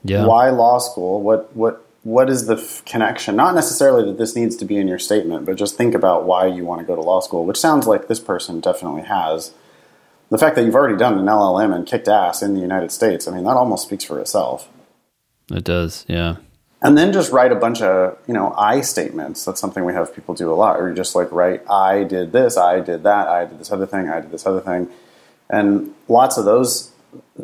Yeah. 0.02 0.26
Why 0.26 0.50
law 0.50 0.78
school? 0.78 1.22
What 1.22 1.54
what 1.56 1.84
what 2.02 2.28
is 2.28 2.46
the 2.46 2.56
f- 2.56 2.84
connection? 2.84 3.34
Not 3.34 3.54
necessarily 3.54 4.04
that 4.04 4.18
this 4.18 4.36
needs 4.36 4.56
to 4.56 4.66
be 4.66 4.76
in 4.76 4.86
your 4.86 4.98
statement, 4.98 5.46
but 5.46 5.56
just 5.56 5.76
think 5.76 5.94
about 5.94 6.24
why 6.24 6.46
you 6.46 6.64
want 6.64 6.80
to 6.82 6.86
go 6.86 6.94
to 6.94 7.00
law 7.00 7.20
school, 7.20 7.46
which 7.46 7.58
sounds 7.58 7.86
like 7.86 8.06
this 8.06 8.20
person 8.20 8.60
definitely 8.60 9.02
has. 9.02 9.54
The 10.30 10.38
fact 10.38 10.56
that 10.56 10.64
you've 10.64 10.74
already 10.74 10.98
done 10.98 11.18
an 11.18 11.24
LLM 11.24 11.74
and 11.74 11.86
kicked 11.86 12.08
ass 12.08 12.42
in 12.42 12.54
the 12.54 12.60
United 12.60 12.92
States, 12.92 13.26
I 13.26 13.34
mean, 13.34 13.44
that 13.44 13.56
almost 13.56 13.86
speaks 13.86 14.04
for 14.04 14.20
itself. 14.20 14.68
It 15.50 15.64
does, 15.64 16.04
yeah. 16.08 16.36
And 16.84 16.98
then 16.98 17.12
just 17.12 17.32
write 17.32 17.50
a 17.50 17.54
bunch 17.56 17.80
of, 17.82 18.18
you 18.28 18.34
know, 18.34 18.52
I 18.56 18.82
statements. 18.82 19.44
That's 19.44 19.60
something 19.60 19.84
we 19.84 19.94
have 19.94 20.14
people 20.14 20.34
do 20.34 20.52
a 20.52 20.54
lot. 20.54 20.78
Or 20.78 20.88
you 20.90 20.94
just 20.94 21.14
like 21.14 21.32
write, 21.32 21.68
I 21.68 22.04
did 22.04 22.32
this, 22.32 22.56
I 22.58 22.80
did 22.80 23.02
that, 23.04 23.26
I 23.26 23.46
did 23.46 23.58
this 23.58 23.72
other 23.72 23.86
thing, 23.86 24.08
I 24.10 24.20
did 24.20 24.30
this 24.30 24.44
other 24.46 24.60
thing. 24.60 24.88
And 25.48 25.94
lots 26.08 26.36
of 26.36 26.44
those 26.44 26.90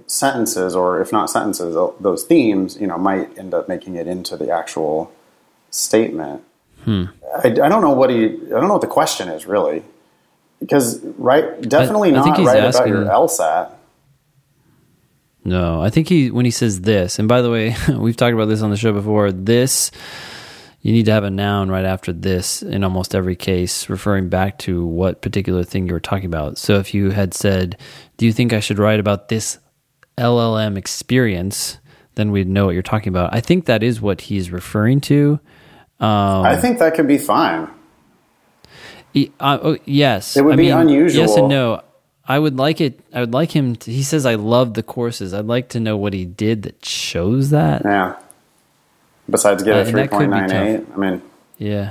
sentences, 0.06 0.74
or 0.76 1.00
if 1.00 1.10
not 1.12 1.30
sentences, 1.30 1.74
those 2.00 2.24
themes, 2.24 2.78
you 2.80 2.86
know, 2.86 2.98
might 2.98 3.36
end 3.38 3.54
up 3.54 3.68
making 3.68 3.94
it 3.96 4.06
into 4.06 4.36
the 4.36 4.50
actual 4.50 5.10
statement. 5.70 6.42
Hmm. 6.84 7.04
I, 7.42 7.48
I 7.48 7.68
don't 7.68 7.82
know 7.82 7.92
what 7.92 8.10
he. 8.10 8.24
I 8.24 8.58
don't 8.58 8.66
know 8.68 8.72
what 8.74 8.80
the 8.80 8.86
question 8.86 9.28
is 9.28 9.46
really, 9.46 9.82
because 10.58 11.00
right, 11.18 11.60
definitely 11.62 12.14
I- 12.14 12.20
I 12.20 12.22
think 12.24 12.36
not 12.36 12.38
he's 12.38 12.46
right 12.46 12.56
about 12.76 12.88
your 12.88 13.04
LSAT. 13.04 13.70
No, 15.44 15.80
I 15.80 15.90
think 15.90 16.08
he 16.08 16.30
when 16.30 16.44
he 16.44 16.50
says 16.50 16.82
this, 16.82 17.18
and 17.18 17.26
by 17.28 17.40
the 17.42 17.50
way, 17.50 17.74
we've 17.96 18.16
talked 18.16 18.34
about 18.34 18.46
this 18.46 18.62
on 18.62 18.70
the 18.70 18.76
show 18.76 18.92
before. 18.92 19.32
This 19.32 19.90
you 20.82 20.92
need 20.92 21.06
to 21.06 21.12
have 21.12 21.24
a 21.24 21.30
noun 21.30 21.70
right 21.70 21.84
after 21.84 22.12
this 22.12 22.62
in 22.62 22.84
almost 22.84 23.14
every 23.14 23.36
case, 23.36 23.88
referring 23.88 24.28
back 24.28 24.58
to 24.60 24.84
what 24.84 25.20
particular 25.20 25.62
thing 25.62 25.86
you 25.86 25.92
were 25.92 26.00
talking 26.00 26.26
about. 26.26 26.56
So 26.56 26.76
if 26.78 26.94
you 26.94 27.10
had 27.10 27.34
said, 27.34 27.78
"Do 28.16 28.26
you 28.26 28.32
think 28.32 28.52
I 28.52 28.60
should 28.60 28.78
write 28.78 29.00
about 29.00 29.28
this 29.28 29.58
LLM 30.18 30.76
experience?" 30.76 31.78
then 32.16 32.32
we'd 32.32 32.48
know 32.48 32.66
what 32.66 32.72
you're 32.72 32.82
talking 32.82 33.08
about. 33.08 33.32
I 33.32 33.40
think 33.40 33.64
that 33.66 33.82
is 33.82 34.00
what 34.00 34.20
he's 34.22 34.50
referring 34.50 35.00
to. 35.02 35.40
Um, 36.00 36.44
I 36.44 36.56
think 36.56 36.78
that 36.78 36.94
could 36.94 37.08
be 37.08 37.18
fine. 37.18 37.68
Uh, 39.14 39.58
oh, 39.62 39.78
yes, 39.86 40.36
It 40.36 40.44
would 40.44 40.54
I 40.54 40.56
be 40.56 40.62
mean, 40.64 40.72
unusual. 40.72 41.22
Yes 41.22 41.36
and 41.36 41.48
no. 41.48 41.82
I 42.30 42.38
would 42.38 42.56
like 42.56 42.80
it. 42.80 43.00
I 43.12 43.20
would 43.20 43.32
like 43.32 43.50
him. 43.50 43.74
To, 43.74 43.90
he 43.90 44.02
says, 44.04 44.24
"I 44.24 44.36
love 44.36 44.74
the 44.74 44.82
courses." 44.84 45.34
I'd 45.34 45.46
like 45.46 45.68
to 45.70 45.80
know 45.80 45.96
what 45.96 46.12
he 46.12 46.24
did 46.24 46.62
that 46.62 46.84
shows 46.84 47.50
that. 47.50 47.82
Yeah. 47.84 48.14
Besides 49.28 49.62
get 49.64 49.76
Uh, 49.76 49.80
a 49.80 49.84
three 49.84 50.06
point 50.08 50.30
nine 50.30 50.50
eight. 50.52 50.86
I 50.94 50.96
mean, 50.96 51.22
Yeah. 51.58 51.90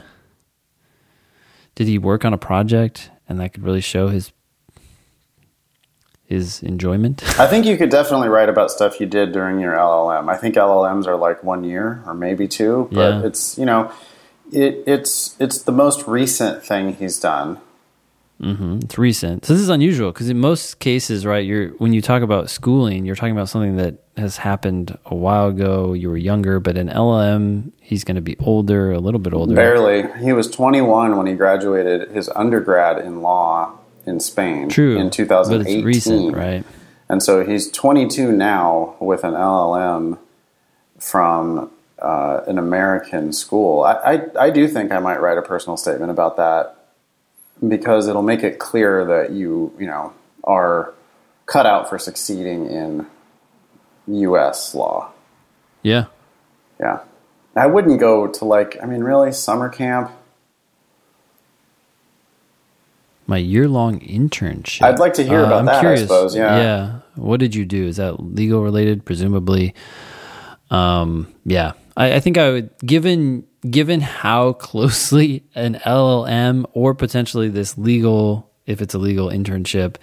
Did 1.75 1.87
he 1.87 1.97
work 1.97 2.23
on 2.25 2.33
a 2.33 2.37
project 2.37 3.09
and 3.27 3.39
that 3.39 3.53
could 3.53 3.63
really 3.63 3.81
show 3.81 4.07
his 4.07 4.31
his 6.25 6.61
enjoyment? 6.63 7.23
I 7.39 7.47
think 7.47 7.65
you 7.65 7.75
could 7.77 7.89
definitely 7.89 8.29
write 8.29 8.49
about 8.49 8.71
stuff 8.71 8.99
you 8.99 9.05
did 9.07 9.31
during 9.31 9.59
your 9.59 9.73
LLM. 9.73 10.29
I 10.29 10.37
think 10.37 10.55
LLMs 10.55 11.07
are 11.07 11.15
like 11.15 11.43
one 11.43 11.63
year 11.63 12.01
or 12.05 12.13
maybe 12.13 12.47
two, 12.47 12.87
but 12.91 12.99
Yeah. 13.15 13.25
it's 13.27 13.57
you 13.57 13.65
know, 13.65 13.91
it, 14.51 14.83
it's 14.87 15.35
it's 15.39 15.63
the 15.63 15.71
most 15.71 16.07
recent 16.07 16.63
thing 16.63 16.95
he's 16.95 17.19
done. 17.19 17.57
Hmm 18.39 18.79
It's 18.83 18.97
recent. 18.97 19.45
So 19.45 19.53
this 19.53 19.61
is 19.61 19.69
unusual 19.69 20.11
because 20.11 20.29
in 20.29 20.39
most 20.39 20.79
cases, 20.79 21.25
right, 21.25 21.45
you're 21.45 21.69
when 21.79 21.93
you 21.93 22.01
talk 22.01 22.21
about 22.21 22.49
schooling, 22.49 23.05
you're 23.05 23.15
talking 23.15 23.33
about 23.35 23.49
something 23.49 23.75
that 23.77 23.95
has 24.15 24.37
happened 24.37 24.97
a 25.05 25.15
while 25.15 25.47
ago. 25.47 25.93
You 25.93 26.09
were 26.09 26.17
younger, 26.17 26.59
but 26.59 26.77
in 26.77 26.87
LLM, 26.87 27.71
he's 27.81 28.03
going 28.03 28.15
to 28.15 28.21
be 28.21 28.37
older, 28.39 28.91
a 28.91 28.99
little 28.99 29.19
bit 29.19 29.33
older. 29.33 29.55
Barely. 29.55 30.07
He 30.23 30.31
was 30.33 30.49
21 30.49 31.17
when 31.17 31.27
he 31.27 31.33
graduated 31.33 32.11
his 32.11 32.29
undergrad 32.29 32.99
in 32.99 33.21
law 33.21 33.77
in 34.05 34.19
Spain 34.19 34.69
True. 34.69 34.97
in 34.97 35.07
But 35.07 35.13
2018. 35.13 35.77
it's 35.77 35.85
recent, 35.85 36.35
right? 36.35 36.63
And 37.09 37.21
so 37.23 37.45
he's 37.45 37.69
22 37.71 38.31
now 38.31 38.95
with 38.99 39.23
an 39.23 39.33
LLM 39.33 40.17
from 40.99 41.71
uh, 41.99 42.41
an 42.47 42.57
American 42.57 43.33
school. 43.33 43.83
I, 43.83 43.93
I, 43.93 44.45
I 44.45 44.49
do 44.49 44.67
think 44.67 44.91
I 44.91 44.99
might 44.99 45.19
write 45.21 45.37
a 45.37 45.41
personal 45.41 45.75
statement 45.75 46.11
about 46.11 46.37
that 46.37 46.75
because 47.67 48.07
it'll 48.07 48.21
make 48.21 48.43
it 48.43 48.59
clear 48.59 49.05
that 49.05 49.31
you, 49.31 49.73
you 49.79 49.85
know, 49.85 50.13
are 50.43 50.93
cut 51.45 51.65
out 51.65 51.89
for 51.89 51.97
succeeding 51.99 52.69
in 52.69 53.07
U.S. 54.07 54.73
law. 54.73 55.11
Yeah. 55.81 56.05
Yeah. 56.79 56.99
I 57.55 57.65
wouldn't 57.65 57.99
go 57.99 58.27
to 58.27 58.45
like, 58.45 58.77
I 58.81 58.85
mean, 58.85 59.03
really, 59.03 59.31
summer 59.31 59.69
camp? 59.69 60.11
My 63.27 63.37
year 63.37 63.67
long 63.67 63.99
internship. 63.99 64.81
I'd 64.81 64.99
like 64.99 65.13
to 65.15 65.23
hear 65.23 65.43
about 65.43 65.65
that, 65.65 65.85
I 65.85 65.95
suppose, 65.95 66.35
yeah. 66.35 66.57
Yeah. 66.57 66.99
What 67.15 67.39
did 67.39 67.53
you 67.53 67.65
do? 67.65 67.85
Is 67.85 67.97
that 67.97 68.19
legal 68.19 68.63
related? 68.63 69.05
Presumably. 69.05 69.75
Um, 70.71 71.33
yeah. 71.45 71.73
I, 71.95 72.15
I 72.15 72.19
think 72.19 72.37
I 72.37 72.49
would 72.49 72.77
given 72.79 73.45
given 73.67 74.01
how 74.01 74.53
closely 74.53 75.43
an 75.55 75.75
LLM 75.75 76.65
or 76.73 76.93
potentially 76.93 77.49
this 77.49 77.77
legal, 77.77 78.51
if 78.65 78.81
it's 78.81 78.93
a 78.93 78.99
legal 78.99 79.29
internship, 79.29 79.95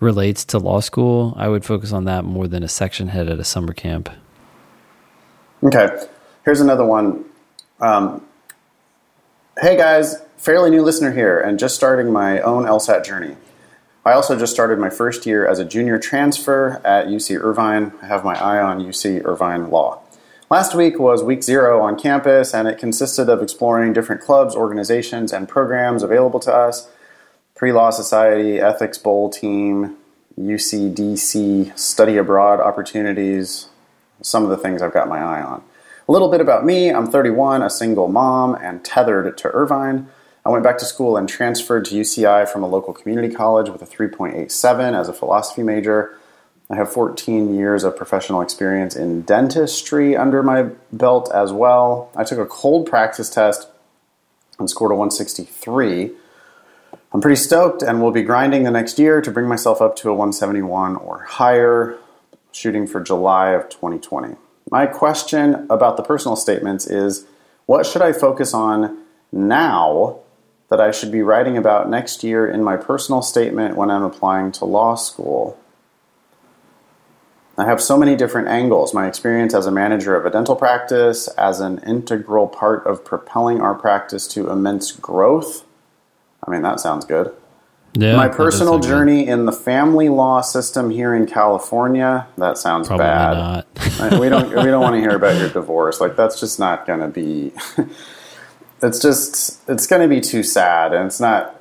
relates 0.00 0.46
to 0.46 0.58
law 0.58 0.80
school, 0.80 1.34
I 1.36 1.48
would 1.48 1.64
focus 1.64 1.92
on 1.92 2.04
that 2.04 2.24
more 2.24 2.48
than 2.48 2.62
a 2.62 2.68
section 2.68 3.08
head 3.08 3.28
at 3.28 3.38
a 3.38 3.44
summer 3.44 3.74
camp. 3.74 4.08
Okay, 5.62 5.88
here's 6.44 6.60
another 6.60 6.86
one. 6.86 7.26
Um, 7.80 8.26
hey 9.60 9.76
guys, 9.76 10.16
fairly 10.38 10.70
new 10.70 10.82
listener 10.82 11.12
here, 11.12 11.38
and 11.38 11.58
just 11.58 11.74
starting 11.74 12.10
my 12.10 12.40
own 12.40 12.64
LSAT 12.64 13.04
journey. 13.04 13.36
I 14.04 14.12
also 14.12 14.38
just 14.38 14.54
started 14.54 14.78
my 14.78 14.88
first 14.88 15.26
year 15.26 15.46
as 15.46 15.58
a 15.58 15.64
junior 15.64 15.98
transfer 15.98 16.80
at 16.84 17.08
UC 17.08 17.38
Irvine. 17.38 17.92
I 18.00 18.06
have 18.06 18.24
my 18.24 18.34
eye 18.40 18.58
on 18.58 18.80
UC 18.80 19.22
Irvine 19.26 19.70
Law. 19.70 20.00
Last 20.50 20.74
week 20.74 20.98
was 20.98 21.22
week 21.22 21.44
zero 21.44 21.80
on 21.80 21.96
campus, 21.96 22.52
and 22.52 22.66
it 22.66 22.76
consisted 22.76 23.28
of 23.28 23.40
exploring 23.40 23.92
different 23.92 24.20
clubs, 24.20 24.56
organizations, 24.56 25.32
and 25.32 25.48
programs 25.48 26.02
available 26.02 26.40
to 26.40 26.52
us. 26.52 26.88
Pre 27.54 27.70
Law 27.70 27.90
Society, 27.90 28.58
Ethics 28.58 28.98
Bowl 28.98 29.30
team, 29.30 29.96
UCDC 30.36 31.78
study 31.78 32.16
abroad 32.16 32.58
opportunities, 32.58 33.68
some 34.22 34.42
of 34.42 34.50
the 34.50 34.56
things 34.56 34.82
I've 34.82 34.92
got 34.92 35.08
my 35.08 35.20
eye 35.20 35.40
on. 35.40 35.62
A 36.08 36.10
little 36.10 36.28
bit 36.28 36.40
about 36.40 36.66
me 36.66 36.90
I'm 36.90 37.08
31, 37.08 37.62
a 37.62 37.70
single 37.70 38.08
mom, 38.08 38.56
and 38.56 38.84
tethered 38.84 39.38
to 39.38 39.48
Irvine. 39.50 40.08
I 40.44 40.48
went 40.48 40.64
back 40.64 40.78
to 40.78 40.84
school 40.84 41.16
and 41.16 41.28
transferred 41.28 41.84
to 41.84 41.94
UCI 41.94 42.48
from 42.48 42.64
a 42.64 42.66
local 42.66 42.92
community 42.92 43.32
college 43.32 43.68
with 43.68 43.82
a 43.82 43.86
3.87 43.86 44.98
as 44.98 45.08
a 45.08 45.12
philosophy 45.12 45.62
major. 45.62 46.18
I 46.70 46.76
have 46.76 46.92
14 46.92 47.52
years 47.52 47.82
of 47.82 47.96
professional 47.96 48.40
experience 48.40 48.94
in 48.94 49.22
dentistry 49.22 50.16
under 50.16 50.40
my 50.40 50.68
belt 50.92 51.28
as 51.34 51.52
well. 51.52 52.12
I 52.14 52.22
took 52.22 52.38
a 52.38 52.46
cold 52.46 52.88
practice 52.88 53.28
test 53.28 53.68
and 54.60 54.70
scored 54.70 54.92
a 54.92 54.94
163. 54.94 56.12
I'm 57.12 57.20
pretty 57.20 57.36
stoked 57.36 57.82
and 57.82 58.00
will 58.00 58.12
be 58.12 58.22
grinding 58.22 58.62
the 58.62 58.70
next 58.70 59.00
year 59.00 59.20
to 59.20 59.32
bring 59.32 59.48
myself 59.48 59.82
up 59.82 59.96
to 59.96 60.10
a 60.10 60.14
171 60.14 60.94
or 60.94 61.24
higher, 61.24 61.98
shooting 62.52 62.86
for 62.86 63.00
July 63.00 63.50
of 63.50 63.68
2020. 63.68 64.36
My 64.70 64.86
question 64.86 65.66
about 65.68 65.96
the 65.96 66.04
personal 66.04 66.36
statements 66.36 66.86
is 66.86 67.26
what 67.66 67.84
should 67.84 68.02
I 68.02 68.12
focus 68.12 68.54
on 68.54 68.98
now 69.32 70.20
that 70.68 70.80
I 70.80 70.92
should 70.92 71.10
be 71.10 71.22
writing 71.22 71.56
about 71.56 71.90
next 71.90 72.22
year 72.22 72.48
in 72.48 72.62
my 72.62 72.76
personal 72.76 73.22
statement 73.22 73.76
when 73.76 73.90
I'm 73.90 74.04
applying 74.04 74.52
to 74.52 74.64
law 74.64 74.94
school? 74.94 75.58
I 77.60 77.66
have 77.66 77.82
so 77.82 77.98
many 77.98 78.16
different 78.16 78.48
angles. 78.48 78.94
My 78.94 79.06
experience 79.06 79.52
as 79.52 79.66
a 79.66 79.70
manager 79.70 80.16
of 80.16 80.24
a 80.24 80.30
dental 80.30 80.56
practice, 80.56 81.28
as 81.36 81.60
an 81.60 81.78
integral 81.80 82.48
part 82.48 82.86
of 82.86 83.04
propelling 83.04 83.60
our 83.60 83.74
practice 83.74 84.26
to 84.28 84.48
immense 84.48 84.92
growth. 84.92 85.66
I 86.46 86.50
mean, 86.50 86.62
that 86.62 86.80
sounds 86.80 87.04
good. 87.04 87.34
Yeah, 87.92 88.16
My 88.16 88.28
personal 88.28 88.74
sound 88.74 88.82
good. 88.84 88.88
journey 88.88 89.26
in 89.26 89.44
the 89.44 89.52
family 89.52 90.08
law 90.08 90.40
system 90.40 90.88
here 90.90 91.14
in 91.14 91.26
California. 91.26 92.28
That 92.38 92.56
sounds 92.56 92.88
Probably 92.88 93.04
bad. 93.04 93.66
not. 93.98 94.20
We 94.20 94.28
don't 94.30 94.48
we 94.48 94.64
don't 94.64 94.80
want 94.80 94.94
to 94.94 95.00
hear 95.00 95.16
about 95.16 95.38
your 95.38 95.50
divorce. 95.50 96.00
Like 96.00 96.16
that's 96.16 96.40
just 96.40 96.58
not 96.58 96.86
going 96.86 97.00
to 97.00 97.08
be. 97.08 97.52
it's 98.82 99.00
just 99.00 99.60
it's 99.68 99.86
going 99.86 100.00
to 100.02 100.08
be 100.08 100.20
too 100.22 100.42
sad, 100.42 100.94
and 100.94 101.06
it's 101.06 101.20
not. 101.20 101.56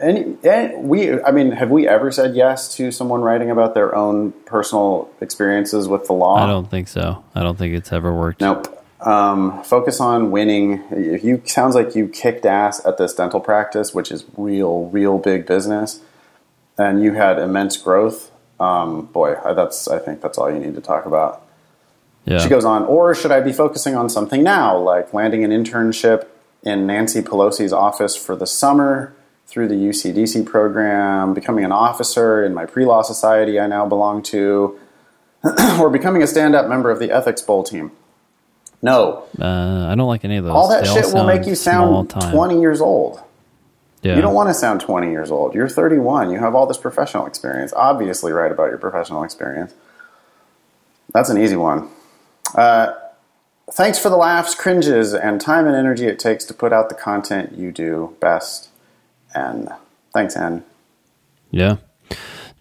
Any, 0.00 0.36
and 0.44 0.88
we, 0.88 1.22
I 1.22 1.30
mean, 1.30 1.52
have 1.52 1.70
we 1.70 1.88
ever 1.88 2.10
said 2.10 2.34
yes 2.34 2.74
to 2.76 2.90
someone 2.90 3.22
writing 3.22 3.50
about 3.50 3.74
their 3.74 3.94
own 3.94 4.32
personal 4.44 5.10
experiences 5.20 5.88
with 5.88 6.06
the 6.06 6.12
law? 6.12 6.36
I 6.36 6.46
don't 6.46 6.70
think 6.70 6.88
so. 6.88 7.24
I 7.34 7.42
don't 7.42 7.56
think 7.56 7.74
it's 7.74 7.92
ever 7.92 8.14
worked. 8.14 8.40
Nope. 8.40 8.78
Um, 9.00 9.62
focus 9.64 10.00
on 10.00 10.30
winning. 10.30 10.84
If 10.90 11.24
you 11.24 11.42
sounds 11.46 11.74
like 11.74 11.94
you 11.94 12.06
kicked 12.08 12.46
ass 12.46 12.84
at 12.84 12.98
this 12.98 13.14
dental 13.14 13.40
practice, 13.40 13.94
which 13.94 14.12
is 14.12 14.24
real, 14.36 14.86
real 14.86 15.18
big 15.18 15.46
business, 15.46 16.00
and 16.78 17.02
you 17.02 17.14
had 17.14 17.38
immense 17.38 17.76
growth. 17.76 18.30
Um, 18.60 19.06
boy, 19.06 19.36
that's 19.44 19.88
I 19.88 19.98
think 19.98 20.20
that's 20.20 20.38
all 20.38 20.52
you 20.52 20.60
need 20.60 20.74
to 20.74 20.80
talk 20.80 21.06
about. 21.06 21.44
Yeah. 22.24 22.38
She 22.38 22.48
goes 22.48 22.64
on, 22.64 22.84
or 22.84 23.14
should 23.14 23.32
I 23.32 23.40
be 23.40 23.52
focusing 23.52 23.96
on 23.96 24.08
something 24.08 24.44
now, 24.44 24.78
like 24.78 25.12
landing 25.12 25.42
an 25.42 25.50
internship 25.50 26.26
in 26.62 26.86
Nancy 26.86 27.22
Pelosi's 27.22 27.72
office 27.72 28.14
for 28.14 28.36
the 28.36 28.46
summer 28.46 29.14
through 29.52 29.68
the 29.68 29.74
UCDC 29.74 30.46
program, 30.46 31.34
becoming 31.34 31.62
an 31.62 31.72
officer 31.72 32.42
in 32.42 32.54
my 32.54 32.64
pre 32.64 32.86
law 32.86 33.02
society 33.02 33.60
I 33.60 33.66
now 33.66 33.86
belong 33.86 34.22
to, 34.24 34.80
or 35.78 35.90
becoming 35.90 36.22
a 36.22 36.26
stand 36.26 36.54
up 36.54 36.68
member 36.68 36.90
of 36.90 36.98
the 36.98 37.10
Ethics 37.10 37.42
Bowl 37.42 37.62
team? 37.62 37.92
No. 38.80 39.24
Uh, 39.38 39.88
I 39.90 39.94
don't 39.94 40.08
like 40.08 40.24
any 40.24 40.38
of 40.38 40.44
those. 40.44 40.54
All 40.54 40.70
that 40.70 40.84
They 40.84 40.92
shit 40.92 41.12
will 41.12 41.26
make 41.26 41.46
you 41.46 41.54
sound 41.54 42.08
20 42.10 42.60
years 42.60 42.80
old. 42.80 43.20
Yeah. 44.00 44.16
You 44.16 44.22
don't 44.22 44.34
want 44.34 44.48
to 44.48 44.54
sound 44.54 44.80
20 44.80 45.10
years 45.10 45.30
old. 45.30 45.54
You're 45.54 45.68
31. 45.68 46.30
You 46.30 46.38
have 46.38 46.54
all 46.54 46.66
this 46.66 46.78
professional 46.78 47.26
experience. 47.26 47.72
Obviously, 47.76 48.32
write 48.32 48.50
about 48.50 48.70
your 48.70 48.78
professional 48.78 49.22
experience. 49.22 49.74
That's 51.12 51.28
an 51.28 51.36
easy 51.38 51.56
one. 51.56 51.90
Uh, 52.54 52.94
thanks 53.70 53.98
for 53.98 54.08
the 54.08 54.16
laughs, 54.16 54.54
cringes, 54.54 55.12
and 55.12 55.40
time 55.40 55.66
and 55.66 55.76
energy 55.76 56.06
it 56.06 56.18
takes 56.18 56.44
to 56.46 56.54
put 56.54 56.72
out 56.72 56.88
the 56.88 56.94
content 56.94 57.52
you 57.52 57.70
do 57.70 58.16
best. 58.18 58.70
And 59.34 59.68
thanks, 60.12 60.36
N. 60.36 60.64
Yeah. 61.50 61.76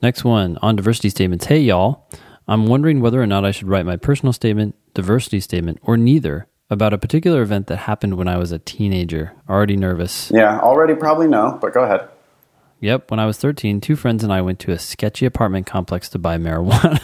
Next 0.02 0.24
one 0.24 0.58
on 0.62 0.76
diversity 0.76 1.10
statements. 1.10 1.46
Hey, 1.46 1.60
y'all. 1.60 2.08
I'm 2.48 2.66
wondering 2.68 3.02
whether 3.02 3.22
or 3.22 3.28
not 3.28 3.46
I 3.46 3.52
should 3.52 3.68
write 3.68 3.86
my 3.86 3.98
personal 3.98 4.34
statement, 4.34 4.76
diversity 4.94 5.40
statement, 5.40 5.80
or 5.84 5.96
neither 5.96 6.48
about 6.70 6.94
a 6.94 6.98
particular 6.98 7.42
event 7.42 7.68
that 7.68 7.78
happened 7.78 8.16
when 8.16 8.28
I 8.28 8.38
was 8.38 8.52
a 8.52 8.60
teenager. 8.60 9.34
Already 9.48 9.78
nervous. 9.78 10.32
Yeah, 10.34 10.60
already 10.60 10.96
probably 10.96 11.28
no, 11.28 11.58
but 11.62 11.74
go 11.74 11.84
ahead. 11.84 12.10
Yep. 12.80 13.12
When 13.12 13.20
I 13.20 13.26
was 13.26 13.38
13, 13.38 13.80
two 13.80 13.96
friends 13.96 14.24
and 14.24 14.34
I 14.34 14.42
went 14.42 14.60
to 14.60 14.72
a 14.72 14.80
sketchy 14.80 15.26
apartment 15.26 15.68
complex 15.68 16.10
to 16.10 16.20
buy 16.20 16.38
marijuana. 16.38 17.00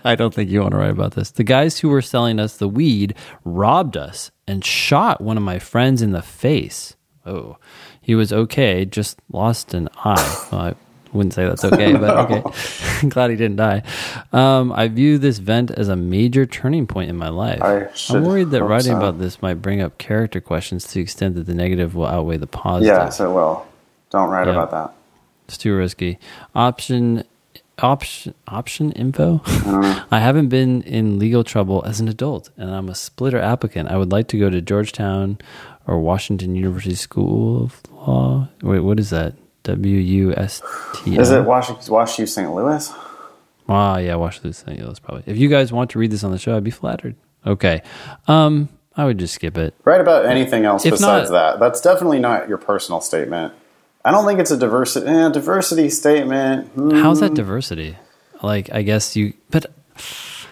I 0.04 0.14
don't 0.14 0.32
think 0.32 0.50
you 0.50 0.60
want 0.60 0.72
to 0.72 0.78
write 0.78 0.90
about 0.90 1.12
this. 1.12 1.32
The 1.32 1.44
guys 1.44 1.80
who 1.80 1.88
were 1.88 2.02
selling 2.02 2.38
us 2.38 2.56
the 2.56 2.68
weed 2.68 3.14
robbed 3.44 3.96
us 3.96 4.30
and 4.46 4.64
shot 4.64 5.20
one 5.20 5.36
of 5.36 5.42
my 5.42 5.58
friends 5.58 6.00
in 6.00 6.12
the 6.12 6.22
face. 6.22 6.95
Oh, 7.26 7.56
he 8.00 8.14
was 8.14 8.32
okay, 8.32 8.84
just 8.84 9.18
lost 9.32 9.74
an 9.74 9.88
eye. 10.04 10.46
Well, 10.52 10.60
I 10.60 10.74
wouldn't 11.12 11.32
say 11.34 11.44
that's 11.46 11.64
okay, 11.64 11.92
but 11.94 12.30
okay. 12.30 13.08
Glad 13.08 13.30
he 13.30 13.36
didn't 13.36 13.56
die. 13.56 13.82
Um, 14.32 14.70
I 14.72 14.88
view 14.88 15.16
this 15.18 15.38
event 15.38 15.70
as 15.70 15.88
a 15.88 15.96
major 15.96 16.44
turning 16.46 16.86
point 16.86 17.08
in 17.10 17.16
my 17.16 17.28
life. 17.30 17.62
I 17.62 17.88
I'm 18.10 18.24
worried 18.24 18.50
that 18.50 18.62
writing 18.64 18.92
so. 18.92 18.98
about 18.98 19.18
this 19.18 19.40
might 19.40 19.54
bring 19.62 19.80
up 19.80 19.96
character 19.98 20.40
questions 20.40 20.84
to 20.88 20.94
the 20.94 21.00
extent 21.00 21.34
that 21.36 21.46
the 21.46 21.54
negative 21.54 21.94
will 21.94 22.06
outweigh 22.06 22.36
the 22.36 22.46
positive. 22.46 22.94
Yes, 22.94 23.18
it 23.20 23.28
will. 23.28 23.66
Don't 24.10 24.28
write 24.30 24.46
Yeah. 24.46 24.52
about 24.54 24.70
that. 24.72 24.94
It's 25.48 25.56
too 25.56 25.74
risky. 25.76 26.18
Option 26.54 27.24
option 27.78 28.34
option 28.48 28.92
info. 28.92 29.40
I 30.10 30.18
haven't 30.20 30.48
been 30.48 30.82
in 30.82 31.18
legal 31.18 31.44
trouble 31.44 31.82
as 31.86 32.00
an 32.00 32.08
adult, 32.08 32.50
and 32.56 32.70
I'm 32.70 32.88
a 32.88 32.94
splitter 32.94 33.38
applicant. 33.38 33.88
I 33.90 33.96
would 33.96 34.12
like 34.12 34.28
to 34.28 34.38
go 34.38 34.50
to 34.50 34.60
Georgetown 34.60 35.38
or 35.86 35.98
Washington 35.98 36.54
University 36.54 36.94
School 36.94 37.64
of 37.64 37.80
Law. 37.92 38.48
Wait, 38.62 38.80
what 38.80 38.98
is 38.98 39.10
that? 39.10 39.34
W 39.64 39.96
U 39.98 40.34
S 40.36 40.62
T. 40.94 41.16
Is 41.18 41.30
it 41.30 41.44
Wash, 41.44 41.70
Wash 41.88 42.18
U 42.20 42.26
St. 42.26 42.54
Louis? 42.54 42.92
Ah, 43.68 43.98
yeah, 43.98 44.14
Washington 44.14 44.52
St. 44.52 44.80
Louis 44.80 44.98
probably. 45.00 45.24
If 45.26 45.36
you 45.38 45.48
guys 45.48 45.72
want 45.72 45.90
to 45.90 45.98
read 45.98 46.12
this 46.12 46.22
on 46.22 46.30
the 46.30 46.38
show, 46.38 46.56
I'd 46.56 46.62
be 46.64 46.70
flattered. 46.70 47.16
Okay, 47.44 47.82
um, 48.28 48.68
I 48.96 49.04
would 49.04 49.18
just 49.18 49.34
skip 49.34 49.58
it. 49.58 49.74
Write 49.84 50.00
about 50.00 50.24
anything 50.26 50.64
else 50.64 50.84
If 50.86 50.92
besides 50.92 51.30
not- 51.30 51.58
that. 51.58 51.60
That's 51.60 51.80
definitely 51.80 52.20
not 52.20 52.48
your 52.48 52.58
personal 52.58 53.00
statement. 53.00 53.54
I 54.04 54.12
don't 54.12 54.24
think 54.24 54.38
it's 54.38 54.52
a 54.52 54.56
diversity 54.56 55.06
eh, 55.08 55.28
diversity 55.30 55.90
statement. 55.90 56.68
Hmm. 56.68 56.90
How's 56.90 57.18
that 57.20 57.34
diversity? 57.34 57.96
Like, 58.42 58.72
I 58.72 58.82
guess 58.82 59.16
you, 59.16 59.34
but 59.50 59.66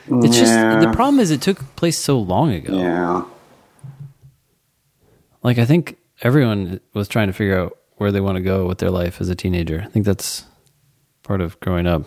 it's 0.09 0.37
just 0.37 0.53
the 0.53 0.91
problem 0.93 1.21
is 1.21 1.31
it 1.31 1.41
took 1.41 1.59
place 1.77 1.97
so 1.97 2.19
long 2.19 2.53
ago. 2.53 2.77
Yeah. 2.77 3.25
Like 5.45 5.59
I 5.59 5.65
think 5.67 5.99
everyone 6.23 6.81
was 6.95 7.07
trying 7.07 7.29
to 7.29 7.33
figure 7.33 7.59
out 7.59 7.79
where 7.99 8.11
they 8.11 8.21
want 8.21 8.37
to 8.37 8.43
go 8.43 8.67
with 8.67 8.79
their 8.79 8.91
life 8.91 9.21
as 9.21 9.29
a 9.29 9.37
teenager. 9.37 9.83
I 9.85 9.89
think 9.89 10.05
that's 10.05 10.45
part 11.23 11.41
of 11.41 11.61
growing 11.61 11.87
up. 11.87 12.03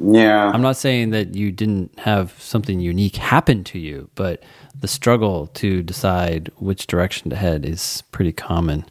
Yeah. 0.00 0.50
I'm 0.50 0.62
not 0.62 0.76
saying 0.76 1.10
that 1.10 1.34
you 1.34 1.50
didn't 1.50 1.98
have 2.00 2.34
something 2.38 2.78
unique 2.78 3.16
happen 3.16 3.64
to 3.64 3.78
you, 3.78 4.10
but 4.14 4.42
the 4.78 4.86
struggle 4.86 5.48
to 5.48 5.82
decide 5.82 6.50
which 6.58 6.86
direction 6.86 7.30
to 7.30 7.36
head 7.36 7.64
is 7.64 8.02
pretty 8.12 8.32
common. 8.32 8.84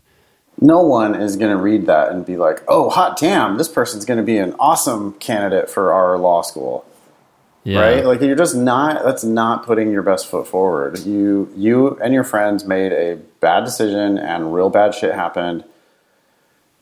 no 0.61 0.81
one 0.81 1.15
is 1.15 1.38
going 1.38 1.51
to 1.51 1.61
read 1.61 1.85
that 1.85 2.11
and 2.11 2.26
be 2.26 2.35
like, 2.35 2.61
"Oh, 2.67 2.89
hot 2.89 3.17
damn, 3.17 3.57
this 3.57 3.69
person's 3.69 4.03
going 4.03 4.17
to 4.17 4.23
be 4.23 4.38
an 4.38 4.55
awesome 4.59 5.13
candidate 5.13 5.69
for 5.69 5.93
our 5.93 6.17
law 6.17 6.41
school." 6.41 6.85
Yeah. 7.69 7.81
Right? 7.81 8.05
Like 8.05 8.21
you're 8.21 8.35
just 8.35 8.55
not 8.55 9.03
that's 9.03 9.23
not 9.23 9.63
putting 9.63 9.91
your 9.91 10.01
best 10.01 10.27
foot 10.27 10.47
forward. 10.47 10.99
You 10.99 11.53
you 11.55 11.99
and 11.99 12.15
your 12.15 12.23
friends 12.23 12.65
made 12.65 12.91
a 12.91 13.17
bad 13.41 13.63
decision 13.63 14.17
and 14.17 14.53
real 14.53 14.71
bad 14.71 14.95
shit 14.95 15.13
happened. 15.13 15.63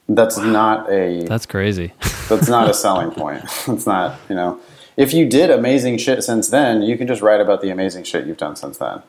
That's 0.08 0.38
not 0.38 0.90
a 0.90 1.26
That's 1.26 1.46
crazy. 1.46 1.94
That's 2.30 2.48
not 2.48 2.70
a 2.70 2.74
selling 2.74 3.12
point. 3.12 3.44
It's 3.68 3.86
not, 3.86 4.18
you 4.30 4.36
know. 4.36 4.60
If 4.96 5.14
you 5.14 5.28
did 5.28 5.52
amazing 5.52 5.98
shit 5.98 6.24
since 6.24 6.48
then, 6.48 6.82
you 6.82 6.98
can 6.98 7.06
just 7.06 7.22
write 7.22 7.42
about 7.42 7.62
the 7.62 7.70
amazing 7.70 8.06
shit 8.06 8.26
you've 8.26 8.38
done 8.38 8.56
since 8.56 8.78
then. 8.78 9.04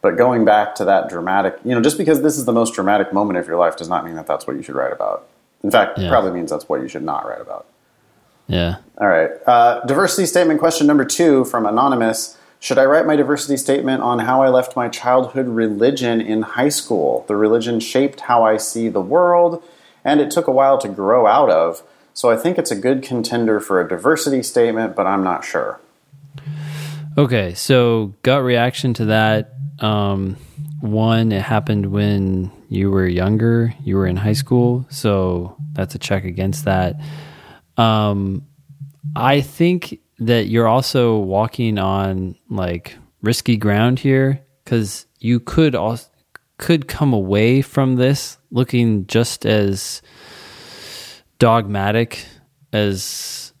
But 0.00 0.16
going 0.16 0.44
back 0.44 0.74
to 0.76 0.84
that 0.86 1.08
dramatic, 1.10 1.58
you 1.64 1.74
know, 1.74 1.82
just 1.82 1.98
because 1.98 2.22
this 2.22 2.38
is 2.38 2.46
the 2.46 2.52
most 2.52 2.74
dramatic 2.74 3.12
moment 3.12 3.38
of 3.38 3.46
your 3.46 3.58
life 3.58 3.76
does 3.76 3.88
not 3.88 4.04
mean 4.04 4.14
that 4.16 4.26
that's 4.26 4.46
what 4.46 4.56
you 4.56 4.62
should 4.62 4.74
write 4.74 4.92
about. 4.92 5.26
In 5.62 5.70
fact, 5.70 5.98
it 5.98 6.08
probably 6.08 6.32
means 6.32 6.50
that's 6.50 6.68
what 6.68 6.80
you 6.80 6.88
should 6.88 7.04
not 7.04 7.26
write 7.26 7.40
about. 7.40 7.66
Yeah. 8.46 8.76
All 8.98 9.08
right. 9.08 9.30
Uh, 9.46 9.80
diversity 9.86 10.26
statement 10.26 10.60
question 10.60 10.86
number 10.86 11.04
two 11.04 11.44
from 11.44 11.66
Anonymous. 11.66 12.36
Should 12.60 12.78
I 12.78 12.84
write 12.84 13.06
my 13.06 13.16
diversity 13.16 13.56
statement 13.56 14.02
on 14.02 14.20
how 14.20 14.42
I 14.42 14.48
left 14.48 14.74
my 14.74 14.88
childhood 14.88 15.48
religion 15.48 16.20
in 16.20 16.42
high 16.42 16.70
school? 16.70 17.24
The 17.28 17.36
religion 17.36 17.78
shaped 17.80 18.20
how 18.20 18.44
I 18.44 18.56
see 18.56 18.88
the 18.88 19.02
world, 19.02 19.62
and 20.02 20.20
it 20.20 20.30
took 20.30 20.46
a 20.46 20.52
while 20.52 20.78
to 20.78 20.88
grow 20.88 21.26
out 21.26 21.50
of. 21.50 21.82
So 22.14 22.30
I 22.30 22.36
think 22.36 22.56
it's 22.56 22.70
a 22.70 22.76
good 22.76 23.02
contender 23.02 23.60
for 23.60 23.80
a 23.80 23.88
diversity 23.88 24.42
statement, 24.42 24.96
but 24.96 25.06
I'm 25.06 25.22
not 25.22 25.44
sure. 25.44 25.80
Okay, 27.18 27.54
so 27.54 28.14
gut 28.22 28.42
reaction 28.42 28.94
to 28.94 29.04
that. 29.06 29.52
Um, 29.80 30.36
one, 30.80 31.32
it 31.32 31.42
happened 31.42 31.92
when 31.92 32.50
you 32.68 32.90
were 32.90 33.06
younger, 33.06 33.74
you 33.84 33.96
were 33.96 34.06
in 34.06 34.16
high 34.16 34.32
school, 34.32 34.86
so 34.88 35.56
that's 35.72 35.94
a 35.94 35.98
check 35.98 36.24
against 36.24 36.64
that. 36.64 36.96
Um, 37.76 38.46
I 39.16 39.40
think 39.40 40.00
that 40.18 40.46
you're 40.46 40.68
also 40.68 41.18
walking 41.18 41.78
on 41.78 42.36
like 42.48 42.96
risky 43.22 43.56
ground 43.56 43.98
here 43.98 44.40
because 44.64 45.06
you 45.18 45.40
could 45.40 45.74
also 45.74 46.08
could 46.58 46.86
come 46.86 47.12
away 47.12 47.60
from 47.62 47.96
this 47.96 48.38
looking 48.50 49.06
just 49.08 49.44
as 49.44 50.02
dogmatic 51.38 52.24
as 52.72 53.52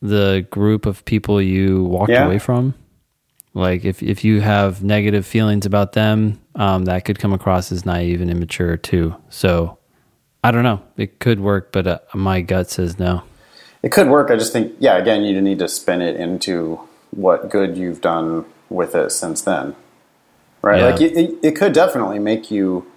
the 0.00 0.46
group 0.50 0.86
of 0.86 1.04
people 1.04 1.40
you 1.40 1.84
walked 1.84 2.10
Yeah. 2.10 2.26
away 2.26 2.38
from. 2.38 2.74
Like 3.54 3.84
if 3.84 4.02
if 4.02 4.24
you 4.24 4.40
have 4.40 4.82
negative 4.82 5.26
feelings 5.26 5.66
about 5.66 5.92
them, 5.92 6.40
um, 6.54 6.84
that 6.86 7.04
could 7.04 7.18
come 7.18 7.32
across 7.32 7.70
as 7.70 7.84
naive 7.84 8.20
and 8.20 8.30
immature 8.30 8.76
too. 8.76 9.14
So 9.28 9.78
I 10.42 10.50
don't 10.50 10.62
know. 10.64 10.80
It 10.96 11.20
could 11.20 11.38
work, 11.40 11.70
but 11.72 11.86
uh, 11.86 11.98
my 12.14 12.40
gut 12.40 12.70
says 12.70 12.98
no. 12.98 13.22
It 13.82 13.90
could 13.90 14.08
work. 14.08 14.30
I 14.30 14.36
just 14.36 14.52
think, 14.52 14.74
yeah, 14.78 14.96
again, 14.96 15.24
you 15.24 15.40
need 15.40 15.58
to 15.58 15.68
spin 15.68 16.00
it 16.00 16.16
into 16.16 16.80
what 17.10 17.50
good 17.50 17.76
you've 17.76 18.00
done 18.00 18.44
with 18.68 18.94
it 18.94 19.10
since 19.10 19.42
then, 19.42 19.76
right? 20.62 20.80
Yeah. 20.80 20.86
Like 20.86 21.00
it, 21.00 21.38
it, 21.42 21.56
could 21.56 21.72
definitely 21.72 22.18
make 22.18 22.50
you 22.50 22.90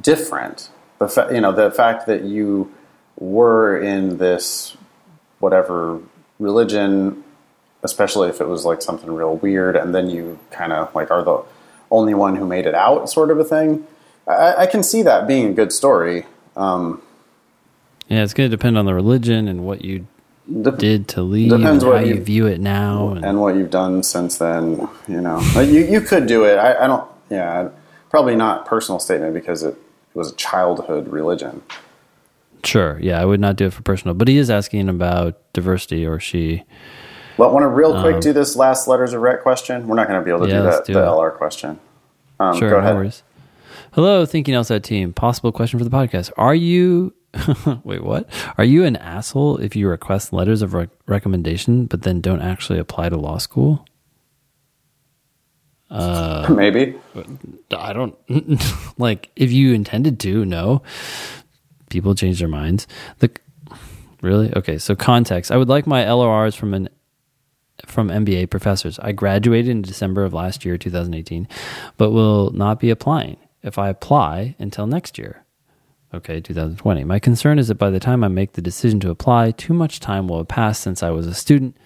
different. 0.00 0.70
The 0.98 1.08
fa- 1.08 1.30
you 1.32 1.40
know 1.40 1.52
the 1.52 1.70
fact 1.70 2.06
that 2.06 2.24
you 2.24 2.72
were 3.18 3.78
in 3.78 4.18
this 4.18 4.76
whatever 5.38 6.00
religion, 6.38 7.24
especially 7.82 8.28
if 8.28 8.40
it 8.40 8.48
was 8.48 8.64
like 8.64 8.82
something 8.82 9.10
real 9.10 9.36
weird, 9.36 9.76
and 9.76 9.94
then 9.94 10.10
you 10.10 10.38
kind 10.50 10.72
of 10.72 10.94
like 10.94 11.10
are 11.10 11.22
the 11.22 11.42
only 11.90 12.14
one 12.14 12.36
who 12.36 12.46
made 12.46 12.66
it 12.66 12.74
out, 12.74 13.08
sort 13.08 13.30
of 13.30 13.38
a 13.38 13.44
thing. 13.44 13.86
I, 14.26 14.54
I 14.62 14.66
can 14.66 14.82
see 14.82 15.02
that 15.02 15.26
being 15.26 15.50
a 15.50 15.52
good 15.52 15.72
story. 15.72 16.26
Um, 16.56 17.02
Yeah, 18.08 18.22
it's 18.22 18.34
going 18.34 18.50
to 18.50 18.56
depend 18.56 18.78
on 18.78 18.86
the 18.86 18.94
religion 18.94 19.48
and 19.48 19.64
what 19.66 19.84
you 19.84 20.06
dep- 20.62 20.78
did 20.78 21.08
to 21.08 21.22
leave 21.22 21.50
Depends 21.50 21.82
and 21.82 21.90
what 21.92 22.00
how 22.00 22.04
you, 22.06 22.14
you- 22.14 22.20
view 22.22 22.46
it 22.46 22.60
now. 22.60 23.10
And, 23.10 23.24
and 23.24 23.40
what 23.40 23.56
you've 23.56 23.70
done 23.70 24.02
since 24.02 24.38
then. 24.38 24.88
You 25.08 25.20
know, 25.20 25.42
Like, 25.54 25.68
you 25.68 25.80
you 25.84 26.00
could 26.00 26.26
do 26.26 26.44
it. 26.44 26.56
I, 26.56 26.84
I 26.84 26.86
don't. 26.86 27.08
Yeah, 27.30 27.70
probably 28.10 28.36
not 28.36 28.66
personal 28.66 29.00
statement 29.00 29.34
because 29.34 29.62
it 29.64 29.76
was 30.14 30.30
a 30.32 30.34
childhood 30.36 31.08
religion. 31.08 31.62
sure, 32.64 32.98
yeah, 33.00 33.20
I 33.20 33.24
would 33.24 33.40
not 33.40 33.56
do 33.56 33.66
it 33.66 33.72
for 33.72 33.82
personal. 33.82 34.14
But 34.14 34.28
he 34.28 34.36
is 34.38 34.48
asking 34.50 34.88
about 34.88 35.34
diversity, 35.52 36.06
or 36.06 36.20
she. 36.20 36.62
Well, 37.36 37.50
want 37.52 37.64
to 37.64 37.68
real 37.68 38.00
quick 38.00 38.20
do 38.22 38.32
this 38.32 38.56
last 38.56 38.86
letters 38.88 39.12
of 39.12 39.20
rec 39.20 39.42
question? 39.42 39.88
We're 39.88 39.96
not 39.96 40.06
going 40.08 40.20
to 40.20 40.24
be 40.24 40.30
able 40.30 40.46
to 40.46 40.56
Um, 40.56 40.64
Yeah, 40.64 40.70
do 40.70 40.76
that. 40.76 40.84
do 40.86 40.92
the 40.94 41.00
it. 41.02 41.06
LR 41.06 41.36
question. 41.36 41.78
Um, 42.40 42.56
Sure, 42.56 42.70
go 42.70 42.78
ahead. 42.78 43.14
Hello, 43.92 44.24
thinking 44.24 44.54
LSAT 44.54 44.82
team. 44.84 45.12
Possible 45.12 45.50
question 45.52 45.78
for 45.78 45.84
the 45.84 45.90
podcast: 45.90 46.30
Are 46.38 46.54
you? 46.54 47.12
wait, 47.84 48.02
what? 48.02 48.28
Are 48.56 48.64
you 48.64 48.84
an 48.84 48.96
asshole 48.96 49.58
if 49.58 49.76
you 49.76 49.88
request 49.88 50.32
letters 50.32 50.62
of 50.62 50.74
rec- 50.74 50.90
recommendation 51.06 51.86
but 51.86 52.02
then 52.02 52.20
don't 52.20 52.40
actually 52.40 52.78
apply 52.78 53.08
to 53.08 53.16
law 53.16 53.38
school? 53.38 53.86
Uh, 55.90 56.52
Maybe. 56.54 56.96
I 57.76 57.92
don't 57.92 58.16
like 58.98 59.30
if 59.36 59.52
you 59.52 59.72
intended 59.72 60.18
to. 60.20 60.44
No, 60.44 60.82
people 61.90 62.14
change 62.14 62.40
their 62.40 62.48
minds. 62.48 62.86
The 63.20 63.30
really 64.20 64.52
okay. 64.54 64.78
So 64.78 64.96
context. 64.96 65.52
I 65.52 65.56
would 65.56 65.68
like 65.68 65.86
my 65.86 66.10
LORs 66.10 66.54
from 66.54 66.74
an 66.74 66.88
from 67.86 68.08
MBA 68.08 68.50
professors. 68.50 68.98
I 68.98 69.12
graduated 69.12 69.70
in 69.70 69.82
December 69.82 70.24
of 70.24 70.32
last 70.32 70.64
year, 70.64 70.76
2018, 70.76 71.46
but 71.96 72.10
will 72.10 72.50
not 72.50 72.80
be 72.80 72.90
applying 72.90 73.36
if 73.62 73.78
I 73.78 73.88
apply 73.88 74.56
until 74.58 74.86
next 74.86 75.18
year. 75.18 75.45
Okay, 76.14 76.40
2020. 76.40 77.04
My 77.04 77.18
concern 77.18 77.58
is 77.58 77.68
that 77.68 77.74
by 77.74 77.90
the 77.90 78.00
time 78.00 78.22
I 78.22 78.28
make 78.28 78.52
the 78.52 78.62
decision 78.62 79.00
to 79.00 79.10
apply, 79.10 79.50
too 79.50 79.74
much 79.74 80.00
time 80.00 80.28
will 80.28 80.38
have 80.38 80.48
passed 80.48 80.82
since 80.82 81.02
I 81.02 81.10
was 81.10 81.26
a 81.26 81.34
student. 81.34 81.76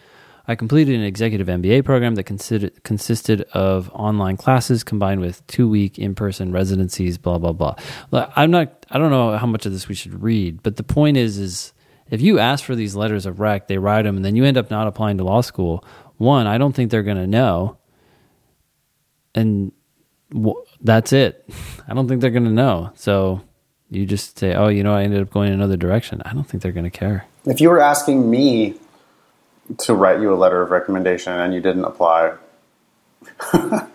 I 0.46 0.54
completed 0.56 0.94
an 0.94 1.02
executive 1.02 1.46
MBA 1.46 1.84
program 1.84 2.16
that 2.16 2.24
consisted 2.24 3.42
of 3.52 3.90
online 3.94 4.36
classes 4.36 4.84
combined 4.84 5.20
with 5.20 5.46
two 5.46 5.68
week 5.68 5.98
in 5.98 6.14
person 6.14 6.52
residencies, 6.52 7.18
blah, 7.18 7.38
blah, 7.38 7.52
blah. 7.52 7.76
I'm 8.12 8.50
not, 8.50 8.84
I 8.90 8.98
don't 8.98 9.10
know 9.10 9.36
how 9.38 9.46
much 9.46 9.64
of 9.64 9.72
this 9.72 9.88
we 9.88 9.94
should 9.94 10.22
read, 10.22 10.62
but 10.62 10.76
the 10.76 10.82
point 10.82 11.16
is, 11.16 11.38
is 11.38 11.72
if 12.10 12.20
you 12.20 12.38
ask 12.38 12.64
for 12.64 12.74
these 12.74 12.96
letters 12.96 13.26
of 13.26 13.40
rec, 13.40 13.68
they 13.68 13.78
write 13.78 14.02
them, 14.02 14.16
and 14.16 14.24
then 14.24 14.36
you 14.36 14.44
end 14.44 14.58
up 14.58 14.70
not 14.70 14.86
applying 14.86 15.18
to 15.18 15.24
law 15.24 15.40
school, 15.40 15.84
one, 16.16 16.46
I 16.46 16.58
don't 16.58 16.74
think 16.74 16.90
they're 16.90 17.02
going 17.02 17.16
to 17.16 17.26
know. 17.26 17.78
And 19.34 19.72
that's 20.80 21.12
it. 21.12 21.48
I 21.88 21.94
don't 21.94 22.08
think 22.08 22.20
they're 22.20 22.30
going 22.30 22.44
to 22.44 22.50
know. 22.50 22.90
So 22.96 23.42
you 23.90 24.06
just 24.06 24.38
say, 24.38 24.54
oh, 24.54 24.68
you 24.68 24.82
know, 24.84 24.94
I 24.94 25.02
ended 25.02 25.20
up 25.20 25.30
going 25.30 25.52
another 25.52 25.76
direction. 25.76 26.22
I 26.24 26.32
don't 26.32 26.44
think 26.44 26.62
they're 26.62 26.72
going 26.72 26.84
to 26.84 26.90
care. 26.90 27.26
If 27.44 27.60
you 27.60 27.68
were 27.68 27.80
asking 27.80 28.30
me 28.30 28.76
to 29.78 29.94
write 29.94 30.20
you 30.20 30.32
a 30.32 30.36
letter 30.36 30.62
of 30.62 30.70
recommendation 30.70 31.32
and 31.32 31.52
you 31.52 31.60
didn't 31.60 31.84
apply, 31.84 32.34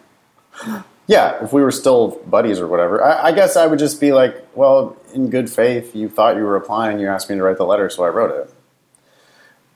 yeah, 1.08 1.44
if 1.44 1.54
we 1.54 1.62
were 1.62 1.72
still 1.72 2.20
buddies 2.28 2.60
or 2.60 2.68
whatever, 2.68 3.04
I, 3.04 3.28
I 3.28 3.32
guess 3.32 3.56
I 3.56 3.68
would 3.68 3.80
just 3.80 4.02
be 4.02 4.12
like, 4.12 4.46
well, 4.56 4.98
in 5.14 5.30
good 5.30 5.50
faith, 5.50 5.96
you 5.96 6.10
thought 6.10 6.36
you 6.36 6.44
were 6.44 6.58
applying, 6.58 7.00
you 7.00 7.08
asked 7.08 7.30
me 7.30 7.38
to 7.38 7.44
write 7.44 7.58
the 7.58 7.66
letter, 7.66 7.90
so 7.90 8.04
I 8.04 8.10
wrote 8.10 8.32
it. 8.32 8.54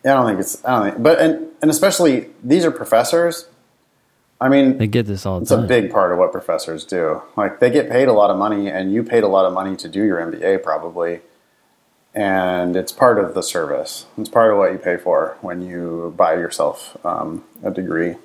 Yeah, 0.04 0.14
I 0.14 0.18
don't 0.18 0.28
think 0.28 0.40
it's, 0.40 0.66
I 0.66 0.76
don't 0.76 0.92
think, 0.92 1.04
but, 1.04 1.20
and, 1.20 1.48
and 1.62 1.72
especially 1.72 2.30
these 2.44 2.66
are 2.66 2.72
professors. 2.72 3.48
I 4.42 4.48
mean, 4.48 4.78
They 4.78 4.88
get 4.88 5.06
this 5.06 5.26
all 5.26 5.40
the 5.40 5.44
It's 5.44 5.52
a 5.52 5.58
big 5.62 5.92
part 5.92 6.12
of 6.12 6.18
what 6.18 6.32
professors 6.32 6.86
do. 6.86 7.22
Like 7.36 7.60
they 7.60 7.70
get 7.70 7.90
paid 7.90 8.08
a 8.08 8.14
lot 8.14 8.30
of 8.30 8.38
money, 8.38 8.70
and 8.70 8.94
you 8.94 9.04
paid 9.04 9.24
a 9.24 9.28
lot 9.28 9.46
of 9.46 9.54
money 9.54 9.76
to 9.78 9.90
do 9.90 10.04
your 10.04 10.18
MBA, 10.20 10.64
probably. 10.64 11.22
And 12.16 12.76
it's 12.76 12.92
part 12.92 13.20
of 13.20 13.34
the 13.34 13.44
service. 13.44 14.06
It's 14.18 14.30
part 14.30 14.52
of 14.52 14.58
what 14.58 14.72
you 14.72 14.78
pay 14.78 14.98
for 14.98 15.38
when 15.42 15.62
you 15.62 16.14
buy 16.18 16.34
yourself 16.36 16.98
um, 17.06 17.44
a 17.64 17.70
degree. 17.70 18.16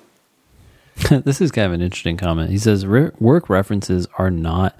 this 1.09 1.41
is 1.41 1.51
kind 1.51 1.67
of 1.67 1.73
an 1.73 1.81
interesting 1.81 2.17
comment. 2.17 2.49
He 2.49 2.57
says 2.57 2.85
"Re- 2.85 3.11
work 3.19 3.49
references 3.49 4.07
are 4.17 4.31
not 4.31 4.77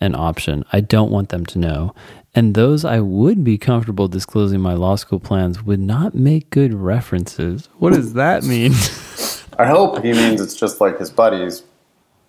an 0.00 0.14
option. 0.14 0.64
I 0.72 0.80
don't 0.80 1.10
want 1.10 1.28
them 1.28 1.44
to 1.46 1.58
know. 1.58 1.94
And 2.34 2.54
those 2.54 2.84
I 2.84 3.00
would 3.00 3.44
be 3.44 3.58
comfortable 3.58 4.08
disclosing 4.08 4.60
my 4.60 4.74
law 4.74 4.96
school 4.96 5.20
plans 5.20 5.62
would 5.62 5.80
not 5.80 6.14
make 6.14 6.50
good 6.50 6.72
references. 6.72 7.68
What 7.78 7.92
does 7.92 8.14
that 8.14 8.42
mean? 8.44 8.72
I 9.58 9.66
hope 9.66 10.02
he 10.02 10.12
means 10.12 10.40
it's 10.40 10.54
just 10.54 10.80
like 10.80 10.98
his 10.98 11.10
buddies, 11.10 11.62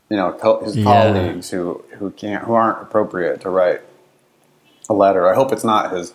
you 0.09 0.17
know, 0.17 0.33
co- 0.33 0.63
his 0.63 0.75
Yeah. 0.77 0.83
colleagues 0.83 1.49
who 1.49 1.83
who 1.97 2.11
can't 2.11 2.43
who 2.43 2.53
aren't 2.53 2.81
appropriate 2.81 3.41
to 3.41 3.49
write 3.49 3.81
a 4.89 4.93
letter. 4.93 5.27
I 5.27 5.33
hope 5.33 5.51
it's 5.53 5.63
not 5.63 5.91
his 5.93 6.13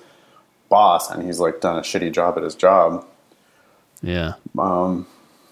boss 0.69 1.11
and 1.11 1.23
he's 1.23 1.41
like 1.41 1.61
done 1.61 1.79
a 1.79 1.81
shitty 1.83 2.13
job 2.13 2.37
at 2.37 2.43
his 2.45 2.55
job. 2.55 3.05
yeah. 4.03 4.35
Um, 4.59 5.07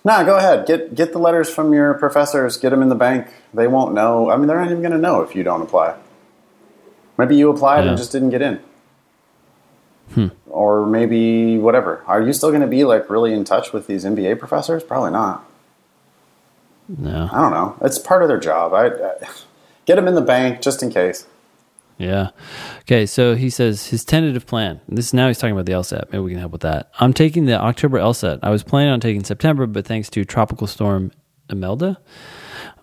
nah, 0.04 0.22
go 0.24 0.36
ahead. 0.36 0.66
Get 0.66 0.94
get 0.94 1.12
the 1.12 1.18
letters 1.18 1.48
from 1.48 1.72
your 1.72 1.94
professors. 1.94 2.56
Get 2.58 2.70
them 2.70 2.82
in 2.82 2.88
the 2.90 2.94
bank. 2.94 3.28
They 3.54 3.66
won't 3.66 3.94
know. 3.94 4.30
I 4.30 4.36
mean, 4.36 4.46
they're 4.46 4.58
not 4.60 4.66
even 4.70 4.82
going 4.82 4.92
to 4.92 4.98
know 4.98 5.22
if 5.22 5.34
you 5.34 5.42
don't 5.42 5.62
apply. 5.62 5.94
Maybe 7.16 7.34
you 7.36 7.48
applied 7.50 7.84
Yeah. 7.84 7.90
and 7.90 7.98
just 7.98 8.12
didn't 8.12 8.30
get 8.30 8.42
in. 8.42 8.60
Or 10.48 10.86
maybe 10.86 11.58
whatever. 11.58 12.02
Are 12.06 12.22
you 12.22 12.32
still 12.32 12.50
going 12.50 12.60
to 12.62 12.66
be 12.66 12.84
like 12.84 13.10
really 13.10 13.32
in 13.34 13.44
touch 13.44 13.72
with 13.72 13.86
these 13.86 14.04
MBA 14.04 14.38
professors? 14.38 14.82
Probably 14.84 15.10
not. 15.10 15.44
No. 16.88 17.28
I 17.32 17.40
don't 17.40 17.50
know. 17.50 17.76
It's 17.82 17.98
part 17.98 18.22
of 18.22 18.28
their 18.28 18.40
job. 18.40 18.72
I, 18.72 18.86
I 18.86 19.12
get 19.86 19.96
them 19.96 20.08
in 20.08 20.14
the 20.14 20.20
bank 20.20 20.62
just 20.62 20.82
in 20.82 20.90
case. 20.90 21.26
Yeah. 21.98 22.30
Okay, 22.80 23.06
so 23.06 23.34
he 23.34 23.48
says 23.48 23.86
his 23.86 24.04
tentative 24.04 24.46
plan. 24.46 24.80
This 24.86 25.12
now 25.12 25.28
he's 25.28 25.38
talking 25.38 25.54
about 25.54 25.66
the 25.66 25.72
LSAT. 25.72 26.12
Maybe 26.12 26.18
we 26.22 26.30
can 26.32 26.40
help 26.40 26.52
with 26.52 26.60
that. 26.60 26.90
I'm 27.00 27.12
taking 27.12 27.46
the 27.46 27.58
October 27.58 27.98
LSAT. 27.98 28.40
I 28.42 28.50
was 28.50 28.62
planning 28.62 28.92
on 28.92 29.00
taking 29.00 29.24
September, 29.24 29.66
but 29.66 29.86
thanks 29.86 30.10
to 30.10 30.24
tropical 30.24 30.66
storm 30.66 31.10
Imelda, 31.48 31.98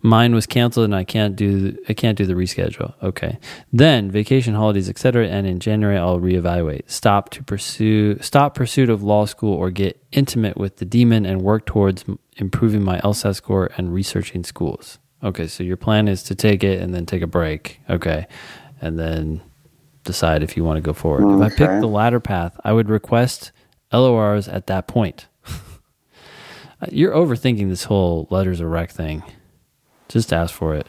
mine 0.03 0.35
was 0.35 0.45
canceled 0.45 0.84
and 0.84 0.95
I 0.95 1.03
can't 1.03 1.35
do 1.35 1.75
I 1.89 1.93
can't 1.93 2.17
do 2.17 2.25
the 2.27 2.34
reschedule. 2.34 2.93
Okay. 3.01 3.39
Then 3.71 4.11
vacation, 4.11 4.53
holidays, 4.53 4.89
etc. 4.89 5.27
And 5.27 5.47
in 5.47 5.59
January 5.59 5.97
I'll 5.97 6.19
reevaluate. 6.19 6.89
Stop 6.91 7.30
to 7.31 7.43
pursue 7.43 8.19
stop 8.19 8.53
pursuit 8.53 8.89
of 8.89 9.01
law 9.01 9.25
school 9.25 9.55
or 9.55 9.71
get 9.71 9.99
intimate 10.11 10.57
with 10.57 10.77
the 10.77 10.85
demon 10.85 11.25
and 11.25 11.41
work 11.41 11.65
towards 11.65 12.05
improving 12.38 12.84
my 12.84 12.99
LSAT 12.99 13.35
score 13.35 13.71
and 13.77 13.93
researching 13.93 14.43
schools. 14.43 14.99
Okay, 15.23 15.47
so 15.47 15.63
your 15.63 15.77
plan 15.77 16.07
is 16.09 16.21
to 16.23 16.35
take 16.35 16.63
it 16.63 16.81
and 16.81 16.93
then 16.93 17.05
take 17.05 17.21
a 17.21 17.27
break. 17.27 17.80
Okay. 17.89 18.27
And 18.81 18.99
then 18.99 19.41
decide 20.03 20.43
if 20.43 20.57
you 20.57 20.65
want 20.65 20.75
to 20.75 20.81
go 20.81 20.91
forward. 20.91 21.23
If 21.35 21.41
I 21.41 21.45
Okay. 21.45 21.55
pick 21.55 21.80
the 21.80 21.88
latter 21.88 22.19
path, 22.19 22.59
I 22.65 22.73
would 22.73 22.89
request 22.89 23.53
LORs 23.93 24.49
at 24.49 24.67
that 24.67 24.85
point. 24.88 25.27
You're 26.91 27.13
overthinking 27.13 27.69
this 27.69 27.85
whole 27.85 28.27
letters 28.30 28.59
of 28.59 28.67
rec 28.69 28.91
thing. 28.91 29.23
Just 30.07 30.31
ask 30.34 30.53
for 30.53 30.75
it. 30.75 30.88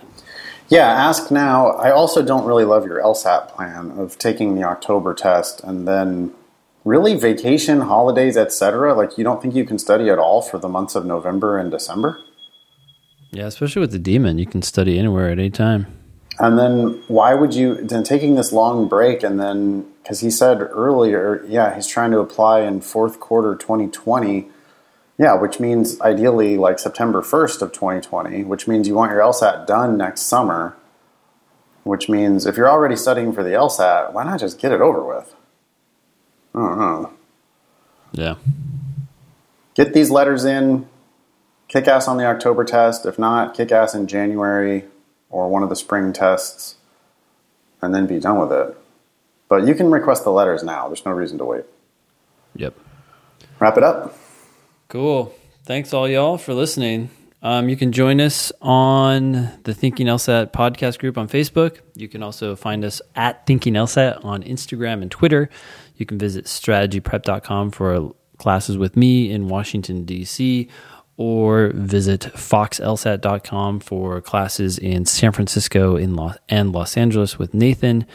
Yeah, 0.69 0.89
ask 0.89 1.31
now. 1.31 1.73
I 1.73 1.91
also 1.91 2.25
don't 2.25 2.45
really 2.45 2.65
love 2.65 2.87
your 2.87 3.01
LSAT 3.01 3.49
plan 3.49 3.93
of 3.93 4.19
taking 4.19 4.55
the 4.55 4.65
October 4.65 5.15
test 5.15 5.63
and 5.63 5.87
then 5.87 6.33
really 6.85 7.15
vacation, 7.15 7.83
holidays, 7.83 8.37
etc. 8.37 8.95
Like 8.95 9.17
you 9.19 9.25
don't 9.25 9.43
think 9.43 9.55
you 9.55 9.65
can 9.65 9.79
study 9.79 10.09
at 10.11 10.19
all 10.19 10.43
for 10.43 10.59
the 10.59 10.69
months 10.69 10.95
of 10.95 11.05
November 11.05 11.59
and 11.59 11.71
December? 11.71 12.19
Yeah, 13.31 13.47
especially 13.47 13.81
with 13.81 13.93
the 13.93 13.99
demon, 13.99 14.39
you 14.39 14.47
can 14.47 14.63
study 14.63 14.99
anywhere 14.99 15.29
at 15.29 15.39
any 15.39 15.51
time. 15.51 15.87
And 16.39 16.59
then 16.59 17.03
why 17.09 17.35
would 17.35 17.55
you 17.55 17.77
then 17.77 18.03
taking 18.03 18.35
this 18.35 18.53
long 18.53 18.89
break 18.89 19.23
and 19.23 19.39
then 19.39 19.87
because 20.03 20.21
he 20.21 20.31
said 20.31 20.61
earlier, 20.61 21.45
yeah, 21.49 21.75
he's 21.75 21.87
trying 21.87 22.11
to 22.11 22.19
apply 22.19 22.61
in 22.61 22.83
fourth 22.83 23.21
quarter 23.21 23.55
2020. 23.55 24.49
Yeah, 25.17 25.35
which 25.35 25.61
means 25.61 26.01
ideally 26.01 26.57
like 26.57 26.79
September 26.79 27.23
1st 27.23 27.63
of 27.63 27.73
2020, 27.73 28.43
which 28.45 28.67
means 28.67 28.89
you 28.89 28.95
want 28.95 29.13
your 29.13 29.21
LSAT 29.21 29.67
done 29.67 29.97
next 29.97 30.23
summer, 30.23 30.77
which 31.85 32.09
means 32.09 32.47
if 32.47 32.57
you're 32.57 32.69
already 32.69 32.97
studying 32.97 33.33
for 33.33 33.45
the 33.45 33.51
LSAT, 33.51 34.13
why 34.13 34.25
not 34.25 34.41
just 34.41 34.59
get 34.59 34.73
it 34.73 34.81
over 34.81 35.05
with? 35.05 35.35
I 36.55 36.59
don't 36.59 36.79
know. 36.79 37.13
Yeah. 38.13 38.35
Get 39.75 39.93
these 39.95 40.11
letters 40.11 40.45
in, 40.45 40.89
kick 41.69 41.87
ass 41.87 42.09
on 42.09 42.17
the 42.17 42.25
October 42.25 42.65
test. 42.65 43.07
If 43.07 43.19
not, 43.19 43.55
kick 43.55 43.71
ass 43.71 43.95
in 43.95 44.07
January 44.07 44.85
or 45.31 45.49
one 45.49 45.63
of 45.63 45.69
the 45.69 45.77
spring 45.77 46.13
tests, 46.13 46.77
and 47.83 47.95
then 47.95 48.07
be 48.07 48.21
done 48.21 48.39
with 48.39 48.53
it. 48.53 48.77
But 49.49 49.67
you 49.67 49.75
can 49.75 49.91
request 49.91 50.25
the 50.25 50.31
letters 50.31 50.63
now. 50.63 50.89
There's 50.89 51.05
no 51.05 51.13
reason 51.13 51.39
to 51.39 51.45
wait. 51.45 51.65
Yep. 52.57 52.77
Wrap 53.61 53.77
it 53.77 53.83
up. 53.83 54.17
Cool. 54.95 55.35
Thanks 55.65 55.93
all 55.93 56.09
y'all 56.09 56.39
for 56.39 56.55
listening. 56.55 57.11
Um, 57.43 57.69
you 57.69 57.75
can 57.75 57.91
join 57.91 58.21
us 58.21 58.53
on 58.63 59.51
the 59.65 59.75
Thinking 59.75 60.07
LSAT 60.07 60.53
podcast 60.53 61.01
group 61.01 61.19
on 61.19 61.27
Facebook. 61.27 61.81
You 61.97 62.07
can 62.07 62.23
also 62.23 62.55
find 62.55 62.85
us 62.85 63.03
at 63.17 63.45
Thinking 63.45 63.75
LSAT 63.75 64.25
on 64.25 64.45
Instagram 64.45 65.03
and 65.03 65.11
Twitter. 65.11 65.51
You 65.97 66.07
can 66.07 66.17
visit 66.17 66.45
strategyprep.com 66.45 67.73
for 67.73 68.15
classes 68.39 68.79
with 68.79 68.97
me 68.97 69.33
in 69.33 69.49
Washington, 69.49 70.05
D.C., 70.05 70.69
or 71.17 71.73
visit 71.75 72.21
foxlsat.com 72.21 73.81
for 73.81 74.21
classes 74.21 74.79
in 74.79 75.07
San 75.07 75.33
Francisco 75.33 75.97
in 75.97 76.15
Los, 76.15 76.37
and 76.49 76.71
Los 76.71 76.97
Angeles 76.97 77.37
with 77.37 77.53
Nathan. 77.53 78.07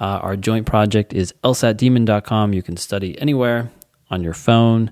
Uh, 0.00 0.20
our 0.22 0.36
joint 0.36 0.64
project 0.64 1.12
is 1.12 1.34
lsatdemon.com. 1.44 2.54
You 2.54 2.62
can 2.62 2.78
study 2.78 3.20
anywhere 3.20 3.70
on 4.10 4.22
your 4.22 4.32
phone, 4.32 4.90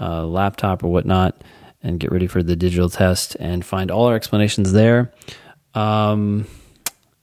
uh, 0.00 0.24
laptop, 0.24 0.82
or 0.84 0.88
whatnot, 0.88 1.42
and 1.82 2.00
get 2.00 2.10
ready 2.12 2.26
for 2.26 2.42
the 2.42 2.56
digital 2.56 2.88
test 2.90 3.36
and 3.38 3.64
find 3.64 3.90
all 3.90 4.06
our 4.06 4.14
explanations 4.16 4.72
there. 4.72 5.12
Um, 5.74 6.46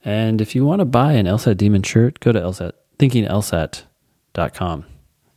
and 0.04 0.40
if 0.40 0.54
you 0.54 0.64
want 0.64 0.80
to 0.80 0.84
buy 0.84 1.12
an 1.12 1.26
LSAT 1.26 1.56
Demon 1.56 1.82
shirt, 1.82 2.20
go 2.20 2.32
to 2.32 2.40
LSAT, 2.40 2.72
thinkinglsat.com. 2.98 4.84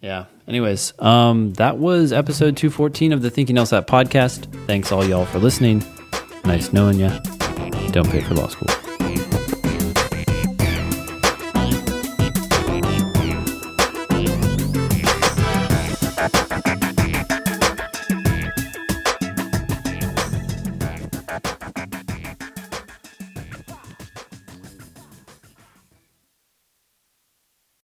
Yeah. 0.02 0.26
Anyways, 0.48 0.94
um, 1.00 1.54
that 1.54 1.78
was 1.78 2.14
episode 2.14 2.58
214 2.58 3.14
of 3.14 3.22
the 3.22 3.30
Thinking 3.30 3.56
LSAT 3.56 3.86
podcast. 3.86 4.52
Thanks 4.66 4.92
all 4.92 5.06
y'all 5.06 5.26
for 5.26 5.40
listening. 5.40 5.84
Nice 6.46 6.74
knowing 6.74 7.00
you. 7.00 7.10
Don't 7.92 8.10
pay 8.10 8.22
for 8.22 8.34
law 8.36 8.48
school. 8.48 8.79